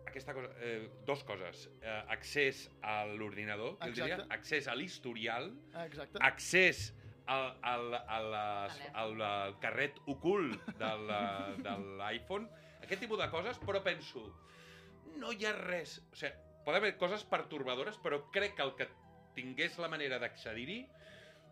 aquesta 0.05 0.33
cosa... 0.33 0.49
Eh, 0.61 0.89
dos 1.05 1.23
coses. 1.23 1.67
Eh, 1.81 1.99
accés 2.15 2.67
a 2.81 3.03
l'ordinador, 3.05 3.77
que 3.79 3.91
diria, 3.93 4.23
accés 4.29 4.67
a 4.67 4.75
l'historial, 4.75 5.51
Exacte. 5.85 6.21
accés 6.21 6.89
al, 7.29 7.51
al, 7.61 7.93
a 7.99 8.19
les, 8.25 8.79
al, 8.93 9.21
al 9.21 9.57
carret 9.61 9.99
ocult 10.09 10.65
del, 10.79 11.09
eh, 11.13 11.57
de 11.65 11.75
l'iPhone, 12.01 12.49
aquest 12.81 13.03
tipus 13.05 13.21
de 13.21 13.29
coses, 13.29 13.59
però 13.61 13.83
penso, 13.85 14.23
no 15.19 15.33
hi 15.35 15.45
ha 15.45 15.53
res... 15.57 15.99
O 16.09 16.17
sigui, 16.17 16.33
poden 16.65 16.81
haver 16.81 16.95
coses 17.01 17.23
pertorbadores, 17.29 17.99
però 18.01 18.23
crec 18.33 18.57
que 18.57 18.65
el 18.65 18.73
que 18.77 18.89
tingués 19.37 19.77
la 19.79 19.89
manera 19.91 20.19
d'accedir-hi 20.21 20.79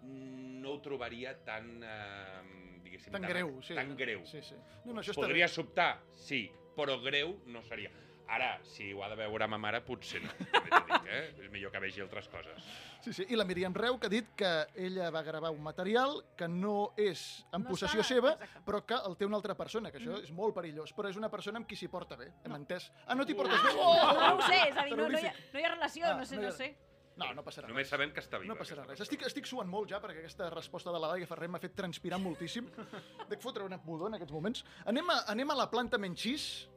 mm, 0.01 0.57
no 0.63 0.75
ho 0.75 0.81
trobaria 0.83 1.35
tan, 1.45 1.77
eh, 1.85 2.41
diguéssim... 2.83 3.13
Tan 3.13 3.27
greu, 3.29 3.53
sí. 3.61 3.77
Tan 3.77 3.95
greu. 3.99 4.25
Sí, 4.25 4.41
sí. 4.41 4.57
No, 4.85 4.93
no, 4.95 5.01
això 5.03 5.15
Podria 5.17 5.47
bé. 5.47 5.53
sobtar, 5.53 5.91
sí, 6.17 6.47
però 6.77 6.97
greu 7.03 7.37
no 7.53 7.61
seria. 7.65 7.93
Ara, 8.29 8.59
si 8.63 8.91
ho 8.93 9.03
ha 9.03 9.07
de 9.09 9.15
veure 9.15 9.47
ma 9.47 9.57
mare, 9.57 9.79
potser 9.81 10.19
no. 10.21 10.29
Dic, 10.37 11.05
eh? 11.07 11.33
És 11.45 11.49
millor 11.53 11.71
que 11.71 11.79
vegi 11.79 12.01
altres 12.03 12.27
coses. 12.27 12.65
Sí, 13.05 13.13
sí. 13.13 13.25
I 13.31 13.37
la 13.39 13.45
Míriam 13.47 13.73
Reu, 13.73 13.95
que 13.99 14.07
ha 14.07 14.11
dit 14.11 14.33
que 14.35 14.49
ella 14.75 15.09
va 15.15 15.21
gravar 15.23 15.51
un 15.55 15.61
material 15.63 16.19
que 16.35 16.47
no 16.51 16.91
és 16.99 17.45
en 17.55 17.63
No 17.63 17.69
possessió 17.69 18.01
està- 18.01 18.09
seva, 18.15 18.33
exacte. 18.33 18.63
però 18.67 18.81
que 18.85 18.95
el 19.07 19.15
té 19.15 19.25
una 19.25 19.37
altra 19.39 19.55
persona, 19.55 19.91
que 19.91 19.99
això 19.99 20.17
Mhm. 20.17 20.23
és 20.25 20.31
molt 20.31 20.53
perillós. 20.55 20.93
Però 20.93 21.07
és 21.09 21.15
una 21.15 21.29
persona 21.31 21.57
amb 21.57 21.67
qui 21.67 21.75
s'hi 21.77 21.87
porta 21.87 22.17
bé, 22.17 22.33
hem 22.43 22.51
entès. 22.55 22.91
Ah, 23.07 23.15
no 23.15 23.25
t'hi 23.25 23.33
portes 23.33 23.63
bé? 23.63 23.73
No 23.73 24.35
ho 24.35 24.41
sé, 24.41 24.59
és 24.69 24.75
a 24.77 24.83
dir, 24.83 24.97
no, 24.97 25.07
no, 25.07 25.17
hi, 25.19 25.25
ha, 25.25 25.33
no 25.53 25.59
hi 25.59 25.63
ha 25.63 25.69
relació, 25.75 26.05
Ah, 26.05 26.13
no 26.17 26.25
sé, 26.25 26.35
no 26.35 26.41
hi 26.41 26.45
no 26.45 26.49
ha- 26.49 26.57
sé. 26.57 26.75
No, 27.17 27.33
no 27.33 27.43
passarà 27.43 27.67
Només 27.67 27.87
sabem 27.89 28.11
que 28.13 28.19
està 28.21 28.37
viva. 28.39 28.53
No 28.53 28.59
passarà 28.59 28.85
res. 28.85 28.99
Estic, 29.01 29.23
estic 29.25 29.45
suant 29.47 29.67
molt 29.67 29.89
ja, 29.89 29.99
perquè 29.99 30.19
aquesta 30.19 30.51
resposta 30.51 30.91
de 30.91 30.99
la 30.99 31.07
Laia 31.15 31.25
Ferrer 31.25 31.47
m'ha 31.49 31.57
fet 31.59 31.73
transpirar 31.73 32.19
moltíssim. 32.19 32.67
Dec 33.29 33.41
fotre 33.41 33.63
una 33.63 33.79
pudor 33.81 34.09
en 34.09 34.15
aquests 34.15 34.31
moments. 34.33 34.63
Anem 34.85 35.09
a, 35.09 35.23
anem 35.27 35.49
a 35.49 35.55
la 35.55 35.67
planta 35.71 35.97
Menxís, 35.97 36.67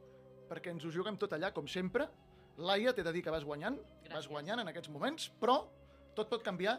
perquè 0.51 0.73
ens 0.75 0.83
ho 0.83 0.91
juguem 0.91 1.15
tot 1.15 1.31
allà, 1.37 1.53
com 1.55 1.69
sempre. 1.71 2.09
Laia, 2.59 2.91
t'he 2.91 3.05
de 3.07 3.15
dir 3.15 3.23
que 3.23 3.31
vas 3.31 3.47
guanyant, 3.47 3.79
vas 4.11 4.27
guanyant 4.27 4.59
en 4.59 4.71
aquests 4.73 4.91
moments, 4.91 5.29
però 5.39 5.61
tot 6.17 6.27
pot 6.27 6.43
canviar 6.43 6.75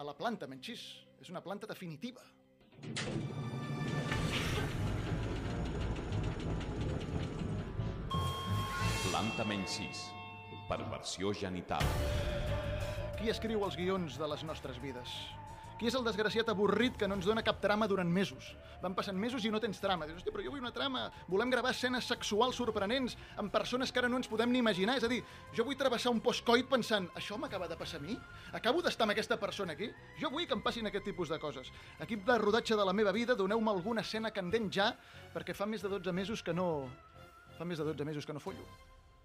a 0.00 0.06
la 0.08 0.16
planta 0.16 0.48
Menxís. 0.48 0.88
És 1.20 1.28
una 1.28 1.42
planta 1.44 1.68
definitiva. 1.68 2.22
Planta 9.10 9.44
menys 9.44 9.74
6. 9.76 10.00
Perversió 10.70 11.34
genital. 11.36 11.84
Qui 13.18 13.28
escriu 13.28 13.66
els 13.66 13.76
guions 13.76 14.16
de 14.16 14.30
les 14.32 14.46
nostres 14.48 14.80
vides? 14.80 15.12
Qui 15.80 15.88
és 15.88 15.94
el 15.96 16.02
desgraciat 16.04 16.50
avorrit 16.52 16.98
que 17.00 17.06
no 17.08 17.16
ens 17.16 17.24
dona 17.24 17.40
cap 17.40 17.56
trama 17.62 17.86
durant 17.88 18.08
mesos? 18.12 18.50
Van 18.82 18.92
passant 18.92 19.16
mesos 19.16 19.46
i 19.48 19.52
no 19.52 19.62
tens 19.64 19.78
trama. 19.80 20.04
Dius, 20.04 20.18
hòstia, 20.18 20.34
però 20.34 20.44
jo 20.44 20.52
vull 20.52 20.60
una 20.60 20.74
trama. 20.76 21.06
Volem 21.24 21.48
gravar 21.48 21.70
escenes 21.72 22.04
sexuals 22.04 22.58
sorprenents 22.60 23.16
amb 23.40 23.48
persones 23.54 23.88
que 23.88 24.02
ara 24.02 24.10
no 24.12 24.18
ens 24.20 24.28
podem 24.28 24.52
ni 24.52 24.60
imaginar. 24.60 24.98
És 25.00 25.08
a 25.08 25.08
dir, 25.08 25.22
jo 25.56 25.64
vull 25.64 25.80
travessar 25.80 26.12
un 26.12 26.20
postcoit 26.20 26.68
pensant, 26.68 27.08
això 27.16 27.40
m'acaba 27.40 27.70
de 27.70 27.80
passar 27.80 28.02
a 28.02 28.04
mi? 28.04 28.18
Acabo 28.60 28.84
d'estar 28.84 29.08
amb 29.08 29.16
aquesta 29.16 29.40
persona 29.40 29.72
aquí? 29.72 29.88
Jo 30.20 30.28
vull 30.28 30.44
que 30.44 30.58
em 30.58 30.60
passin 30.68 30.92
aquest 30.92 31.08
tipus 31.08 31.32
de 31.32 31.40
coses. 31.40 31.72
Equip 32.04 32.28
de 32.28 32.36
rodatge 32.44 32.76
de 32.76 32.84
la 32.84 32.92
meva 32.92 33.16
vida, 33.16 33.32
doneu-me 33.32 33.72
alguna 33.72 34.04
escena 34.04 34.36
candent 34.36 34.68
ja, 34.68 34.92
perquè 35.32 35.56
fa 35.56 35.64
més 35.64 35.80
de 35.80 35.96
12 35.96 36.12
mesos 36.12 36.44
que 36.44 36.52
no... 36.52 36.90
Fa 37.56 37.64
més 37.64 37.80
de 37.80 37.88
12 37.88 38.04
mesos 38.04 38.28
que 38.28 38.36
no 38.36 38.44
follo. 38.44 38.68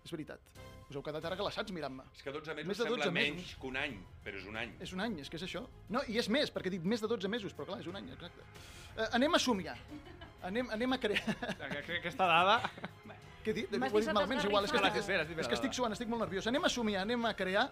És 0.06 0.14
veritat. 0.14 0.40
Us 0.86 0.96
heu 0.96 1.02
quedat 1.02 1.26
ara 1.26 1.38
glaçats 1.40 1.74
mirant-me. 1.74 2.04
És 2.14 2.22
que 2.22 2.32
12 2.32 2.54
mesos 2.54 2.68
Més 2.70 2.78
de 2.78 2.86
12 2.86 3.04
sembla 3.04 3.12
mesos. 3.16 3.36
menys 3.36 3.54
que 3.62 3.68
un 3.72 3.78
any, 3.82 3.96
però 4.24 4.38
és 4.38 4.46
un 4.46 4.58
any. 4.62 4.74
És 4.86 4.92
un 4.94 5.02
any, 5.02 5.16
és 5.24 5.32
que 5.34 5.40
és 5.40 5.46
això. 5.48 5.64
No, 5.90 6.04
i 6.08 6.20
és 6.22 6.30
més, 6.30 6.52
perquè 6.54 6.70
he 6.70 6.76
dit 6.78 6.86
més 6.86 7.02
de 7.02 7.10
12 7.10 7.32
mesos, 7.34 7.56
però 7.58 7.66
clar, 7.72 7.80
és 7.82 7.90
un 7.90 7.98
any, 7.98 8.12
exacte. 8.14 8.46
Uh, 8.96 9.08
anem 9.18 9.34
a 9.34 9.40
somiar. 9.42 9.76
Anem, 10.46 10.70
anem 10.78 10.94
a 10.94 11.00
crear... 11.02 11.36
Aquesta 11.72 12.28
dada... 12.30 12.60
Què 13.46 13.52
he 13.52 13.58
dit? 13.60 13.74
Ho 13.74 13.76
he 13.76 13.80
M'has 13.82 13.94
dit 13.94 14.14
malament, 14.14 14.40
és 14.42 14.46
igual. 14.46 14.66
És 14.66 14.72
que, 14.74 14.78
estic, 14.78 15.02
Espera, 15.02 15.26
espera, 15.26 15.42
és 15.42 15.50
que 15.50 15.58
estic 15.58 15.74
suant, 15.78 15.94
estic 15.94 16.10
molt 16.10 16.24
nerviós. 16.26 16.48
Anem 16.50 16.64
a 16.66 16.70
somiar, 16.70 17.02
anem 17.06 17.26
a 17.30 17.34
crear... 17.38 17.66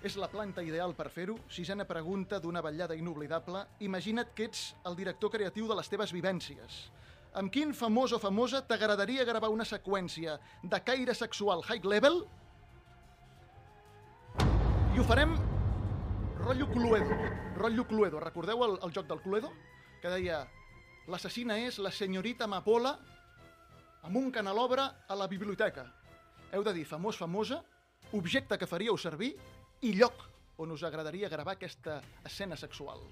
És 0.00 0.14
la 0.16 0.30
planta 0.32 0.62
ideal 0.64 0.94
per 0.96 1.10
fer-ho. 1.12 1.34
Sisena 1.52 1.84
pregunta 1.84 2.38
d'una 2.40 2.62
vetllada 2.64 2.96
inoblidable. 2.96 3.66
Imagina't 3.84 4.30
que 4.32 4.46
ets 4.48 4.70
el 4.88 4.96
director 4.96 5.28
creatiu 5.34 5.68
de 5.68 5.76
les 5.76 5.92
teves 5.92 6.14
vivències. 6.16 6.78
Amb 7.30 7.52
quin 7.54 7.70
famós 7.78 8.10
o 8.10 8.18
famosa 8.18 8.58
t'agradaria 8.66 9.24
gravar 9.24 9.52
una 9.54 9.64
seqüència 9.64 10.38
de 10.62 10.78
caire 10.82 11.14
sexual 11.14 11.62
high 11.62 11.84
level? 11.86 12.24
I 14.90 14.98
ho 14.98 15.04
farem 15.06 15.36
rotllo 16.40 16.66
Cluedo. 16.72 17.18
Rotllo 17.54 17.84
Cluedo. 17.86 18.18
Recordeu 18.18 18.64
el, 18.66 18.74
el 18.82 18.94
joc 18.96 19.06
del 19.06 19.22
Cluedo? 19.22 19.52
Que 20.02 20.10
deia 20.10 20.42
l'assassina 21.06 21.60
és 21.62 21.78
la 21.78 21.94
senyorita 21.94 22.48
Amapola 22.48 22.96
amb 24.02 24.16
un 24.18 24.30
canelobre 24.34 24.82
a 24.82 25.14
la 25.14 25.30
biblioteca. 25.30 25.86
Heu 26.50 26.66
de 26.66 26.74
dir 26.74 26.86
famós, 26.88 27.14
famosa, 27.20 27.60
objecte 28.16 28.58
que 28.58 28.66
faríeu 28.66 28.98
servir 28.98 29.36
i 29.86 29.94
lloc 29.94 30.26
on 30.58 30.74
us 30.74 30.82
agradaria 30.82 31.30
gravar 31.30 31.54
aquesta 31.54 32.00
escena 32.26 32.58
sexual. 32.58 33.06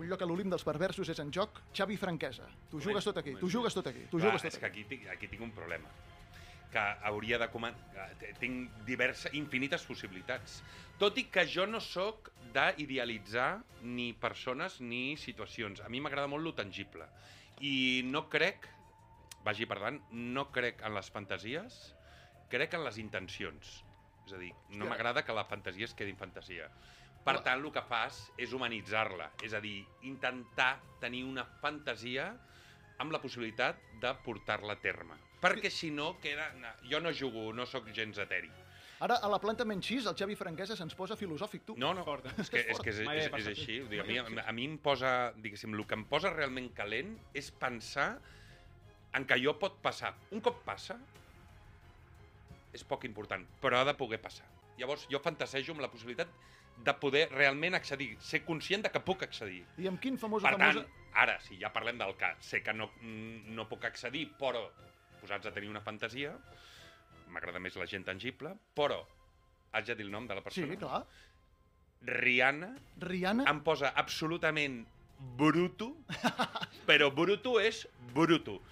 Un 0.00 0.08
lloc 0.08 0.22
a 0.24 0.28
l'Olimp 0.28 0.48
dels 0.54 0.64
perversos 0.64 1.10
és 1.12 1.18
en 1.20 1.28
joc 1.34 1.60
Xavi 1.76 1.98
Franquesa. 2.00 2.46
Tu 2.70 2.80
jugues 2.80 3.04
tot 3.04 3.18
aquí, 3.20 3.34
tu 3.36 3.50
jugues 3.52 3.74
tot 3.76 3.90
aquí, 3.90 4.06
tu 4.08 4.16
Clar, 4.16 4.30
jugues 4.30 4.46
tot 4.46 4.54
és 4.54 4.62
que 4.62 4.68
aquí 4.70 4.84
tinc, 4.88 5.04
aquí 5.12 5.28
tinc 5.28 5.44
un 5.44 5.52
problema 5.52 5.92
que 6.70 6.84
hauria 7.02 7.38
de 7.42 7.48
comentar... 7.50 8.06
Tinc 8.40 8.84
diverses, 8.86 9.34
infinites 9.36 9.84
possibilitats. 9.84 10.60
Tot 11.00 11.18
i 11.18 11.26
que 11.32 11.44
jo 11.50 11.66
no 11.66 11.80
sóc 11.82 12.30
d'idealitzar 12.54 13.50
ni 13.82 14.12
persones 14.14 14.78
ni 14.80 15.18
situacions. 15.20 15.82
A 15.82 15.90
mi 15.92 16.00
m'agrada 16.00 16.30
molt 16.30 16.46
lo 16.46 16.54
tangible. 16.54 17.08
I 17.66 18.06
no 18.06 18.28
crec, 18.32 18.68
vagi 19.44 19.66
per 19.68 19.80
tant, 19.82 20.00
no 20.12 20.46
crec 20.54 20.84
en 20.86 20.96
les 20.96 21.10
fantasies, 21.12 21.80
crec 22.52 22.78
en 22.78 22.86
les 22.86 23.02
intencions. 23.02 23.80
És 24.28 24.36
a 24.36 24.40
dir, 24.40 24.52
no 24.78 24.86
m'agrada 24.86 25.24
que 25.26 25.34
la 25.34 25.48
fantasia 25.50 25.90
es 25.90 25.96
quedi 25.98 26.14
en 26.14 26.22
fantasia. 26.22 26.70
Per 27.24 27.36
tant, 27.44 27.60
el 27.60 27.72
que 27.72 27.82
fas 27.84 28.22
és 28.40 28.54
humanitzar-la. 28.56 29.30
És 29.44 29.52
a 29.54 29.60
dir, 29.60 29.82
intentar 30.08 30.72
tenir 31.02 31.24
una 31.28 31.44
fantasia 31.60 32.30
amb 33.00 33.12
la 33.12 33.20
possibilitat 33.20 33.80
de 34.00 34.12
portar-la 34.24 34.76
a 34.76 34.80
terme. 34.80 35.18
Perquè 35.40 35.70
si 35.72 35.90
no, 35.92 36.14
queda... 36.20 36.50
no, 36.60 36.72
Jo 36.88 37.00
no 37.00 37.12
jugo, 37.16 37.50
no 37.56 37.66
sóc 37.68 37.88
gens 37.96 38.18
eteri. 38.20 38.50
Ara, 39.00 39.16
a 39.24 39.28
la 39.32 39.38
planta 39.40 39.64
Menxís, 39.64 40.04
el 40.04 40.16
Xavi 40.16 40.34
Franquesa 40.36 40.76
se'ns 40.76 40.92
posa 40.96 41.16
filosòfic, 41.16 41.62
tu. 41.70 41.76
No, 41.80 41.94
no, 41.96 42.04
és 42.36 42.50
que 42.52 42.60
és, 42.60 42.80
que 42.84 42.92
és, 42.92 42.98
Mai 43.08 43.22
és, 43.22 43.30
havia 43.30 43.30
és 43.30 43.32
passat. 43.32 43.54
així. 43.54 43.78
Dir, 43.88 44.02
a, 44.02 44.04
mi, 44.04 44.18
a 44.20 44.52
mi 44.52 44.66
em 44.68 44.76
posa, 44.84 45.12
diguéssim, 45.40 45.72
el 45.72 45.86
que 45.88 45.96
em 45.96 46.04
posa 46.10 46.32
realment 46.34 46.68
calent 46.76 47.14
és 47.32 47.48
pensar 47.62 48.10
en 49.16 49.24
que 49.24 49.38
allò 49.38 49.56
pot 49.60 49.80
passar. 49.80 50.12
Un 50.36 50.44
cop 50.44 50.60
passa, 50.66 50.98
és 52.76 52.84
poc 52.84 53.08
important, 53.08 53.46
però 53.62 53.80
ha 53.80 53.88
de 53.88 53.96
poder 53.96 54.20
passar. 54.20 54.44
Llavors, 54.76 55.06
jo 55.12 55.20
fantasejo 55.24 55.72
amb 55.72 55.80
la 55.84 55.88
possibilitat 55.92 56.28
de 56.84 56.94
poder 57.00 57.26
realment 57.32 57.74
accedir, 57.76 58.14
ser 58.24 58.42
conscient 58.46 58.82
de 58.86 58.90
que 58.94 59.02
puc 59.04 59.22
accedir. 59.26 59.62
I 59.78 59.88
amb 59.90 60.00
quin 60.00 60.16
famós 60.18 60.42
o 60.42 60.48
Per 60.48 60.54
tant, 60.56 60.78
famosa... 60.80 60.86
ara, 61.20 61.38
si 61.44 61.58
ja 61.60 61.72
parlem 61.74 61.98
del 62.00 62.14
que 62.16 62.30
sé 62.40 62.62
que 62.64 62.72
no, 62.72 62.90
no 63.02 63.66
puc 63.68 63.84
accedir, 63.88 64.26
però 64.40 64.62
posats 65.20 65.50
a 65.50 65.52
tenir 65.52 65.68
una 65.68 65.82
fantasia, 65.84 66.32
m'agrada 67.30 67.60
més 67.62 67.76
la 67.76 67.86
gent 67.90 68.06
tangible, 68.06 68.54
però 68.74 69.02
haig 69.76 69.90
de 69.90 69.98
dir 69.98 70.06
el 70.08 70.14
nom 70.14 70.26
de 70.26 70.34
la 70.38 70.42
Sí, 70.48 70.62
persona. 70.64 70.78
clar. 70.80 71.02
Rihanna 72.00 72.70
Rihanna? 73.04 73.44
em 73.50 73.60
posa 73.60 73.90
absolutament 74.00 74.80
bruto, 75.36 75.90
però 76.88 77.10
bruto 77.12 77.58
és 77.60 77.82
bruto. 78.14 78.62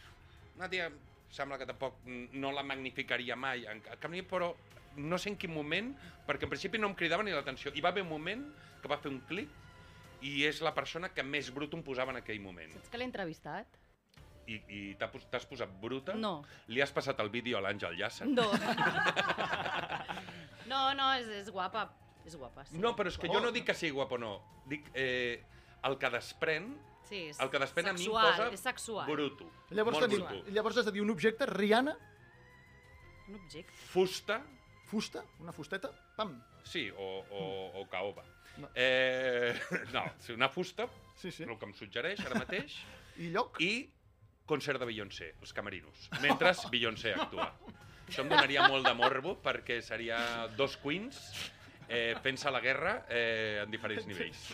Una 0.56 0.68
tia 0.72 0.88
sembla 1.28 1.58
que 1.60 1.66
tampoc 1.68 1.98
mm, 2.06 2.30
no 2.40 2.54
la 2.56 2.64
magnificaria 2.64 3.36
mai, 3.36 3.66
en 3.68 3.82
ca- 3.84 3.98
canvi, 4.00 4.22
però 4.24 4.54
no 4.98 5.18
sé 5.18 5.30
en 5.32 5.38
quin 5.40 5.52
moment, 5.54 5.92
perquè 6.26 6.46
en 6.48 6.52
principi 6.52 6.78
no 6.78 6.90
em 6.90 6.96
cridava 6.98 7.24
ni 7.24 7.32
l'atenció. 7.34 7.72
I 7.74 7.82
va 7.84 7.92
haver 7.94 8.04
un 8.04 8.10
moment 8.10 8.44
que 8.82 8.90
va 8.90 8.98
fer 9.00 9.10
un 9.12 9.20
clic 9.28 9.50
i 10.26 10.44
és 10.48 10.60
la 10.66 10.74
persona 10.74 11.12
que 11.14 11.22
més 11.22 11.52
bruto 11.54 11.78
em 11.78 11.84
posava 11.86 12.12
en 12.14 12.20
aquell 12.20 12.40
moment. 12.42 12.72
Saps 12.74 12.90
que 12.90 12.98
l'he 13.00 13.06
entrevistat? 13.08 13.78
I, 14.48 14.56
i 14.72 14.80
t'has 14.98 15.44
posat 15.46 15.72
bruta? 15.80 16.14
No. 16.16 16.40
Li 16.72 16.80
has 16.80 16.92
passat 16.92 17.18
el 17.20 17.28
vídeo 17.30 17.58
a 17.58 17.62
l'Àngel 17.64 17.98
Llassa? 18.00 18.26
No. 18.26 18.48
No, 20.68 20.92
no, 20.92 21.06
és, 21.16 21.24
és 21.32 21.46
guapa. 21.48 21.86
És 22.28 22.34
guapa, 22.36 22.60
sí. 22.68 22.76
No, 22.76 22.90
però 22.92 23.08
és 23.08 23.16
que 23.16 23.30
jo 23.32 23.40
no 23.40 23.48
dic 23.54 23.64
que 23.70 23.72
sigui 23.72 23.94
guapo 23.96 24.18
o 24.18 24.20
no. 24.20 24.32
Dic 24.68 24.90
eh, 24.92 25.40
el 25.88 25.96
que 25.96 26.10
desprèn 26.12 26.74
Sí, 27.08 27.22
és 27.30 27.38
El 27.40 27.48
que 27.48 27.56
despèn 27.62 27.86
a 27.88 27.94
mi 27.94 28.02
em 28.02 28.04
sexual, 28.04 28.26
posa 28.34 28.46
és 28.52 28.60
sexual. 28.60 29.06
bruto. 29.08 29.46
Llavors, 29.72 29.96
Molt 29.96 30.04
tenim, 30.04 30.26
bruto. 30.26 30.52
llavors 30.52 30.76
has 30.76 30.88
de 30.90 30.92
dir 30.92 31.00
un 31.00 31.08
objecte, 31.14 31.46
Rihanna, 31.48 31.94
Un 33.28 33.34
objecte. 33.36 33.72
Fusta, 33.92 34.42
fusta, 34.88 35.22
una 35.44 35.52
fusteta, 35.52 35.90
pam. 36.16 36.34
sí, 36.64 36.88
o, 36.90 37.08
o, 37.30 37.80
o 37.80 37.86
caoba. 37.88 38.24
No. 38.58 38.70
Eh, 38.74 39.54
no, 39.92 40.02
una 40.34 40.48
fusta, 40.48 40.88
sí, 41.16 41.30
sí. 41.30 41.44
el 41.44 41.54
que 41.58 41.68
em 41.68 41.74
suggereix 41.78 42.24
ara 42.26 42.40
mateix. 42.42 42.80
I 43.22 43.30
lloc? 43.34 43.60
I 43.62 43.90
concert 44.48 44.80
de 44.80 44.88
Beyoncé, 44.88 45.34
els 45.42 45.52
camerinos, 45.52 46.08
mentre 46.22 46.54
Beyoncé 46.72 47.14
actua. 47.14 47.52
Això 48.08 48.24
em 48.24 48.32
donaria 48.32 48.64
molt 48.72 48.88
de 48.88 48.94
morbo 48.96 49.36
perquè 49.44 49.82
seria 49.84 50.18
dos 50.56 50.78
queens 50.80 51.20
eh, 51.88 52.14
fent-se 52.24 52.50
la 52.50 52.62
guerra 52.64 53.02
eh, 53.08 53.60
en 53.64 53.70
diferents 53.70 54.08
nivells. 54.08 54.48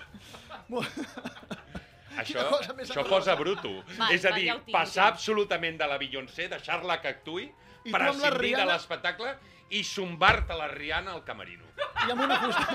Això, 2.14 2.44
això 2.78 3.02
posa 3.08 3.34
bruto. 3.34 3.72
Val, 3.96 4.12
és 4.14 4.22
a 4.22 4.30
dir, 4.36 4.44
ja 4.46 4.54
tinc, 4.60 4.68
passar 4.70 5.08
ja. 5.08 5.14
absolutament 5.16 5.80
de 5.80 5.88
la 5.90 5.96
Beyoncé, 5.98 6.46
deixar-la 6.52 7.00
que 7.02 7.10
actuï, 7.10 7.48
I 7.48 7.90
tu 7.90 7.96
amb 7.96 7.96
la 7.98 8.12
prescindir 8.12 8.52
de 8.54 8.66
l'espectacle 8.68 9.32
i 9.70 9.82
zumbar-te 9.84 10.56
la 10.58 10.68
Rihanna 10.68 11.12
al 11.12 11.24
camerino. 11.24 11.64
I 12.06 12.12
amb 12.12 12.24
una 12.26 12.38
fusta. 12.40 12.66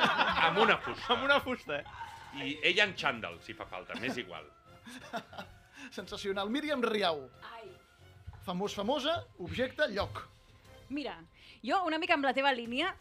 Amb 0.47 0.61
una 0.63 0.77
fusta. 0.77 1.13
Amb 1.13 1.27
una 1.27 1.39
fusta, 1.43 1.79
eh? 1.79 1.85
I 2.39 2.57
ella 2.71 2.85
en 2.85 2.95
xandall, 2.97 3.39
si 3.45 3.53
fa 3.57 3.65
falta, 3.69 3.97
m'és 3.99 4.17
igual. 4.21 4.45
Sensacional. 5.97 6.49
Míriam 6.49 6.83
Riau. 6.83 7.23
Ai. 7.53 7.69
Famós, 8.45 8.73
famosa, 8.77 9.19
objecte, 9.39 9.87
lloc. 9.93 10.23
Mira, 10.89 11.15
jo 11.65 11.83
una 11.85 11.99
mica 12.01 12.15
amb 12.17 12.25
la 12.25 12.33
teva 12.33 12.51
línia, 12.55 12.93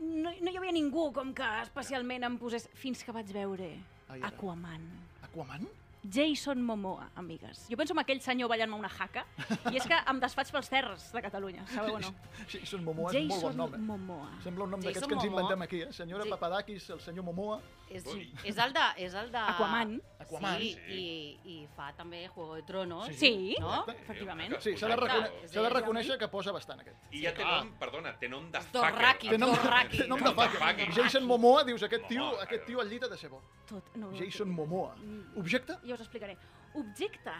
no, 0.00 0.32
no 0.32 0.50
hi 0.50 0.58
havia 0.58 0.74
ningú 0.74 1.10
com 1.14 1.32
que 1.36 1.48
especialment 1.62 2.26
em 2.26 2.38
posés... 2.40 2.66
Fins 2.78 3.04
que 3.06 3.14
vaig 3.14 3.30
veure 3.34 3.70
Ai, 4.08 4.18
ara. 4.18 4.32
Aquaman. 4.32 4.86
Aquaman? 5.28 5.68
Jason 6.12 6.60
Momoa, 6.62 7.10
amigues. 7.16 7.66
Jo 7.70 7.76
penso 7.80 7.94
en 7.94 8.00
aquell 8.02 8.20
senyor 8.20 8.48
ballant-me 8.52 8.76
una 8.76 8.90
jaca 8.92 9.24
i 9.72 9.76
és 9.78 9.86
que 9.88 9.96
em 10.10 10.20
desfaig 10.20 10.50
pels 10.52 10.68
terres 10.68 11.06
de 11.14 11.22
Catalunya, 11.24 11.64
sabeu 11.72 11.96
o 11.96 12.02
no? 12.02 12.12
Jason 12.52 12.84
Momoa 12.84 13.12
és 13.14 13.22
un 13.22 13.28
molt 13.32 13.46
bon 13.48 13.56
nom. 13.62 13.74
Eh? 13.74 13.78
Momoa. 13.88 14.28
Sembla 14.44 14.66
un 14.68 14.74
nom 14.76 14.82
Jason 14.84 14.92
d'aquests 14.92 15.08
que 15.08 15.18
ens 15.20 15.28
inventem 15.30 15.62
aquí, 15.68 15.82
eh? 15.86 15.92
Senyora 15.92 16.24
Sí. 16.24 16.30
Papadakis, 16.34 16.90
el 16.90 17.00
senyor 17.00 17.24
Momoa. 17.24 17.60
És, 17.94 18.06
és 18.50 18.56
el 18.58 18.72
de... 18.74 18.84
És 19.04 19.14
el 19.14 19.28
de... 19.30 19.38
Aquaman. 19.38 19.92
Aquaman. 20.24 20.58
Sí, 20.58 20.70
Sí. 20.74 20.96
i, 20.98 21.52
i 21.52 21.56
fa 21.76 21.92
també 21.94 22.24
Juego 22.26 22.56
de 22.58 22.64
Tronos. 22.66 23.06
Sí, 23.20 23.54
no? 23.60 23.70
exacte. 23.70 23.94
efectivament. 24.02 24.56
Sí, 24.64 24.72
s'ha 24.80 24.90
de, 24.90 24.96
recone 24.98 25.30
de 25.54 25.72
reconèixer 25.74 26.16
que 26.18 26.28
posa 26.32 26.54
bastant 26.56 26.82
aquest. 26.82 27.04
I 27.14 27.22
ja 27.22 27.34
té 27.36 27.46
nom, 27.46 27.70
perdona, 27.78 28.14
té 28.18 28.30
nom 28.32 28.48
de 28.50 28.62
Dothraki, 28.74 29.30
fucker. 29.30 29.36
Té 29.36 29.38
nom, 29.38 29.54
té 29.92 30.08
nom 30.10 30.24
de 30.26 30.32
fucker. 30.34 30.88
Jason 30.98 31.28
Momoa, 31.28 31.62
dius, 31.68 31.84
aquest 31.86 32.08
tio, 32.10 32.26
aquest 32.42 32.66
tio 32.66 32.82
al 32.82 32.90
llit 32.90 33.06
ha 33.06 33.12
de 33.12 33.18
ser 33.20 33.30
bo. 33.30 33.42
Tot, 33.70 33.92
no, 34.00 34.10
Jason 34.18 34.50
Momoa. 34.50 34.96
Mm. 34.98 35.36
Objecte? 35.44 35.78
Ja 35.86 35.94
us 35.94 36.02
explicaré. 36.02 36.34
Objecte. 36.74 37.36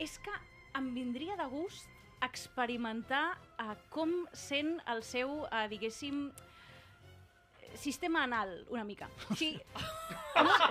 És 0.00 0.16
que 0.24 0.32
em 0.78 0.88
vindria 0.96 1.36
de 1.36 1.50
gust 1.52 1.90
experimentar 2.24 3.36
uh, 3.60 3.74
com 3.92 4.22
sent 4.32 4.78
el 4.88 5.02
seu, 5.04 5.42
uh, 5.44 5.66
diguéssim, 5.68 6.30
sistema 7.76 8.24
anal, 8.24 8.64
una 8.70 8.84
mica. 8.84 9.08
O 9.30 9.36
sigui, 9.36 9.58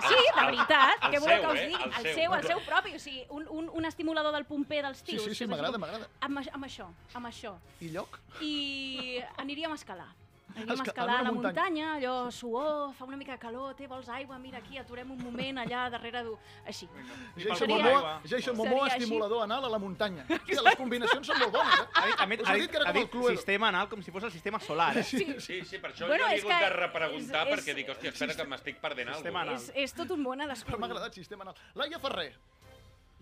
sí, 0.08 0.16
de 0.34 0.42
veritat, 0.44 1.04
el 1.06 1.12
què 1.12 1.18
voleu 1.22 1.42
que 1.44 1.50
us 1.52 1.60
eh? 1.60 1.66
digui? 1.70 1.84
El 1.84 2.06
El 2.06 2.14
seu. 2.16 2.32
el 2.34 2.46
seu 2.48 2.60
propi, 2.66 2.96
o 2.96 2.98
sigui, 2.98 3.20
un, 3.30 3.44
un, 3.48 3.68
un 3.78 3.84
estimulador 3.86 4.32
del 4.34 4.44
pomper 4.44 4.80
dels 4.82 4.98
Sí, 4.98 5.04
tios. 5.12 5.22
sí, 5.22 5.34
sí, 5.36 5.44
és 5.44 5.50
m'agrada, 5.50 5.78
m'agrada. 5.78 6.08
Amb, 6.20 6.40
amb 6.50 6.66
això, 6.66 6.88
amb 7.14 7.28
això. 7.30 7.52
I 7.80 7.92
lloc? 7.94 8.18
I 8.42 9.22
aniríem 9.38 9.70
a 9.70 9.78
escalar. 9.78 10.08
Aniríem 10.54 10.70
a 10.70 10.74
Esca- 10.74 10.90
escalar 10.92 11.16
a 11.16 11.18
a 11.18 11.22
la 11.22 11.32
muntanya. 11.32 11.62
muntanya, 11.62 11.86
allò 11.96 12.30
suor, 12.30 12.92
fa 12.94 13.04
una 13.04 13.16
mica 13.16 13.32
de 13.32 13.38
calor, 13.38 13.74
té, 13.74 13.86
vols 13.86 14.08
aigua, 14.08 14.38
mira 14.38 14.58
aquí, 14.58 14.76
aturem 14.78 15.10
un 15.10 15.18
moment 15.22 15.58
allà 15.58 15.88
darrere 15.90 16.22
d'un... 16.22 16.36
Així. 16.66 16.88
Jason 17.36 17.56
Seria- 17.56 17.82
Momoa, 17.84 18.20
Jason 18.24 18.56
Momoa 18.56 18.84
així. 18.86 19.02
estimulador 19.02 19.42
anal 19.44 19.64
a 19.64 19.68
la 19.68 19.78
muntanya. 19.78 20.24
Hòstia, 20.28 20.62
les 20.62 20.76
combinacions 20.76 21.26
són 21.26 21.38
molt 21.38 21.52
bones, 21.52 21.80
eh? 21.80 21.86
Ha 21.94 22.26
dit, 22.26 22.46
ha 22.46 22.54
dit, 22.54 22.70
que 22.70 22.76
era 22.76 22.88
ha 22.88 22.92
com 22.92 23.00
dit 23.00 23.02
el 23.04 23.10
Cluedo. 23.10 23.36
sistema 23.36 23.68
anal 23.68 23.88
com 23.88 24.02
si 24.02 24.10
fos 24.10 24.22
el 24.24 24.32
sistema 24.32 24.60
solar. 24.60 24.96
Eh? 24.98 25.02
Sí, 25.02 25.24
sí, 25.40 25.64
sí 25.64 25.78
per 25.78 25.92
això 25.92 26.06
Bueno, 26.06 26.24
jo 26.26 26.30
he 26.34 26.38
hagut 26.40 26.52
que 26.52 26.64
de 26.64 26.70
repreguntar 26.70 27.48
és- 27.48 27.54
perquè 27.56 27.70
és- 27.70 27.76
dic, 27.76 27.88
hòstia, 27.88 28.10
espera 28.12 28.34
que 28.36 28.44
m'estic 28.44 28.76
perdent 28.80 29.08
Sistema 29.14 29.40
alguna 29.40 29.56
anal. 29.58 29.62
És, 29.62 29.72
és 29.74 29.92
tot 29.94 30.10
un 30.10 30.20
món 30.22 30.40
a 30.40 30.44
Però 30.44 30.48
m'ha 30.48 30.54
descobrir. 30.54 30.84
agradat 30.84 31.14
sistema 31.14 31.42
anal. 31.42 31.54
Laia 31.74 31.98
Ferrer, 31.98 32.34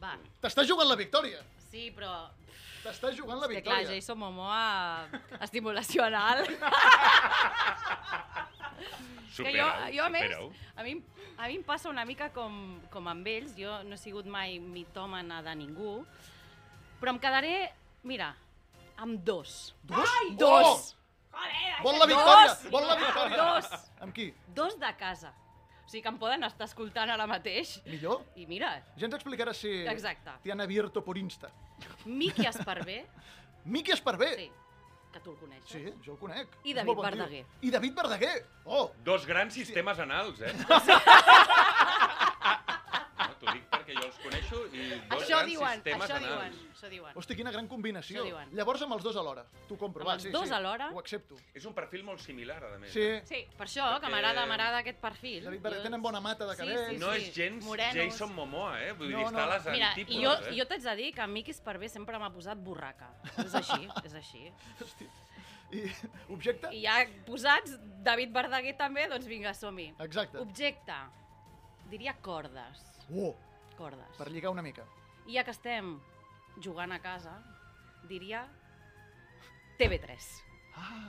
Va, 0.01 0.15
t'estàs 0.41 0.69
jugant 0.69 0.89
la 0.89 0.97
victòria. 0.97 1.43
sí, 1.71 1.91
però... 1.97 2.29
T'estàs 2.81 3.13
jugant 3.13 3.37
la 3.37 3.45
És 3.51 3.59
que 3.59 3.63
clar, 3.67 3.83
victòria. 3.83 4.01
Jason 4.01 4.17
Momoa, 4.17 5.05
estimulació 5.47 6.07
anal. 6.07 6.47
que 9.37 9.53
jo, 9.53 9.67
jo 9.93 10.07
a 10.07 10.09
més, 10.15 10.33
a 10.77 10.87
mi, 10.87 10.95
a 11.37 11.49
mi 11.51 11.59
em 11.59 11.65
passa 11.67 11.91
una 11.93 12.07
mica 12.09 12.31
com, 12.33 12.81
com 12.93 13.11
amb 13.13 13.29
ells, 13.29 13.53
jo 13.59 13.83
no 13.85 13.99
he 13.99 14.01
sigut 14.01 14.25
mai 14.25 14.57
mitòmana 14.61 15.43
de 15.45 15.55
ningú, 15.61 15.99
però 17.03 17.13
em 17.13 17.21
quedaré, 17.21 17.53
mira, 18.09 18.33
amb 18.97 19.21
dos. 19.29 19.75
Dos? 19.85 20.17
Dos! 20.41 20.97
Oh! 20.97 21.45
Vol 21.85 22.01
la 22.01 22.09
victòria! 22.09 22.49
Dos! 22.49 22.65
Vol 22.73 22.89
la 22.89 22.97
victòria! 23.01 23.37
Dos! 23.45 23.71
Amb 24.01 24.17
qui? 24.17 24.31
Dos 24.57 24.81
de 24.81 24.91
casa. 25.01 25.37
O 25.91 25.93
sigui 25.93 26.03
que 26.07 26.09
em 26.13 26.19
poden 26.23 26.45
estar 26.47 26.69
escoltant 26.69 27.11
ara 27.11 27.25
mateix. 27.27 27.81
Millor? 27.91 28.21
I 28.39 28.45
mira, 28.47 28.69
Ja 28.97 29.09
ens 29.09 29.15
explicaràs 29.17 29.59
si 29.59 29.73
Exacte. 29.91 30.31
t'hi 30.45 30.53
han 30.55 30.61
abierto 30.63 31.03
por 31.03 31.19
Insta. 31.19 31.51
Miqui 32.07 32.47
Esparvé, 32.47 33.01
Miqui 33.65 33.91
Esparvé. 33.91 34.29
sí, 34.37 34.47
que 35.13 35.19
tu 35.19 35.33
el 35.33 35.37
coneixes. 35.41 35.67
Sí, 35.73 35.93
jo 36.07 36.13
el 36.13 36.19
conec. 36.21 36.47
I 36.63 36.75
David 36.75 36.87
bon 36.95 37.01
tio. 37.03 37.11
Verdaguer. 37.11 37.45
I 37.63 37.71
David 37.75 37.95
Verdaguer. 37.97 38.47
Oh, 38.67 38.93
Dos 39.03 39.27
grans 39.27 39.53
sistemes 39.53 39.99
anals, 39.99 40.41
eh? 40.41 40.55
No, 43.19 43.35
T'ho 43.41 43.53
dic 43.53 43.67
perquè 43.73 43.95
coneixo 44.51 44.75
i 44.75 44.89
dos 44.91 45.23
Això 45.23 45.29
grans 45.37 45.51
diuen, 45.51 45.75
sistemes 45.75 46.05
això 46.11 46.19
diuen, 46.19 46.33
anals. 46.41 46.57
això 46.75 46.89
diuen. 46.91 47.17
hosti, 47.17 47.37
quina 47.37 47.51
gran 47.53 47.69
combinació. 47.69 48.17
Això 48.21 48.25
diuen. 48.27 48.51
Llavors 48.57 48.83
amb 48.83 48.93
els 48.95 49.03
dos 49.05 49.17
alhora. 49.17 49.45
T'ho 49.69 49.77
compro, 49.79 50.03
Amb 50.03 50.09
va, 50.09 50.15
els 50.15 50.23
sí, 50.23 50.31
dos 50.31 50.49
sí. 50.49 50.55
alhora? 50.55 50.91
Ho 50.93 50.99
accepto. 50.99 51.37
És 51.55 51.65
un 51.65 51.75
perfil 51.75 52.05
molt 52.05 52.21
similar, 52.21 52.63
a 52.65 52.79
més. 52.79 52.93
Sí. 52.93 53.07
Sí. 53.25 53.47
Per 53.57 53.67
això, 53.67 53.87
que 54.01 54.07
Perquè- 54.07 54.11
m'agrada 54.11 54.47
m'agrada 54.47 54.79
aquest 54.79 54.99
perfil. 55.01 55.45
David 55.45 55.61
Verdaguer 55.63 55.83
Jo- 55.85 55.89
tenen 55.91 56.03
bona 56.03 56.21
mata 56.21 56.47
de 56.47 56.55
Sí, 56.57 56.59
cabells. 56.63 56.89
sí, 56.91 56.99
No 56.99 57.13
sí. 57.13 57.19
és 57.23 57.35
gens 57.35 57.65
Morenos. 57.65 57.95
Jason 57.95 58.35
Momoa, 58.35 58.83
eh? 58.83 58.93
Vull 58.93 59.11
No, 59.11 59.19
dir, 59.19 59.27
està 59.27 59.33
no. 59.33 59.39
a 59.41 59.55
les 59.57 59.67
Mira, 59.67 59.89
antípodes, 59.91 60.19
i 60.21 60.25
jo, 60.25 60.33
eh? 60.33 60.57
jo 60.59 60.67
t'haig 60.67 60.83
de 60.83 60.97
dir 60.97 61.15
que 61.15 61.27
Miqui 61.27 61.51
Esparvé 61.51 61.89
sempre 61.89 62.19
m'ha 62.19 62.31
posat 62.33 62.59
borraca. 62.59 63.11
És 63.39 63.55
així, 63.55 63.89
és 64.05 64.15
així. 64.15 64.53
Hosti. 64.81 65.09
I 65.73 65.85
objecte? 66.35 66.69
I 66.75 66.81
ja 66.83 67.07
posats, 67.25 67.77
David 68.03 68.33
Verdaguer 68.33 68.77
també, 68.77 69.07
doncs 69.09 69.27
vinga, 69.27 69.55
som-hi. 69.55 69.95
Exacte. 70.01 70.39
Objecte, 70.39 70.97
diria 71.89 72.15
cordes. 72.21 72.83
Oh, 73.15 73.37
Cordes. 73.81 74.17
per 74.19 74.29
lligar 74.29 74.53
una 74.53 74.63
mica. 74.63 74.85
I 75.27 75.39
ja 75.39 75.45
que 75.47 75.55
estem 75.57 75.95
jugant 76.61 76.93
a 76.93 77.01
casa, 77.01 77.33
diria 78.11 78.45
TV3. 79.81 80.27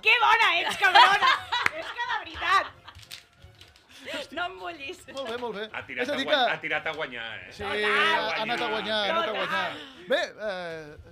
Que 0.04 0.14
bona 0.24 0.48
ets, 0.62 0.78
cabrona! 0.80 1.32
és 1.80 1.90
que 1.92 2.06
de 2.06 2.20
veritat! 2.24 2.78
No 4.34 4.46
em 4.48 4.56
bullis. 4.58 5.02
Molt 5.14 5.30
bé, 5.30 5.38
molt 5.38 5.58
bé. 5.60 5.68
Ha 5.70 5.84
tirat, 5.86 6.04
És 6.08 6.10
a 6.10 6.16
dir 6.18 6.26
que... 6.26 6.38
ha 6.54 6.58
tirat 6.64 6.88
a 6.90 6.94
guanyar, 6.96 7.28
eh? 7.44 7.52
Sí, 7.54 7.64
ha 7.64 8.42
anat 8.42 8.64
a 8.66 8.70
guanyar, 8.72 8.98
ha 8.98 9.18
anat 9.18 9.30
a 9.30 9.36
guanyar. 9.36 9.76
Bé, 10.10 10.22
eh, 10.48 11.11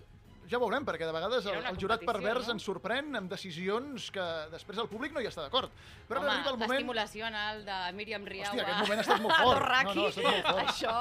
ja 0.49 0.59
veurem, 0.61 0.85
perquè 0.87 1.07
de 1.07 1.13
vegades 1.13 1.45
el, 1.49 1.59
el 1.69 1.77
jurat 1.79 2.03
pervers 2.07 2.47
no? 2.47 2.55
ens 2.55 2.65
sorprèn 2.65 3.19
amb 3.19 3.29
decisions 3.31 4.09
que 4.13 4.25
després 4.53 4.81
el 4.81 4.89
públic 4.91 5.13
no 5.13 5.21
hi 5.21 5.29
està 5.29 5.45
d'acord. 5.45 5.73
Però 6.09 6.23
Home, 6.23 6.31
arriba 6.33 6.53
el 6.53 6.57
moment... 6.57 6.73
l'estimulació 6.73 7.27
anal 7.29 7.63
de 7.67 7.77
Míriam 7.97 8.27
Riau 8.29 8.49
Hòstia, 8.49 8.65
aquest 8.65 8.83
moment 8.83 9.01
ha 9.01 9.05
estat 9.05 9.23
molt 9.25 9.35
fort. 9.37 9.69
No, 9.69 9.93
no, 9.93 10.05
ha 10.07 10.13
estat 10.13 10.27
molt 10.27 10.49
fort. 10.49 10.73
Això... 10.73 10.97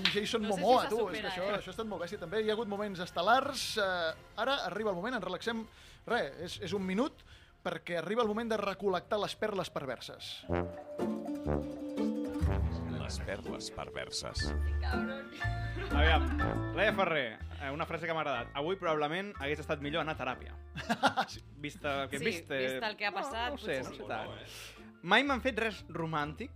Amb 0.00 0.12
Jason 0.14 0.46
no 0.46 0.52
sé 0.52 0.60
si 0.60 0.64
Momoa, 0.66 0.84
se 0.84 0.92
tu, 0.92 1.00
és 1.00 1.04
supera, 1.04 1.20
que 1.20 1.32
això, 1.34 1.48
eh? 1.48 1.58
això 1.58 1.72
ha 1.72 1.76
estat 1.76 1.90
molt 1.92 2.04
bèstia 2.06 2.22
també. 2.26 2.44
Hi 2.44 2.52
ha 2.52 2.56
hagut 2.58 2.72
moments 2.76 3.04
estel·lars. 3.06 3.66
Eh, 3.80 4.40
ara 4.44 4.60
arriba 4.68 4.92
el 4.94 5.00
moment, 5.00 5.16
ens 5.20 5.28
relaxem. 5.28 5.66
Res, 6.10 6.32
és, 6.46 6.60
és 6.68 6.76
un 6.76 6.84
minut 6.84 7.24
perquè 7.64 8.00
arriba 8.00 8.24
el 8.24 8.32
moment 8.32 8.52
de 8.52 8.60
recol·lectar 8.60 9.20
les 9.20 9.36
perles 9.40 9.72
perverses. 9.72 10.32
Les 13.10 13.18
perles 13.26 13.70
perverses. 13.74 14.52
Aviam, 15.90 16.26
Laia 16.76 16.92
Ferrer, 16.94 17.38
eh, 17.58 17.70
una 17.74 17.82
frase 17.88 18.06
que 18.06 18.14
m'ha 18.14 18.20
agradat. 18.22 18.52
Avui 18.54 18.76
probablement 18.78 19.32
hagués 19.42 19.58
estat 19.64 19.80
millor 19.82 20.04
anar 20.04 20.14
a 20.14 20.20
teràpia. 20.20 20.54
Vist 21.58 21.82
el 21.90 22.04
que 22.12 22.20
hem 22.20 22.22
Sí, 22.22 22.28
vist... 22.28 22.52
eh, 22.54 22.60
vist 22.68 22.86
el 22.86 22.94
que 23.00 23.08
ha 23.08 23.10
passat, 23.16 23.48
No, 23.50 23.56
no 23.56 23.58
ho 23.58 23.58
sé, 23.64 23.80
potser 23.80 23.88
no 23.88 23.90
sí. 23.90 23.98
sé 23.98 24.06
tant. 24.06 24.94
Mai 25.10 25.24
m'han 25.26 25.42
fet 25.42 25.58
res 25.58 25.80
romàntic 25.90 26.54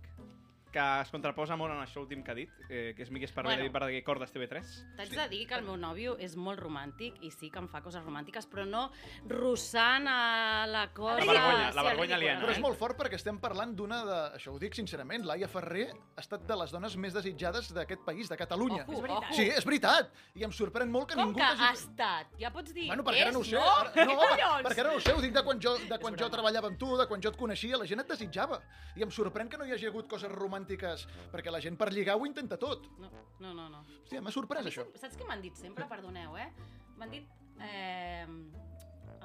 que 0.75 0.83
es 1.01 1.11
contraposa 1.13 1.55
molt 1.55 1.71
en 1.71 1.79
això 1.79 2.01
últim 2.03 2.19
que 2.25 2.33
ha 2.33 2.35
dit, 2.35 2.51
eh, 2.67 2.91
que 2.97 3.03
és 3.05 3.11
Miqui 3.13 3.23
Esparvé, 3.29 3.53
Bueno. 3.55 3.71
Verdaguer, 3.71 4.01
Cordes 4.03 4.33
TV3. 4.33 4.71
T'haig 4.97 5.13
de 5.15 5.27
dir 5.31 5.45
que 5.47 5.55
el 5.55 5.63
meu 5.63 5.77
nòvio 5.79 6.17
és 6.19 6.33
molt 6.35 6.59
romàntic 6.59 7.21
i 7.23 7.29
sí 7.31 7.47
que 7.49 7.61
em 7.61 7.69
fa 7.71 7.79
coses 7.81 8.03
romàntiques, 8.03 8.43
però 8.51 8.65
no 8.67 8.89
russant 9.29 10.07
a 10.11 10.65
la 10.67 10.89
cosa... 10.93 11.23
La 11.23 11.31
vergonya, 11.31 11.69
la 11.71 11.81
sí, 11.81 11.87
vergonya 11.87 12.15
aliena, 12.17 12.41
Però 12.43 12.51
és 12.51 12.59
eh? 12.59 12.63
molt 12.65 12.77
fort 12.79 12.97
perquè 12.99 13.15
estem 13.15 13.39
parlant 13.39 13.71
d'una 13.77 14.01
de... 14.09 14.17
Això 14.35 14.51
ho 14.51 14.59
dic 14.59 14.75
sincerament, 14.75 15.23
Laia 15.25 15.47
Ferrer 15.47 15.85
ha 15.93 16.19
estat 16.25 16.43
de 16.49 16.57
les 16.59 16.73
dones 16.75 16.97
més 16.99 17.15
desitjades 17.15 17.71
d'aquest 17.75 18.03
país, 18.03 18.27
de 18.27 18.35
Catalunya. 18.35 18.83
Ojo, 18.83 18.97
És 18.99 19.05
veritat. 19.07 19.31
Sí, 19.39 19.47
és 19.47 19.65
veritat. 19.69 20.11
I 20.35 20.43
em 20.43 20.51
sorprèn 20.51 20.91
molt 20.91 21.07
que 21.13 21.15
Com 21.15 21.29
ningú... 21.31 21.39
que 21.39 21.45
t'hagi- 21.45 21.63
ha 21.69 21.71
estat? 21.71 22.35
Ja 22.41 22.51
pots 22.51 22.73
dir 22.75 22.89
Bueno, 22.91 23.07
perquè 23.07 23.23
ara 23.23 23.31
és, 23.31 23.37
no 23.37 23.45
ho 23.45 23.47
sé. 23.47 23.55
no? 23.55 23.63
Ara, 23.63 24.05
no, 24.11 24.17
collons? 24.25 24.67
perquè 24.67 24.83
ara 24.83 24.91
no 24.91 24.99
ho 24.99 25.05
sé. 25.07 25.15
Ho 25.15 25.23
dic 25.23 25.31
de 25.39 25.43
quan 25.47 25.63
jo, 25.63 25.77
de 25.87 25.99
quan 26.03 26.19
jo 26.19 26.29
treballava 26.35 26.67
amb 26.73 26.77
tu, 26.83 26.91
de 26.99 27.07
quan 27.07 27.23
jo 27.23 27.31
et 27.31 27.39
coneixia. 27.39 27.79
La 27.79 27.87
gent 27.87 28.03
et 28.03 28.11
desitjava. 28.11 28.59
I 28.99 29.07
em 29.07 29.15
sorprèn 29.15 29.47
que 29.47 29.57
no 29.57 29.63
hi 29.63 29.71
hagi 29.71 29.87
hagut 29.87 30.11
coses 30.11 30.27
romàntiques 30.35 30.64
romàntiques, 30.65 31.05
perquè 31.31 31.51
la 31.51 31.61
gent 31.61 31.77
per 31.77 31.91
lligar 31.93 32.17
ho 32.17 32.25
intenta 32.25 32.57
tot. 32.57 32.85
No, 32.99 33.09
no, 33.39 33.53
no. 33.53 33.69
no. 33.69 33.83
Hòstia, 34.03 34.21
m'ha 34.21 34.31
sorprès 34.33 34.65
això. 34.65 34.85
Saps 34.97 35.17
què 35.17 35.25
m'han 35.27 35.41
dit 35.41 35.55
sempre? 35.55 35.87
Perdoneu, 35.87 36.37
eh? 36.37 36.51
M'han 36.97 37.11
dit... 37.11 37.25
Eh, 37.61 38.25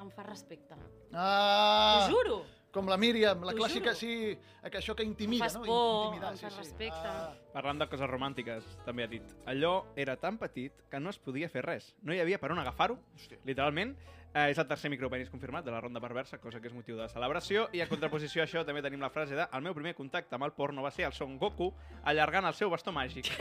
em 0.01 0.09
fa 0.09 0.23
respecte. 0.23 0.75
Ah! 1.13 2.07
T'ho 2.07 2.15
juro. 2.15 2.41
Com 2.71 2.87
la 2.87 2.95
Míriam, 2.95 3.41
la 3.43 3.51
clàssica, 3.53 3.91
juro. 3.91 3.99
sí, 3.99 4.37
que 4.63 4.79
això 4.79 4.95
que 4.95 5.03
intimida, 5.03 5.43
Fas 5.43 5.57
no? 5.59 5.65
por, 5.65 6.05
Intimidar, 6.05 6.31
em 6.31 6.37
sí, 6.39 6.45
fas 6.45 6.53
sí. 6.55 6.59
respecte. 6.61 7.09
Ah. 7.11 7.33
Parlant 7.51 7.81
de 7.83 7.87
coses 7.91 8.09
romàntiques, 8.09 8.69
també 8.85 9.03
ha 9.03 9.09
dit 9.11 9.35
allò 9.51 9.73
era 9.99 10.15
tan 10.17 10.39
petit 10.39 10.79
que 10.89 11.01
no 11.03 11.11
es 11.11 11.19
podia 11.19 11.49
fer 11.51 11.65
res. 11.67 11.91
No 12.01 12.15
hi 12.15 12.21
havia 12.23 12.39
per 12.39 12.53
on 12.55 12.63
agafar-ho, 12.63 12.95
literalment. 13.43 13.93
Eh, 14.33 14.51
és 14.53 14.59
el 14.61 14.67
tercer 14.67 14.87
micropenis 14.87 15.29
confirmat 15.29 15.65
de 15.65 15.71
la 15.73 15.81
ronda 15.83 15.99
perversa, 15.99 16.37
cosa 16.39 16.61
que 16.61 16.69
és 16.69 16.73
motiu 16.73 16.95
de 16.95 17.07
celebració. 17.11 17.65
I 17.75 17.81
a 17.83 17.87
contraposició 17.89 18.39
a 18.39 18.45
això 18.47 18.61
també 18.63 18.79
tenim 18.83 19.01
la 19.03 19.09
frase 19.11 19.35
de 19.35 19.43
el 19.43 19.63
meu 19.65 19.73
primer 19.75 19.91
contacte 19.97 20.37
amb 20.37 20.47
el 20.47 20.53
porno 20.55 20.85
va 20.85 20.91
ser 20.95 21.03
el 21.09 21.15
Son 21.17 21.35
Goku 21.37 21.67
allargant 22.07 22.47
el 22.47 22.55
seu 22.55 22.71
bastó 22.71 22.93
màgic. 22.95 23.27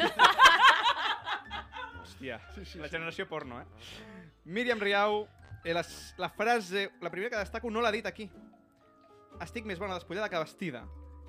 Hòstia, 2.00 2.40
sí, 2.56 2.64
sí, 2.66 2.80
la 2.82 2.90
generació 2.90 3.28
porno, 3.30 3.60
eh? 3.60 3.66
Míriam 4.50 4.82
Riau, 4.82 5.28
eh, 5.62 5.76
la, 5.76 5.84
la 6.18 6.30
frase, 6.34 6.88
la 7.00 7.10
primera 7.10 7.36
que 7.36 7.44
destaco 7.44 7.70
no 7.70 7.84
l'ha 7.84 7.94
dit 7.94 8.10
aquí. 8.10 8.26
Estic 9.40 9.70
més 9.70 9.78
bona 9.78 9.94
despullada 9.94 10.28
que 10.28 10.42
vestida. 10.42 10.82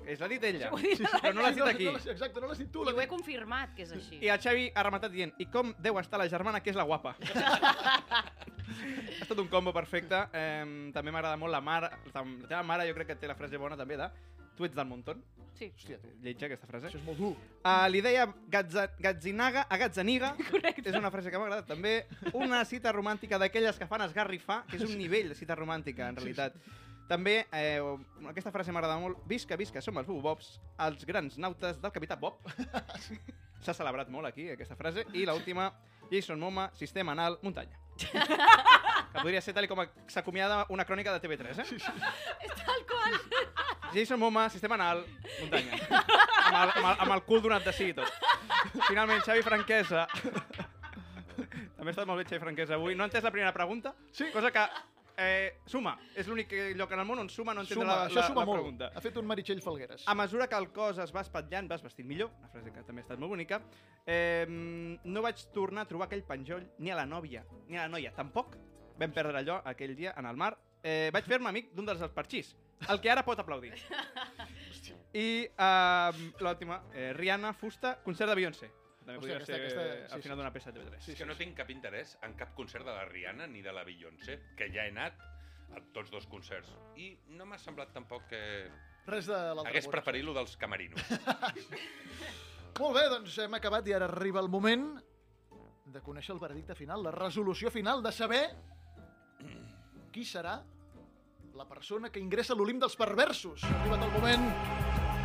És 0.06 0.20
l'ha 0.20 0.28
dit 0.30 0.44
ella, 0.48 0.70
sí, 0.80 0.94
sí, 0.98 1.06
però 1.12 1.32
no 1.36 1.44
l'has 1.44 1.56
dit 1.56 1.66
aquí. 1.66 1.86
No, 1.88 1.98
exacte, 1.98 2.40
no 2.40 2.50
l'has 2.50 2.60
dit 2.62 2.70
tu. 2.74 2.84
I 2.88 2.94
ho 2.94 3.02
he 3.02 3.08
confirmat, 3.10 3.74
que 3.76 3.86
és 3.86 3.92
així. 3.96 4.18
I 4.24 4.32
el 4.34 4.40
Xavi 4.42 4.70
ha 4.74 4.86
rematat 4.86 5.14
dient 5.14 5.34
i 5.42 5.46
com 5.52 5.74
deu 5.82 6.00
estar 6.00 6.20
la 6.20 6.28
germana, 6.32 6.62
que 6.64 6.72
és 6.72 6.78
la 6.78 6.86
guapa. 6.88 7.14
ha 8.12 9.20
estat 9.20 9.38
un 9.38 9.48
combo 9.52 9.74
perfecte. 9.76 10.24
Eh, 10.32 10.64
també 10.94 11.14
m'agrada 11.14 11.38
molt 11.40 11.54
la 11.54 11.62
mare. 11.64 11.92
La 12.12 12.24
teva 12.48 12.62
mare 12.66 12.88
jo 12.88 12.96
crec 12.98 13.12
que 13.12 13.20
té 13.22 13.30
la 13.30 13.38
frase 13.38 13.60
bona 13.60 13.78
també 13.78 14.00
de 14.00 14.10
tu 14.56 14.66
ets 14.66 14.76
del 14.76 14.88
muntón. 14.88 15.22
Sí. 15.58 15.68
Hòstia, 15.70 15.98
lletja 16.24 16.48
aquesta 16.48 16.66
frase. 16.66 16.88
Això 16.88 16.98
és 16.98 17.06
molt 17.06 17.20
dur. 17.20 17.32
Uh, 17.60 17.84
li 17.92 18.00
deia 18.02 18.26
Gatza, 18.50 18.88
Gatzinaga 19.02 19.66
a 19.68 19.78
Gatzaniga. 19.78 20.32
Correcte. 20.50 20.88
És 20.90 20.98
una 20.98 21.12
frase 21.14 21.30
que 21.30 21.38
m'ha 21.38 21.48
agradat 21.48 21.68
també. 21.70 21.94
Una 22.32 22.64
cita 22.68 22.92
romàntica 22.94 23.38
d'aquelles 23.38 23.78
que 23.78 23.88
fan 23.90 24.02
esgarrifar, 24.08 24.62
que 24.70 24.80
és 24.80 24.86
un 24.88 24.96
nivell 24.98 25.30
de 25.32 25.38
cita 25.38 25.56
romàntica, 25.58 26.08
en 26.10 26.18
realitat. 26.18 26.56
També, 27.12 27.46
eh, 27.52 27.76
aquesta 28.30 28.50
frase 28.54 28.72
m'agrada 28.72 28.96
molt. 28.96 29.18
Visca, 29.28 29.56
visca, 29.60 29.82
som 29.84 29.98
els 30.00 30.06
Bubobs, 30.08 30.54
els 30.80 31.02
grans 31.04 31.34
nautes 31.36 31.76
del 31.82 31.92
Capità 31.92 32.16
Bob. 32.16 32.38
S'ha 33.64 33.74
celebrat 33.76 34.08
molt 34.08 34.30
aquí, 34.30 34.46
aquesta 34.54 34.78
frase. 34.78 35.04
I 35.12 35.26
l'última, 35.28 35.66
Jason 36.08 36.40
Moma, 36.40 36.70
sistema 36.78 37.12
anal, 37.12 37.36
muntanya. 37.42 37.76
que 39.12 39.18
podria 39.20 39.42
ser 39.44 39.52
tal 39.52 39.68
com 39.68 39.82
s'acomiada 40.08 40.62
una 40.72 40.86
crònica 40.88 41.12
de 41.12 41.20
TV3, 41.20 41.60
eh? 41.60 41.66
Sí, 41.68 41.76
sí. 41.84 41.92
Tal 42.62 42.86
qual. 42.88 43.18
Jason 43.92 44.18
Moma, 44.18 44.46
sistema 44.48 44.78
anal, 44.80 45.04
muntanya. 45.42 45.82
amb, 45.92 46.56
el, 46.62 46.72
amb, 46.78 46.86
el, 46.86 46.96
amb 46.96 47.16
el 47.18 47.24
cul 47.28 47.44
donat 47.44 47.68
de 47.68 47.76
sí 47.76 47.90
i 47.92 47.98
tot. 47.98 48.08
Finalment, 48.86 49.20
Xavi 49.26 49.44
Franquesa. 49.44 50.06
També 50.16 51.90
ha 51.90 51.92
estat 51.92 52.08
molt 52.08 52.22
bé 52.22 52.24
Xavi 52.24 52.40
Franquesa 52.40 52.80
avui. 52.80 52.96
No 52.96 53.04
ha 53.04 53.12
entès 53.12 53.28
la 53.28 53.34
primera 53.36 53.52
pregunta, 53.52 53.92
sí. 54.16 54.32
cosa 54.32 54.48
que 54.54 54.64
eh, 55.16 55.60
suma. 55.66 55.96
És 56.16 56.28
l'únic 56.28 56.52
lloc 56.76 56.92
en 56.92 57.02
el 57.02 57.06
món 57.08 57.22
on 57.22 57.30
suma 57.30 57.54
no 57.54 57.62
entendre 57.64 57.84
Suma, 57.84 57.96
la, 57.96 58.08
això 58.08 58.20
la, 58.20 58.26
suma 58.28 58.42
la 58.42 58.46
molt. 58.46 58.60
pregunta. 58.60 58.90
Ha 58.94 59.02
fet 59.04 59.16
un 59.20 59.26
Meritxell 59.28 59.62
Falgueres. 59.64 60.04
A 60.06 60.14
mesura 60.18 60.48
que 60.48 60.58
el 60.58 60.68
cos 60.72 60.98
es 61.02 61.14
va 61.14 61.22
espatllant, 61.26 61.68
vas 61.70 61.82
vestint 61.84 62.08
millor, 62.08 62.32
una 62.38 62.50
frase 62.52 62.72
que 62.72 62.84
també 62.88 63.02
ha 63.02 63.06
estat 63.06 63.22
molt 63.22 63.34
bonica, 63.34 63.60
eh, 64.06 64.44
no 64.48 65.22
vaig 65.22 65.44
tornar 65.54 65.86
a 65.86 65.90
trobar 65.90 66.08
aquell 66.08 66.24
penjoll 66.28 66.66
ni 66.78 66.90
a 66.90 66.98
la 66.98 67.06
nòvia, 67.06 67.44
ni 67.68 67.78
a 67.78 67.86
la 67.86 67.92
noia, 67.92 68.12
tampoc. 68.16 68.56
Vam 68.98 69.12
perdre 69.12 69.38
allò 69.40 69.62
aquell 69.64 69.96
dia 69.96 70.12
en 70.16 70.26
el 70.26 70.36
mar. 70.36 70.56
Eh, 70.82 71.10
vaig 71.14 71.24
fer-me 71.30 71.48
amic 71.48 71.72
d'un 71.74 71.86
dels 71.86 72.02
parxís, 72.14 72.56
el 72.90 73.00
que 73.00 73.10
ara 73.10 73.22
pot 73.22 73.38
aplaudir. 73.38 73.72
I 75.14 75.46
uh, 75.60 76.30
l'última, 76.40 76.82
eh, 76.94 77.12
Rihanna, 77.12 77.52
fusta, 77.52 77.98
concert 78.02 78.30
de 78.30 78.36
Beyoncé. 78.36 78.70
També 79.02 79.18
Hòstia, 79.18 79.20
podria 79.20 79.36
aquesta- 79.36 79.54
ser 79.54 79.62
aquesta- 79.62 80.14
al 80.14 80.20
sí, 80.20 80.22
final 80.28 80.36
sí. 80.36 80.40
d'una 80.40 80.52
peça 80.52 80.72
de 80.72 80.80
TV3. 80.80 81.08
És 81.08 81.18
que 81.18 81.26
no 81.26 81.34
tinc 81.36 81.56
cap 81.56 81.70
interès 81.70 82.16
en 82.22 82.34
cap 82.38 82.54
concert 82.54 82.84
de 82.86 82.92
la 82.94 83.04
Rihanna 83.04 83.46
ni 83.46 83.62
de 83.62 83.72
la 83.72 83.82
Beyoncé, 83.84 84.40
que 84.56 84.68
ja 84.72 84.84
he 84.86 84.90
anat 84.90 85.14
a 85.74 85.80
tots 85.92 86.10
dos 86.10 86.26
concerts. 86.26 86.68
I 86.96 87.18
no 87.34 87.46
m'ha 87.46 87.58
semblat 87.58 87.92
tampoc 87.92 88.28
que... 88.28 88.42
Res 89.06 89.26
de 89.26 89.34
l'altre 89.34 89.70
Hagués 89.72 89.86
món. 89.88 89.92
preferit 89.96 90.22
lo 90.24 90.32
dels 90.36 90.56
camerinos. 90.56 91.00
Molt 92.78 92.94
bé, 92.96 93.08
doncs 93.10 93.34
hem 93.42 93.54
acabat 93.58 93.86
i 93.90 93.92
ara 93.96 94.06
arriba 94.08 94.40
el 94.40 94.48
moment 94.48 94.86
de 95.92 96.00
conèixer 96.00 96.32
el 96.32 96.40
veredicte 96.40 96.74
final, 96.78 97.02
la 97.04 97.10
resolució 97.10 97.70
final, 97.70 98.02
de 98.02 98.12
saber 98.12 98.44
qui 100.12 100.24
serà 100.24 100.54
la 101.56 101.66
persona 101.68 102.08
que 102.12 102.20
ingressa 102.20 102.54
a 102.54 102.56
l'Olimp 102.56 102.80
dels 102.80 102.96
perversos. 102.96 103.64
Ha 103.64 103.74
arribat 103.82 104.06
el 104.06 104.12
moment 104.14 104.46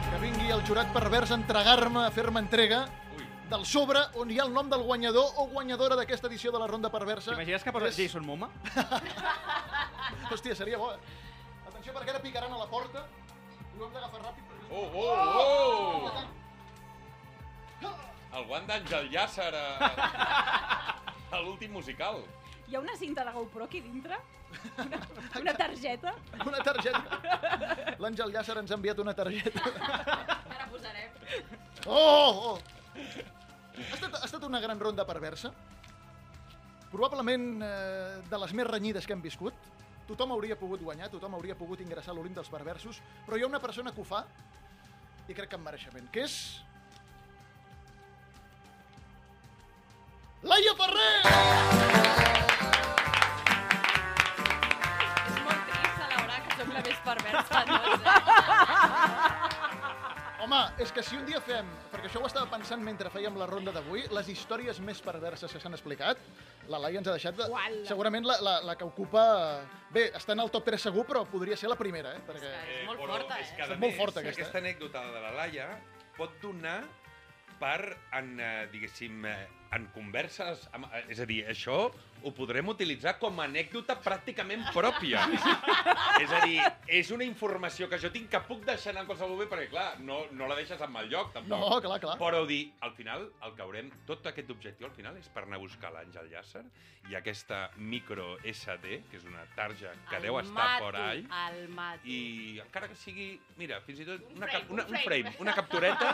que 0.09 0.19
vingui 0.23 0.49
el 0.51 0.63
jurat 0.67 0.91
pervers 0.95 1.31
a 1.31 1.35
entregar-me, 1.39 2.05
a 2.07 2.11
fer-me 2.11 2.39
entrega 2.43 2.81
del 3.49 3.65
sobre 3.65 3.99
on 4.19 4.29
hi 4.31 4.39
ha 4.39 4.43
el 4.45 4.51
nom 4.53 4.69
del 4.69 4.81
guanyador 4.83 5.29
o 5.39 5.45
guanyadora 5.47 5.95
d'aquesta 5.95 6.27
edició 6.27 6.51
de 6.51 6.59
la 6.59 6.67
Ronda 6.67 6.89
Perversa. 6.91 7.31
T'imagines 7.31 7.63
que 7.63 7.71
posa 7.71 7.87
És- 7.87 7.97
Jason 7.97 8.25
Moma? 8.25 8.49
Hòstia, 10.31 10.55
seria 10.55 10.77
bo. 10.77 10.91
eh? 10.91 10.97
Atenció, 11.69 11.93
perquè 11.95 12.09
ara 12.11 12.21
picaran 12.21 12.51
a 12.53 12.57
la 12.59 12.67
porta. 12.67 13.05
Ho 13.77 13.85
hem 13.85 13.93
d'agafar 13.93 14.21
ràpid. 14.25 14.43
perquè- 14.43 14.67
Oh, 14.69 14.91
oh, 14.93 16.11
oh! 16.11 16.11
El 18.37 18.43
guant 18.45 18.67
d'Àngel 18.67 19.07
Llàcer 19.13 19.53
a, 19.55 19.67
a 21.31 21.39
l'últim 21.41 21.71
musical. 21.71 22.19
Hi 22.67 22.75
ha 22.75 22.79
una 22.83 22.95
cinta 22.99 23.23
de 23.23 23.31
GoPro 23.31 23.63
aquí 23.65 23.79
dintre? 23.81 24.17
Una, 24.77 24.99
una 25.39 25.53
targeta? 25.55 26.13
Una 26.45 26.59
targeta. 26.59 27.01
L'Àngel 27.97 28.33
Llàcer 28.35 28.57
ens 28.59 28.71
ha 28.71 28.75
enviat 28.75 28.99
una 28.99 29.13
targeta. 29.15 29.61
Ara 30.51 30.67
posarem. 30.69 31.11
Oh, 31.87 32.51
oh! 32.51 32.59
Ha 33.77 33.93
estat, 33.93 34.15
ha 34.17 34.25
estat 34.25 34.43
una 34.47 34.59
gran 34.59 34.79
ronda 34.79 35.05
perversa. 35.05 35.51
Probablement 36.89 37.61
eh, 37.61 38.21
de 38.25 38.39
les 38.41 38.53
més 38.57 38.67
renyides 38.67 39.05
que 39.05 39.13
hem 39.13 39.21
viscut. 39.21 39.53
Tothom 40.07 40.31
hauria 40.33 40.55
pogut 40.57 40.81
guanyar, 40.81 41.11
tothom 41.11 41.35
hauria 41.37 41.55
pogut 41.59 41.83
ingressar 41.83 42.13
a 42.13 42.17
l'Olimp 42.17 42.37
dels 42.39 42.49
perversos, 42.49 43.01
però 43.25 43.37
hi 43.37 43.43
ha 43.43 43.49
una 43.51 43.59
persona 43.59 43.91
que 43.91 44.01
ho 44.01 44.07
fa, 44.07 44.23
i 45.27 45.35
crec 45.35 45.51
que 45.51 45.59
amb 45.59 45.67
mereixement, 45.67 46.07
que 46.15 46.23
és... 46.23 46.37
Laia 50.47 50.73
Ferrer! 50.79 51.11
És 55.27 55.41
molt 55.43 55.61
trist 55.67 55.99
celebrar 55.99 56.39
que 56.45 56.57
sóc 56.61 56.73
la 56.77 56.85
més 56.87 57.03
perversa 57.11 57.65
de 57.67 57.81
tots, 57.83 58.09
eh? 58.15 58.26
Home, 60.37 60.57
és 60.77 60.91
que 60.93 61.01
si 61.01 61.17
un 61.17 61.23
dia 61.25 61.39
fem, 61.41 61.65
perquè 61.89 62.11
això 62.11 62.19
ho 62.21 62.27
estava 62.27 62.45
pensant 62.51 62.81
mentre 62.85 63.09
fèiem 63.09 63.39
la 63.39 63.47
ronda 63.49 63.71
d'avui, 63.73 64.03
les 64.13 64.27
històries 64.29 64.77
més 64.85 64.99
perverses 65.01 65.49
que 65.49 65.61
s'han 65.63 65.73
explicat, 65.73 66.21
la 66.69 66.77
Laia 66.83 67.01
ens 67.01 67.09
ha 67.09 67.15
deixat 67.15 67.39
de, 67.39 67.47
segurament 67.89 68.27
la, 68.27 68.35
la, 68.45 68.53
la 68.69 68.75
que 68.77 68.85
ocupa... 68.85 69.23
Bé, 69.93 70.11
està 70.19 70.35
en 70.35 70.43
el 70.43 70.51
top 70.53 70.67
3 70.69 70.85
segur, 70.89 71.07
però 71.09 71.23
podria 71.31 71.57
ser 71.57 71.71
la 71.71 71.79
primera, 71.79 72.13
eh? 72.19 72.21
Perquè... 72.27 72.53
Eh, 72.53 72.83
molt 72.85 73.01
però 73.01 73.17
forta, 73.17 73.39
és 73.41 73.49
eh? 73.49 73.57
És 73.63 73.71
més, 73.73 73.81
molt 73.81 73.97
forta, 73.97 74.21
aquesta, 74.21 74.43
aquesta 74.43 74.61
anècdota 74.61 75.03
de 75.15 75.23
la 75.25 75.33
Laia 75.39 75.67
pot 76.19 76.37
donar 76.43 76.77
per, 77.57 77.79
en, 78.19 78.35
eh, 78.37 78.67
diguéssim, 78.73 79.25
eh, 79.25 79.39
en 79.73 79.89
converses... 79.95 80.67
Amb, 80.77 80.85
eh, 80.93 81.07
és 81.15 81.23
a 81.23 81.25
dir, 81.29 81.41
això 81.49 81.87
ho 82.23 82.31
podrem 82.35 82.67
utilitzar 82.71 83.17
com 83.19 83.39
a 83.39 83.45
anècdota 83.47 83.95
pràcticament 84.01 84.65
pròpia. 84.73 85.25
és 86.23 86.31
a 86.33 86.41
dir, 86.45 86.57
és 86.99 87.11
una 87.13 87.23
informació 87.27 87.87
que 87.91 87.99
jo 88.01 88.11
tinc 88.13 88.29
que 88.33 88.41
puc 88.47 88.65
deixar 88.67 88.91
anar 88.93 89.03
en 89.05 89.09
qualsevol 89.11 89.35
moment, 89.35 89.49
perquè, 89.51 89.69
clar, 89.71 89.87
no, 89.99 90.23
no 90.31 90.47
la 90.49 90.55
deixes 90.59 90.81
en 90.81 90.91
mal 90.91 91.07
lloc, 91.11 91.31
tampoc. 91.35 91.59
No, 91.59 91.79
clar, 91.83 91.99
clar. 92.03 92.17
Però 92.21 92.43
dir, 92.49 92.63
al 92.81 92.93
final, 92.97 93.29
el 93.45 93.55
que 93.57 93.65
haurem... 93.65 93.91
Tot 94.07 94.25
aquest 94.29 94.49
objectiu, 94.53 94.87
al 94.87 94.93
final, 94.95 95.17
és 95.19 95.27
per 95.33 95.43
anar 95.45 95.57
a 95.59 95.63
buscar 95.63 95.91
l'Àngel 95.93 96.29
Llàcer 96.31 96.63
i 97.07 97.15
aquesta 97.15 97.69
micro 97.79 98.33
SD, 98.43 98.97
que 99.11 99.15
és 99.19 99.23
una 99.27 99.45
tarja 99.55 99.93
que 100.09 100.17
El 100.17 100.25
deu 100.27 100.39
estar 100.41 100.53
mato, 100.57 100.83
por 100.89 100.95
ahí, 100.99 101.21
El 101.47 101.69
mato. 101.71 102.01
i 102.07 102.59
encara 102.63 102.89
que 102.91 102.95
sigui, 102.99 103.29
mira, 103.59 103.79
fins 103.85 104.01
i 104.03 104.07
tot 104.07 104.25
una, 104.35 104.47
frame, 104.49 104.65
una, 104.75 104.83
un 104.83 104.95
un 104.95 104.99
frame. 105.03 105.05
frame, 105.05 105.35
una 105.43 105.53
captureta, 105.55 106.09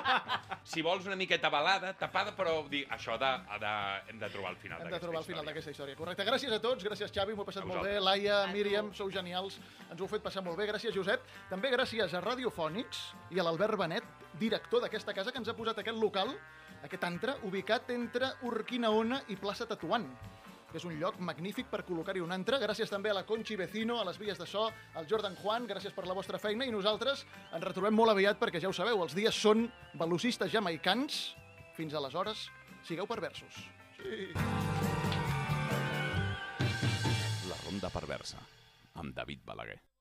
si 0.64 0.84
vols 0.86 1.08
una 1.10 1.16
miqueta 1.18 1.50
balada, 1.50 1.94
tapada, 1.98 2.36
però 2.38 2.60
dir, 2.70 2.84
això 2.94 3.16
ha 3.16 3.22
de, 3.22 3.32
ha 3.50 3.58
de, 3.64 3.74
hem 4.14 4.20
de 4.22 4.30
trobar 4.34 4.52
al 4.54 4.58
final 4.62 4.82
Hem 4.82 4.86
de 4.86 4.92
d'aquesta 4.92 5.08
trobar 5.08 5.22
el 5.24 5.26
final 5.26 5.42
història. 5.42 5.50
d'aquesta 5.54 5.72
història. 5.74 5.93
Correcte. 5.98 6.26
Gràcies 6.28 6.54
a 6.54 6.60
tots, 6.64 6.84
gràcies 6.86 7.12
Xavi, 7.14 7.36
m'ho 7.36 7.46
he 7.46 7.50
passat 7.50 7.66
molt 7.70 7.86
bé. 7.86 7.96
Laia, 8.00 8.44
A 8.44 8.48
tu. 8.48 8.54
Míriam, 8.58 8.92
sou 8.98 9.12
genials, 9.12 9.60
ens 9.90 10.00
ho 10.00 10.04
heu 10.04 10.12
fet 10.12 10.24
passar 10.26 10.44
molt 10.46 10.58
bé. 10.60 10.68
Gràcies, 10.70 10.94
Josep. 10.96 11.26
També 11.50 11.72
gràcies 11.74 12.14
a 12.14 12.22
Radiofònics 12.24 13.04
i 13.32 13.40
a 13.40 13.48
l'Albert 13.48 13.78
Benet, 13.80 14.08
director 14.40 14.84
d'aquesta 14.84 15.14
casa, 15.14 15.32
que 15.32 15.42
ens 15.42 15.50
ha 15.50 15.58
posat 15.58 15.80
aquest 15.80 15.98
local, 15.98 16.34
aquest 16.84 17.04
antre, 17.04 17.38
ubicat 17.48 17.90
entre 17.96 18.34
Urquinaona 18.50 19.24
i 19.30 19.40
plaça 19.40 19.70
Tatuant 19.70 20.10
que 20.74 20.80
és 20.82 20.88
un 20.90 20.96
lloc 20.98 21.20
magnífic 21.22 21.68
per 21.70 21.84
col·locar-hi 21.86 22.24
un 22.26 22.34
antre. 22.34 22.58
Gràcies 22.58 22.90
també 22.90 23.12
a 23.12 23.14
la 23.20 23.22
Conchi 23.30 23.54
Vecino, 23.60 24.00
a 24.02 24.08
les 24.08 24.18
vies 24.18 24.40
de 24.42 24.48
so, 24.50 24.66
al 24.98 25.06
Jordan 25.06 25.38
Juan, 25.38 25.68
gràcies 25.70 25.94
per 25.94 26.08
la 26.10 26.16
vostra 26.18 26.42
feina, 26.42 26.66
i 26.66 26.74
nosaltres 26.74 27.22
ens 27.54 27.68
retrobem 27.68 27.94
molt 27.94 28.16
aviat 28.16 28.42
perquè 28.42 28.64
ja 28.64 28.72
ho 28.72 28.74
sabeu, 28.74 29.04
els 29.06 29.14
dies 29.14 29.38
són 29.38 29.68
velocistes 30.02 30.50
jamaicans. 30.52 31.22
Fins 31.78 31.94
aleshores, 31.94 32.48
sigueu 32.90 33.06
perversos. 33.06 33.62
Sí. 34.02 34.93
La 37.84 37.90
ronda 37.90 38.00
perversa, 38.00 38.38
amb 38.96 39.12
David 39.14 39.42
Balaguer. 39.44 39.93